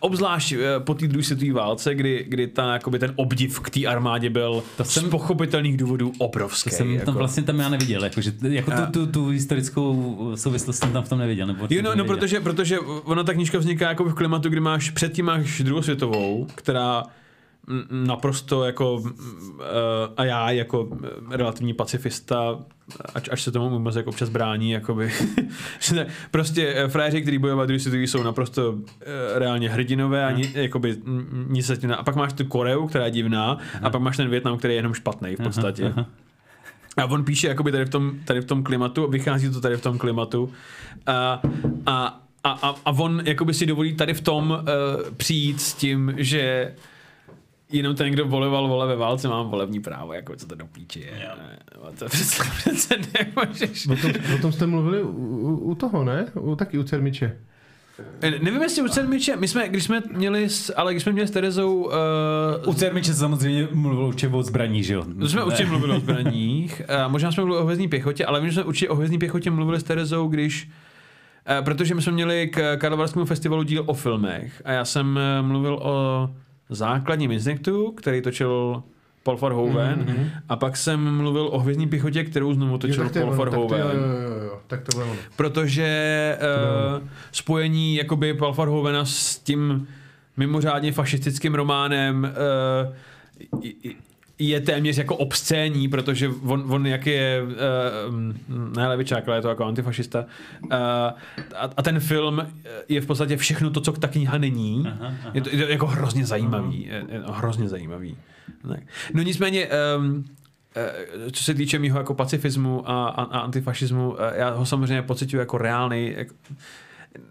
obzvlášť 0.00 0.52
eh, 0.52 0.58
po 0.80 0.94
té 0.94 1.08
druhé 1.08 1.22
světové 1.24 1.52
válce, 1.52 1.94
kdy, 1.94 2.24
kdy 2.28 2.46
ta, 2.46 2.72
jakoby 2.72 2.98
ten 2.98 3.12
obdiv 3.16 3.60
k 3.60 3.70
té 3.70 3.86
armádě 3.86 4.30
byl 4.30 4.62
To 4.76 4.84
z 4.84 4.90
jsem- 4.90 5.10
pochopitelných 5.10 5.76
důvodů 5.76 6.12
obrovský. 6.18 6.70
To 6.70 6.76
jsem 6.76 6.90
jako. 6.92 7.06
tam 7.06 7.14
vlastně 7.14 7.42
tam 7.42 7.58
já 7.60 7.68
neviděl, 7.68 8.04
jako, 8.04 8.20
že, 8.20 8.32
jako 8.48 8.70
tu, 8.70 8.92
tu, 8.92 9.06
tu, 9.06 9.26
historickou 9.28 10.32
souvislost 10.34 10.78
jsem 10.78 10.92
tam 10.92 11.02
v 11.02 11.08
tom 11.08 11.18
neviděl. 11.18 11.46
Nebo 11.46 11.66
Jo, 11.70 11.82
no, 11.82 11.94
no 11.94 12.04
protože, 12.04 12.40
protože 12.40 12.78
ona 12.80 13.22
ta 13.24 13.32
knížka 13.32 13.58
vzniká 13.58 13.88
jako 13.88 14.04
v 14.04 14.14
klimatu, 14.14 14.48
kdy 14.48 14.60
máš, 14.60 14.90
předtím 14.90 15.26
máš 15.26 15.60
druhou 15.62 15.82
světovou, 15.82 16.46
která 16.54 17.02
naprosto 17.90 18.64
jako 18.64 19.02
eh, 19.60 19.64
a 20.16 20.24
já 20.24 20.50
jako 20.50 20.88
relativní 21.30 21.74
pacifista, 21.74 22.58
ač, 23.14 23.28
až 23.32 23.42
se 23.42 23.52
tomu 23.52 23.70
můj 23.70 23.78
mozek 23.78 24.06
občas 24.06 24.28
brání, 24.28 24.70
jakoby. 24.70 25.12
prostě 26.30 26.74
eh, 26.76 26.88
frajeři, 26.88 27.22
kteří 27.22 27.38
bojovat 27.38 27.66
druhý 27.66 27.80
světový, 27.80 28.06
jsou 28.06 28.22
naprosto 28.22 28.78
eh, 29.00 29.38
reálně 29.38 29.70
hrdinové 29.70 30.24
a 30.24 30.30
ni, 30.30 30.50
jakoby 30.54 30.96
mm, 31.04 31.46
nic 31.48 31.66
se 31.66 31.76
tím, 31.76 31.92
a 31.92 32.02
pak 32.02 32.16
máš 32.16 32.32
tu 32.32 32.44
Koreu, 32.44 32.86
která 32.86 33.04
je 33.04 33.10
divná, 33.10 33.58
a 33.82 33.90
pak 33.90 34.00
máš 34.00 34.16
ten 34.16 34.30
Větnam, 34.30 34.58
který 34.58 34.74
je 34.74 34.78
jenom 34.78 34.94
špatný 34.94 35.36
v 35.36 35.42
podstatě. 35.42 35.84
Aha, 35.84 35.94
aha. 35.96 36.06
A 36.96 37.04
on 37.04 37.24
píše 37.24 37.48
jakoby 37.48 37.72
tady 37.72 37.84
v 37.84 37.88
tom, 37.88 38.12
tady 38.24 38.40
v 38.40 38.44
tom 38.44 38.62
klimatu, 38.62 39.06
vychází 39.10 39.50
to 39.50 39.60
tady 39.60 39.76
v 39.76 39.82
tom 39.82 39.98
klimatu 39.98 40.52
a, 41.06 41.42
a, 41.86 42.20
a, 42.44 42.50
a, 42.50 42.74
a 42.84 42.90
on 42.90 43.22
jakoby 43.24 43.54
si 43.54 43.66
dovolí 43.66 43.94
tady 43.94 44.14
v 44.14 44.20
tom 44.20 44.50
uh, 44.50 45.10
přijít 45.16 45.60
s 45.60 45.74
tím, 45.74 46.14
že 46.16 46.74
jenom 47.72 47.94
ten, 47.94 48.12
kdo 48.12 48.26
voleval 48.26 48.68
vole 48.68 48.86
ve 48.86 48.96
válce, 48.96 49.28
mám 49.28 49.50
volební 49.50 49.80
právo, 49.80 50.12
jako 50.12 50.36
co 50.36 50.46
to 50.46 50.54
do 50.54 50.66
píči 50.66 51.00
je. 51.00 51.18
Yeah. 51.18 51.38
To 51.98 52.04
přece, 52.08 52.42
přece 52.58 52.94
nemůžeš. 53.18 53.86
O 53.86 53.96
tom, 53.96 54.12
o 54.34 54.38
tom 54.38 54.52
jste 54.52 54.66
mluvili 54.66 55.02
u, 55.02 55.56
u, 55.56 55.74
toho, 55.74 56.04
ne? 56.04 56.26
U, 56.34 56.56
taky 56.56 56.78
u 56.78 56.82
Cermiče. 56.82 57.36
Eh, 58.22 58.30
Nevím, 58.30 58.62
jestli 58.62 58.82
u 58.82 58.88
Cermiče, 58.88 59.36
my 59.36 59.48
jsme, 59.48 59.68
když 59.68 59.84
jsme 59.84 60.02
měli, 60.12 60.48
s, 60.48 60.74
ale 60.76 60.92
když 60.92 61.02
jsme 61.02 61.12
měli 61.12 61.28
s 61.28 61.30
Terezou, 61.30 61.74
uh, 61.74 61.92
U 62.66 62.74
Cermiče 62.74 63.14
samozřejmě 63.14 63.68
mluvil 63.72 64.06
určitě 64.06 64.28
o 64.28 64.42
zbraní, 64.42 64.82
že 64.82 64.94
jo? 64.94 65.04
To 65.20 65.28
jsme 65.28 65.44
určitě 65.44 65.66
mluvili 65.66 65.96
o 65.96 66.00
zbraních, 66.00 66.90
a 66.90 67.08
možná 67.08 67.32
jsme 67.32 67.44
mluvili 67.44 67.62
o 67.62 67.64
hvězdní 67.64 67.88
pěchotě, 67.88 68.24
ale 68.24 68.40
vím, 68.40 68.50
že 68.50 68.54
jsme 68.54 68.64
určitě 68.64 68.88
o 68.88 68.94
hvězdní 68.94 69.18
pěchotě 69.18 69.50
mluvili 69.50 69.80
s 69.80 69.82
Terezou, 69.82 70.28
když 70.28 70.70
eh, 71.46 71.62
protože 71.62 71.94
my 71.94 72.02
jsme 72.02 72.12
měli 72.12 72.48
k 72.48 72.76
Karlovarskému 72.76 73.24
festivalu 73.24 73.62
díl 73.62 73.84
o 73.86 73.94
filmech 73.94 74.62
a 74.64 74.72
já 74.72 74.84
jsem 74.84 75.18
eh, 75.18 75.42
mluvil 75.42 75.78
o 75.82 76.30
základním 76.70 77.30
instinktu, 77.30 77.92
který 77.92 78.22
točil 78.22 78.82
Paul 79.22 79.36
Verhoeven 79.36 80.04
mm-hmm. 80.04 80.30
a 80.48 80.56
pak 80.56 80.76
jsem 80.76 81.16
mluvil 81.16 81.48
o 81.52 81.58
hvězdní 81.58 81.88
pěchotě, 81.88 82.24
kterou 82.24 82.54
znovu 82.54 82.78
točil 82.78 83.04
tak 83.04 83.12
to 83.12 83.18
je 83.18 83.24
Paul 83.24 83.36
tak 83.36 83.50
to, 83.50 83.60
jo, 83.60 83.68
Verhoeven. 83.68 83.98
jo, 83.98 84.06
jo, 84.06 84.44
jo, 84.44 84.60
tak 84.66 84.80
to 84.82 84.98
bylo. 84.98 85.16
Protože 85.36 86.38
uh, 87.00 87.08
spojení 87.32 87.96
jakoby 87.96 88.34
Paul 88.34 88.54
Verhoevena 88.54 89.04
s 89.04 89.38
tím 89.38 89.88
mimořádně 90.36 90.92
fašistickým 90.92 91.54
románem 91.54 92.34
uh, 93.52 93.90
je 94.40 94.60
téměř 94.60 94.98
jako 94.98 95.16
obscénní, 95.16 95.88
protože 95.88 96.28
on, 96.28 96.64
on 96.68 96.86
jak 96.86 97.06
je 97.06 97.42
uh, 97.42 98.76
ne 98.76 98.88
levičák, 98.88 99.28
ale 99.28 99.36
je 99.36 99.42
to 99.42 99.48
jako 99.48 99.64
antifašista 99.64 100.24
uh, 100.64 100.72
a, 100.72 101.14
a 101.76 101.82
ten 101.82 102.00
film 102.00 102.46
je 102.88 103.00
v 103.00 103.06
podstatě 103.06 103.36
všechno 103.36 103.70
to, 103.70 103.80
co 103.80 103.92
ta 103.92 104.08
kniha 104.08 104.38
není. 104.38 104.84
Aha, 104.86 104.96
aha. 105.00 105.30
Je 105.34 105.40
to, 105.40 105.50
je 105.50 105.64
to 105.64 105.72
jako 105.72 105.86
hrozně 105.86 106.26
zajímavý. 106.26 106.86
Je, 106.86 107.04
je 107.08 107.20
to 107.20 107.32
hrozně 107.32 107.68
zajímavý. 107.68 108.16
Tak. 108.68 108.80
No 109.14 109.22
nicméně 109.22 109.68
um, 109.98 110.24
co 111.32 111.44
se 111.44 111.54
týče 111.54 111.78
mýho 111.78 111.98
jako 111.98 112.14
pacifismu 112.14 112.90
a, 112.90 113.08
a, 113.08 113.22
a 113.22 113.38
antifašismu, 113.38 114.16
já 114.34 114.50
ho 114.50 114.66
samozřejmě 114.66 115.02
pocituju 115.02 115.40
jako 115.40 115.58
reálný, 115.58 116.12
jako, 116.16 116.34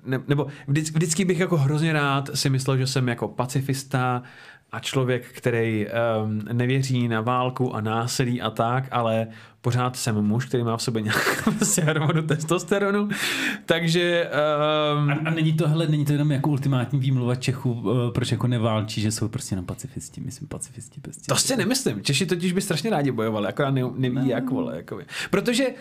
ne, 0.05 0.19
nebo 0.27 0.47
vždycky, 0.67 0.95
vždycky 0.95 1.25
bych 1.25 1.39
jako 1.39 1.57
hrozně 1.57 1.93
rád 1.93 2.29
si 2.33 2.49
myslel, 2.49 2.77
že 2.77 2.87
jsem 2.87 3.07
jako 3.07 3.27
pacifista 3.27 4.23
a 4.71 4.79
člověk, 4.79 5.25
který 5.25 5.87
um, 5.87 6.41
nevěří 6.51 7.07
na 7.07 7.21
válku 7.21 7.75
a 7.75 7.81
násilí 7.81 8.41
a 8.41 8.49
tak, 8.49 8.83
ale 8.91 9.27
pořád 9.61 9.95
jsem 9.95 10.21
muž, 10.21 10.45
který 10.45 10.63
má 10.63 10.77
v 10.77 10.81
sobě 10.81 11.01
nějakou 11.01 11.51
prostě 11.57 11.81
hormonu 11.81 12.21
testosteronu, 12.21 13.09
takže 13.65 14.29
um, 14.93 15.09
A, 15.09 15.13
a 15.25 15.29
není 15.29 15.53
to, 15.53 15.67
hele, 15.67 15.87
není 15.87 16.05
to 16.05 16.11
jenom 16.11 16.31
jako 16.31 16.49
ultimátní 16.49 16.99
výmluva 16.99 17.35
Čechů, 17.35 17.71
uh, 17.71 18.11
proč 18.11 18.31
jako 18.31 18.47
neválčí, 18.47 19.01
že 19.01 19.11
jsou 19.11 19.27
prostě 19.27 19.53
jenom 19.53 19.65
pacifisti, 19.65 20.21
my 20.21 20.31
jsme 20.31 20.47
pacifisti. 20.47 21.01
Prostě. 21.01 21.23
To 21.27 21.35
si 21.35 21.57
nemyslím. 21.57 22.01
Češi 22.03 22.25
totiž 22.25 22.51
by 22.53 22.61
strašně 22.61 22.89
rádi 22.89 23.11
bojovali, 23.11 23.47
akorát 23.47 23.71
ne, 23.71 23.81
neví 23.95 24.15
Ne. 24.15 24.27
jak, 24.27 24.49
vole. 24.49 24.75
Jakoby. 24.75 25.05
Protože, 25.29 25.67
uh, 25.67 25.73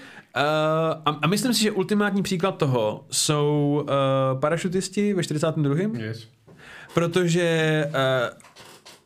a, 1.05 1.19
a 1.23 1.27
myslím 1.27 1.55
si, 1.55 1.63
že 1.63 1.71
ultimátní 1.73 2.23
příklad 2.23 2.57
toho 2.57 3.05
jsou 3.11 3.81
uh, 3.83 4.41
parašutisti 4.41 5.15
ve 5.15 5.23
42. 5.23 5.75
Yes. 5.99 6.29
Protože 6.95 7.85
uh, 7.87 7.95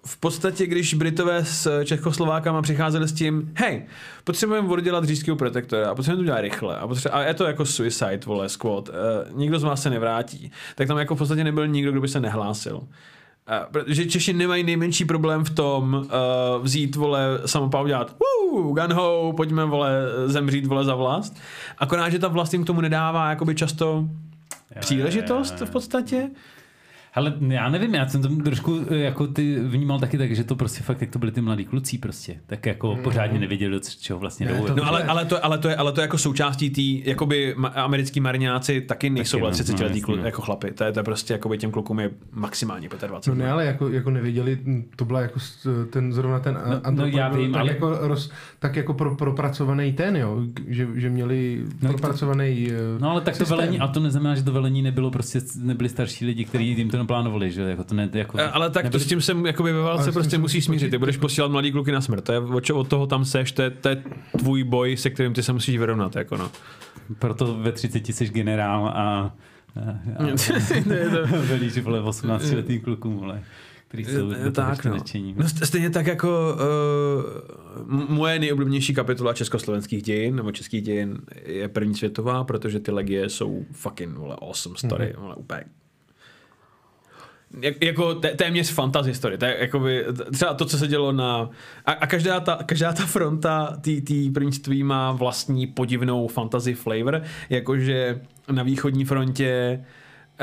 v 0.06 0.16
podstatě, 0.16 0.66
když 0.66 0.94
Britové 0.94 1.44
s 1.44 1.84
Čechoslovákama 1.84 2.62
přicházeli 2.62 3.08
s 3.08 3.12
tím, 3.12 3.52
hej, 3.54 3.86
potřebujeme 4.24 4.68
oddělat 4.68 5.04
říšského 5.04 5.36
protektora 5.36 5.90
a 5.90 5.94
potřebujeme 5.94 6.22
to 6.22 6.24
dělat 6.24 6.40
rychle 6.40 6.76
a, 6.76 6.86
potřeba, 6.86 7.14
a 7.14 7.22
je 7.22 7.34
to 7.34 7.44
jako 7.44 7.66
suicide, 7.66 8.20
vole, 8.26 8.48
squad, 8.48 8.88
uh, 8.88 8.94
nikdo 9.38 9.58
z 9.58 9.62
vás 9.62 9.82
se 9.82 9.90
nevrátí, 9.90 10.52
tak 10.74 10.88
tam 10.88 10.98
jako 10.98 11.14
v 11.14 11.18
podstatě 11.18 11.44
nebyl 11.44 11.66
nikdo, 11.66 11.92
kdo 11.92 12.00
by 12.00 12.08
se 12.08 12.20
nehlásil. 12.20 12.76
Uh, 12.76 12.86
protože 13.70 14.06
Češi 14.06 14.32
nemají 14.32 14.64
nejmenší 14.64 15.04
problém 15.04 15.44
v 15.44 15.50
tom 15.50 15.94
uh, 15.94 16.64
vzít, 16.64 16.96
vole, 16.96 17.26
samopal 17.46 17.88
dělat 17.88 18.16
gun 18.52 18.92
ho, 18.92 19.32
pojďme, 19.36 19.64
vole, 19.64 19.92
zemřít, 20.26 20.66
vole, 20.66 20.84
za 20.84 20.94
vlast. 20.94 21.36
Akorát, 21.78 22.08
že 22.08 22.18
ta 22.18 22.28
vlast 22.28 22.52
jim 22.52 22.64
k 22.64 22.66
tomu 22.66 22.80
nedává 22.80 23.30
jakoby 23.30 23.54
často 23.54 24.04
příležitost 24.80 25.60
v 25.60 25.70
podstatě. 25.70 26.30
Hele, 27.14 27.34
já 27.48 27.68
nevím, 27.68 27.94
já 27.94 28.08
jsem 28.08 28.22
to 28.22 28.28
trošku 28.44 28.80
eh, 28.90 28.96
jako 28.96 29.26
ty 29.26 29.60
vnímal 29.60 30.00
taky 30.00 30.18
tak, 30.18 30.34
že 30.36 30.44
to 30.44 30.56
prostě 30.56 30.82
fakt, 30.82 31.00
jak 31.00 31.10
to 31.10 31.18
byli 31.18 31.32
ty 31.32 31.40
mladí 31.40 31.64
kluci 31.64 31.98
prostě, 31.98 32.36
tak 32.46 32.66
jako 32.66 32.96
pořádně 32.96 33.38
nevěděli, 33.38 33.72
do 33.72 33.80
čeho 34.00 34.18
vlastně 34.18 34.46
Ne, 34.46 34.52
jdou. 34.58 34.66
to- 34.66 34.74
No 34.76 34.86
ale, 34.88 35.04
ale, 35.04 35.24
to, 35.24 35.44
ale, 35.44 35.58
to 35.58 35.68
je, 35.68 35.76
ale 35.76 35.92
to 35.92 36.00
je 36.00 36.02
jako 36.02 36.18
součástí 36.18 36.70
té, 36.70 37.10
jakoby 37.10 37.54
americký 37.74 38.20
marňáci 38.20 38.80
taky 38.80 39.10
nejsou 39.10 39.36
Taky, 39.38 39.42
taky, 39.42 39.50
no, 39.50 39.64
30 39.64 39.78
no, 39.82 39.88
letý 39.88 40.00
klu, 40.00 40.16
no. 40.16 40.24
jako 40.24 40.42
chlapy. 40.42 40.70
To 40.70 40.84
je, 40.84 40.92
to 40.92 40.98
je 40.98 41.02
prostě, 41.04 41.32
jakoby 41.32 41.58
těm 41.58 41.70
klukům 41.70 42.00
je 42.00 42.10
maximálně 42.32 42.88
25. 43.06 43.38
No 43.38 43.44
ne, 43.44 43.52
ale 43.52 43.64
jako, 43.66 43.88
jako 43.88 44.10
nevěděli, 44.10 44.58
to 44.96 45.04
byla 45.04 45.20
jako 45.20 45.40
ten, 45.90 46.12
zrovna 46.12 46.40
ten 46.40 46.58
No, 46.84 46.90
no, 46.90 47.06
já 47.06 47.28
vím, 47.28 47.52
tak, 47.52 47.60
ale- 47.60 47.70
jako 47.72 47.98
roz, 48.00 48.30
tak 48.58 48.76
jako 48.76 48.94
pro, 48.94 49.16
propracovaný 49.16 49.92
ten, 49.92 50.16
jo, 50.16 50.42
že, 50.68 50.88
že 50.94 51.10
měli 51.10 51.64
No, 51.82 51.88
propracovaný 51.88 52.68
eh, 52.70 52.74
No 53.00 53.10
ale 53.10 53.20
tak 53.20 53.34
to 53.34 53.38
systém. 53.38 53.58
velení, 53.58 53.78
a 53.80 53.88
to 53.88 54.00
neznamená, 54.00 54.34
že 54.34 54.42
to 54.42 54.52
velení 54.52 54.82
nebylo 54.82 55.10
prostě, 55.10 55.40
nebyli 55.62 55.88
starší 55.88 56.26
lidi, 56.26 56.44
kteří 56.44 56.68
jim 56.68 56.90
to 56.90 57.01
naplánovali, 57.02 57.50
že 57.52 57.62
jako 57.62 57.84
to 57.84 57.94
ne, 57.94 58.10
jako, 58.12 58.38
Eh, 58.38 58.50
Ale 58.50 58.70
tak 58.70 58.82
to 58.82 58.86
nebyli- 58.86 59.04
s 59.04 59.06
tím 59.06 59.20
se 59.20 59.36
jakoby 59.46 59.72
ve 59.72 59.80
válce 59.80 60.12
prostě 60.12 60.38
musíš 60.38 60.64
smířit. 60.64 60.90
Ty 60.90 60.98
budeš 60.98 61.16
posílat 61.16 61.50
mladý 61.50 61.72
kluky 61.72 61.92
na 61.92 62.00
smrt. 62.00 62.24
To 62.24 62.32
je, 62.32 62.38
od, 62.74 62.88
toho 62.88 63.06
tam 63.06 63.24
seš, 63.24 63.52
to 63.52 63.62
je, 63.62 63.70
to 63.70 63.88
je 63.88 64.02
tvůj 64.38 64.64
boj, 64.64 64.96
se 64.96 65.10
kterým 65.10 65.32
ty 65.34 65.42
se 65.42 65.52
musíš 65.52 65.78
vyrovnat. 65.78 66.16
Jako 66.16 66.36
no. 66.36 66.50
proto 67.18 67.54
ve 67.54 67.72
30 67.72 68.06
jsi 68.06 68.28
generál 68.28 68.86
a 68.86 69.34
Velíš, 71.48 71.78
vole, 71.78 72.00
18 72.00 72.50
letým 72.52 72.80
klukům, 72.80 73.16
vole, 73.16 73.42
který 73.88 74.04
jsou 74.04 74.30
Eh, 74.46 74.50
tak, 74.50 74.84
no. 74.84 74.90
no. 74.94 74.98
st- 74.98 75.64
Stejně 75.64 75.90
tak 75.90 76.06
jako 76.06 76.56
uh, 77.86 78.08
moje 78.08 78.38
nejoblíbenější 78.38 78.94
kapitola 78.94 79.32
československých 79.32 80.02
dějin, 80.02 80.36
nebo 80.36 80.52
českých 80.52 80.82
dějin, 80.82 81.18
je 81.46 81.68
první 81.68 81.94
světová, 81.94 82.44
protože 82.44 82.80
ty 82.80 82.90
legie 82.90 83.28
jsou 83.28 83.64
fucking, 83.72 84.16
vole, 84.18 84.36
awesome 84.42 84.76
story, 84.78 85.04
mm-hmm. 85.16 85.20
vole, 85.22 85.34
úplně 85.34 85.64
jak, 87.60 87.82
jako 87.82 88.14
té, 88.14 88.28
téměř 88.28 88.70
fantasy 88.70 89.14
story. 89.14 89.38
To 89.38 89.44
je 89.44 89.56
jakoby, 89.60 90.04
třeba 90.32 90.54
to, 90.54 90.64
co 90.64 90.78
se 90.78 90.86
dělo 90.86 91.12
na... 91.12 91.50
A, 91.86 91.92
a 91.92 92.06
každá, 92.06 92.40
ta, 92.40 92.58
každá 92.66 92.92
ta 92.92 93.06
fronta 93.06 93.76
té 93.84 94.30
první 94.34 94.52
světové 94.52 94.84
má 94.84 95.12
vlastní 95.12 95.66
podivnou 95.66 96.28
fantasy 96.28 96.74
flavor, 96.74 97.22
jakože 97.50 98.20
na 98.50 98.62
východní 98.62 99.04
frontě 99.04 99.80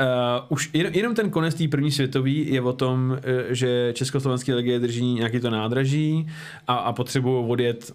Uh, 0.00 0.44
už 0.48 0.70
jen, 0.72 0.94
jenom 0.94 1.14
ten 1.14 1.30
konec 1.30 1.54
té 1.54 1.68
první 1.68 1.90
světový 1.90 2.52
je 2.52 2.60
o 2.60 2.72
tom, 2.72 3.10
uh, 3.10 3.18
že 3.48 3.92
československé 3.92 4.54
legie 4.54 4.78
drží 4.78 5.14
nějaký 5.14 5.40
to 5.40 5.50
nádraží 5.50 6.26
a, 6.68 6.74
a 6.74 6.92
potřebují 6.92 7.44
odjet, 7.48 7.92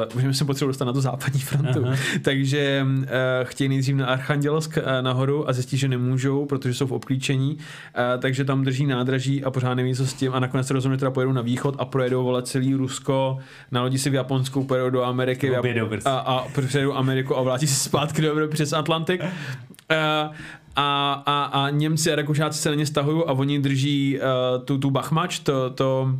uh, 0.00 0.14
můžeme 0.14 0.34
se 0.34 0.44
potřebují 0.44 0.70
dostat 0.70 0.84
na 0.84 0.92
tu 0.92 1.00
západní 1.00 1.40
frontu, 1.40 1.84
Aha. 1.84 1.96
takže 2.22 2.86
uh, 2.86 3.04
chtějí 3.42 3.68
nejdřív 3.68 3.96
na 3.96 4.06
Archangelsk 4.06 4.76
uh, 4.76 4.82
nahoru 5.00 5.48
a 5.48 5.52
zjistí, 5.52 5.76
že 5.76 5.88
nemůžou, 5.88 6.46
protože 6.46 6.74
jsou 6.74 6.86
v 6.86 6.92
obklíčení, 6.92 7.54
uh, 7.54 8.20
takže 8.20 8.44
tam 8.44 8.64
drží 8.64 8.86
nádraží 8.86 9.44
a 9.44 9.50
pořád 9.50 9.74
neví, 9.74 9.94
co 9.94 10.06
s 10.06 10.14
tím 10.14 10.34
a 10.34 10.40
nakonec 10.40 10.66
se 10.66 10.74
rozhodnou, 10.74 10.94
že 10.94 10.98
teda 10.98 11.10
pojedou 11.10 11.32
na 11.32 11.42
východ 11.42 11.76
a 11.78 11.84
projedou 11.84 12.24
vole 12.24 12.42
celý 12.42 12.74
Rusko, 12.74 13.38
nalodí 13.70 13.98
si 13.98 14.10
v 14.10 14.14
Japonsku, 14.14 14.64
pojedou 14.64 14.90
do 14.90 15.04
Ameriky 15.04 15.50
prostě. 15.88 16.10
a, 16.10 16.18
a 16.18 16.48
přejedou 16.66 16.92
Ameriku 16.92 17.36
a 17.36 17.42
vrátí 17.42 17.66
se 17.66 17.74
zpátky 17.74 18.22
do 18.22 18.30
Evropy 18.30 18.54
přes 18.54 18.72
Atlantik. 18.72 19.22
Uh, 19.22 20.34
a, 20.76 21.12
a, 21.26 21.44
a 21.44 21.70
Němci 21.70 22.12
a 22.12 22.16
Rakušáci 22.16 22.58
se 22.58 22.68
na 22.68 22.74
ně 22.74 22.86
stahují 22.86 23.22
a 23.26 23.32
oni 23.32 23.58
drží 23.58 24.18
uh, 24.18 24.64
tu, 24.64 24.78
tu 24.78 24.90
Bachmač, 24.90 25.38
to, 25.38 25.70
to, 25.70 26.14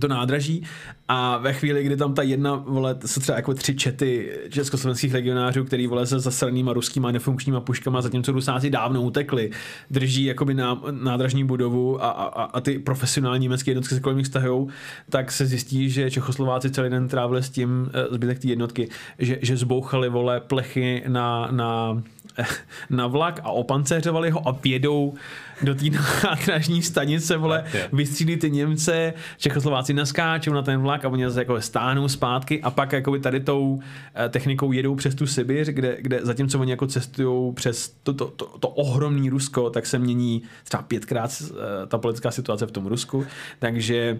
to 0.00 0.08
nádraží. 0.08 0.62
A 1.10 1.38
ve 1.38 1.52
chvíli, 1.52 1.84
kdy 1.84 1.96
tam 1.96 2.14
ta 2.14 2.22
jedna, 2.22 2.54
vole, 2.54 2.96
jsou 3.06 3.20
třeba 3.20 3.36
jako 3.36 3.54
tři 3.54 3.76
čety 3.76 4.32
československých 4.50 5.14
legionářů, 5.14 5.64
který 5.64 5.86
vole 5.86 6.06
se 6.06 6.20
zasranýma 6.20 6.72
ruskýma 6.72 7.10
nefunkčníma 7.10 7.60
puškama, 7.60 8.02
zatímco 8.02 8.32
Rusáci 8.32 8.70
dávno 8.70 9.02
utekli, 9.02 9.50
drží 9.90 10.24
jakoby 10.24 10.54
ná, 10.54 10.82
nádražní 10.90 11.44
budovu 11.44 12.04
a, 12.04 12.10
a, 12.10 12.42
a 12.42 12.60
ty 12.60 12.78
profesionální 12.78 13.42
německé 13.42 13.70
jednotky 13.70 13.94
se 13.94 14.00
kolem 14.00 14.18
nich 14.18 14.26
stahujou, 14.26 14.68
tak 15.10 15.32
se 15.32 15.46
zjistí, 15.46 15.90
že 15.90 16.10
Čechoslováci 16.10 16.70
celý 16.70 16.90
den 16.90 17.08
trávili 17.08 17.42
s 17.42 17.50
tím 17.50 17.90
eh, 17.92 18.14
zbytek 18.14 18.38
té 18.38 18.48
jednotky, 18.48 18.88
že, 19.18 19.38
že 19.42 19.56
zbouchali 19.56 20.08
vole 20.08 20.40
plechy 20.40 21.04
na, 21.08 21.48
na 21.50 22.02
na 22.90 23.06
vlak 23.06 23.40
a 23.42 23.50
opancéřovali 23.50 24.30
ho 24.30 24.48
a 24.48 24.52
vědou 24.62 25.14
do 25.62 25.74
té 25.74 25.84
nádražní 26.24 26.82
stanice, 26.82 27.36
vole, 27.36 27.64
vystřílí 27.92 28.36
ty 28.36 28.50
Němce, 28.50 29.14
Čechoslováci 29.38 29.94
naskáčou 29.94 30.52
na 30.52 30.62
ten 30.62 30.80
vlak 30.80 31.04
a 31.04 31.08
oni 31.08 31.24
zase 31.24 31.40
jako 31.40 31.60
stáhnou 31.60 32.08
zpátky 32.08 32.62
a 32.62 32.70
pak 32.70 32.92
jakoby 32.92 33.20
tady 33.20 33.40
tou 33.40 33.80
eh, 34.14 34.28
technikou 34.28 34.72
jedou 34.72 34.94
přes 34.94 35.14
tu 35.14 35.26
Sibir, 35.26 35.72
kde, 35.72 35.96
kde 36.00 36.20
zatímco 36.22 36.60
oni 36.60 36.70
jako 36.70 36.86
cestují 36.86 37.54
přes 37.54 37.88
to, 38.02 38.12
to, 38.12 38.26
to, 38.26 38.46
to 38.46 38.68
ohromný 38.68 39.30
Rusko, 39.30 39.70
tak 39.70 39.86
se 39.86 39.98
mění 39.98 40.42
třeba 40.64 40.82
pětkrát 40.82 41.42
eh, 41.50 41.86
ta 41.86 41.98
politická 41.98 42.30
situace 42.30 42.66
v 42.66 42.70
tom 42.70 42.86
Rusku, 42.86 43.26
takže 43.58 44.18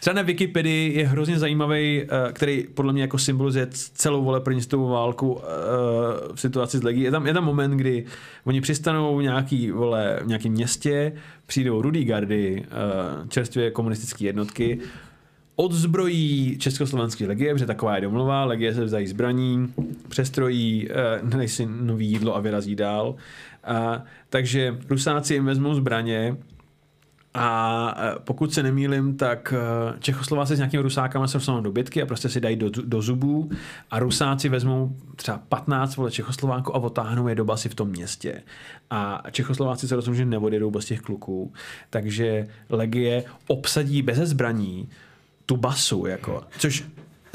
Třeba 0.00 0.14
na 0.14 0.22
Wikipedii 0.22 0.98
je 0.98 1.06
hrozně 1.06 1.38
zajímavý, 1.38 2.02
eh, 2.02 2.32
který 2.32 2.66
podle 2.74 2.92
mě 2.92 3.02
jako 3.02 3.18
symbolizuje 3.18 3.66
celou 3.70 4.24
vole 4.24 4.40
první 4.40 4.60
světovou 4.60 4.88
válku 4.88 5.40
eh, 5.40 5.46
v 6.34 6.40
situaci 6.40 6.78
s 6.78 6.82
Legií. 6.82 7.02
Je 7.02 7.10
tam, 7.10 7.26
je 7.26 7.34
tam 7.34 7.44
moment, 7.44 7.70
kdy 7.70 8.04
oni 8.44 8.60
přistanou 8.60 9.16
v 9.16 9.22
nějaký, 9.22 9.70
vole, 9.70 10.20
v 10.22 10.26
nějakém 10.26 10.52
městě, 10.52 11.12
přijdou 11.46 11.82
rudý 11.82 12.04
gardy, 12.04 12.64
eh, 12.64 13.28
čerstvě 13.28 13.70
komunistické 13.70 14.24
jednotky, 14.24 14.78
odzbrojí 15.56 16.58
československý 16.58 17.26
legie, 17.26 17.54
protože 17.54 17.66
taková 17.66 17.94
je 17.94 18.00
domluva, 18.00 18.44
legie 18.44 18.74
se 18.74 18.84
vzají 18.84 19.06
zbraní, 19.06 19.74
přestrojí, 20.08 20.88
eh, 20.90 21.20
dají 21.22 21.48
si 21.48 21.66
nový 21.66 22.06
jídlo 22.06 22.36
a 22.36 22.40
vyrazí 22.40 22.76
dál. 22.76 23.14
A, 23.64 24.04
takže 24.30 24.78
Rusáci 24.88 25.34
jim 25.34 25.44
vezmou 25.44 25.74
zbraně, 25.74 26.36
a 27.36 27.94
eh, 27.98 28.14
pokud 28.24 28.54
se 28.54 28.62
nemýlim, 28.62 29.16
tak 29.16 29.54
eh, 29.56 29.98
Čechoslováci 30.00 30.56
s 30.56 30.58
nějakými 30.58 30.82
Rusákama 30.82 31.26
se 31.26 31.36
dostanou 31.38 31.60
do 31.60 31.72
bitky 31.72 32.02
a 32.02 32.06
prostě 32.06 32.28
si 32.28 32.40
dají 32.40 32.56
do, 32.56 32.70
do 32.70 33.02
zubů 33.02 33.50
a 33.90 33.98
Rusáci 33.98 34.48
vezmou 34.48 34.96
třeba 35.16 35.40
15 35.48 35.96
vole 35.96 36.10
Čechoslováků 36.10 36.76
a 36.76 36.78
otáhnou 36.78 37.28
je 37.28 37.34
do 37.34 37.44
basy 37.44 37.68
v 37.68 37.74
tom 37.74 37.88
městě. 37.88 38.42
A 38.90 39.22
Čechoslováci 39.30 39.88
se 39.88 39.96
rozhodnou, 39.96 40.16
že 40.16 40.24
neodjedou 40.24 40.70
bez 40.70 40.84
těch 40.84 41.00
kluků. 41.00 41.52
Takže 41.90 42.46
Legie 42.70 43.24
obsadí 43.46 44.02
beze 44.02 44.26
zbraní 44.26 44.88
tu 45.46 45.56
basu, 45.56 46.06
jako, 46.06 46.42
což 46.58 46.84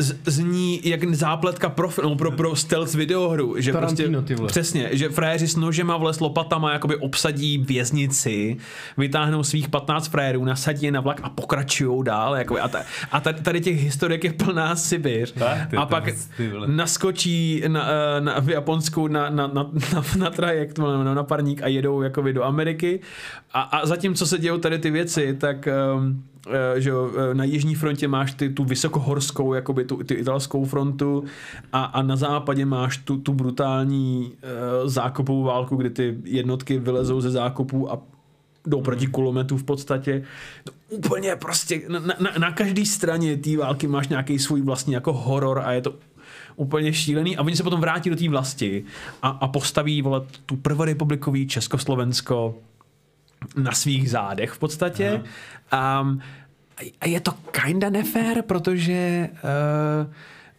z, 0.01 0.15
zní 0.25 0.81
jak 0.83 1.15
zápletka 1.15 1.69
pro, 1.69 1.89
no, 2.03 2.15
pro, 2.15 2.31
pro 2.31 2.55
stealth 2.55 2.93
videohru, 2.93 3.55
že 3.57 3.71
Tarantino, 3.71 4.21
prostě, 4.21 4.45
přesně, 4.45 4.89
že 4.91 5.09
frajeři 5.09 5.47
s 5.47 5.55
nožema 5.55 5.97
vles 5.97 6.19
lopatama 6.19 6.73
jakoby 6.73 6.95
obsadí 6.95 7.57
věznici, 7.57 8.57
vytáhnou 8.97 9.43
svých 9.43 9.69
15 9.69 10.07
frérů, 10.07 10.45
nasadí 10.45 10.85
je 10.85 10.91
na 10.91 11.01
vlak 11.01 11.19
a 11.23 11.29
pokračují 11.29 12.03
dál. 12.03 12.35
Jakoby, 12.35 12.59
a, 12.59 12.67
ta, 12.67 12.79
a 13.11 13.19
tady, 13.19 13.61
těch 13.61 13.83
historiek 13.83 14.23
je 14.23 14.33
plná 14.33 14.75
Sibiř. 14.75 15.33
Ty, 15.69 15.77
a 15.77 15.85
pak 15.85 16.05
ty 16.37 16.51
naskočí 16.65 17.63
na, 17.67 17.87
eh, 17.89 18.21
na, 18.21 18.39
v 18.39 18.49
Japonsku 18.49 19.07
na, 19.07 19.29
na, 19.29 19.47
na, 19.47 19.69
na, 19.93 20.03
na 20.17 20.29
trajekt, 20.29 20.77
na, 20.77 21.13
na 21.13 21.23
parník 21.23 21.63
a 21.63 21.67
jedou 21.67 22.01
jakoby 22.01 22.33
do 22.33 22.43
Ameriky. 22.43 22.99
A, 23.53 23.61
a 23.61 23.85
zatím, 23.85 24.15
co 24.15 24.25
se 24.25 24.37
dějou 24.37 24.57
tady 24.57 24.79
ty 24.79 24.91
věci, 24.91 25.37
tak 25.39 25.67
um, 25.95 26.23
že 26.77 26.89
jo, 26.89 27.11
eh, 27.17 27.33
na 27.33 27.43
jižní 27.43 27.75
frontě 27.75 28.07
máš 28.07 28.33
ty, 28.33 28.49
tu 28.49 28.63
vysokohorskou, 28.63 29.53
jakoby 29.53 29.85
tu, 29.85 30.03
ty 30.03 30.13
italskou 30.13 30.65
frontu 30.65 31.23
a, 31.73 31.83
a 31.83 32.01
na 32.01 32.15
západě 32.15 32.65
máš 32.65 32.97
tu, 32.97 33.17
tu 33.17 33.33
brutální 33.33 34.31
uh, 34.31 34.89
zákopovou 34.89 35.43
válku, 35.43 35.75
kdy 35.75 35.89
ty 35.89 36.17
jednotky 36.23 36.79
vylezou 36.79 37.21
ze 37.21 37.31
zákopů 37.31 37.91
a 37.91 37.99
jdou 38.67 38.81
proti 38.81 39.07
kulometu 39.07 39.57
v 39.57 39.63
podstatě. 39.63 40.23
To 40.63 40.71
úplně 40.89 41.35
prostě, 41.35 41.81
na, 41.87 41.99
na, 41.99 42.31
na 42.37 42.51
každé 42.51 42.85
straně 42.85 43.37
té 43.37 43.57
války 43.57 43.87
máš 43.87 44.07
nějaký 44.07 44.39
svůj 44.39 44.61
vlastní 44.61 44.93
jako 44.93 45.13
horor 45.13 45.61
a 45.65 45.71
je 45.71 45.81
to 45.81 45.95
úplně 46.55 46.93
šílený 46.93 47.37
a 47.37 47.41
oni 47.41 47.55
se 47.55 47.63
potom 47.63 47.81
vrátí 47.81 48.09
do 48.09 48.15
té 48.15 48.29
vlasti 48.29 48.83
a, 49.21 49.29
a 49.29 49.47
postaví 49.47 50.01
vole, 50.01 50.21
tu 50.45 50.55
prvorepublikový 50.55 51.47
Československo 51.47 52.55
na 53.55 53.71
svých 53.71 54.09
zádech 54.09 54.51
v 54.51 54.59
podstatě. 54.59 55.23
Um, 56.01 56.21
a 57.01 57.07
je 57.07 57.19
to 57.19 57.31
kinda 57.31 57.89
nefér, 57.89 58.41
protože 58.41 59.29
uh, 59.31 60.13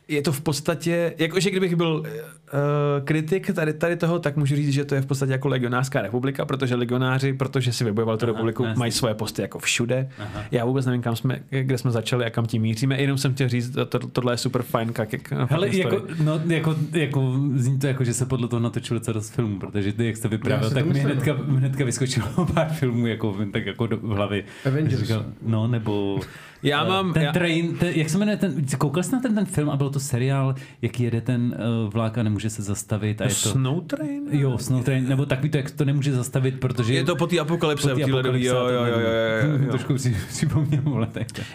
je 0.09 0.23
to 0.23 0.33
v 0.33 0.41
podstatě, 0.41 1.15
jakože 1.19 1.51
kdybych 1.51 1.77
byl 1.77 2.03
uh, 2.03 3.05
kritik 3.05 3.53
tady, 3.53 3.73
tady 3.73 3.97
toho, 3.97 4.19
tak 4.19 4.37
můžu 4.37 4.57
říct, 4.57 4.73
že 4.73 4.85
to 4.85 4.95
je 4.95 5.01
v 5.01 5.07
podstatě 5.07 5.33
jako 5.33 5.49
legionářská 5.49 6.03
republika, 6.03 6.45
protože 6.45 6.75
legionáři, 6.75 7.33
protože 7.33 7.73
si 7.73 7.85
vybojovali 7.85 8.19
tu 8.19 8.27
Aha, 8.27 8.33
republiku, 8.33 8.67
mají 8.77 8.93
svoje 8.93 9.15
posty 9.15 9.43
jako 9.43 9.59
všude. 9.59 10.09
Aha. 10.19 10.45
Já 10.51 10.65
vůbec 10.65 10.87
nevím, 10.87 11.03
kam 11.03 11.17
jsme, 11.17 11.41
kde 11.51 11.79
jsme 11.79 11.91
začali 11.91 12.25
a 12.25 12.31
kam 12.31 12.47
tím 12.47 12.63
míříme, 12.63 13.01
jenom 13.01 13.19
jsem 13.19 13.35
chtěl 13.35 13.49
říct, 13.49 13.77
to, 13.89 13.99
tohle 13.99 14.33
je 14.33 14.37
super 14.37 14.63
fajn, 14.63 14.93
jak, 14.99 15.13
jak 15.13 15.33
Hele, 15.33 15.77
jako, 15.77 16.03
no, 16.25 16.41
jako, 16.47 16.77
jako, 16.93 17.35
zní 17.55 17.79
to 17.79 17.87
jako, 17.87 18.05
že 18.05 18.15
se 18.15 18.27
podle 18.27 18.49
toho 18.49 18.61
natočilo 18.61 18.99
docela 18.99 19.13
dost 19.13 19.35
filmů, 19.35 19.59
protože 19.59 19.93
ty, 19.93 20.07
jak 20.07 20.17
jste 20.17 20.29
vyprávěl, 20.29 20.71
tak 20.71 20.85
to 20.85 20.93
mi 20.93 21.01
hnedka, 21.01 21.33
hnedka 21.49 21.85
vyskočilo 21.85 22.27
pár 22.55 22.69
filmů, 22.69 23.07
jako, 23.07 23.37
tak 23.53 23.67
jako 23.67 23.87
do 23.87 23.97
v 23.97 24.03
hlavy. 24.03 24.45
Avengers. 24.67 25.03
Říkal, 25.03 25.25
no, 25.43 25.67
nebo... 25.67 26.21
Já 26.63 26.85
eh, 26.85 26.89
mám- 26.89 27.13
Ten 27.13 27.23
já- 27.23 27.33
train, 27.33 27.77
ten, 27.79 27.89
jak 27.95 28.11
se 28.11 28.19
jmenuje 28.19 28.37
ten, 28.37 28.65
koukal 28.79 29.03
jsi 29.03 29.13
na 29.13 29.21
ten, 29.21 29.35
ten 29.35 29.45
film 29.45 29.71
a 29.71 29.77
byl 29.77 29.91
to 29.91 30.01
seriál, 30.01 30.55
jak 30.83 31.01
jede 31.01 31.21
ten 31.21 31.57
uh, 31.85 31.93
vlák 31.93 32.19
a 32.19 32.23
nemůže 32.23 32.51
se 32.51 32.63
zastavit 32.63 33.21
a 33.21 33.25
je 33.25 33.31
to... 33.31 33.35
Snow 33.35 33.85
Train? 33.85 34.23
Jo, 34.31 34.59
Snow 34.59 34.85
Train, 34.85 35.09
nebo 35.09 35.27
takový 35.27 35.49
to, 35.49 35.57
jak 35.57 35.71
to 35.71 35.85
nemůže 35.85 36.13
zastavit, 36.13 36.61
protože... 36.61 36.95
Je 36.95 37.05
to 37.05 37.17
po 37.17 37.27
té 37.27 37.39
apokalypse, 37.39 37.95
po 37.95 38.01
té 38.01 38.13
ledový, 38.13 38.45
jo, 38.45 38.55
jo, 38.57 38.69
jo, 38.69 38.85
jo, 38.85 38.99
jo, 39.01 39.59
jo. 39.65 39.69
Trošku 39.71 39.99
si 39.99 40.17
připomněl, 40.29 40.83
vole. 40.83 41.09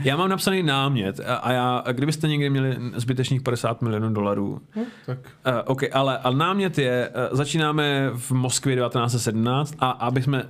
Já 0.04 0.18
mám 0.18 0.30
napsaný 0.30 0.64
námět 0.64 1.20
a, 1.20 1.36
a 1.36 1.52
já, 1.52 1.78
a 1.78 1.92
kdybyste 1.92 2.28
někdy 2.28 2.50
měli 2.50 2.78
zbytečných 2.96 3.42
50 3.42 3.82
milionů 3.82 4.14
dolarů, 4.14 4.62
Tak 5.06 5.18
uh, 5.48 5.54
OK, 5.66 5.82
ale, 5.94 6.18
ale 6.18 6.36
námět 6.36 6.78
je, 6.78 7.10
uh, 7.32 7.38
začínáme 7.38 8.12
v 8.16 8.32
Moskvě 8.32 8.76
1917 8.76 9.76
a 9.80 9.90
aby 9.90 10.22
jsme 10.22 10.44
uh, 10.44 10.50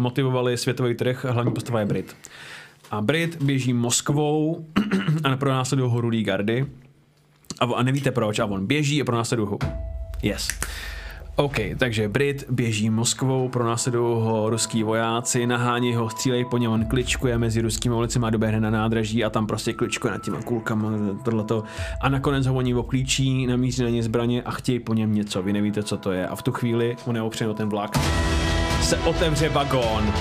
motivovali 0.00 0.56
světový 0.56 0.94
trh, 0.94 1.24
hlavní 1.28 1.52
postava 1.52 1.80
je 1.80 1.86
Brit. 1.86 2.16
A 2.94 3.00
Brit 3.00 3.42
běží 3.42 3.72
Moskvou 3.72 4.66
a 5.24 5.36
pro 5.36 5.50
následují 5.50 5.90
ho 5.90 6.00
rudý 6.00 6.22
gardy 6.22 6.66
a, 7.60 7.64
a 7.64 7.82
nevíte 7.82 8.10
proč 8.10 8.38
a 8.38 8.44
on 8.44 8.66
běží 8.66 9.02
a 9.02 9.04
pro 9.04 9.16
následují 9.16 9.48
ho. 9.48 9.58
Yes. 10.22 10.48
OK, 11.36 11.56
takže 11.78 12.08
Brit 12.08 12.44
běží 12.50 12.90
Moskvou, 12.90 13.48
pronásledují 13.48 14.22
ho 14.22 14.50
ruský 14.50 14.82
vojáci, 14.82 15.46
nahání 15.46 15.94
ho, 15.94 16.10
střílej 16.10 16.44
po 16.44 16.58
něm, 16.58 16.72
on 16.72 16.84
kličkuje 16.84 17.38
mezi 17.38 17.60
ruskými 17.60 17.94
ulicemi 17.94 18.26
a 18.26 18.30
doběhne 18.30 18.60
na 18.60 18.70
nádraží 18.70 19.24
a 19.24 19.30
tam 19.30 19.46
prostě 19.46 19.72
kličkuje 19.72 20.12
nad 20.12 20.22
těma 20.22 20.42
kulkama, 20.42 20.90
tohleto. 21.24 21.64
A 22.00 22.08
nakonec 22.08 22.46
ho 22.46 22.54
oni 22.54 22.74
oklíčí, 22.74 23.46
namíří 23.46 23.82
na 23.82 23.88
ně 23.88 24.02
zbraně 24.02 24.42
a 24.42 24.50
chtějí 24.50 24.80
po 24.80 24.94
něm 24.94 25.14
něco, 25.14 25.42
vy 25.42 25.52
nevíte, 25.52 25.82
co 25.82 25.96
to 25.96 26.12
je. 26.12 26.28
A 26.28 26.36
v 26.36 26.42
tu 26.42 26.52
chvíli, 26.52 26.96
on 27.06 27.16
je 27.16 27.22
opřen 27.22 27.54
ten 27.54 27.68
vlak, 27.68 27.98
se 28.82 28.96
otevře 28.96 29.48
vagón. 29.48 30.12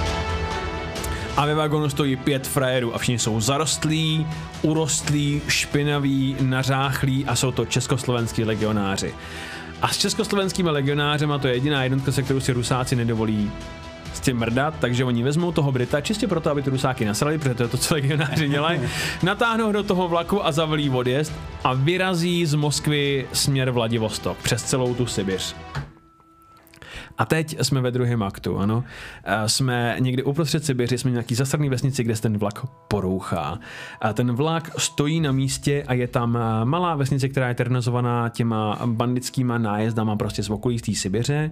A 1.37 1.45
ve 1.45 1.55
vagónu 1.55 1.89
stojí 1.89 2.15
pět 2.15 2.47
frajerů 2.47 2.95
a 2.95 2.97
všichni 2.97 3.19
jsou 3.19 3.41
zarostlí, 3.41 4.27
urostlí, 4.61 5.41
špinaví, 5.47 6.35
nařáchlí 6.41 7.25
a 7.25 7.35
jsou 7.35 7.51
to 7.51 7.65
československí 7.65 8.43
legionáři. 8.43 9.15
A 9.81 9.87
s 9.87 9.97
československými 9.97 10.69
legionářema 10.69 11.37
to 11.37 11.47
je 11.47 11.53
jediná 11.53 11.83
jednotka, 11.83 12.11
se 12.11 12.23
kterou 12.23 12.39
si 12.39 12.53
Rusáci 12.53 12.95
nedovolí 12.95 13.51
s 14.13 14.19
tím 14.19 14.37
mrdat, 14.37 14.73
takže 14.79 15.05
oni 15.05 15.23
vezmou 15.23 15.51
toho 15.51 15.71
Brita 15.71 16.01
čistě 16.01 16.27
proto, 16.27 16.51
aby 16.51 16.61
ty 16.61 16.69
Rusáky 16.69 17.05
nasrali, 17.05 17.37
protože 17.37 17.53
to 17.53 17.63
je 17.63 17.69
to, 17.69 17.77
co 17.77 17.93
legionáři 17.93 18.49
dělají, 18.49 18.79
natáhnou 19.23 19.65
ho 19.65 19.71
do 19.71 19.83
toho 19.83 20.07
vlaku 20.07 20.45
a 20.45 20.51
zavolí 20.51 20.89
odjezd 20.89 21.33
a 21.63 21.73
vyrazí 21.73 22.45
z 22.45 22.53
Moskvy 22.53 23.27
směr 23.33 23.71
Vladivostok 23.71 24.37
přes 24.37 24.63
celou 24.63 24.95
tu 24.95 25.05
Sibiř. 25.05 25.55
A 27.17 27.25
teď 27.25 27.57
jsme 27.61 27.81
ve 27.81 27.91
druhém 27.91 28.23
aktu, 28.23 28.57
ano. 28.57 28.83
Eh, 29.23 29.49
Jsme 29.49 29.95
někdy 29.99 30.23
uprostřed 30.23 30.65
Sibiři, 30.65 30.97
jsme 30.97 31.11
nějaký 31.11 31.35
zasrný 31.35 31.69
vesnici, 31.69 32.03
kde 32.03 32.15
se 32.15 32.21
ten 32.21 32.37
vlak 32.37 32.65
porouchá. 32.87 33.59
A 34.01 34.13
ten 34.13 34.31
vlak 34.31 34.71
stojí 34.77 35.21
na 35.21 35.31
místě 35.31 35.83
a 35.87 35.93
je 35.93 36.07
tam 36.07 36.37
eh, 36.37 36.65
malá 36.65 36.95
vesnice, 36.95 37.29
která 37.29 37.47
je 37.47 37.55
terorizovaná 37.55 38.29
těma 38.29 38.79
bandickýma 38.85 39.57
nájezdama 39.57 40.15
prostě 40.15 40.43
z 40.43 40.49
okolí 40.49 40.77
té 40.79 40.93
Sibiře. 40.95 41.51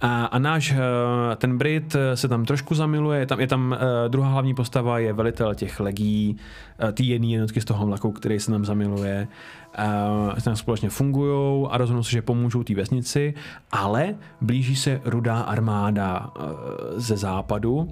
A, 0.00 0.24
a 0.24 0.38
náš 0.38 0.70
eh, 0.70 1.36
ten 1.36 1.58
Brit 1.58 1.94
eh, 1.94 2.16
se 2.16 2.28
tam 2.28 2.44
trošku 2.44 2.74
zamiluje, 2.74 3.20
je 3.20 3.26
tam, 3.26 3.40
je 3.40 3.46
tam 3.46 3.74
eh, 3.74 4.08
druhá 4.08 4.28
hlavní 4.28 4.54
postava, 4.54 4.98
je 4.98 5.12
velitel 5.12 5.54
těch 5.54 5.80
legí, 5.80 6.36
ty 6.92 7.04
jedné 7.04 7.26
jednotky 7.26 7.60
z 7.60 7.64
toho 7.64 7.86
vlaku, 7.86 8.12
který 8.12 8.40
se 8.40 8.50
tam 8.50 8.64
zamiluje. 8.64 9.28
Uh, 9.78 10.34
tam 10.34 10.56
společně 10.56 10.90
fungují 10.90 11.66
a 11.70 11.78
rozhodnou 11.78 12.02
se, 12.02 12.10
že 12.10 12.22
pomůžou 12.22 12.62
té 12.62 12.74
vesnici, 12.74 13.34
ale 13.72 14.14
blíží 14.40 14.76
se 14.76 15.00
rudá 15.04 15.40
armáda 15.40 16.30
uh, 16.36 16.42
ze 16.96 17.16
západu, 17.16 17.88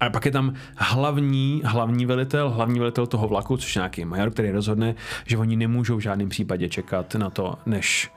a 0.00 0.10
pak 0.10 0.24
je 0.24 0.32
tam 0.32 0.54
hlavní, 0.76 1.62
hlavní 1.64 2.06
velitel, 2.06 2.50
hlavní 2.50 2.78
velitel 2.78 3.06
toho 3.06 3.28
vlaku, 3.28 3.56
což 3.56 3.76
je 3.76 3.80
nějaký 3.80 4.04
major, 4.04 4.30
který 4.30 4.50
rozhodne, 4.50 4.94
že 5.26 5.38
oni 5.38 5.56
nemůžou 5.56 5.96
v 5.96 6.00
žádném 6.00 6.28
případě 6.28 6.68
čekat 6.68 7.14
na 7.14 7.30
to, 7.30 7.54
než 7.66 8.10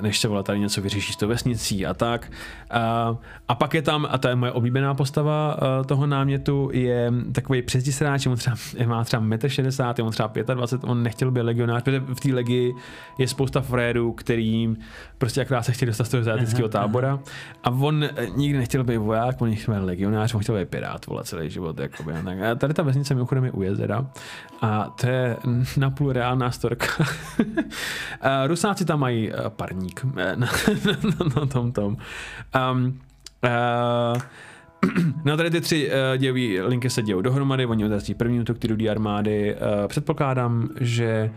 než 0.00 0.18
se 0.18 0.28
vole 0.28 0.42
tady 0.42 0.60
něco 0.60 0.82
vyřeší 0.82 1.12
s 1.12 1.16
tou 1.16 1.28
vesnicí 1.28 1.86
a 1.86 1.94
tak. 1.94 2.32
A, 2.70 3.16
a 3.48 3.54
pak 3.54 3.74
je 3.74 3.82
tam, 3.82 4.06
a 4.10 4.18
to 4.18 4.28
je 4.28 4.34
moje 4.34 4.52
oblíbená 4.52 4.94
postava 4.94 5.56
eh, 5.56 5.84
toho 5.84 6.06
námětu, 6.06 6.70
je 6.72 7.12
takový 7.32 7.62
přezdisráč, 7.62 8.26
on 8.26 8.36
třeba, 8.36 8.56
má 8.86 9.04
třeba 9.04 9.22
1,60 9.22 9.94
m, 10.00 10.06
on 10.06 10.12
třeba 10.12 10.54
25, 10.54 10.88
on 10.88 11.02
nechtěl 11.02 11.30
být 11.30 11.40
legionář, 11.40 11.82
protože 11.82 12.00
v 12.00 12.20
té 12.20 12.34
legii 12.34 12.74
je 13.18 13.28
spousta 13.28 13.60
frérů, 13.60 14.12
který 14.12 14.76
prostě 15.18 15.40
akorát 15.40 15.62
se 15.62 15.72
chtěli 15.72 15.90
dostat 15.90 16.04
z 16.04 16.08
toho 16.08 16.22
zátického 16.22 16.68
tábora 16.68 17.18
a 17.64 17.70
on 17.70 18.04
eh, 18.04 18.10
nikdy 18.36 18.58
nechtěl 18.58 18.84
být 18.84 18.96
voják, 18.96 19.42
on 19.42 19.50
nechtěl 19.50 19.74
být 19.74 19.80
legionář, 19.86 20.34
on 20.34 20.40
chtěl 20.40 20.54
být 20.54 20.68
pirát, 20.68 21.06
vole, 21.06 21.24
celý 21.24 21.50
život. 21.50 21.78
Jakoby. 21.78 22.12
a 22.12 22.54
tady 22.54 22.74
ta 22.74 22.82
vesnice 22.82 23.14
mimochodem 23.14 23.44
je 23.44 23.50
u 23.50 23.62
jezera 23.62 24.06
a 24.62 24.94
to 25.00 25.06
je 25.06 25.36
napůl 25.76 26.12
reálná 26.12 26.50
storka. 26.50 26.86
Rusáci 28.46 28.84
tam 28.84 29.00
mají 29.00 29.32
eh, 29.32 29.50
parník 29.72 30.06
eh, 30.16 30.36
na, 30.36 30.48
na, 30.86 31.40
na 31.40 31.46
tom 31.46 31.72
tom. 31.72 31.96
Um, 32.72 33.00
uh, 33.44 34.22
No 35.24 35.36
tady 35.36 35.50
ty 35.50 35.60
tři 35.60 35.90
uh, 35.90 36.16
dějové 36.18 36.68
linky 36.68 36.90
se 36.90 37.02
dějou 37.02 37.20
dohromady, 37.20 37.66
oni 37.66 37.84
odrazí 37.84 38.14
první 38.14 38.40
útok 38.40 38.58
ty 38.58 38.66
rudé 38.68 38.88
armády. 38.88 39.54
Uh, 39.54 39.88
předpokládám, 39.88 40.68
že 40.80 41.30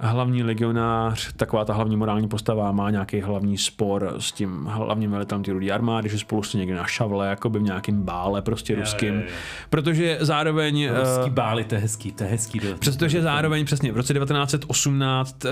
hlavní 0.00 0.42
legionář, 0.42 1.32
taková 1.36 1.64
ta 1.64 1.74
hlavní 1.74 1.96
morální 1.96 2.28
postava, 2.28 2.72
má 2.72 2.90
nějaký 2.90 3.20
hlavní 3.20 3.58
spor 3.58 4.14
s 4.18 4.32
tím 4.32 4.64
hlavním 4.64 5.10
velitelem 5.10 5.42
ty 5.42 5.52
rudé 5.52 5.70
armády, 5.70 6.08
že 6.08 6.18
spolu 6.18 6.42
se 6.42 6.58
někde 6.58 6.74
na 6.74 6.86
šavle, 6.86 7.28
jako 7.28 7.50
by 7.50 7.58
v 7.58 7.62
nějakým 7.62 8.02
bále 8.02 8.42
prostě 8.42 8.74
ruským. 8.74 9.14
jo, 9.14 9.20
jo. 9.20 9.26
Protože 9.70 10.18
zároveň... 10.20 10.82
eh, 10.82 11.00
Ruský 11.00 11.30
báli, 11.30 11.64
to 11.64 11.74
je 11.74 11.80
hezký, 11.80 12.12
to 12.12 12.24
je 12.24 12.30
hezký. 12.30 12.60
To, 12.60 12.66
Přestože 12.78 13.22
zároveň 13.22 13.64
přesně 13.64 13.92
v 13.92 13.96
roce 13.96 14.14
1918 14.14 15.44
uh, 15.44 15.50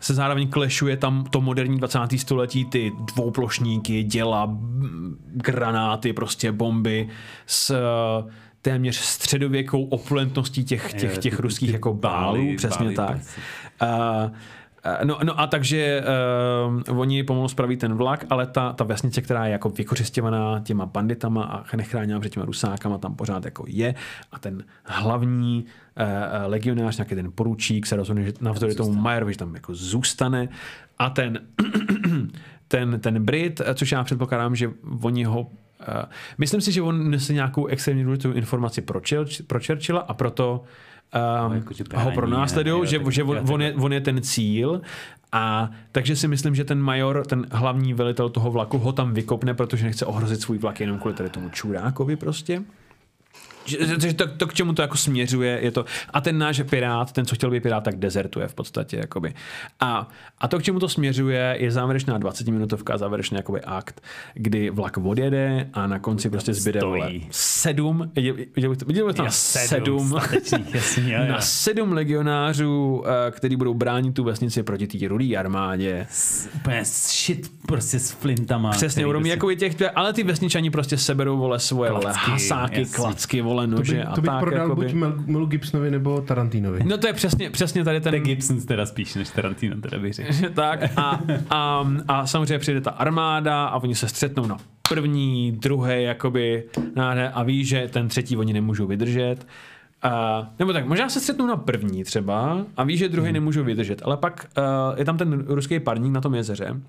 se 0.00 0.14
zároveň 0.14 0.48
klešuje 0.48 0.96
tam 0.96 1.24
to 1.30 1.40
moderní 1.40 1.78
20. 1.78 1.98
století, 2.16 2.64
ty 2.64 2.92
dvouplošníky, 3.14 4.02
děla, 4.02 4.56
granáty, 5.34 6.12
prostě 6.12 6.52
bomby 6.52 7.08
s 7.46 7.70
uh, 7.70 8.30
téměř 8.66 8.96
středověkou 8.96 9.84
opulentností 9.84 10.64
těch, 10.64 10.94
těch, 10.94 11.18
těch 11.18 11.40
ruských 11.40 11.72
jako 11.72 11.94
bálů, 11.94 12.56
přesně 12.56 12.92
tak. 12.92 13.10
prostě. 13.10 13.40
Uh, 13.82 14.30
No, 15.04 15.18
no 15.24 15.40
a 15.40 15.46
takže 15.46 16.02
uh, 16.88 17.00
oni 17.00 17.22
pomalu 17.22 17.48
spraví 17.48 17.76
ten 17.76 17.94
vlak, 17.94 18.24
ale 18.30 18.46
ta, 18.46 18.72
ta 18.72 18.84
vesnice, 18.84 19.22
která 19.22 19.46
je 19.46 19.52
jako 19.52 19.68
vykořistěvaná 19.68 20.60
těma 20.60 20.86
banditama 20.86 21.44
a 21.44 21.76
nechráněná 21.76 22.20
před 22.20 22.32
těma 22.32 22.46
rusákama, 22.46 22.98
tam 22.98 23.14
pořád 23.14 23.44
jako 23.44 23.64
je 23.68 23.94
a 24.32 24.38
ten 24.38 24.64
hlavní 24.84 25.64
uh, 25.64 26.04
legionář, 26.46 26.96
nějaký 26.96 27.14
ten 27.14 27.32
poručík 27.34 27.86
se 27.86 27.96
rozhodne, 27.96 28.24
že 28.24 28.32
navzdory 28.40 28.74
tomu 28.74 28.92
Majerovi, 28.94 29.32
že 29.32 29.38
tam 29.38 29.54
jako 29.54 29.74
zůstane 29.74 30.48
a 30.98 31.10
ten, 31.10 31.40
ten, 32.68 33.00
ten 33.00 33.24
Brit, 33.24 33.60
což 33.74 33.92
já 33.92 34.04
předpokládám, 34.04 34.56
že 34.56 34.70
oni 35.02 35.24
ho 35.24 35.50
uh, 35.80 36.04
myslím 36.38 36.60
si, 36.60 36.72
že 36.72 36.82
on 36.82 37.10
nese 37.10 37.32
nějakou 37.32 37.66
extrémně 37.66 38.04
důležitou 38.04 38.32
informaci 38.32 38.80
pro, 38.80 39.00
Church, 39.08 39.42
pro 39.46 39.60
Churchilla 39.66 40.00
a 40.00 40.14
proto 40.14 40.64
um, 41.46 41.54
jako, 41.54 41.74
že 41.74 41.84
ho 41.94 42.10
pronásledují, 42.10 42.80
ne? 42.80 42.86
že, 42.86 43.00
že 43.10 43.22
on, 43.24 43.62
je, 43.62 43.74
on 43.74 43.92
je 43.92 44.00
ten 44.00 44.22
cíl 44.22 44.80
a 45.32 45.70
takže 45.92 46.16
si 46.16 46.28
myslím, 46.28 46.54
že 46.54 46.64
ten 46.64 46.80
major, 46.80 47.26
ten 47.26 47.46
hlavní 47.52 47.94
velitel 47.94 48.28
toho 48.28 48.50
vlaku 48.50 48.78
ho 48.78 48.92
tam 48.92 49.14
vykopne, 49.14 49.54
protože 49.54 49.84
nechce 49.84 50.06
ohrozit 50.06 50.40
svůj 50.40 50.58
vlak 50.58 50.80
jenom 50.80 50.98
kvůli 50.98 51.14
tady 51.14 51.30
tomu 51.30 51.48
čurákovi 51.48 52.16
prostě. 52.16 52.62
Že, 53.66 54.12
to, 54.14 54.26
to, 54.26 54.46
k 54.46 54.54
čemu 54.54 54.72
to 54.72 54.82
jako 54.82 54.96
směřuje, 54.96 55.58
je 55.62 55.70
to. 55.70 55.84
A 56.10 56.20
ten 56.20 56.38
náš 56.38 56.62
pirát, 56.70 57.12
ten, 57.12 57.26
co 57.26 57.34
chtěl 57.34 57.50
být 57.50 57.62
pirát, 57.62 57.84
tak 57.84 57.96
dezertuje 57.96 58.48
v 58.48 58.54
podstatě. 58.54 58.96
Jakoby. 58.96 59.34
A, 59.80 60.08
a 60.38 60.48
to, 60.48 60.58
k 60.58 60.62
čemu 60.62 60.78
to 60.80 60.88
směřuje, 60.88 61.56
je 61.60 61.70
závěrečná 61.70 62.18
20-minutovka, 62.18 62.98
závěrečný 62.98 63.36
jakoby 63.36 63.60
akt, 63.60 64.00
kdy 64.34 64.70
vlak 64.70 64.98
odjede 64.98 65.68
a 65.72 65.86
na 65.86 65.98
konci 65.98 66.30
prostě 66.30 66.54
zbyde 66.54 66.80
vole, 66.80 67.10
sedm, 67.30 68.10
viděl 68.56 68.70
bych 68.70 68.78
to- 68.78 68.84
viděl 68.84 69.06
bych 69.06 69.16
Jo, 69.18 69.24
sedm, 69.28 70.08
jo, 71.02 71.18
jo. 71.18 71.18
na 71.28 71.40
sedm 71.40 71.92
legionářů, 71.92 73.04
eh, 73.06 73.30
který 73.30 73.56
budou 73.56 73.74
bránit 73.74 74.14
tu 74.14 74.24
vesnici 74.24 74.62
proti 74.62 74.86
té 74.86 75.08
rudé 75.08 75.36
armádě. 75.36 76.06
S- 76.10 76.48
Úplně 76.54 76.84
shit 76.84 77.52
prostě 77.66 77.98
s 77.98 78.10
flintama. 78.10 78.70
Přesně, 78.70 79.06
budou 79.06 79.18
prostě- 79.18 79.30
jako 79.30 79.54
těch, 79.54 79.74
ale 79.94 80.12
ty 80.12 80.22
vesničani 80.22 80.70
prostě 80.70 80.98
seberou 80.98 81.36
vole 81.38 81.58
svoje 81.58 81.90
vole, 81.90 82.02
Klacky, 82.02 82.30
hasáky, 82.30 82.78
jasně. 82.80 82.96
klacky, 82.96 83.40
vole, 83.40 83.55
To, 83.62 83.66
nože 83.66 83.94
by, 83.94 84.02
a 84.02 84.14
to 84.14 84.20
bych 84.20 84.30
tak. 84.30 84.40
prodal 84.40 84.60
jakoby. 84.60 84.84
buď 84.84 84.94
Mel, 84.94 85.14
Melu 85.26 85.46
Gibsonovi 85.46 85.90
nebo 85.90 86.20
Tarantinovi. 86.20 86.80
No 86.84 86.98
to 86.98 87.06
je 87.06 87.12
přesně, 87.12 87.50
přesně 87.50 87.84
tady 87.84 88.00
ten... 88.00 88.10
To 88.10 88.16
je 88.16 88.20
Gibson 88.20 88.60
teda 88.60 88.86
spíš 88.86 89.14
než 89.14 89.30
Tarantino, 89.30 89.76
teda 89.80 89.98
bych 89.98 90.14
řekl. 90.14 90.32
tak 90.54 90.80
a, 90.96 91.20
a, 91.50 91.86
a 92.08 92.26
samozřejmě 92.26 92.58
přijde 92.58 92.80
ta 92.80 92.90
armáda 92.90 93.66
a 93.66 93.78
oni 93.78 93.94
se 93.94 94.08
střetnou 94.08 94.46
na 94.46 94.56
první, 94.88 95.52
druhé, 95.52 96.02
jakoby, 96.02 96.64
náhle 96.96 97.30
a 97.30 97.42
ví, 97.42 97.64
že 97.64 97.88
ten 97.92 98.08
třetí 98.08 98.36
oni 98.36 98.52
nemůžou 98.52 98.86
vydržet. 98.86 99.46
A, 100.02 100.46
nebo 100.58 100.72
tak, 100.72 100.86
možná 100.86 101.08
se 101.08 101.20
střetnou 101.20 101.46
na 101.46 101.56
první 101.56 102.04
třeba 102.04 102.64
a 102.76 102.84
ví, 102.84 102.96
že 102.96 103.08
druhý 103.08 103.32
nemůžou 103.32 103.64
vydržet, 103.64 104.02
ale 104.04 104.16
pak 104.16 104.46
uh, 104.58 104.98
je 104.98 105.04
tam 105.04 105.16
ten 105.16 105.44
ruský 105.46 105.80
parník 105.80 106.12
na 106.12 106.20
tom 106.20 106.34
jezeře 106.34 106.80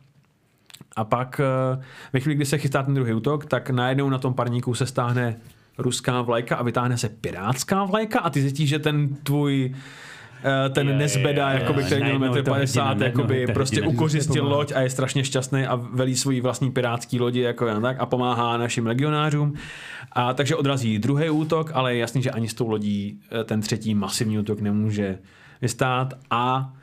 a 0.96 1.04
pak 1.04 1.42
uh, 1.76 1.84
ve 2.14 2.20
chvíli, 2.20 2.36
kdy 2.36 2.46
se 2.46 2.58
chystá 2.58 2.84
ten 2.84 2.94
druhý 2.94 3.14
útok, 3.14 3.46
tak 3.46 3.70
najednou 3.70 4.10
na 4.10 4.18
tom 4.18 4.34
parníku 4.34 4.74
se 4.74 4.86
stáhne 4.86 5.36
ruská 5.78 6.22
vlajka 6.22 6.56
a 6.56 6.64
vytáhne 6.64 6.98
se 6.98 7.10
pirátská 7.10 7.84
vlajka 7.86 8.20
a 8.20 8.30
ty 8.30 8.42
zjistíš, 8.42 8.70
že 8.70 8.80
ten 8.80 9.16
tvůj 9.24 9.76
eh, 10.44 10.70
ten 10.70 10.90
Je, 10.90 10.96
nezbeda, 10.96 11.52
je, 11.52 11.60
jakoby, 11.60 11.82
je. 11.82 11.86
který 11.86 12.04
měl 12.04 12.14
je 12.14 12.20
metr 12.20 12.44
to 12.44 12.52
50, 12.52 12.88
hrdina, 12.88 13.06
jakoby, 13.06 13.46
to 13.48 13.54
prostě 13.54 13.76
hrdina. 13.76 13.94
ukořistil 13.94 14.48
loď 14.48 14.72
a 14.76 14.82
je 14.82 14.90
strašně 14.90 15.24
šťastný 15.24 15.66
a 15.66 15.76
velí 15.76 16.16
svůj 16.16 16.42
vlastní 16.42 16.72
pirátský 16.72 17.20
lodi 17.20 17.42
jako 17.42 17.68
jen 17.68 17.82
tak 17.82 17.98
a 18.00 18.06
pomáhá 18.06 18.58
našim 18.58 18.88
legionářům. 18.88 19.54
A 20.12 20.34
takže 20.34 20.56
odrazí 20.56 21.00
druhý 21.00 21.30
útok, 21.30 21.72
ale 21.74 21.94
je 21.94 22.00
jasný, 22.00 22.22
že 22.22 22.32
ani 22.32 22.50
s 22.50 22.54
tou 22.54 22.70
lodí 22.70 23.20
eh, 23.32 23.44
ten 23.44 23.62
třetí 23.62 23.96
masivní 23.96 24.40
útok 24.40 24.62
nemůže 24.62 25.18
vystát 25.62 26.14
A 26.30 26.74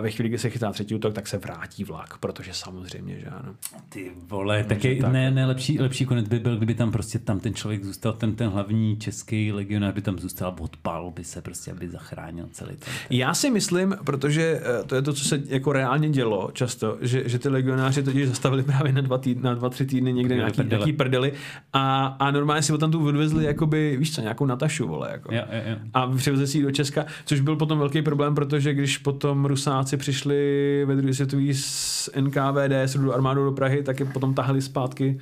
ve 0.00 0.10
chvíli, 0.10 0.28
kdy 0.28 0.38
se 0.38 0.50
chytá 0.50 0.72
třetí 0.72 0.94
útok, 0.94 1.14
tak 1.14 1.26
se 1.26 1.38
vrátí 1.38 1.84
vlak, 1.84 2.18
protože 2.18 2.50
samozřejmě, 2.52 3.20
že 3.20 3.26
ano. 3.26 3.54
Ty 3.88 4.12
vole, 4.28 4.64
tak 4.64 4.84
je, 4.84 4.96
tak. 4.96 5.12
ne, 5.12 5.30
ne, 5.30 5.46
lepší, 5.46 5.78
lepší 5.78 6.06
konec 6.06 6.28
by 6.28 6.38
byl, 6.38 6.56
kdyby 6.56 6.74
tam 6.74 6.92
prostě 6.92 7.18
tam 7.18 7.40
ten 7.40 7.54
člověk 7.54 7.84
zůstal, 7.84 8.12
ten, 8.12 8.34
ten 8.34 8.48
hlavní 8.48 8.96
český 8.96 9.52
legionář 9.52 9.94
by 9.94 10.02
tam 10.02 10.18
zůstal, 10.18 10.56
odpal 10.60 11.10
by 11.10 11.24
se 11.24 11.42
prostě, 11.42 11.72
aby 11.72 11.88
zachránil 11.88 12.48
celý 12.52 12.76
ten. 12.76 12.94
Já 13.10 13.34
si 13.34 13.50
myslím, 13.50 13.96
protože 14.04 14.60
eh, 14.80 14.84
to 14.84 14.94
je 14.94 15.02
to, 15.02 15.12
co 15.12 15.24
se 15.24 15.42
jako 15.46 15.72
reálně 15.72 16.10
dělo 16.10 16.50
často, 16.52 16.98
že, 17.00 17.28
že 17.28 17.38
ty 17.38 17.48
legionáři 17.48 18.02
totiž 18.02 18.28
zastavili 18.28 18.62
právě 18.62 18.92
na 18.92 19.00
dva, 19.00 19.18
týdny, 19.18 19.42
na 19.42 19.54
dva 19.54 19.68
tři 19.68 19.86
týdny 19.86 20.12
někde 20.12 20.34
Měli 20.34 20.38
nějaký, 20.38 20.56
prdele. 20.56 20.78
nějaký 20.78 20.92
prdely 20.92 21.32
a, 21.72 22.06
a 22.06 22.30
normálně 22.30 22.62
si 22.62 22.72
ho 22.72 22.78
tam 22.78 22.90
tu 22.90 23.06
odvezli, 23.06 23.44
jakoby, 23.44 23.96
víš 23.96 24.14
co, 24.14 24.20
nějakou 24.20 24.46
Natašu, 24.46 24.88
vole, 24.88 25.08
jako. 25.12 25.34
Jo, 25.34 25.42
jo, 25.52 25.62
jo. 25.70 25.76
A 25.94 26.06
přivezli 26.06 26.46
si 26.46 26.58
ji 26.58 26.64
do 26.64 26.70
Česka, 26.70 27.06
což 27.24 27.40
byl 27.40 27.56
potom 27.56 27.78
velký 27.78 28.02
problém, 28.02 28.34
protože 28.34 28.74
když 28.74 28.98
potom 28.98 29.46
Rusáci 29.76 29.96
přišli 29.96 30.84
ve 30.84 30.96
druhé 30.96 31.14
světové 31.14 31.42
s 31.52 32.10
NKVD, 32.20 32.72
s 32.72 32.96
armádou 33.12 33.44
do 33.44 33.52
Prahy, 33.52 33.82
tak 33.82 34.00
je 34.00 34.06
potom 34.06 34.34
tahali 34.34 34.62
zpátky 34.62 35.20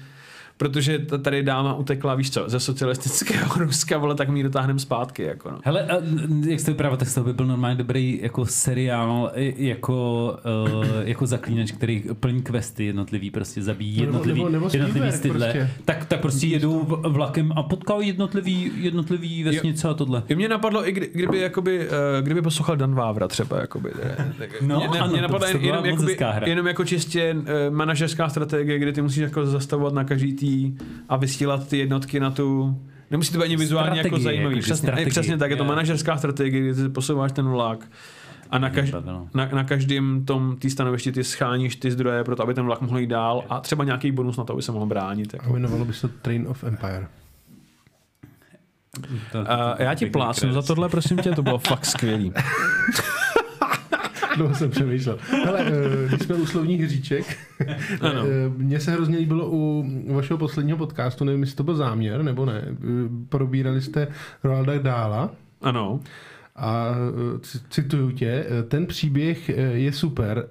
protože 0.56 0.98
tady 1.22 1.42
dáma 1.42 1.74
utekla, 1.74 2.14
víš 2.14 2.30
co, 2.30 2.44
ze 2.46 2.60
socialistického 2.60 3.54
Ruska, 3.58 3.98
vole, 3.98 4.14
tak 4.14 4.28
my 4.28 4.38
ji 4.38 4.42
dotáhneme 4.42 4.78
zpátky, 4.78 5.22
jako 5.22 5.50
no. 5.50 5.58
Hele, 5.64 5.82
a 5.86 5.94
jak 6.48 6.60
jste 6.60 6.70
vyprávěl, 6.70 6.96
tak 6.96 7.08
z 7.08 7.14
toho 7.14 7.24
by 7.24 7.32
byl 7.32 7.46
normálně 7.46 7.76
dobrý 7.76 8.18
jako 8.22 8.46
seriál, 8.46 9.32
jako, 9.56 10.36
uh, 10.76 10.84
jako 11.04 11.26
zaklínač, 11.26 11.72
který 11.72 12.04
plní 12.20 12.42
questy 12.42 12.84
jednotlivý, 12.84 13.30
prostě 13.30 13.62
zabíjí 13.62 13.92
Nebo- 13.96 14.02
jednotlivý, 14.06 14.38
nebo- 14.38 14.50
nebo 14.50 14.66
jednotlivý 14.72 14.90
Spielberg 15.12 15.16
stydle. 15.16 15.52
prostě. 15.52 15.70
Tak, 15.84 16.04
tak 16.04 16.20
prostě 16.20 16.46
jedou 16.46 16.80
v- 16.80 17.08
vlakem 17.08 17.52
a 17.56 17.62
potkají 17.62 18.06
jednotlivý, 18.08 18.70
jednotlivý 18.76 19.44
vesnice 19.44 19.88
a 19.88 19.94
tohle. 19.94 20.22
I 20.28 20.34
mě 20.34 20.48
napadlo, 20.48 20.88
i 20.88 20.92
kdy, 20.92 21.10
kdyby, 21.14 21.38
jakoby, 21.40 21.80
eh, 21.88 22.22
kdyby 22.22 22.42
poslouchal 22.42 22.76
Dan 22.76 22.94
Vávra 22.94 23.28
třeba. 23.28 23.60
Jakoby, 23.60 23.90
eh, 24.02 24.32
tak- 24.38 24.50
No, 24.62 24.76
mě, 24.76 24.88
ne, 24.88 24.98
ano, 25.00 25.12
mě 25.12 25.22
to 25.22 25.28
to 25.28 25.38
byla 25.38 25.48
jenom, 25.48 25.84
jakoby, 25.86 26.16
jenom 26.46 26.66
jako 26.66 26.84
čistě 26.84 27.36
eh, 27.46 27.70
manažerská 27.70 28.28
strategie, 28.28 28.78
kdy 28.78 28.92
ty 28.92 29.02
musíš 29.02 29.18
jako 29.22 29.46
zastavovat 29.46 29.94
na 29.94 30.04
každý 30.04 30.32
tý 30.32 30.43
a 31.08 31.16
vysílat 31.16 31.68
ty 31.68 31.78
jednotky 31.78 32.20
na 32.20 32.30
tu 32.30 32.76
Nemusí 33.10 33.32
to 33.32 33.38
být 33.38 33.44
ani 33.44 33.56
vizuálně 33.56 33.90
jako 33.98 34.00
Strategie, 34.08 34.24
zajímavý. 34.24 34.54
jakože 34.56 34.62
Přesně, 34.64 34.86
strategie. 34.86 35.10
přesně 35.10 35.38
tak, 35.38 35.50
je 35.50 35.56
to 35.56 35.64
manažerská 35.64 36.16
strategie, 36.16 36.62
kdy 36.62 36.74
ty 36.74 36.88
posouváš 36.88 37.32
ten 37.32 37.48
vlak 37.48 37.78
a 38.50 38.58
na, 38.58 38.70
kaž, 38.70 38.90
bavilo. 38.90 39.28
na, 39.34 39.46
na 39.46 39.64
každém 39.64 40.24
tom 40.24 40.56
tý 40.56 40.70
stanovišti 40.70 41.12
ty 41.12 41.24
scháníš 41.24 41.76
ty 41.76 41.90
zdroje 41.90 42.24
pro 42.24 42.36
to, 42.36 42.42
aby 42.42 42.54
ten 42.54 42.64
vlak 42.64 42.80
mohl 42.80 42.98
jít 42.98 43.06
dál 43.06 43.44
a 43.48 43.60
třeba 43.60 43.84
nějaký 43.84 44.12
bonus 44.12 44.36
na 44.36 44.44
to, 44.44 44.52
aby 44.52 44.62
se 44.62 44.72
mohl 44.72 44.86
bránit. 44.86 45.34
Jako. 45.34 45.46
A 45.46 45.48
jmenovalo 45.48 45.84
by 45.84 45.92
se 45.92 46.08
to 46.08 46.14
Train 46.22 46.46
of 46.48 46.64
Empire. 46.64 47.06
To, 49.32 49.38
Uh, 49.38 49.44
já 49.78 49.94
ti 49.94 50.06
plásnu 50.06 50.52
za 50.52 50.62
tohle, 50.62 50.88
prosím 50.88 51.18
tě, 51.18 51.30
to 51.30 51.42
bylo 51.42 51.58
fakt 51.58 51.84
skvělý. 51.86 52.32
Dlouho 54.36 54.54
jsem 54.54 54.70
přemýšlel. 54.70 55.18
Hele, 55.44 55.60
eh, 55.66 56.08
když 56.08 56.20
jsme 56.22 56.34
u 56.34 56.46
slovních 56.46 56.80
hříček, 56.80 57.36
Ano. 58.00 58.22
eh, 58.26 58.48
mně 58.56 58.80
se 58.80 58.90
hrozně 58.92 59.18
líbilo 59.18 59.48
u 59.50 59.84
vašeho 60.14 60.38
posledního 60.38 60.78
podcastu, 60.78 61.24
nevím, 61.24 61.40
jestli 61.40 61.56
to 61.56 61.64
byl 61.64 61.74
záměr, 61.76 62.22
nebo 62.22 62.46
ne, 62.46 62.62
eh, 62.68 62.74
probírali 63.28 63.82
jste 63.82 64.08
Roalda 64.44 64.78
Dála 64.78 65.30
Ano. 65.62 66.00
a 66.56 66.94
cituju 67.68 68.10
tě, 68.10 68.46
ten 68.68 68.86
příběh 68.86 69.48
je 69.72 69.92
super, 69.92 70.48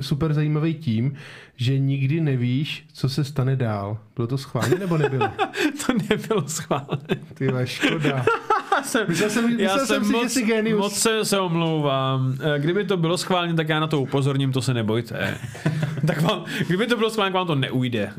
super 0.00 0.34
zajímavý 0.34 0.74
tím, 0.74 1.14
že 1.56 1.78
nikdy 1.78 2.20
nevíš, 2.20 2.86
co 2.92 3.08
se 3.08 3.24
stane 3.24 3.56
dál. 3.56 3.98
Bylo 4.16 4.26
to 4.26 4.38
schválně 4.38 4.74
nebo 4.78 4.98
nebylo? 4.98 5.28
To 5.86 5.92
nebylo 6.10 6.48
schválené. 6.48 7.16
Ty 7.34 7.48
škoda. 7.64 8.24
jsem, 8.82 9.04
Myslel 9.08 9.30
jsem, 9.30 9.60
já 9.60 9.78
jsem 9.78 9.86
jsem 9.86 10.04
si, 10.04 10.10
že 10.10 10.16
moc, 10.16 10.32
jsi 10.32 10.42
genius. 10.42 10.78
moc 10.80 10.94
se, 10.94 11.24
se 11.24 11.40
omlouvám. 11.40 12.34
Eh, 12.40 12.58
Kdyby 12.58 12.84
to 12.84 12.96
bylo 12.96 13.18
schválně, 13.18 13.54
tak 13.54 13.68
já 13.68 13.80
na 13.80 13.86
to 13.86 14.00
upozorním, 14.00 14.52
to 14.52 14.62
se 14.62 14.74
nebojte. 14.74 15.38
tak 16.06 16.20
vám, 16.22 16.44
kdyby 16.66 16.86
to 16.86 16.96
bylo 16.96 17.10
schválně, 17.10 17.28
tak 17.32 17.34
vám 17.38 17.46
to 17.46 17.54
neujde. 17.54 18.12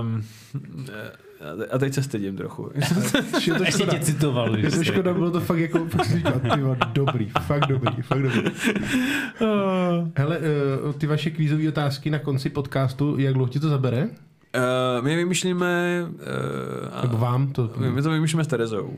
Um, 0.00 0.22
a 1.70 1.78
teď 1.78 1.94
se 1.94 2.02
stydím 2.02 2.36
trochu. 2.36 2.70
Je 3.46 3.54
to 3.54 3.64
škoda. 3.64 3.92
tě 3.92 4.00
citoval. 4.00 4.56
Je 4.56 4.70
to 4.70 4.84
škoda, 4.84 5.14
bylo 5.14 5.30
to 5.30 5.40
fakt 5.40 5.58
jako, 5.58 5.86
říkal, 6.14 6.40
dobrý, 6.92 7.30
fakt 7.40 7.66
dobrý, 7.66 8.02
fakt 8.02 8.22
dobrý. 8.22 8.42
Hele, 10.16 10.38
eh, 10.38 10.92
ty 10.92 11.06
vaše 11.06 11.30
kvízové 11.30 11.68
otázky 11.68 12.10
na 12.10 12.18
konci 12.18 12.50
podcastu, 12.50 13.18
jak 13.18 13.34
dlouho 13.34 13.48
ti 13.48 13.60
to 13.60 13.68
zabere? 13.68 14.02
Uh, 14.56 15.04
my 15.04 15.16
vymýšlíme... 15.16 16.02
Uh, 16.08 17.02
Nebo 17.02 17.16
vám 17.16 17.52
to? 17.52 17.70
my, 17.76 17.90
my 17.90 18.02
to 18.02 18.10
vymýšlíme 18.10 18.44
s 18.44 18.46
Terezou. 18.46 18.96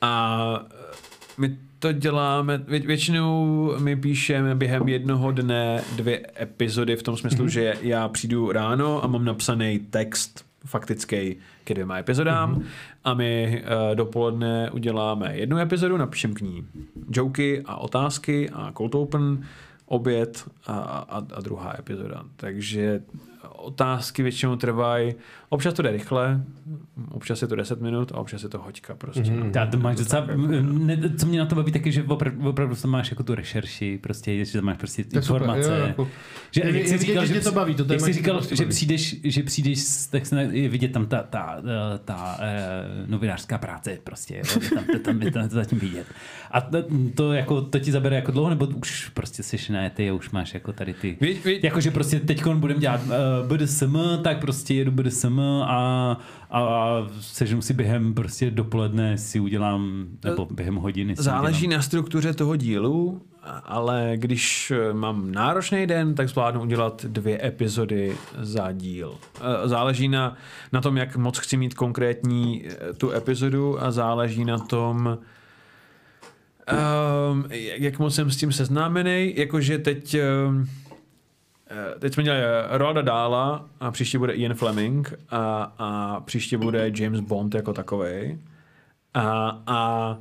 A 0.00 0.66
eh, 0.70 0.94
my 1.38 1.56
to 1.78 1.92
děláme, 1.92 2.58
vě, 2.68 2.80
většinou 2.80 3.72
my 3.78 3.96
píšeme 3.96 4.54
během 4.54 4.88
jednoho 4.88 5.32
dne 5.32 5.82
dvě 5.96 6.26
epizody 6.40 6.96
v 6.96 7.02
tom 7.02 7.16
smyslu, 7.16 7.44
mm-hmm. 7.44 7.48
že 7.48 7.74
já 7.82 8.08
přijdu 8.08 8.52
ráno 8.52 9.04
a 9.04 9.06
mám 9.06 9.24
napsaný 9.24 9.78
text 9.78 10.46
faktický 10.66 11.36
ke 11.64 11.74
dvěma 11.74 11.98
epizodám 11.98 12.54
mm-hmm. 12.54 12.64
a 13.04 13.14
my 13.14 13.62
uh, 13.64 13.96
dopoledne 13.96 14.70
uděláme 14.70 15.36
jednu 15.36 15.58
epizodu, 15.58 15.96
napíšem 15.96 16.34
k 16.34 16.40
ní 16.40 16.66
joky 17.12 17.62
a 17.66 17.76
otázky 17.76 18.50
a 18.50 18.72
cold 18.76 18.94
open, 18.94 19.44
oběd 19.86 20.44
a, 20.66 20.78
a, 20.78 21.22
a 21.34 21.40
druhá 21.40 21.74
epizoda. 21.78 22.22
Takže 22.36 23.02
otázky 23.56 24.22
většinou 24.22 24.56
trvají, 24.56 25.14
občas 25.48 25.74
to 25.74 25.82
jde 25.82 25.90
rychle, 25.90 26.40
občas 27.10 27.42
je 27.42 27.48
to 27.48 27.56
10 27.56 27.80
minut 27.80 28.12
a 28.14 28.18
občas 28.18 28.42
je 28.42 28.48
to 28.48 28.58
hoďka 28.58 28.94
prostě. 28.94 29.20
Mm-hmm. 29.22 29.50
Já 29.54 29.66
to 29.66 29.78
máš 29.78 29.96
docela, 29.96 30.26
ne, 30.62 30.98
co 31.18 31.26
mě 31.26 31.38
na 31.38 31.46
to 31.46 31.54
baví, 31.54 31.72
tak 31.72 31.86
je, 31.86 31.92
že 31.92 32.02
opravdu, 32.02 32.48
opravdu 32.48 32.74
tam 32.76 32.90
máš 32.90 33.10
jako 33.10 33.22
tu 33.22 33.34
rešerši, 33.34 33.98
prostě, 34.02 34.44
že 34.44 34.52
tam 34.52 34.64
máš 34.64 34.76
prostě 34.78 35.04
To 35.04 35.18
je 35.18 35.22
super, 35.22 35.42
informace. 35.42 35.78
jo, 35.80 35.86
jako- 35.86 36.08
že, 36.50 36.60
Je- 36.60 36.78
jak 36.78 36.88
jsi 36.88 36.98
říkal, 36.98 37.26
že 37.26 37.40
to 37.40 37.52
baví, 37.52 37.74
to 37.74 37.84
jak 37.92 38.00
jsi 38.00 38.12
říkal, 38.12 38.34
prostě 38.36 38.56
že 38.56 38.62
baví. 38.62 38.70
přijdeš, 38.74 39.16
že 39.24 39.42
přijdeš, 39.42 39.80
tak 40.10 40.26
se 40.26 40.42
je 40.42 40.68
vidět 40.68 40.92
tam 40.92 41.06
ta, 41.06 41.22
ta, 41.22 41.56
ta, 41.62 41.98
ta 42.04 42.38
eh, 42.40 42.66
novinářská 43.06 43.58
práce 43.58 43.98
prostě, 44.04 44.36
jo, 44.36 44.42
je 44.62 44.70
tam, 44.70 44.84
to, 44.92 44.98
tam, 44.98 45.22
je 45.22 45.30
tam 45.30 45.48
to 45.48 45.54
zatím 45.54 45.78
vidět. 45.78 46.06
A 46.50 46.60
to, 46.60 46.84
to, 47.14 47.32
jako, 47.32 47.62
to 47.62 47.78
ti 47.78 47.92
zabere 47.92 48.16
jako 48.16 48.32
dlouho, 48.32 48.50
nebo 48.50 48.66
už 48.66 49.08
prostě 49.08 49.42
jsi 49.42 49.72
najetý 49.72 50.08
a 50.10 50.14
už 50.14 50.30
máš 50.30 50.54
jako 50.54 50.72
tady 50.72 50.94
ty... 50.94 51.18
Jakože 51.62 51.90
prostě 51.90 52.20
teď 52.20 52.46
budeme 52.46 52.80
dělat 52.80 53.00
uh, 53.04 53.56
BDSM, 53.56 53.96
tak 54.22 54.40
prostě 54.40 54.74
jedu 54.74 54.90
BDSM 54.92 55.35
a, 55.42 56.16
a 56.50 56.86
sežnu 57.20 57.62
si 57.62 57.74
během 57.74 58.14
prostě 58.14 58.50
dopoledne 58.50 59.18
si 59.18 59.40
udělám, 59.40 60.06
nebo 60.24 60.48
během 60.50 60.76
hodiny 60.76 61.16
si 61.16 61.22
Záleží 61.22 61.66
udělám. 61.66 61.78
na 61.78 61.82
struktuře 61.82 62.34
toho 62.34 62.56
dílu, 62.56 63.22
ale 63.64 64.12
když 64.16 64.70
eh, 64.70 64.92
mám 64.92 65.32
náročný 65.32 65.86
den, 65.86 66.14
tak 66.14 66.28
zvládnu 66.28 66.62
udělat 66.62 67.04
dvě 67.04 67.46
epizody 67.46 68.16
za 68.38 68.72
díl. 68.72 69.14
Eh, 69.40 69.68
Záleží 69.68 70.08
na, 70.08 70.36
na 70.72 70.80
tom, 70.80 70.96
jak 70.96 71.16
moc 71.16 71.38
chci 71.38 71.56
mít 71.56 71.74
konkrétní 71.74 72.64
eh, 72.66 72.92
tu 72.92 73.10
epizodu 73.12 73.82
a 73.82 73.90
záleží 73.90 74.44
na 74.44 74.58
tom, 74.58 75.18
um, 77.32 77.44
jak 77.76 77.98
moc 77.98 78.14
jsem 78.14 78.30
s 78.30 78.36
tím 78.36 78.52
seznámený. 78.52 79.34
Jakože 79.36 79.78
teď, 79.78 80.16
um, 80.48 80.66
eh, 80.68 80.85
teď 81.98 82.14
jsme 82.14 82.22
měli 82.22 82.40
Roalda 82.70 83.02
Dála 83.02 83.68
a 83.80 83.90
příště 83.90 84.18
bude 84.18 84.32
Ian 84.32 84.54
Fleming 84.54 85.14
a, 85.30 85.72
a 85.78 86.20
příště 86.20 86.58
bude 86.58 86.92
James 86.94 87.20
Bond 87.20 87.54
jako 87.54 87.72
takovej. 87.72 88.38
A, 89.14 89.62
a 89.66 90.18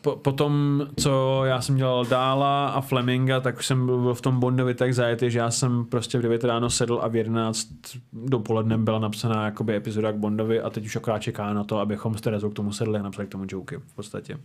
po, 0.00 0.16
potom, 0.16 0.82
co 1.00 1.42
já 1.44 1.60
jsem 1.60 1.76
dělal 1.76 2.04
Dála 2.04 2.68
a 2.68 2.80
Fleminga, 2.80 3.40
tak 3.40 3.62
jsem 3.62 3.86
byl, 3.86 4.14
v 4.14 4.20
tom 4.20 4.40
Bondovi 4.40 4.74
tak 4.74 4.94
zajetý, 4.94 5.30
že 5.30 5.38
já 5.38 5.50
jsem 5.50 5.84
prostě 5.84 6.18
v 6.18 6.22
9 6.22 6.44
ráno 6.44 6.70
sedl 6.70 7.00
a 7.02 7.08
v 7.08 7.16
11 7.16 7.68
dopoledne 8.12 8.78
byla 8.78 8.98
napsaná 8.98 9.44
jakoby 9.44 9.76
epizoda 9.76 10.12
k 10.12 10.16
Bondovi 10.16 10.60
a 10.60 10.70
teď 10.70 10.86
už 10.86 10.96
akorát 10.96 11.18
čeká 11.18 11.52
na 11.52 11.64
to, 11.64 11.78
abychom 11.78 12.18
s 12.18 12.20
Terezou 12.20 12.50
k 12.50 12.54
tomu 12.54 12.72
sedli 12.72 12.98
a 12.98 13.02
napsali 13.02 13.28
k 13.28 13.30
tomu 13.30 13.44
joky 13.48 13.76
v 13.76 13.94
podstatě. 13.94 14.38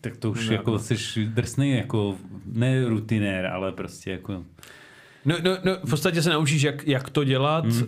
Tak 0.00 0.16
to 0.16 0.30
už 0.30 0.48
No, 0.48 0.54
jako 0.54 0.70
no. 0.70 0.78
jsi 0.78 1.26
drsný, 1.26 1.70
jako 1.70 2.16
ne 2.46 2.88
rutinér, 2.88 3.46
ale 3.46 3.72
prostě 3.72 4.10
jako... 4.10 4.44
No, 5.24 5.36
no, 5.42 5.56
no, 5.64 5.76
v 5.84 5.90
podstatě 5.90 6.22
se 6.22 6.30
naučíš, 6.30 6.62
jak, 6.62 6.86
jak 6.86 7.10
to 7.10 7.24
dělat, 7.24 7.64
mm. 7.64 7.82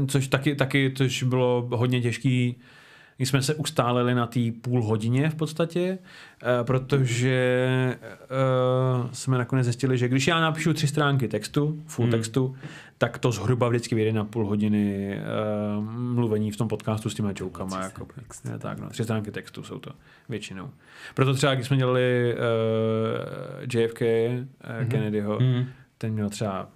uh, 0.00 0.06
což 0.06 0.28
taky, 0.28 0.54
taky 0.54 0.92
což 0.96 1.22
bylo 1.22 1.68
hodně 1.72 2.00
těžký. 2.00 2.56
My 3.18 3.26
jsme 3.26 3.42
se 3.42 3.54
ustálili 3.54 4.14
na 4.14 4.26
té 4.26 4.40
půl 4.62 4.82
hodině 4.82 5.30
v 5.30 5.34
podstatě, 5.34 5.98
uh, 5.98 6.66
protože 6.66 7.96
uh, 9.00 9.10
jsme 9.12 9.38
nakonec 9.38 9.64
zjistili, 9.64 9.98
že 9.98 10.08
když 10.08 10.26
já 10.26 10.40
napíšu 10.40 10.72
tři 10.72 10.86
stránky 10.86 11.28
textu, 11.28 11.82
full 11.86 12.06
mm. 12.06 12.12
textu, 12.12 12.56
tak 12.98 13.18
to 13.18 13.32
zhruba 13.32 13.68
vždycky 13.68 13.94
vyjde 13.94 14.12
na 14.12 14.24
půl 14.24 14.46
hodiny 14.46 15.16
uh, 15.78 15.84
mluvení 15.90 16.50
v 16.50 16.56
tom 16.56 16.68
podcastu 16.68 17.10
s 17.10 17.14
těma 17.14 17.32
jokama. 17.40 17.82
Jako, 17.82 18.06
ne, 18.44 18.58
tak, 18.58 18.80
no, 18.80 18.90
tři 18.90 19.04
stránky 19.04 19.30
textu 19.30 19.62
jsou 19.62 19.78
to 19.78 19.90
většinou. 20.28 20.70
Proto 21.14 21.34
třeba, 21.34 21.54
když 21.54 21.66
jsme 21.66 21.76
dělali 21.76 22.34
uh, 22.34 23.80
JFK, 23.80 24.00
uh, 24.00 24.08
Mhm. 24.80 24.88
Kennedyho, 24.90 25.38
Mm. 25.40 25.66
Ten 25.98 26.12
měl 26.12 26.30
třeba 26.30 26.68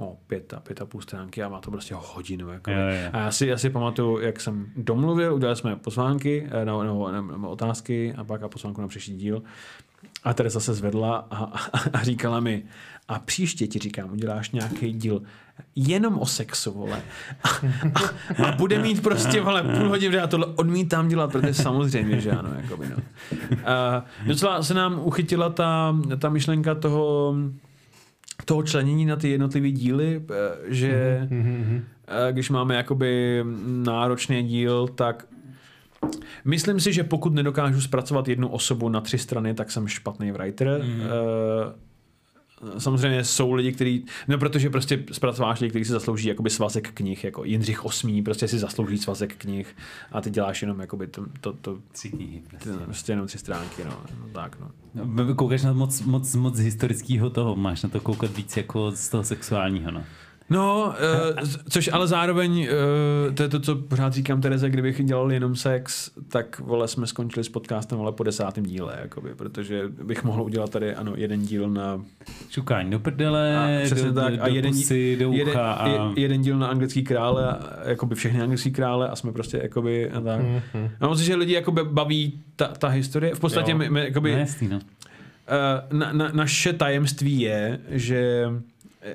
no, 0.00 0.16
pět 0.26 0.54
a 0.54 0.60
pět 0.60 0.82
a 0.82 0.86
půl 0.86 1.02
stránky 1.02 1.42
a 1.42 1.48
má 1.48 1.60
to 1.60 1.70
prostě 1.70 1.94
hodinu. 1.98 2.48
Jako. 2.48 2.70
Jo, 2.70 2.78
jo. 2.78 3.10
A 3.12 3.18
já 3.18 3.30
si, 3.30 3.46
já 3.46 3.58
si 3.58 3.70
pamatuju, 3.70 4.18
jak 4.18 4.40
jsem 4.40 4.66
domluvil, 4.76 5.34
udělali 5.34 5.56
jsme 5.56 5.76
pozvánky 5.76 6.48
eh, 6.50 6.64
nebo, 6.64 6.82
nebo, 6.82 7.12
nebo, 7.12 7.32
nebo 7.32 7.48
otázky 7.48 8.14
a 8.16 8.24
pak 8.24 8.42
a 8.42 8.48
pozvánku 8.48 8.80
na 8.80 8.88
příští 8.88 9.16
díl. 9.16 9.42
A 10.24 10.34
Teresa 10.34 10.60
se 10.60 10.74
zvedla 10.74 11.26
a, 11.30 11.36
a, 11.36 11.58
a 11.92 12.04
říkala 12.04 12.40
mi, 12.40 12.64
a 13.08 13.18
příště 13.18 13.66
ti 13.66 13.78
říkám, 13.78 14.12
uděláš 14.12 14.50
nějaký 14.50 14.92
díl 14.92 15.22
jenom 15.76 16.18
o 16.18 16.26
sexu, 16.26 16.72
vole. 16.72 17.02
A, 17.44 17.48
a, 17.94 18.46
a 18.46 18.52
bude 18.56 18.78
mít 18.78 19.02
prostě, 19.02 19.40
vole, 19.40 19.62
půl 19.62 19.88
hodiny, 19.88 20.16
já 20.16 20.26
tohle 20.26 20.46
odmítám 20.46 21.08
dělat, 21.08 21.32
protože 21.32 21.54
samozřejmě, 21.54 22.20
že 22.20 22.30
ano, 22.30 22.50
jakoby, 22.62 22.88
no. 22.88 22.96
A 23.72 24.04
docela 24.26 24.62
se 24.62 24.74
nám 24.74 24.98
uchytila 24.98 25.50
ta, 25.50 25.96
ta 26.18 26.28
myšlenka 26.28 26.74
toho, 26.74 27.34
toho 28.44 28.62
členění 28.62 29.06
na 29.06 29.16
ty 29.16 29.28
jednotlivé 29.28 29.70
díly, 29.70 30.22
eh, 30.30 30.74
že 30.74 31.28
eh, 32.08 32.32
když 32.32 32.50
máme 32.50 32.74
jakoby 32.74 33.44
náročný 33.66 34.42
díl, 34.42 34.88
tak 34.88 35.26
myslím 36.44 36.80
si, 36.80 36.92
že 36.92 37.04
pokud 37.04 37.34
nedokážu 37.34 37.80
zpracovat 37.80 38.28
jednu 38.28 38.48
osobu 38.48 38.88
na 38.88 39.00
tři 39.00 39.18
strany, 39.18 39.54
tak 39.54 39.70
jsem 39.70 39.88
špatný 39.88 40.32
writer. 40.32 40.82
Mm. 40.84 41.02
Samozřejmě 42.78 43.24
jsou 43.24 43.52
lidi, 43.52 43.72
kteří, 43.72 44.04
no 44.28 44.38
protože 44.38 44.70
prostě 44.70 45.04
zpracováš 45.12 45.60
lidi, 45.60 45.70
kteří 45.70 45.84
si 45.84 45.92
zaslouží 45.92 46.28
jakoby 46.28 46.50
svazek 46.50 46.90
knih, 46.92 47.24
jako 47.24 47.44
Jindřich 47.44 47.80
VIII, 48.04 48.22
prostě 48.22 48.48
si 48.48 48.58
zaslouží 48.58 48.98
svazek 48.98 49.36
knih 49.36 49.76
a 50.12 50.20
ty 50.20 50.30
děláš 50.30 50.62
jenom 50.62 50.80
jakoby 50.80 51.06
to, 51.06 51.24
to, 51.40 51.52
to 51.52 51.78
Tři 51.92 52.10
knihy. 52.10 52.42
ty, 52.62 52.70
prostě 52.84 53.12
jenom 53.12 53.26
tři 53.26 53.38
stránky, 53.38 53.84
no, 53.84 53.96
no 54.20 54.28
tak 54.32 54.56
no. 54.60 54.70
No, 55.04 55.34
Koukáš 55.34 55.62
na 55.62 55.72
moc, 55.72 56.02
moc, 56.02 56.34
moc 56.34 56.58
historického 56.58 57.30
toho, 57.30 57.56
máš 57.56 57.82
na 57.82 57.88
to 57.88 58.00
koukat 58.00 58.36
víc 58.36 58.56
jako 58.56 58.90
z 58.90 59.08
toho 59.08 59.24
sexuálního, 59.24 59.90
no. 59.90 60.04
No, 60.52 60.94
uh, 61.34 61.48
což 61.68 61.90
ale 61.92 62.06
zároveň, 62.06 62.68
uh, 63.28 63.34
to 63.34 63.42
je 63.42 63.48
to, 63.48 63.60
co 63.60 63.76
pořád 63.76 64.12
říkám 64.12 64.40
Tereze, 64.40 64.70
kdybych 64.70 65.04
dělal 65.04 65.32
jenom 65.32 65.56
sex, 65.56 66.10
tak 66.28 66.60
vole, 66.60 66.88
jsme 66.88 67.06
skončili 67.06 67.44
s 67.44 67.48
podcastem 67.48 68.00
ale 68.00 68.12
po 68.12 68.22
desátém 68.22 68.64
díle, 68.64 68.98
jakoby, 69.02 69.34
protože 69.34 69.82
bych 69.88 70.24
mohl 70.24 70.42
udělat 70.42 70.70
tady, 70.70 70.94
ano, 70.94 71.12
jeden 71.16 71.42
díl 71.42 71.70
na 71.70 72.02
Šukání 72.50 72.90
do 72.90 72.98
prdele, 72.98 73.56
a, 73.56 73.84
přesně 73.84 74.08
do, 74.08 74.20
tak, 74.20 74.36
do, 74.36 74.42
a 74.42 74.48
jeden, 74.48 74.72
pusy, 74.72 75.16
do 75.20 75.32
jeden, 75.32 75.48
ucha 75.48 75.72
a... 75.72 75.88
je, 75.88 76.00
jeden 76.16 76.42
díl 76.42 76.58
na 76.58 76.66
anglický 76.66 77.02
krále, 77.02 77.48
a 77.48 77.88
jakoby 77.88 78.14
všechny 78.14 78.42
anglický 78.42 78.70
krále 78.70 79.08
a 79.08 79.16
jsme 79.16 79.32
prostě 79.32 79.60
jakoby 79.62 80.10
a 80.10 80.20
tak. 80.20 80.40
Mhm. 80.40 80.90
A 81.00 81.08
myslím, 81.08 81.26
že 81.26 81.34
lidi 81.34 81.52
jakoby 81.52 81.84
baví 81.84 82.40
ta, 82.56 82.66
ta 82.66 82.88
historie. 82.88 83.34
V 83.34 83.40
podstatě 83.40 83.70
Jo. 83.70 83.78
my, 83.78 83.90
my 83.90 84.00
jakoby, 84.00 84.32
No, 84.32 84.38
jasný, 84.38 84.68
no. 84.68 84.76
Uh, 84.76 85.98
na, 85.98 86.12
na, 86.12 86.30
naše 86.32 86.72
tajemství 86.72 87.40
je, 87.40 87.78
že 87.88 88.48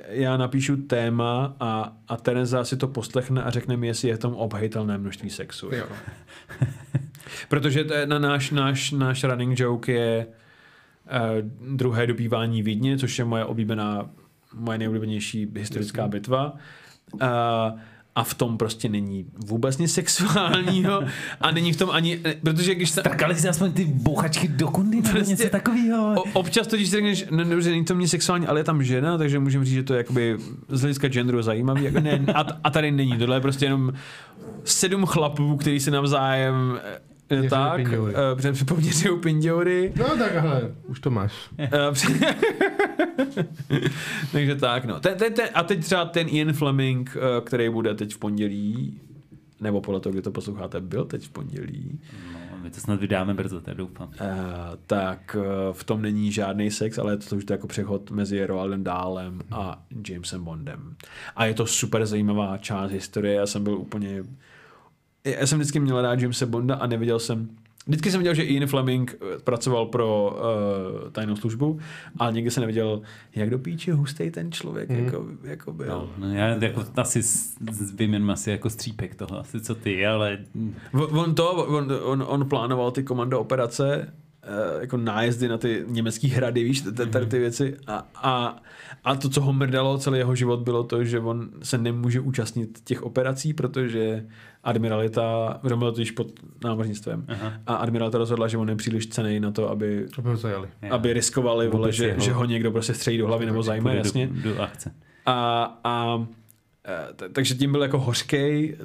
já 0.08 0.36
napíšu 0.36 0.76
téma 0.76 1.56
a, 1.60 1.96
a 2.08 2.16
Tereza 2.16 2.64
si 2.64 2.76
to 2.76 2.88
poslechne 2.88 3.42
a 3.42 3.50
řekne 3.50 3.76
mi, 3.76 3.86
jestli 3.86 4.08
je 4.08 4.16
v 4.16 4.18
tom 4.18 4.34
obhajitelné 4.34 4.98
množství 4.98 5.30
sexu. 5.30 5.74
Jako. 5.74 5.94
Protože 7.48 7.84
to 7.84 7.94
je 7.94 8.06
na 8.06 8.18
náš, 8.18 8.50
náš, 8.50 8.90
náš 8.90 9.24
running 9.24 9.60
joke 9.60 9.92
je 9.92 10.26
uh, 10.26 11.76
druhé 11.76 12.06
dobývání 12.06 12.62
Vídně, 12.62 12.98
což 12.98 13.18
je 13.18 13.24
moje 13.24 13.44
oblíbená, 13.44 14.10
moje 14.54 14.78
nejoblíbenější 14.78 15.52
historická 15.56 16.08
bitva. 16.08 16.56
Uh, 17.12 17.20
a 18.18 18.24
v 18.24 18.34
tom 18.34 18.58
prostě 18.58 18.88
není 18.88 19.26
vůbec 19.46 19.78
nic 19.78 19.92
sexuálního 19.94 21.02
a 21.40 21.50
není 21.50 21.72
v 21.72 21.76
tom 21.76 21.90
ani, 21.90 22.20
protože 22.42 22.74
když 22.74 22.90
se, 22.90 23.02
Trkali 23.02 23.34
si 23.34 23.48
aspoň 23.48 23.72
ty 23.72 23.84
bouchačky 23.84 24.48
do 24.48 24.68
kundy 24.68 24.96
nebo 24.96 25.08
Prostě- 25.08 25.30
něco 25.30 25.48
takového. 25.48 26.14
O, 26.14 26.22
občas 26.32 26.66
totiž 26.66 26.88
si 26.88 26.96
řekneš, 26.96 27.24
no, 27.30 27.44
dobře, 27.44 27.70
není 27.70 27.84
to 27.84 27.94
mě 27.94 28.08
sexuální, 28.08 28.46
ale 28.46 28.60
je 28.60 28.64
tam 28.64 28.82
žena, 28.82 29.18
takže 29.18 29.38
můžeme 29.38 29.64
říct, 29.64 29.74
že 29.74 29.82
to 29.82 29.94
je 29.94 29.98
jakoby 29.98 30.36
z 30.68 30.80
hlediska 30.80 31.08
genderu 31.08 31.42
zajímavý. 31.42 31.84
Jako 31.84 32.00
ne, 32.00 32.20
a, 32.34 32.46
a, 32.64 32.70
tady 32.70 32.90
není, 32.90 33.18
tohle 33.18 33.36
je 33.36 33.40
prostě 33.40 33.66
jenom 33.66 33.92
sedm 34.64 35.06
chlapů, 35.06 35.56
který 35.56 35.80
se 35.80 35.90
navzájem 35.90 36.80
eh, 37.30 37.48
tak, 37.48 37.80
eh, 37.80 38.52
před 38.52 38.66
poměřují 38.66 39.20
pinďoury. 39.20 39.92
No 39.96 40.04
tak 40.04 40.32
hele, 40.32 40.74
už 40.86 41.00
to 41.00 41.10
máš. 41.10 41.32
Eh, 41.58 41.70
takže 44.32 44.54
tak, 44.54 44.84
no. 44.84 45.00
Ten, 45.00 45.18
ten, 45.18 45.34
ten, 45.34 45.48
a 45.54 45.62
teď 45.62 45.84
třeba 45.84 46.04
ten 46.04 46.26
Ian 46.30 46.52
Fleming, 46.52 47.16
eh, 47.16 47.40
který 47.40 47.70
bude 47.70 47.94
teď 47.94 48.14
v 48.14 48.18
pondělí, 48.18 49.00
nebo 49.60 49.80
podle 49.80 50.00
toho, 50.00 50.12
kdy 50.12 50.22
to 50.22 50.30
posloucháte, 50.30 50.80
byl 50.80 51.04
teď 51.04 51.24
v 51.24 51.30
pondělí, 51.30 52.00
No, 52.58 52.64
my 52.64 52.70
to 52.70 52.80
snad 52.80 53.00
vydáme 53.00 53.34
brzo, 53.34 53.60
tak 53.60 53.76
doufám. 53.76 54.08
Uh, 54.08 54.14
tak 54.86 55.36
uh, 55.38 55.72
v 55.72 55.84
tom 55.84 56.02
není 56.02 56.32
žádný 56.32 56.70
sex, 56.70 56.98
ale 56.98 57.12
je 57.12 57.16
to 57.16 57.36
už 57.36 57.44
to 57.44 57.52
jako 57.52 57.66
přechod 57.66 58.10
mezi 58.10 58.46
Roaldem 58.46 58.84
Dálem 58.84 59.40
a 59.50 59.82
Jamesem 60.08 60.44
Bondem. 60.44 60.96
A 61.36 61.44
je 61.44 61.54
to 61.54 61.66
super 61.66 62.06
zajímavá 62.06 62.58
část 62.58 62.90
historie. 62.90 63.34
Já 63.34 63.46
jsem 63.46 63.64
byl 63.64 63.74
úplně... 63.74 64.24
Já 65.24 65.46
jsem 65.46 65.58
vždycky 65.58 65.80
měl 65.80 66.02
rád 66.02 66.20
Jamesa 66.20 66.46
Bonda 66.46 66.74
a 66.74 66.86
neviděl 66.86 67.18
jsem... 67.18 67.48
Vždycky 67.86 68.10
jsem 68.10 68.20
viděl, 68.20 68.34
že 68.34 68.42
Ian 68.42 68.66
Fleming 68.66 69.14
eh, 69.14 69.38
pracoval 69.38 69.86
pro 69.86 70.36
uh, 71.04 71.10
tajnou 71.10 71.36
službu, 71.36 71.78
ale 72.18 72.32
nikdy 72.32 72.50
jsem 72.50 72.60
neviděl, 72.60 73.02
jak 73.34 73.50
do 73.50 73.58
píče 73.58 73.92
hustej 73.92 74.30
ten 74.30 74.52
člověk 74.52 74.88
mm. 74.88 75.04
jako, 75.04 75.26
jako 75.42 75.72
byl. 75.72 75.88
No, 75.88 76.10
no, 76.18 76.34
já 76.34 76.64
jako 76.64 76.84
asi 76.96 77.20
jenom 77.98 78.30
asi 78.30 78.50
jako 78.50 78.70
střípek 78.70 79.14
toho, 79.14 79.40
asi 79.40 79.60
co 79.60 79.74
ty, 79.74 80.06
ale 80.06 80.38
On, 80.92 81.34
to, 81.34 81.52
on, 81.52 81.92
on, 82.02 82.24
on 82.26 82.48
plánoval 82.48 82.90
ty 82.90 83.02
komando 83.02 83.40
operace, 83.40 84.12
jako 84.80 84.96
nájezdy 84.96 85.48
na 85.48 85.58
ty 85.58 85.84
německé 85.86 86.28
hrady, 86.28 86.64
víš, 86.64 86.84
tady 87.10 87.26
ty 87.26 87.38
věci. 87.38 87.76
A, 87.86 88.08
a, 88.14 88.62
a 89.04 89.16
to, 89.16 89.28
co 89.28 89.40
ho 89.40 89.52
mrdalo 89.52 89.98
celý 89.98 90.18
jeho 90.18 90.34
život, 90.34 90.60
bylo 90.60 90.84
to, 90.84 91.04
že 91.04 91.20
on 91.20 91.48
se 91.62 91.78
nemůže 91.78 92.20
účastnit 92.20 92.78
těch 92.84 93.02
operací, 93.02 93.54
protože 93.54 94.26
admiralita, 94.64 95.58
on 95.72 95.78
byl 95.78 95.92
totiž 95.92 96.10
pod 96.10 96.26
námořnictvem, 96.64 97.24
Aha. 97.28 97.52
a 97.66 97.74
admiralita 97.74 98.18
rozhodla, 98.18 98.48
že 98.48 98.58
on 98.58 98.68
je 98.68 98.76
příliš 98.76 99.06
cený 99.06 99.40
na 99.40 99.50
to, 99.50 99.70
aby, 99.70 100.06
Aby 100.18 100.28
ho 100.28 100.36
zajali. 100.36 100.68
aby 100.90 101.12
riskovali, 101.12 101.68
vole, 101.68 101.92
že, 101.92 102.06
jeho- 102.06 102.20
že 102.20 102.32
ho 102.32 102.44
někdo 102.44 102.70
prostě 102.72 102.94
střelí 102.94 103.18
do 103.18 103.26
hlavy 103.26 103.46
nebo 103.46 103.62
zajme, 103.62 103.96
jasně. 103.96 104.26
Do, 104.26 104.54
do 104.54 104.62
akce. 104.62 104.94
A, 105.26 105.62
a 105.84 106.18
eh, 106.22 106.26
takže 107.32 107.54
tím 107.54 107.72
byl 107.72 107.82
jako 107.82 107.98
hořkej, 107.98 108.76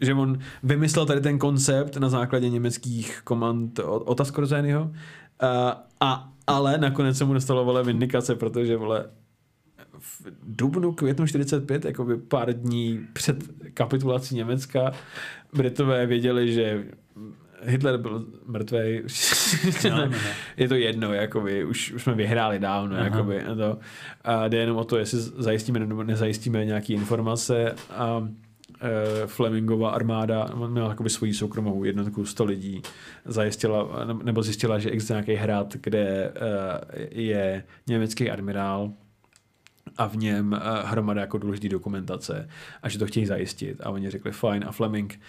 že, 0.00 0.14
on 0.14 0.38
vymyslel 0.62 1.06
tady 1.06 1.20
ten 1.20 1.38
koncept 1.38 1.96
na 1.96 2.08
základě 2.08 2.48
německých 2.48 3.20
komand 3.24 3.78
od 3.78 4.02
Ota 4.06 4.24
Skorzenyho. 4.24 4.92
A, 6.00 6.32
ale 6.46 6.78
nakonec 6.78 7.18
se 7.18 7.24
mu 7.24 7.34
dostalo 7.34 7.64
vole 7.64 7.84
vindikace, 7.84 8.34
protože 8.34 8.76
vole 8.76 9.06
v 9.98 10.26
dubnu, 10.42 10.92
květnu 10.92 11.26
45, 11.26 11.84
jakoby 11.84 12.16
pár 12.16 12.52
dní 12.52 13.06
před 13.12 13.36
kapitulací 13.74 14.34
Německa, 14.34 14.92
Britové 15.52 16.06
věděli, 16.06 16.52
že 16.52 16.84
Hitler 17.62 17.98
byl 17.98 18.26
mrtvý. 18.46 19.02
No, 19.90 19.96
no, 19.96 20.06
no. 20.06 20.18
je 20.56 20.68
to 20.68 20.74
jedno, 20.74 21.12
jakoby, 21.12 21.64
už, 21.64 21.92
už 21.92 22.02
jsme 22.02 22.14
vyhráli 22.14 22.58
dávno, 22.58 22.96
Aha. 22.96 23.04
jakoby, 23.04 23.42
a 23.42 23.54
to. 23.54 23.78
A 24.24 24.48
jde 24.48 24.58
jenom 24.58 24.76
o 24.76 24.84
to, 24.84 24.98
jestli 24.98 25.18
zajistíme 25.20 25.78
nebo 25.78 26.02
nezajistíme 26.02 26.64
nějaké 26.64 26.92
informace 26.92 27.74
a 27.90 28.28
e, 28.80 29.26
Flemingova 29.26 29.90
armáda 29.90 30.50
měla 30.68 30.88
jakoby 30.88 31.10
svoji 31.10 31.34
soukromou 31.34 31.84
jednotku 31.84 32.26
100 32.26 32.44
lidí, 32.44 32.82
zajistila, 33.24 34.04
nebo 34.22 34.42
zjistila, 34.42 34.78
že 34.78 34.90
existuje 34.90 35.14
nějaký 35.14 35.42
hrad, 35.42 35.76
kde 35.80 36.00
e, 36.00 36.32
je 37.10 37.64
německý 37.86 38.30
admirál 38.30 38.92
a 39.98 40.06
v 40.06 40.16
něm 40.16 40.52
uh, 40.52 40.58
hromada 40.90 41.20
jako 41.20 41.38
důležitý 41.38 41.68
dokumentace 41.68 42.48
a 42.82 42.88
že 42.88 42.98
to 42.98 43.06
chtějí 43.06 43.26
zajistit 43.26 43.80
a 43.82 43.90
oni 43.90 44.10
řekli 44.10 44.32
fajn 44.32 44.64
a 44.68 44.72
Fleming 44.72 45.20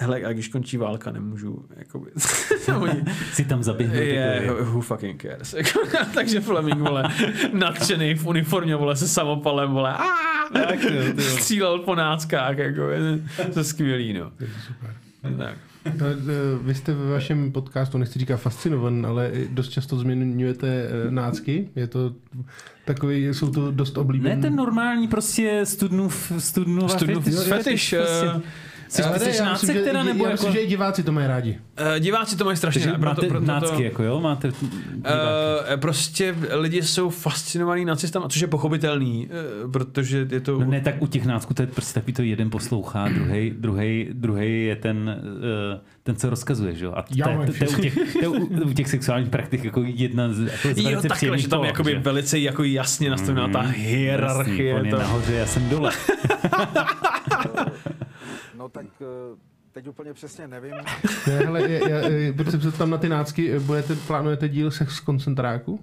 hele 0.00 0.22
a 0.24 0.32
když 0.32 0.48
končí 0.48 0.76
válka 0.76 1.10
nemůžu 1.10 1.64
jakoby 1.76 2.10
oni, 2.80 3.04
Si 3.32 3.44
tam 3.44 3.62
zaběhnout. 3.62 3.96
je, 3.98 4.40
jako, 4.42 4.64
who 4.64 4.80
fucking 4.80 5.22
cares. 5.22 5.54
Takže 6.14 6.40
Fleming, 6.40 6.78
vole, 6.78 7.04
nadšený 7.52 8.14
v 8.14 8.26
uniformě, 8.26 8.76
vole, 8.76 8.96
se 8.96 9.08
samopalem, 9.08 9.70
vole, 9.70 9.96
Tak 10.52 10.82
jo, 10.82 10.90
střílel 11.18 11.78
po 11.78 11.94
náckách, 11.94 12.58
jako, 12.58 12.88
je 12.90 13.00
to 13.54 13.64
skvělý, 13.64 14.12
no. 14.12 14.32
Super. 14.66 14.94
Tak. 15.38 15.58
No, 15.84 16.06
eh, 16.06 16.14
Vy 16.62 16.74
jste 16.74 16.94
ve 16.94 17.10
vašem 17.10 17.52
podcastu, 17.52 17.98
nechci 17.98 18.18
říkat 18.18 18.36
fascinovan, 18.36 19.06
ale 19.06 19.28
i 19.28 19.48
dost 19.48 19.68
často 19.68 19.96
zmiňujete 19.96 20.68
eh, 20.68 21.10
nácky. 21.10 21.68
Je 21.76 21.86
to 21.86 22.14
takový, 22.84 23.24
jsou 23.26 23.50
to 23.50 23.70
dost 23.70 23.98
oblíbené. 23.98 24.36
Ne 24.36 24.42
ten 24.42 24.56
normální 24.56 25.08
prostě 25.08 25.60
studnův, 25.64 26.32
studnův, 26.38 26.90
Studnův 26.92 27.24
fetiš, 27.24 27.94
prostě, 27.98 28.26
eh, 28.36 28.40
Jsi, 28.90 29.02
Ale 29.02 29.18
jsi 29.18 29.24
já 29.24 29.30
myslím, 29.30 29.46
nácek 29.46 29.76
že, 29.76 29.82
teda, 29.82 30.02
nebo 30.02 30.24
já 30.24 30.30
jako... 30.30 30.42
myslím, 30.46 30.52
že 30.52 30.66
i 30.66 30.66
diváci 30.68 31.02
to 31.02 31.12
mají 31.12 31.26
rádi. 31.26 31.58
Uh, 31.80 31.98
diváci 31.98 32.36
to 32.36 32.44
mají 32.44 32.56
strašně 32.56 32.86
rádi, 32.86 32.98
proto, 32.98 33.06
máte 33.22 33.26
proto 33.28 33.46
nácky, 33.46 33.76
to, 33.76 33.82
jako 33.82 34.02
jo? 34.02 34.20
Máte 34.20 34.48
diváky. 34.48 34.66
Uh, 34.96 35.80
prostě 35.80 36.34
lidi 36.52 36.82
jsou 36.82 37.10
fascinovaní 37.10 37.84
nacistama, 37.84 38.28
což 38.28 38.40
je 38.40 38.46
pochopitelný, 38.48 39.28
uh, 39.64 39.70
protože 39.72 40.26
je 40.30 40.40
to... 40.40 40.58
No 40.58 40.64
ne, 40.66 40.80
tak 40.80 40.94
u 41.02 41.06
těch 41.06 41.26
nácků 41.26 41.54
to 41.54 41.62
je 41.62 41.66
prostě 41.66 41.94
takový 42.00 42.12
to 42.12 42.22
jeden 42.22 42.50
poslouchá, 42.50 43.08
druhý, 43.08 43.50
druhý, 43.50 44.08
druhý 44.12 44.64
je 44.64 44.76
ten, 44.76 45.20
uh, 45.72 45.78
ten, 46.02 46.16
co 46.16 46.30
rozkazuje, 46.30 46.74
že 46.74 46.84
jo? 46.84 46.92
A 46.96 47.02
to, 47.02 47.08
Já 47.16 47.30
je- 47.30 47.46
to, 47.46 47.52
to, 47.64 47.70
u 47.78 47.80
těch, 47.80 47.94
to 48.22 48.32
u, 48.32 48.46
u 48.70 48.72
těch 48.72 48.88
sexuálních 48.88 49.28
praktik 49.30 49.64
jako 49.64 49.82
jedna 49.86 50.32
z, 50.32 50.38
jako 50.40 50.68
z 50.74 50.78
Jo, 50.78 50.84
velice 50.84 51.08
takhle, 51.08 51.38
že 51.38 51.48
tam 51.48 51.60
je 51.62 51.66
jakoby 51.66 51.90
že? 51.92 51.98
velice 51.98 52.38
jako 52.38 52.64
jasně 52.64 53.10
nastavená 53.10 53.48
ta 53.48 53.62
Mhm, 53.62 53.72
hierarchie. 53.72 54.68
Jasný, 54.68 54.80
on 54.80 54.86
je 54.86 54.90
to... 54.92 54.98
nahoře, 54.98 55.34
já 55.34 55.46
jsem 55.46 55.68
dole. 55.68 55.92
No 58.60 58.68
tak 58.68 58.86
eh, 59.02 59.36
teď 59.72 59.88
úplně 59.88 60.12
přesně 60.12 60.48
nevím. 60.48 60.72
Ne, 61.26 61.38
hele, 61.38 61.62
je, 61.62 61.80
je, 61.88 62.12
je, 62.12 62.32
protože 62.32 62.60
se 62.70 62.78
tam 62.78 62.90
na 62.90 62.98
ty 62.98 63.08
nácky, 63.08 63.52
eh, 63.52 63.60
budete, 63.60 63.94
plánujete 64.06 64.48
díl 64.48 64.70
sex 64.70 64.94
z 64.96 65.00
koncentráku? 65.00 65.80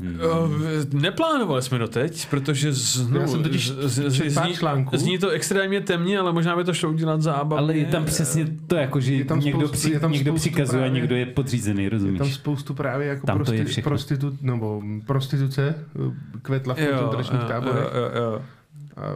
Uh, 0.00 1.00
neplánovali 1.00 1.62
jsme 1.62 1.78
doteď, 1.78 2.26
protože 2.30 2.72
znovu, 2.72 3.20
Já 3.20 3.26
jsem 3.28 3.42
totiž 3.42 3.70
z, 3.70 4.10
z, 4.10 4.30
zní, 4.30 4.54
článků. 4.54 4.96
zní 4.96 5.18
to 5.18 5.28
extrémně 5.30 5.80
temně, 5.80 6.18
ale 6.18 6.32
možná 6.32 6.56
by 6.56 6.64
to 6.64 6.74
šlo 6.74 6.90
udělat 6.90 7.22
zábavně. 7.22 7.58
Ale 7.64 7.76
je 7.76 7.84
tam 7.86 8.04
přesně 8.04 8.46
to, 8.66 8.76
jako, 8.76 9.00
že 9.00 9.14
Je 9.14 9.24
tam 9.24 9.40
někdo, 9.40 9.60
spoustu- 9.68 9.72
při, 9.78 9.90
je 9.92 10.00
tam 10.00 10.12
někdo 10.12 10.34
přikazuje 10.34 10.82
a 10.82 10.84
právě- 10.84 11.00
někdo 11.00 11.16
je 11.16 11.26
podřízený, 11.26 11.84
Je 11.84 11.90
rozumíš? 11.90 12.18
tam 12.18 12.28
spoustu 12.30 12.74
právě 12.74 13.08
jako 13.08 13.26
Tam 13.26 13.44
to 13.44 13.52
je 13.52 13.58
prosti, 13.58 13.72
všechno. 13.72 13.90
prostitu, 13.90 14.38
nebo 14.40 14.82
prostituce 15.06 15.74
kvetla 16.42 16.74
v 16.74 16.78
Jo, 16.78 16.86
koncentračních 16.90 17.40
jo, 17.42 17.48
táborech. 17.48 17.84
jo, 17.84 17.90
jo, 18.14 18.22
jo. 18.22 18.42
A 18.96 19.14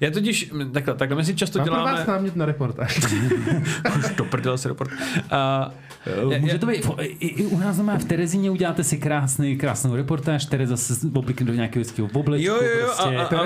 Já 0.00 0.10
totiž, 0.10 0.50
takhle, 0.72 0.94
takhle 0.94 1.16
my 1.16 1.24
si 1.24 1.34
často 1.34 1.58
Mám 1.58 1.66
pro 1.66 1.74
děláme... 1.74 1.92
vás 1.92 2.06
námět 2.06 2.36
na 2.36 2.46
reportáž. 2.46 2.98
Už 3.98 4.12
to 4.16 4.24
prdel 4.24 4.58
se 4.58 4.68
report. 4.68 4.90
A, 5.30 5.70
Eh, 6.06 6.38
Může 6.38 6.58
to 6.58 6.66
být, 6.66 6.86
i, 7.00 7.26
i 7.26 7.44
u 7.46 7.58
nás 7.58 7.76
doma 7.76 7.98
v 7.98 8.04
Terezíně 8.04 8.50
uděláte 8.50 8.84
si 8.84 8.98
krásný, 8.98 9.56
krásnou 9.56 9.96
reportáž, 9.96 10.46
Tereza 10.46 10.76
se 10.76 10.94
oblikne 11.14 11.46
do 11.46 11.54
nějakého 11.54 11.80
hezkého 11.80 12.08
oblečku. 12.14 12.46
jo, 12.46 12.54
jo, 12.62 12.78
jo, 12.78 12.86
prostě. 12.86 13.16
a, 13.16 13.22
a, 13.22 13.26
a, 13.26 13.40
a 13.40 13.44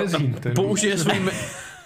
je 0.49 0.51
použije 0.55 0.97
svůj, 0.97 1.13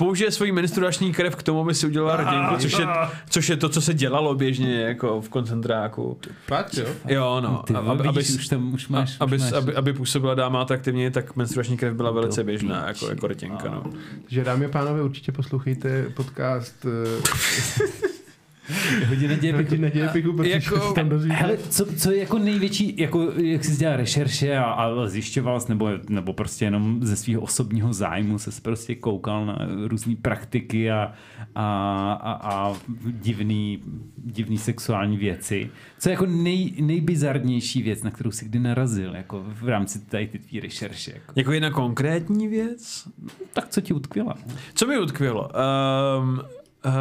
použije 0.02 0.32
svoji 0.32 0.52
menstruační 0.52 1.14
krev 1.14 1.36
k 1.36 1.44
tomu, 1.44 1.62
aby 1.62 1.76
si 1.76 1.88
udělala 1.88 2.16
rodinku, 2.16 2.56
což 2.60 2.80
je, 2.80 2.88
což 3.30 3.50
je 3.50 3.58
to, 3.58 3.70
co 3.70 3.82
se 3.82 3.94
dělalo 3.94 4.36
běžně 4.36 4.82
jako 4.82 5.22
v 5.22 5.30
koncentráku. 5.30 6.18
Fakt, 6.48 6.74
jo? 6.74 6.86
Jo, 7.08 7.42
no. 7.42 7.64
Ty, 7.68 7.74
aby, 7.74 7.90
aby, 7.90 8.20
vidíš, 8.20 8.36
už 8.36 8.48
tam 8.48 8.74
už 8.74 8.88
máš, 8.88 9.18
aby, 9.20 9.36
už 9.36 9.42
máš. 9.42 9.52
aby, 9.54 9.76
aby 9.76 9.94
působila 9.94 10.36
dáma 10.36 10.62
atraktivně, 10.62 11.12
tak 11.12 11.36
menstruační 11.36 11.78
krev 11.78 11.94
byla 11.94 12.12
velice 12.12 12.44
běžná, 12.44 12.88
jako, 12.88 13.10
jako 13.10 13.28
rtěnka. 13.28 13.70
No. 13.70 13.84
Že 14.28 14.44
dámy 14.44 14.66
a 14.66 14.70
pánové, 14.70 15.02
určitě 15.02 15.32
poslouchejte 15.32 16.06
podcast 16.16 16.86
hodně 19.08 19.36
děje 19.36 19.54
Hnutí 19.54 19.78
neděje 19.78 20.08
piku, 20.08 20.34
protože 20.34 20.50
Jako- 20.50 20.80
se 20.80 20.94
tam 20.94 21.10
dozvíte. 21.10 21.36
Hele, 21.36 21.58
co, 21.58 21.86
co 21.86 22.12
je 22.12 22.18
jako 22.18 22.40
největší, 22.40 22.94
jako 22.98 23.32
jak 23.36 23.66
jsi 23.66 23.76
dělal 23.76 23.98
rešerše 23.98 24.58
a, 24.58 24.64
a 24.64 25.08
zjišťoval 25.08 25.60
jsi, 25.60 25.70
nebo, 25.70 25.90
nebo 26.10 26.34
prostě 26.34 26.66
jenom 26.66 27.06
ze 27.06 27.16
svého 27.16 27.42
osobního 27.42 27.94
zájmu 27.94 28.40
se 28.40 28.62
prostě 28.62 28.96
koukal 28.96 29.46
na 29.46 29.68
různé 29.88 30.16
praktiky 30.22 30.92
a, 30.92 31.14
a, 31.56 32.14
a, 32.14 32.32
a 32.34 32.76
divný, 33.04 33.80
divný 34.18 34.58
sexuální 34.58 35.18
věci. 35.18 35.70
Co 36.00 36.10
je 36.10 36.12
jako 36.12 36.26
nej, 36.26 36.74
nejbizarnější 36.82 37.82
věc, 37.82 38.04
na 38.04 38.12
kterou 38.12 38.32
jsi 38.32 38.46
kdy 38.46 38.60
narazil, 38.60 39.16
jako 39.16 39.44
v 39.48 39.70
rámci 39.70 40.00
tady 40.00 40.28
ty 40.28 40.40
tvý 40.40 40.60
rešerše? 40.60 41.12
Jako. 41.12 41.34
Jako 41.36 41.52
jedna 41.52 41.70
konkrétní 41.70 42.48
věc? 42.48 43.08
Tak 43.54 43.70
co 43.70 43.82
ti 43.82 43.94
utkvěla? 43.94 44.36
Co 44.74 44.88
mi 44.88 45.00
utkvělo? 45.00 45.50
Um, 46.20 46.42
Uh, 46.86 46.92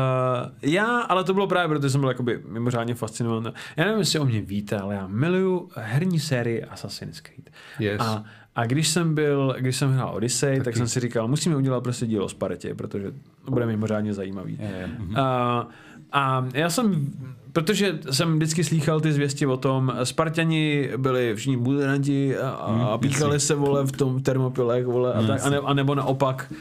já, 0.62 1.00
ale 1.00 1.24
to 1.24 1.34
bylo 1.34 1.46
právě, 1.46 1.68
protože 1.68 1.90
jsem 1.90 2.00
byl 2.00 2.10
jakoby 2.10 2.42
mimořádně 2.48 2.94
fascinovaný. 2.94 3.50
Já 3.76 3.84
nevím, 3.84 3.98
jestli 3.98 4.18
o 4.18 4.24
mě 4.24 4.40
víte, 4.40 4.78
ale 4.78 4.94
já 4.94 5.06
miluju 5.06 5.68
herní 5.76 6.20
sérii 6.20 6.64
Assassin's 6.64 7.20
Creed. 7.20 7.50
Yes. 7.78 8.00
A, 8.00 8.24
a 8.54 8.66
když 8.66 8.88
jsem 8.88 9.14
byl, 9.14 9.54
když 9.58 9.76
jsem 9.76 9.92
hrál 9.92 10.14
Odyssey, 10.14 10.56
tak, 10.56 10.64
Taky. 10.64 10.78
jsem 10.78 10.88
si 10.88 11.00
říkal, 11.00 11.28
musíme 11.28 11.56
udělat 11.56 11.82
prostě 11.82 12.06
dílo 12.06 12.24
o 12.24 12.28
Spartě, 12.28 12.74
protože 12.74 13.12
to 13.44 13.50
bude 13.50 13.66
mimořádně 13.66 14.14
zajímavý. 14.14 14.58
Je, 14.60 14.90
mhm. 14.98 15.16
A, 15.16 15.68
a 16.12 16.46
já 16.54 16.70
jsem, 16.70 17.12
protože 17.52 17.98
jsem 18.10 18.36
vždycky 18.36 18.64
slýchal 18.64 19.00
ty 19.00 19.12
zvěsti 19.12 19.46
o 19.46 19.56
tom, 19.56 19.92
Spartani 20.04 20.90
byli 20.96 21.34
všichni 21.34 21.56
buderanti 21.56 22.38
a, 22.38 22.50
a, 22.50 22.84
a 22.84 22.98
píchali 22.98 23.40
se, 23.40 23.54
vole, 23.54 23.86
v 23.86 23.92
tom 23.92 24.22
termopilech, 24.22 24.86
vole, 24.86 25.12
a, 25.12 25.26
tak, 25.26 25.46
a, 25.46 25.50
ne, 25.50 25.58
a 25.58 25.74
nebo 25.74 25.94
naopak. 25.94 26.52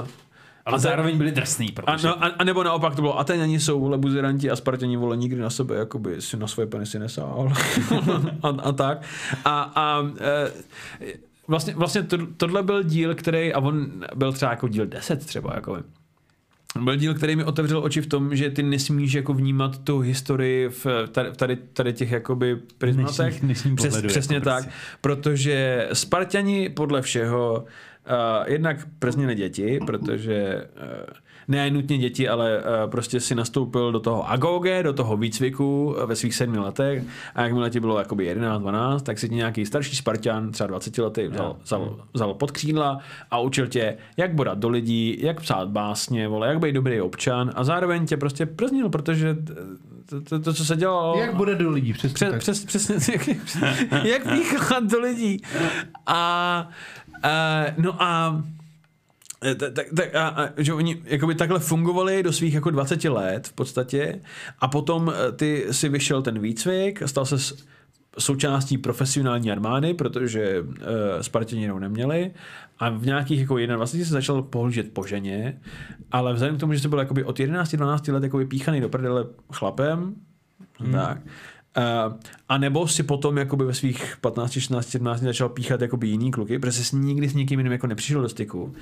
Uh, 0.00 0.06
Ale 0.68 0.76
a 0.76 0.78
zároveň 0.78 1.18
byli 1.18 1.32
drsný, 1.32 1.68
a, 1.68 1.72
protože... 1.82 2.06
no, 2.06 2.24
a, 2.24 2.26
a, 2.26 2.44
nebo 2.44 2.62
naopak 2.62 2.94
to 2.94 3.02
bylo, 3.02 3.18
Ateňani 3.18 3.60
jsou 3.60 3.80
vole 3.80 3.98
buzeranti 3.98 4.50
a 4.50 4.56
Spartani 4.56 4.96
vole 4.96 5.16
nikdy 5.16 5.40
na 5.40 5.50
sebe 5.50 5.76
jakoby 5.76 6.22
si 6.22 6.36
na 6.36 6.46
svoje 6.46 6.66
penisy 6.66 6.98
nesál. 6.98 7.52
a, 8.42 8.48
a, 8.48 8.72
tak. 8.72 9.02
A, 9.44 9.60
a 9.60 10.02
e, 10.20 10.52
vlastně, 11.48 11.74
vlastně 11.74 12.02
to, 12.02 12.18
tohle 12.36 12.62
byl 12.62 12.82
díl, 12.82 13.14
který, 13.14 13.52
a 13.52 13.60
on 13.60 13.90
byl 14.14 14.32
třeba 14.32 14.50
jako 14.50 14.68
díl 14.68 14.86
10 14.86 15.26
třeba, 15.26 15.54
jako 15.54 15.78
byl 16.84 16.96
díl, 16.96 17.14
který 17.14 17.36
mi 17.36 17.44
otevřel 17.44 17.84
oči 17.84 18.00
v 18.00 18.06
tom, 18.06 18.36
že 18.36 18.50
ty 18.50 18.62
nesmíš 18.62 19.12
jako 19.12 19.34
vnímat 19.34 19.78
tu 19.78 19.98
historii 19.98 20.68
v 20.68 20.86
tady, 21.12 21.32
tady, 21.32 21.56
tady 21.56 21.92
těch 21.92 22.10
jakoby 22.10 22.56
prismatech. 22.78 23.16
Dnešních- 23.16 23.40
dnešním 23.40 23.76
Přes, 23.76 23.88
pohledu, 23.88 24.08
přesně 24.08 24.34
jako 24.34 24.44
tak, 24.44 24.64
prostě. 24.64 24.80
protože 25.00 25.88
Spartani 25.92 26.68
podle 26.68 27.02
všeho 27.02 27.60
uh, 27.62 27.68
jednak 28.46 28.76
prznili 28.98 29.34
děti, 29.34 29.78
protože 29.86 30.64
uh, 30.76 31.14
ne 31.48 31.70
nutně 31.70 31.98
děti, 31.98 32.28
ale 32.28 32.58
uh, 32.58 32.90
prostě 32.90 33.20
si 33.20 33.34
nastoupil 33.34 33.92
do 33.92 34.00
toho 34.00 34.30
agoge, 34.30 34.82
do 34.82 34.92
toho 34.92 35.16
výcviku 35.16 35.84
uh, 35.84 36.06
ve 36.06 36.16
svých 36.16 36.34
sedmi 36.34 36.58
letech. 36.58 37.02
A 37.34 37.42
jakmile 37.42 37.70
ti 37.70 37.80
bylo 37.80 37.98
jakoby 37.98 38.24
11, 38.24 38.60
12, 38.60 39.02
tak 39.02 39.18
si 39.18 39.28
ti 39.28 39.34
nějaký 39.34 39.66
starší 39.66 39.96
Spartan, 39.96 40.52
třeba 40.52 40.66
20 40.66 40.98
letý, 40.98 41.28
vzal, 41.28 41.56
vzal, 41.64 41.96
vzal 42.14 42.34
pod 42.34 42.50
křídla 42.50 42.98
a 43.30 43.40
učil 43.40 43.66
tě, 43.66 43.96
jak 44.16 44.34
bodat 44.34 44.58
do 44.58 44.68
lidí, 44.68 45.16
jak 45.20 45.40
psát 45.40 45.68
básně, 45.68 46.28
vole, 46.28 46.48
jak 46.48 46.58
být 46.58 46.72
dobrý 46.72 47.00
občan. 47.00 47.52
A 47.54 47.64
zároveň 47.64 48.06
tě 48.06 48.16
prostě 48.16 48.46
prznil, 48.46 48.88
protože 48.88 49.36
to, 50.08 50.20
to, 50.20 50.38
to 50.38 50.54
co 50.54 50.64
se 50.64 50.76
dělalo... 50.76 51.18
Jak 51.18 51.34
bude 51.34 51.54
do 51.54 51.70
lidí, 51.70 51.92
přesně 51.92 52.38
Přes, 52.38 52.64
přes, 52.64 52.86
přesně, 52.86 53.14
jak, 54.04 54.26
jak 54.26 54.82
do 54.82 55.00
lidí. 55.00 55.42
A, 56.06 56.68
a 57.22 57.64
no 57.76 58.02
a 58.02 58.42
tak, 59.38 59.72
tak, 59.72 59.86
tak 59.96 60.14
a, 60.14 60.28
a, 60.28 60.48
že 60.56 60.74
oni 60.74 61.02
jakoby 61.04 61.34
takhle 61.34 61.58
fungovali 61.58 62.22
do 62.22 62.32
svých 62.32 62.54
jako 62.54 62.70
20 62.70 63.04
let 63.04 63.48
v 63.48 63.52
podstatě 63.52 64.20
a 64.58 64.68
potom 64.68 65.12
eh, 65.14 65.32
ty 65.32 65.66
si 65.70 65.88
vyšel 65.88 66.22
ten 66.22 66.38
výcvik, 66.38 67.02
stal 67.06 67.24
se 67.24 67.54
součástí 68.18 68.78
profesionální 68.78 69.52
armády, 69.52 69.94
protože 69.94 70.60
uh, 70.60 70.74
Spartěni 71.20 71.62
jinou 71.62 71.78
neměli 71.78 72.30
a 72.78 72.90
v 72.90 73.06
nějakých 73.06 73.40
jako 73.40 73.56
21 73.56 74.06
se 74.06 74.12
začal 74.12 74.42
pohlížet 74.42 74.92
po 74.92 75.06
ženě, 75.06 75.60
ale 76.12 76.32
vzhledem 76.32 76.56
k 76.56 76.60
tomu, 76.60 76.72
že 76.72 76.80
jsi 76.80 76.88
byl 76.88 76.98
jakoby 76.98 77.24
od 77.24 77.38
11-12 77.38 78.12
let 78.12 78.22
jakoby 78.22 78.46
píchaný 78.46 78.80
do 78.80 78.88
prdele 78.88 79.26
chlapem, 79.52 80.14
hmm. 80.78 80.92
tak, 80.92 81.18
Uh, 81.78 82.14
a 82.48 82.58
nebo 82.58 82.88
si 82.88 83.02
potom 83.02 83.38
jakoby 83.38 83.64
ve 83.64 83.74
svých 83.74 84.16
15, 84.20 84.52
16, 84.52 84.88
17 84.88 85.20
začal 85.20 85.48
píchat 85.48 85.80
jakoby 85.80 86.08
jiný 86.08 86.30
kluky, 86.30 86.58
protože 86.58 86.84
jsi 86.84 86.96
nikdy 86.96 87.28
s 87.28 87.34
někým 87.34 87.60
jiným 87.60 87.72
jako 87.72 87.86
nepřišel 87.86 88.22
do 88.22 88.28
styku. 88.28 88.72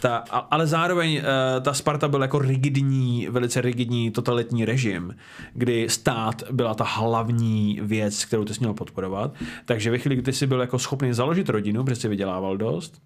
Ta, 0.00 0.16
a, 0.16 0.38
ale 0.38 0.66
zároveň 0.66 1.16
uh, 1.16 1.22
ta 1.62 1.74
Sparta 1.74 2.08
byl 2.08 2.22
jako 2.22 2.38
rigidní, 2.38 3.28
velice 3.30 3.60
rigidní 3.60 4.10
totalitní 4.10 4.64
režim, 4.64 5.16
kdy 5.54 5.88
stát 5.88 6.42
byla 6.52 6.74
ta 6.74 6.84
hlavní 6.84 7.80
věc, 7.82 8.24
kterou 8.24 8.44
ty 8.44 8.54
jsi 8.54 8.60
měl 8.60 8.74
podporovat. 8.74 9.34
Takže 9.64 9.90
ve 9.90 9.98
chvíli, 9.98 10.16
kdy 10.16 10.32
jsi 10.32 10.46
byl 10.46 10.60
jako 10.60 10.78
schopný 10.78 11.12
založit 11.12 11.48
rodinu, 11.48 11.84
protože 11.84 12.00
jsi 12.00 12.08
vydělával 12.08 12.56
dost, 12.56 13.00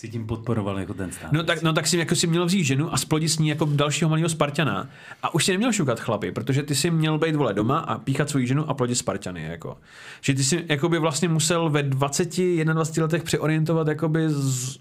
si 0.00 0.08
tím 0.08 0.26
podporoval 0.26 0.78
jako 0.78 0.94
ten 0.94 1.12
stát. 1.12 1.32
No 1.32 1.42
tak, 1.42 1.62
no 1.62 1.72
tak 1.72 1.86
si 1.86 1.98
jako 1.98 2.14
si 2.14 2.26
měl 2.26 2.46
vzít 2.46 2.64
ženu 2.64 2.94
a 2.94 2.96
splodit 2.96 3.28
s 3.28 3.38
ní 3.38 3.48
jako 3.48 3.68
dalšího 3.72 4.10
malého 4.10 4.28
Spartana. 4.28 4.88
A 5.22 5.34
už 5.34 5.44
si 5.44 5.52
neměl 5.52 5.72
šukat 5.72 6.00
chlapy, 6.00 6.32
protože 6.32 6.62
ty 6.62 6.74
si 6.74 6.90
měl 6.90 7.18
být 7.18 7.36
vole 7.36 7.54
doma 7.54 7.78
a 7.78 7.98
píchat 7.98 8.30
svou 8.30 8.40
ženu 8.40 8.70
a 8.70 8.74
plodit 8.74 8.94
Spartany. 8.94 9.42
Jako. 9.42 9.78
Že 10.20 10.34
ty 10.34 10.44
si 10.44 10.64
jakoby 10.68 10.98
vlastně 10.98 11.28
musel 11.28 11.70
ve 11.70 11.82
20, 11.82 12.40
21 12.64 13.04
letech 13.04 13.22
přeorientovat 13.22 13.88
jakoby 13.88 14.24
z, 14.28 14.78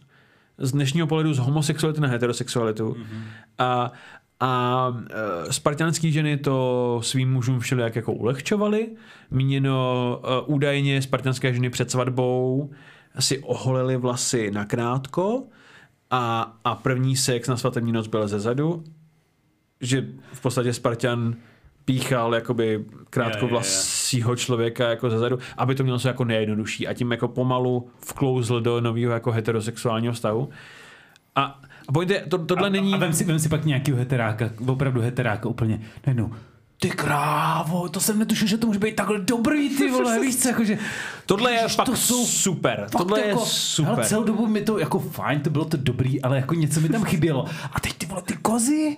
z 0.57 0.71
dnešního 0.71 1.07
pohledu 1.07 1.33
z 1.33 1.37
homosexuality 1.37 2.01
na 2.01 2.07
heterosexualitu. 2.07 2.91
Mm-hmm. 2.91 3.23
A, 3.57 3.91
a 4.39 4.87
uh, 4.87 5.51
spartanské 5.51 6.11
ženy 6.11 6.37
to 6.37 6.99
svým 7.03 7.33
mužům 7.33 7.59
všelijak 7.59 7.95
jako 7.95 8.13
ulehčovaly. 8.13 8.87
Míněno 9.31 10.21
uh, 10.47 10.55
údajně 10.55 11.01
spartanské 11.01 11.53
ženy 11.53 11.69
před 11.69 11.91
svatbou 11.91 12.69
si 13.19 13.39
oholily 13.39 13.97
vlasy 13.97 14.51
nakrátko 14.51 15.43
a, 16.11 16.53
a 16.63 16.75
první 16.75 17.15
sex 17.15 17.47
na 17.47 17.57
svatební 17.57 17.91
noc 17.91 18.07
byl 18.07 18.27
ze 18.27 18.39
zadu, 18.39 18.83
že 19.81 20.05
v 20.33 20.41
podstatě 20.41 20.73
Spartan 20.73 21.35
píchal 21.85 22.35
jakoby 22.35 22.85
krátkovlasího 23.09 24.35
člověka 24.35 24.89
jako 24.89 25.09
ze 25.09 25.19
zadu, 25.19 25.39
aby 25.57 25.75
to 25.75 25.83
mělo 25.83 25.99
se 25.99 26.07
jako 26.07 26.23
nejjednodušší 26.25 26.87
a 26.87 26.93
tím 26.93 27.11
jako 27.11 27.27
pomalu 27.27 27.89
vklouzl 27.99 28.61
do 28.61 28.81
nového 28.81 29.11
jako 29.11 29.31
heterosexuálního 29.31 30.13
vztahu. 30.13 30.49
A, 31.35 31.61
a 31.87 31.91
point 31.91 32.11
je, 32.11 32.21
to, 32.21 32.37
tohle 32.37 32.67
a, 32.67 32.71
není... 32.71 32.93
A 32.93 32.97
vem 32.97 33.13
si, 33.13 33.23
vem 33.23 33.39
si 33.39 33.49
pak 33.49 33.65
nějakýho 33.65 33.97
heteráka, 33.97 34.49
opravdu 34.67 35.01
heteráka 35.01 35.49
úplně, 35.49 35.81
najednou, 36.07 36.33
ty 36.79 36.89
krávo, 36.89 37.89
to 37.89 37.99
jsem 37.99 38.19
netušil, 38.19 38.47
že 38.47 38.57
to 38.57 38.67
může 38.67 38.79
být 38.79 38.95
takhle 38.95 39.19
dobrý, 39.19 39.69
ty 39.69 39.91
vole, 39.91 40.19
víš 40.19 40.35
co, 40.35 40.47
jakože, 40.47 40.77
Tohle 41.25 41.51
je 41.53 41.67
fakt 41.67 41.85
to 41.85 41.95
jsou 41.95 42.25
super. 42.25 42.87
fakt 42.91 43.01
Tohle 43.01 43.21
je 43.21 43.27
jako, 43.27 43.45
super. 43.45 43.93
Hele, 43.93 44.07
celou 44.07 44.23
dobu 44.23 44.47
mi 44.47 44.61
to 44.61 44.79
jako 44.79 44.99
fajn, 44.99 45.39
to 45.39 45.49
bylo 45.49 45.65
to 45.65 45.77
dobrý, 45.77 46.21
ale 46.21 46.35
jako 46.35 46.53
něco 46.55 46.81
mi 46.81 46.89
tam 46.89 47.03
chybělo. 47.03 47.45
A 47.73 47.79
teď 47.79 47.93
ty 47.93 48.05
vole, 48.05 48.21
ty 48.21 48.37
kozy, 48.41 48.97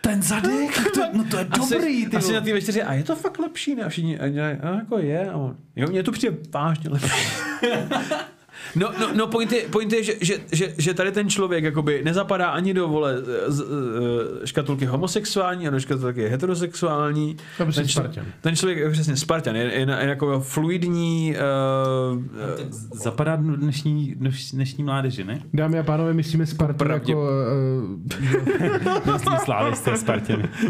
ten 0.00 0.22
zadek, 0.22 0.92
to, 0.94 1.00
no 1.12 1.24
to 1.24 1.38
je 1.38 1.44
dobrý, 1.44 2.06
ty 2.06 2.16
asi 2.16 2.32
na 2.32 2.40
té 2.40 2.52
večeři, 2.52 2.82
a 2.82 2.94
je 2.94 3.04
to 3.04 3.16
fakt 3.16 3.38
lepší, 3.38 3.74
ne? 3.74 3.82
A 3.82 3.88
všichni, 3.88 4.18
a, 4.18 4.24
a, 4.24 4.70
a 4.70 4.74
jako 4.74 4.98
je. 4.98 5.30
A 5.30 5.36
on, 5.36 5.56
jo, 5.76 5.88
mně 5.88 6.02
to 6.02 6.12
přijde 6.12 6.36
vážně 6.50 6.90
lepší. 6.90 7.26
No, 8.76 8.88
no, 9.00 9.08
no 9.14 9.26
point, 9.26 9.52
je, 9.52 9.62
point 9.62 9.92
je, 9.92 10.02
že, 10.04 10.12
že, 10.20 10.34
že, 10.52 10.74
že, 10.78 10.94
tady 10.94 11.12
ten 11.12 11.30
člověk 11.30 11.64
jakoby 11.64 12.00
nezapadá 12.04 12.46
ani 12.50 12.74
do 12.74 12.88
vole 12.88 13.18
z, 13.18 13.24
z, 13.48 13.64
škatulky 14.44 14.84
homosexuální 14.84 15.68
a 15.68 15.70
do 15.70 15.80
škatulky 15.80 16.28
heterosexuální. 16.28 17.36
To 17.58 17.64
ten, 17.64 17.66
člo- 17.84 17.86
Spartan. 17.88 18.24
ten 18.40 18.56
člověk 18.56 18.78
je 18.78 18.90
přesně 18.90 19.16
Spartan, 19.16 19.56
je, 19.56 19.62
je, 19.62 19.80
je 19.80 20.08
jako 20.08 20.40
fluidní, 20.40 21.34
uh, 22.14 22.22
Zapadá 22.94 23.36
do 23.36 23.56
dnešní, 23.56 24.14
dneš- 24.16 24.54
dnešní 24.54 24.84
mládeže, 24.84 25.24
ne? 25.24 25.42
Dámy 25.54 25.78
a 25.78 25.82
pánové, 25.82 26.12
myslíme 26.14 26.46
Spartu 26.46 26.84
Pravdě- 26.84 27.10
jako... 27.12 27.28
Uh, 29.06 29.12
Myslím 29.12 29.36
slávisté 29.44 29.96
Spartěny. 29.96 30.48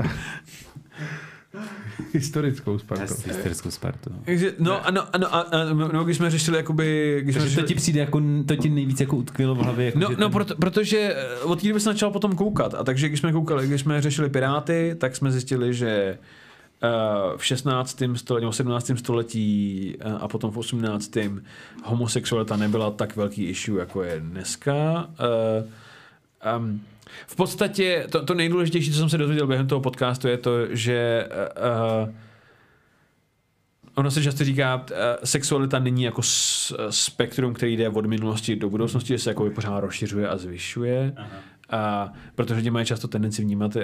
historickou 2.12 2.78
Spartu. 2.78 3.14
Hysterickou 3.26 3.70
Spartu. 3.70 4.10
no. 4.10 4.18
takže, 4.24 4.54
no, 4.58 4.86
ano, 4.86 5.02
ano, 5.12 5.34
a, 5.34 5.40
a, 5.40 5.64
no, 5.92 6.04
když 6.04 6.16
jsme 6.16 6.30
řešili 6.30 6.56
jakoby, 6.56 7.18
když 7.22 7.34
jsme 7.34 7.42
Takže 7.42 7.56
to 7.56 7.60
řešili, 7.60 7.68
ti 7.68 7.74
přijde 7.74 8.00
jako, 8.00 8.22
to 8.46 8.56
ti 8.56 8.68
nejvíc 8.68 9.00
jako 9.00 9.16
utkvělo 9.16 9.54
v 9.54 9.58
hlavě. 9.58 9.86
Jako 9.86 9.98
No, 9.98 10.08
no 10.10 10.16
ten- 10.16 10.30
proto, 10.30 10.56
protože 10.56 10.98
eh, 11.16 11.40
od 11.40 11.60
té 11.62 11.68
doby 11.68 11.80
jsem 11.80 11.92
začal 11.92 12.10
potom 12.10 12.36
koukat. 12.36 12.74
A 12.74 12.84
takže 12.84 13.08
když 13.08 13.20
jsme 13.20 13.32
koukali, 13.32 13.66
když 13.66 13.80
jsme 13.80 14.02
řešili 14.02 14.30
Piráty, 14.30 14.94
tak 14.98 15.16
jsme 15.16 15.32
zjistili, 15.32 15.74
že 15.74 16.18
uh, 16.82 17.36
v 17.36 17.44
16. 17.44 18.02
století, 18.16 18.42
nebo 18.44 18.52
17. 18.52 18.90
století 18.96 19.94
uh, 20.06 20.12
a 20.20 20.28
potom 20.28 20.50
v 20.50 20.58
18. 20.58 21.10
homosexualita 21.84 22.56
nebyla 22.56 22.90
tak 22.90 23.16
velký 23.16 23.44
issue, 23.44 23.80
jako 23.80 24.02
je 24.02 24.20
dneska. 24.20 25.06
Uh, 25.62 26.58
um, 26.58 26.80
v 27.26 27.36
podstatě 27.36 28.06
to, 28.10 28.24
to 28.24 28.34
nejdůležitější, 28.34 28.92
co 28.92 28.98
jsem 28.98 29.08
se 29.08 29.18
dozvěděl 29.18 29.46
během 29.46 29.66
toho 29.66 29.80
podcastu, 29.80 30.28
je 30.28 30.38
to, 30.38 30.74
že 30.76 31.28
uh, 32.04 32.14
Ono 33.94 34.10
se 34.10 34.22
často 34.22 34.44
říká, 34.44 34.76
uh, 34.76 34.96
sexualita 35.24 35.78
není 35.78 36.02
jako 36.02 36.22
s, 36.22 36.74
spektrum, 36.90 37.54
který 37.54 37.76
jde 37.76 37.88
od 37.88 38.06
minulosti 38.06 38.56
do 38.56 38.70
budoucnosti, 38.70 39.08
že 39.08 39.18
se 39.18 39.30
jako 39.30 39.50
pořád 39.50 39.80
rozšiřuje 39.80 40.28
a 40.28 40.36
zvyšuje. 40.36 41.12
A 41.70 42.12
protože 42.34 42.54
lidi 42.54 42.70
mají 42.70 42.86
často 42.86 43.08
tendenci 43.08 43.42
vnímat 43.42 43.76
uh, 43.76 43.82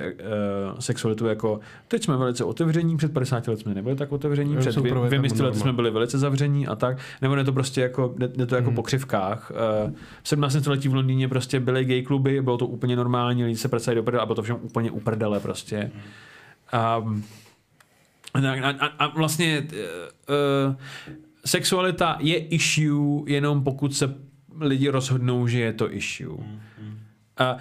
sexualitu 0.78 1.26
jako 1.26 1.60
teď 1.88 2.04
jsme 2.04 2.16
velice 2.16 2.44
otevření, 2.44 2.96
před 2.96 3.12
50 3.12 3.48
let 3.48 3.58
jsme 3.60 3.74
nebyli 3.74 3.96
tak 3.96 4.12
otevření, 4.12 4.54
Jo, 4.54 4.60
před 4.60 4.74
dvě- 4.76 5.06
dvěmi 5.06 5.28
lety 5.28 5.58
jsme 5.58 5.72
byli 5.72 5.90
velice 5.90 6.18
zavření 6.18 6.66
a 6.66 6.74
tak, 6.74 6.98
nebo 7.22 7.36
ne 7.36 7.44
to 7.44 7.52
prostě 7.52 7.80
jako, 7.80 8.14
ne, 8.18 8.28
ne 8.36 8.46
to 8.46 8.54
jako 8.56 8.70
po 8.70 8.82
křivkách. 8.82 9.52
Uh, 9.86 9.92
v 10.22 10.28
17. 10.28 10.56
století 10.60 10.88
v 10.88 10.94
Londýně 10.94 11.28
prostě 11.28 11.60
byly 11.60 11.84
gay 11.84 12.02
kluby, 12.02 12.42
bylo 12.42 12.58
to 12.58 12.66
úplně 12.66 12.96
normální, 12.96 13.44
lidi 13.44 13.56
se 13.56 13.68
pracali 13.68 13.94
do 13.94 14.02
prdele 14.02 14.22
a 14.22 14.26
bylo 14.26 14.34
to 14.36 14.42
všem 14.42 14.56
úplně 14.62 14.90
uprdele 14.90 15.40
prostě. 15.40 15.90
Um, 17.00 17.24
tak 18.32 18.58
a, 18.64 18.68
a, 18.70 18.86
a 18.86 19.06
vlastně 19.06 19.66
uh, 20.68 20.74
sexualita 21.44 22.16
je 22.20 22.38
issue 22.46 23.22
jenom 23.26 23.64
pokud 23.64 23.94
se 23.94 24.14
lidi 24.60 24.88
rozhodnou, 24.88 25.46
že 25.46 25.60
je 25.60 25.72
to 25.72 25.92
issue. 25.94 26.36
A 27.38 27.56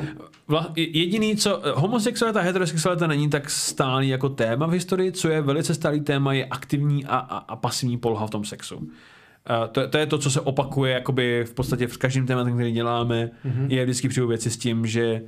vla, 0.48 0.72
jediný, 0.76 1.36
co 1.36 1.62
homosexualita 1.76 2.40
a 2.40 2.44
heterosexualita 2.44 3.08
není 3.08 3.30
tak 3.30 3.50
stálý 3.50 4.10
jako 4.10 4.30
téma 4.30 4.66
v 4.68 4.72
historii, 4.72 5.12
co 5.12 5.30
je 5.30 5.42
velice 5.42 5.74
stálý 5.74 6.02
téma, 6.02 6.34
je 6.34 6.46
aktivní 6.46 7.06
a, 7.06 7.18
a, 7.18 7.38
a 7.38 7.56
pasivní 7.56 7.98
poloha 7.98 8.28
v 8.28 8.30
tom 8.30 8.46
sexu. 8.46 8.90
A 9.46 9.68
to, 9.68 9.88
to 9.88 9.98
je 9.98 10.06
to, 10.06 10.18
co 10.18 10.32
se 10.32 10.42
opakuje 10.42 10.94
jakoby 10.94 11.44
v 11.44 11.54
podstatě 11.54 11.88
v 11.88 11.98
každém 11.98 12.26
tématu, 12.26 12.54
který 12.54 12.72
děláme, 12.72 13.30
mm-hmm. 13.46 13.68
je 13.68 13.84
vždycky 13.84 14.10
přijdu 14.10 14.28
věci 14.28 14.52
s 14.52 14.58
tím, 14.58 14.86
že 14.86 15.22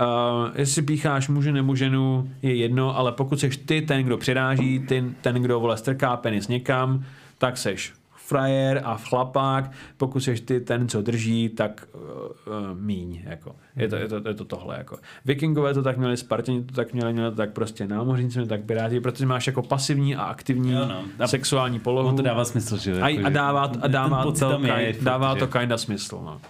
Uh, 0.00 0.50
jestli 0.54 0.82
pícháš 0.82 1.28
muže 1.28 1.52
nebo 1.52 1.76
ženu, 1.76 2.30
je 2.42 2.54
jedno, 2.54 2.98
ale 2.98 3.12
pokud 3.12 3.40
seš 3.40 3.56
ty 3.56 3.82
ten, 3.82 4.02
kdo 4.02 4.16
přiráží, 4.16 4.78
ty, 4.78 5.04
ten, 5.20 5.34
kdo 5.34 5.60
vole 5.60 5.76
strká 5.76 6.16
penis 6.16 6.48
někam, 6.48 7.04
tak 7.38 7.56
seš 7.56 7.92
frajer 8.30 8.80
a 8.84 8.96
chlapák, 8.96 9.70
pokud 9.96 10.20
seš 10.20 10.40
ty 10.40 10.60
ten, 10.60 10.88
co 10.88 11.02
drží, 11.02 11.48
tak 11.48 11.88
uh, 11.94 12.00
uh, 12.00 12.78
míň. 12.78 13.20
Jako. 13.24 13.56
Je, 13.76 13.88
to, 13.88 13.96
je, 13.96 14.08
to, 14.08 14.28
je 14.28 14.34
to 14.34 14.44
tohle. 14.44 14.78
Jako. 14.78 14.98
Vikingové 15.24 15.74
to 15.74 15.82
tak 15.82 15.96
měli, 15.98 16.16
Spartani 16.16 16.62
to 16.64 16.74
tak 16.74 16.92
měli, 16.92 17.12
měli 17.12 17.30
to 17.30 17.36
tak 17.36 17.52
prostě 17.52 17.86
námořníci 17.86 18.38
měli 18.38 18.48
tak 18.48 18.62
piráti, 18.64 19.00
protože 19.00 19.26
máš 19.26 19.46
jako 19.46 19.62
pasivní 19.62 20.16
a 20.16 20.22
aktivní 20.22 20.72
Jo, 20.72 20.86
no. 20.88 21.02
A 21.18 21.26
sexuální 21.26 21.80
polohu. 21.80 22.16
To 22.16 22.22
dává 22.22 22.44
smysl, 22.44 22.76
že? 22.76 23.00
A, 23.00 23.08
jako, 23.08 23.26
a 23.26 23.28
dává, 23.28 23.72
a 23.80 23.86
dává, 23.86 24.24
to, 24.24 24.50
je, 24.50 24.56
kind, 24.56 24.96
fakt, 24.96 25.04
dává 25.04 25.34
že- 25.34 25.40
to 25.40 25.46
kinda 25.46 25.78
smysl. 25.78 26.20
No. 26.24 26.40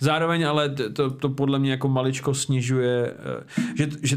Zároveň 0.00 0.46
ale 0.46 0.68
to, 0.68 1.10
to 1.10 1.28
podle 1.28 1.58
mě 1.58 1.70
jako 1.70 1.88
maličko 1.88 2.34
snižuje, 2.34 3.12
eh, 3.38 3.62
že, 3.74 3.88
že 4.02 4.16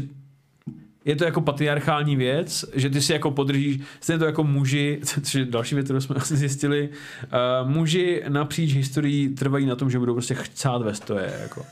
je 1.08 1.16
to 1.16 1.24
jako 1.24 1.40
patriarchální 1.40 2.16
věc, 2.16 2.64
že 2.74 2.90
ty 2.90 3.00
si 3.00 3.12
jako 3.12 3.30
podržíš, 3.30 3.80
stejně 4.00 4.18
to 4.18 4.24
jako 4.24 4.44
muži, 4.44 5.00
což 5.22 5.34
je 5.34 5.44
další 5.44 5.74
věc, 5.74 5.84
kterou 5.84 6.00
jsme 6.00 6.16
asi 6.16 6.36
zjistili, 6.42 6.88
uh, 7.62 7.70
muži 7.70 8.22
napříč 8.28 8.74
historií 8.74 9.28
trvají 9.28 9.66
na 9.66 9.76
tom, 9.76 9.90
že 9.90 9.98
budou 9.98 10.12
prostě 10.12 10.34
chcát 10.34 10.82
ve 10.82 10.94
stoje. 10.94 11.38
Jako. 11.42 11.66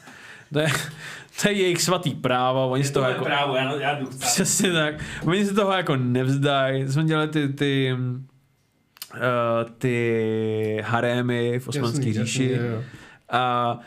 To, 0.53 0.59
je, 0.59 0.69
to 1.43 1.49
je 1.49 1.55
jejich 1.55 1.83
svatý 1.83 2.15
právo, 2.15 2.71
oni 2.71 2.85
z 2.85 2.91
toho 2.91 3.09
jako... 3.09 3.25
právo, 3.25 3.57
já, 3.57 3.81
já 3.81 3.95
jdu 3.95 4.07
Přesně 4.07 4.73
tak. 4.73 4.95
Oni 5.25 5.47
se 5.47 5.55
toho 5.55 5.73
jako 5.73 5.97
nevzdají. 5.97 6.89
Jsme 6.89 7.05
dělali 7.05 7.29
ty, 7.29 7.49
ty, 7.49 7.97
uh, 9.15 9.19
ty 9.79 10.83
harémy 10.85 11.59
v 11.59 11.69
osmanské 11.69 12.13
říši. 12.13 12.51
jasný. 12.53 12.85
A 13.31 13.79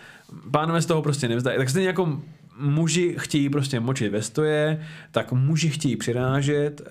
pánové 0.51 0.81
z 0.81 0.85
toho 0.85 1.01
prostě 1.01 1.27
nevzdají. 1.27 1.57
Tak 1.57 1.69
stejně 1.69 1.87
jako 1.87 2.21
muži 2.59 3.15
chtějí 3.19 3.49
prostě 3.49 3.79
močit 3.79 4.11
ve 4.11 4.21
stoje, 4.21 4.85
tak 5.11 5.31
muži 5.31 5.69
chtějí 5.69 5.95
přirážet 5.95 6.81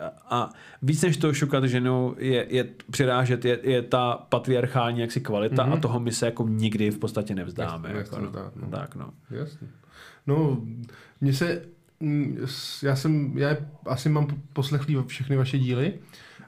a, 0.00 0.36
a 0.36 0.50
víc 0.82 1.02
než 1.02 1.16
to 1.16 1.34
šukat 1.34 1.64
ženu 1.64 2.14
je, 2.18 2.46
je 2.48 2.66
přirážet, 2.90 3.44
je, 3.44 3.58
je 3.62 3.82
ta 3.82 4.26
patriarchální 4.28 5.00
jaksi 5.00 5.20
kvalita 5.20 5.66
mm-hmm. 5.66 5.72
a 5.72 5.76
toho 5.76 6.00
my 6.00 6.12
se 6.12 6.26
jako 6.26 6.48
nikdy 6.48 6.90
v 6.90 6.98
podstatě 6.98 7.34
nevzdáme. 7.34 7.92
Nechceme 7.92 8.00
jako, 8.00 8.20
no. 8.20 8.26
vzdát, 8.26 8.56
no. 8.56 8.68
Tak 8.68 8.94
no. 8.94 9.10
Jasně. 9.30 9.68
No, 10.26 10.62
mně 11.20 11.32
se, 11.32 11.62
mm, 12.00 12.46
já 12.82 12.96
jsem, 12.96 13.38
já 13.38 13.56
asi 13.86 14.08
mám 14.08 14.26
poslechlý 14.52 14.96
všechny 15.06 15.36
vaše 15.36 15.58
díly. 15.58 15.94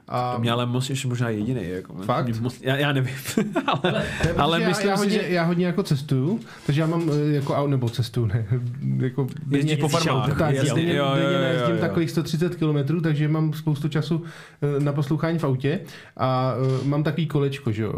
A 0.07 0.33
To 0.33 0.39
mě 0.39 0.51
ale 0.51 0.65
moc 0.65 0.89
ještě 0.89 1.07
možná 1.07 1.29
jediný. 1.29 1.61
Jako, 1.63 1.93
Fakt? 1.93 2.25
Mě 2.25 2.33
Moc, 2.41 2.61
já, 2.61 2.75
já 2.77 2.91
nevím. 2.93 3.15
ale, 3.65 3.91
Ne, 3.91 4.03
ale 4.37 4.57
protože 4.59 4.67
myslím 4.69 4.87
já, 4.87 4.91
já, 4.91 4.97
si, 4.97 5.03
hodně, 5.03 5.19
že 5.19 5.29
já 5.29 5.43
hodně 5.43 5.65
jako 5.65 5.83
cestuju, 5.83 6.39
takže 6.65 6.81
já 6.81 6.87
mám 6.87 7.09
eh, 7.09 7.33
jako 7.33 7.67
nebo 7.67 7.89
cestuju, 7.89 8.25
ne, 8.25 8.45
jako 8.97 9.27
jezdíš 9.49 9.75
po 9.79 9.87
farmách. 9.87 10.37
tak, 10.39 10.55
jasně, 10.55 10.73
denně, 10.73 10.95
jo, 10.95 11.05
jo, 11.15 11.29
jo, 11.31 11.41
najezdím 11.41 11.75
jo. 11.75 11.81
takových 11.81 12.11
130 12.11 12.55
km, 12.55 13.01
takže 13.01 13.27
mám 13.27 13.53
spoustu 13.53 13.87
času 13.89 14.23
eh, 14.61 14.79
na 14.79 14.93
poslouchání 14.93 15.39
v 15.39 15.43
autě 15.43 15.79
a 16.17 16.53
eh, 16.83 16.87
mám 16.87 17.03
takový 17.03 17.27
kolečko, 17.27 17.71
že 17.71 17.83
jo. 17.83 17.93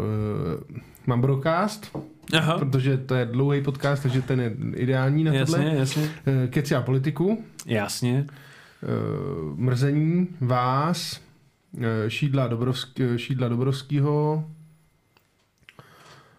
Mám 1.06 1.20
broadcast, 1.20 1.96
Aha, 2.38 2.58
protože 2.58 2.96
to 2.96 3.14
je 3.14 3.24
dlouhý 3.24 3.62
podcast, 3.62 4.02
takže 4.02 4.22
ten 4.22 4.40
je 4.40 4.52
ideální 4.76 5.24
na 5.24 5.32
jasně, 5.34 5.56
tohle. 5.56 5.74
jasně. 5.76 6.08
Keci 6.50 6.74
a 6.74 6.82
politiku, 6.82 7.44
Jasně. 7.66 8.26
mrzení, 9.56 10.28
vás, 10.40 11.20
šídla, 12.08 12.46
Dobrovsk, 12.48 13.00
eh, 13.00 13.18
šídla 13.18 13.48
Dobrovského, 13.48 14.44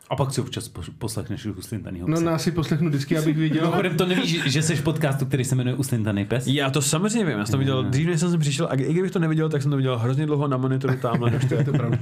A 0.09 0.15
pak 0.15 0.33
si 0.33 0.41
občas 0.41 0.67
po- 0.67 0.81
poslechneš 0.97 1.45
Uslintanýho 1.45 2.07
no 2.07 2.15
psa. 2.15 2.25
nás 2.25 2.43
si 2.43 2.51
poslechnu 2.51 2.89
disky, 2.89 3.17
abych 3.17 3.37
věděl. 3.37 3.61
Mimochodem 3.61 3.97
to 3.97 4.05
nevíš, 4.05 4.43
že- 4.45 4.61
jsi 4.61 4.75
v 4.75 4.81
podcastu, 4.81 5.25
který 5.25 5.43
se 5.43 5.55
jmenuje 5.55 5.75
Uslintaný 5.75 6.25
pes? 6.25 6.47
Já 6.47 6.69
to 6.69 6.81
samozřejmě 6.81 7.25
vím, 7.25 7.37
já 7.37 7.45
jsem 7.45 7.51
to 7.51 7.57
viděl 7.57 7.83
dřív, 7.83 8.07
než 8.07 8.19
jsem 8.19 8.31
sem 8.31 8.39
přišel, 8.39 8.67
a 8.71 8.75
i 8.75 8.93
kdybych 8.93 9.11
to 9.11 9.19
neviděl, 9.19 9.49
tak 9.49 9.61
jsem 9.61 9.71
to 9.71 9.77
viděl 9.77 9.97
hrozně 9.97 10.25
dlouho 10.25 10.47
na 10.47 10.57
monitoru 10.57 10.97
tamhle. 11.01 11.31
než 11.31 11.45
to 11.49 11.53
je 11.53 11.63
to 11.63 11.71
pravda. 11.71 11.97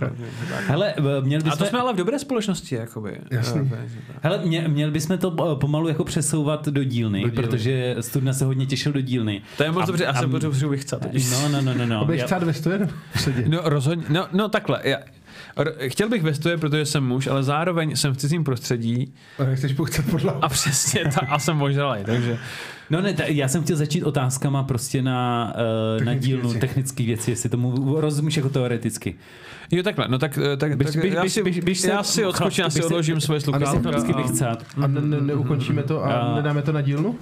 Hele, 0.67 0.93
eh, 0.97 1.21
měli 1.21 1.43
A 1.43 1.55
to 1.55 1.65
jsme 1.65 1.79
ale 1.79 1.93
v 1.93 1.95
dobré 1.95 2.19
společnosti, 2.19 2.75
jakoby. 2.75 3.17
Jasný. 3.31 3.71
Eh, 3.73 3.87
Hele, 4.21 4.41
mě, 4.45 4.65
měli 4.67 4.91
bychom 4.91 5.17
to 5.17 5.51
eh, 5.51 5.59
pomalu 5.59 5.87
jako 5.87 6.03
přesouvat 6.03 6.67
do 6.67 6.83
dílny, 6.83 7.21
Do 7.21 7.29
dílny. 7.29 7.47
protože 7.47 7.95
Studna 7.99 8.33
se 8.33 8.45
hodně 8.45 8.65
těšil 8.65 8.91
do 8.91 9.01
dílny. 9.01 9.41
To 9.57 9.63
je 9.63 9.71
moc 9.71 9.83
A- 9.83 9.85
dobře, 9.85 10.03
já 10.03 10.09
a- 10.11 10.19
se 10.21 10.27
potřebuji 10.27 10.77
chcát 10.77 11.01
totiž. 11.01 11.31
No, 11.31 11.49
no, 11.49 11.61
no, 11.61 11.73
no. 11.73 11.85
no. 11.85 12.13
Já- 12.13 12.37
ve 12.39 12.53
stoje 12.53 12.77
nebo 12.79 12.91
v 13.15 13.21
sedě? 13.21 13.43
No 13.47 13.59
rozhodně, 13.63 14.03
no, 14.09 14.27
no 14.33 14.49
takhle, 14.49 14.79
já, 14.83 14.97
Chtěl 15.87 16.09
bych 16.09 16.23
ve 16.23 16.33
stoje, 16.33 16.57
protože 16.57 16.85
jsem 16.85 17.03
muž, 17.03 17.27
ale 17.27 17.43
zároveň 17.43 17.95
jsem 17.95 18.13
v 18.13 18.17
cizím 18.17 18.43
prostředí. 18.43 19.13
A 19.39 19.43
nechceš 19.43 19.73
podle 20.11 20.33
a 20.41 20.49
přesně 20.49 21.03
ta, 21.03 21.27
a 21.29 21.39
jsem 21.39 21.57
možnalej, 21.57 22.03
takže 22.03 22.39
No 22.93 23.01
ne, 23.01 23.13
ta, 23.13 23.23
já 23.27 23.47
jsem 23.47 23.63
chtěl 23.63 23.75
začít 23.77 24.03
otázkama 24.03 24.63
prostě 24.63 25.01
na, 25.01 25.53
uh, 25.97 26.03
na 26.05 26.13
dílnu 26.13 26.43
věci. 26.49 26.59
technické 26.59 27.03
věci, 27.03 27.31
jestli 27.31 27.49
tomu 27.49 27.99
rozumíš 28.01 28.37
jako 28.37 28.49
teoreticky. 28.49 29.15
jo 29.71 29.83
takhle, 29.83 30.07
no 30.09 30.19
tak, 30.19 30.39
tak, 30.57 30.71
Běž- 30.71 30.85
tak 30.85 30.95
běž- 31.03 31.13
já, 31.13 31.21
běž- 31.23 31.29
si, 31.33 31.43
běž- 31.43 31.63
běž 31.63 31.79
se- 31.79 31.87
já 31.89 32.03
si 32.03 32.25
odskočím, 32.25 32.63
já 32.63 32.69
si 32.69 32.79
se- 32.79 32.85
odložím 32.85 33.21
svoje 33.21 33.39
sluchátka. 33.41 33.89
a- 34.13 34.17
bych 34.17 34.25
chcát. 34.27 34.63
A 34.77 34.87
ne, 34.87 35.01
ne, 35.01 35.21
neukončíme 35.21 35.83
to 35.83 36.03
a 36.05 36.13
A- 36.13 36.35
nedáme 36.35 36.61
to 36.61 36.71
na 36.71 36.81
dílnu? 36.81 37.09
Uh, 37.09 37.17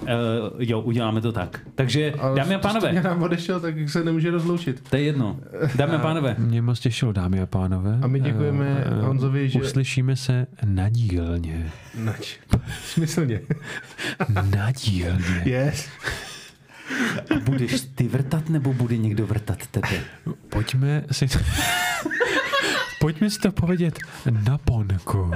jo, 0.58 0.80
uděláme 0.80 1.20
to 1.20 1.32
tak. 1.32 1.60
Takže, 1.74 2.12
A 2.18 2.34
dámy 2.34 2.54
a 2.54 2.58
pánové, 2.58 2.92
nám 2.92 3.22
odešel, 3.22 3.60
tak 3.60 3.74
se 3.88 4.04
nemůže 4.04 4.30
rozloučit. 4.30 4.82
to 4.90 4.96
je 4.96 5.02
jedno. 5.02 5.40
Dámy 5.76 5.94
a 5.94 5.98
pánové, 5.98 6.36
Mě 6.38 6.62
moc 6.62 6.80
těšilo, 6.80 7.12
dámy 7.12 7.40
a 7.40 7.46
pánové. 7.46 7.98
A 8.02 8.06
my 8.06 8.20
děkujeme 8.20 8.84
Eh, 8.86 8.90
eh, 9.00 9.02
Honzovi, 9.06 9.48
že- 9.48 9.58
Uslyšíme 9.60 10.16
se 10.16 10.46
na 10.64 10.88
dílně. 10.88 11.70
Nač. 11.98 12.36
Smyslně. 12.84 13.40
Na 14.56 14.70
dílně. 14.70 15.42
Yes. 15.64 15.88
budeš 17.44 17.80
ty 17.94 18.08
vrtat 18.08 18.48
nebo 18.48 18.72
bude 18.72 18.96
někdo 18.96 19.26
vrtat 19.26 19.66
tebe? 19.66 20.04
Pojďme 20.48 21.04
si... 21.12 21.26
Pojďme 23.00 23.30
si 23.30 23.38
to 23.38 23.52
povědět 23.52 23.98
na 24.46 24.58
ponku. 24.58 25.30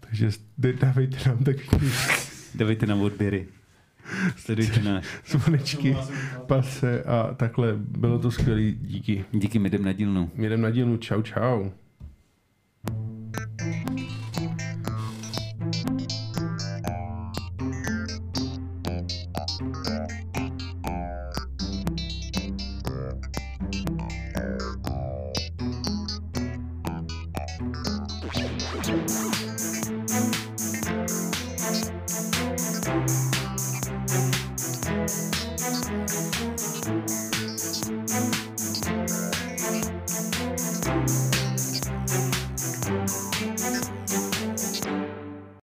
Takže 0.00 0.30
dávejte 0.80 1.28
nám 1.28 1.38
takový 1.38 1.90
Dávejte 2.54 2.86
nám 2.86 3.00
odběry. 3.00 3.46
Sledujte 4.36 4.82
nás. 4.82 5.04
zvonečky, 5.26 5.96
pase 6.46 7.02
a 7.02 7.34
takhle. 7.34 7.72
Bylo 7.76 8.18
to 8.18 8.30
skvělý, 8.30 8.78
díky. 8.80 9.24
Díky, 9.32 9.58
my 9.58 9.68
jdem 9.68 9.84
na 9.84 9.92
dílnu. 9.92 10.30
Jdem 10.36 10.60
na 10.60 10.70
dílnu, 10.70 10.96
čau 10.96 11.22
čau. 11.22 11.70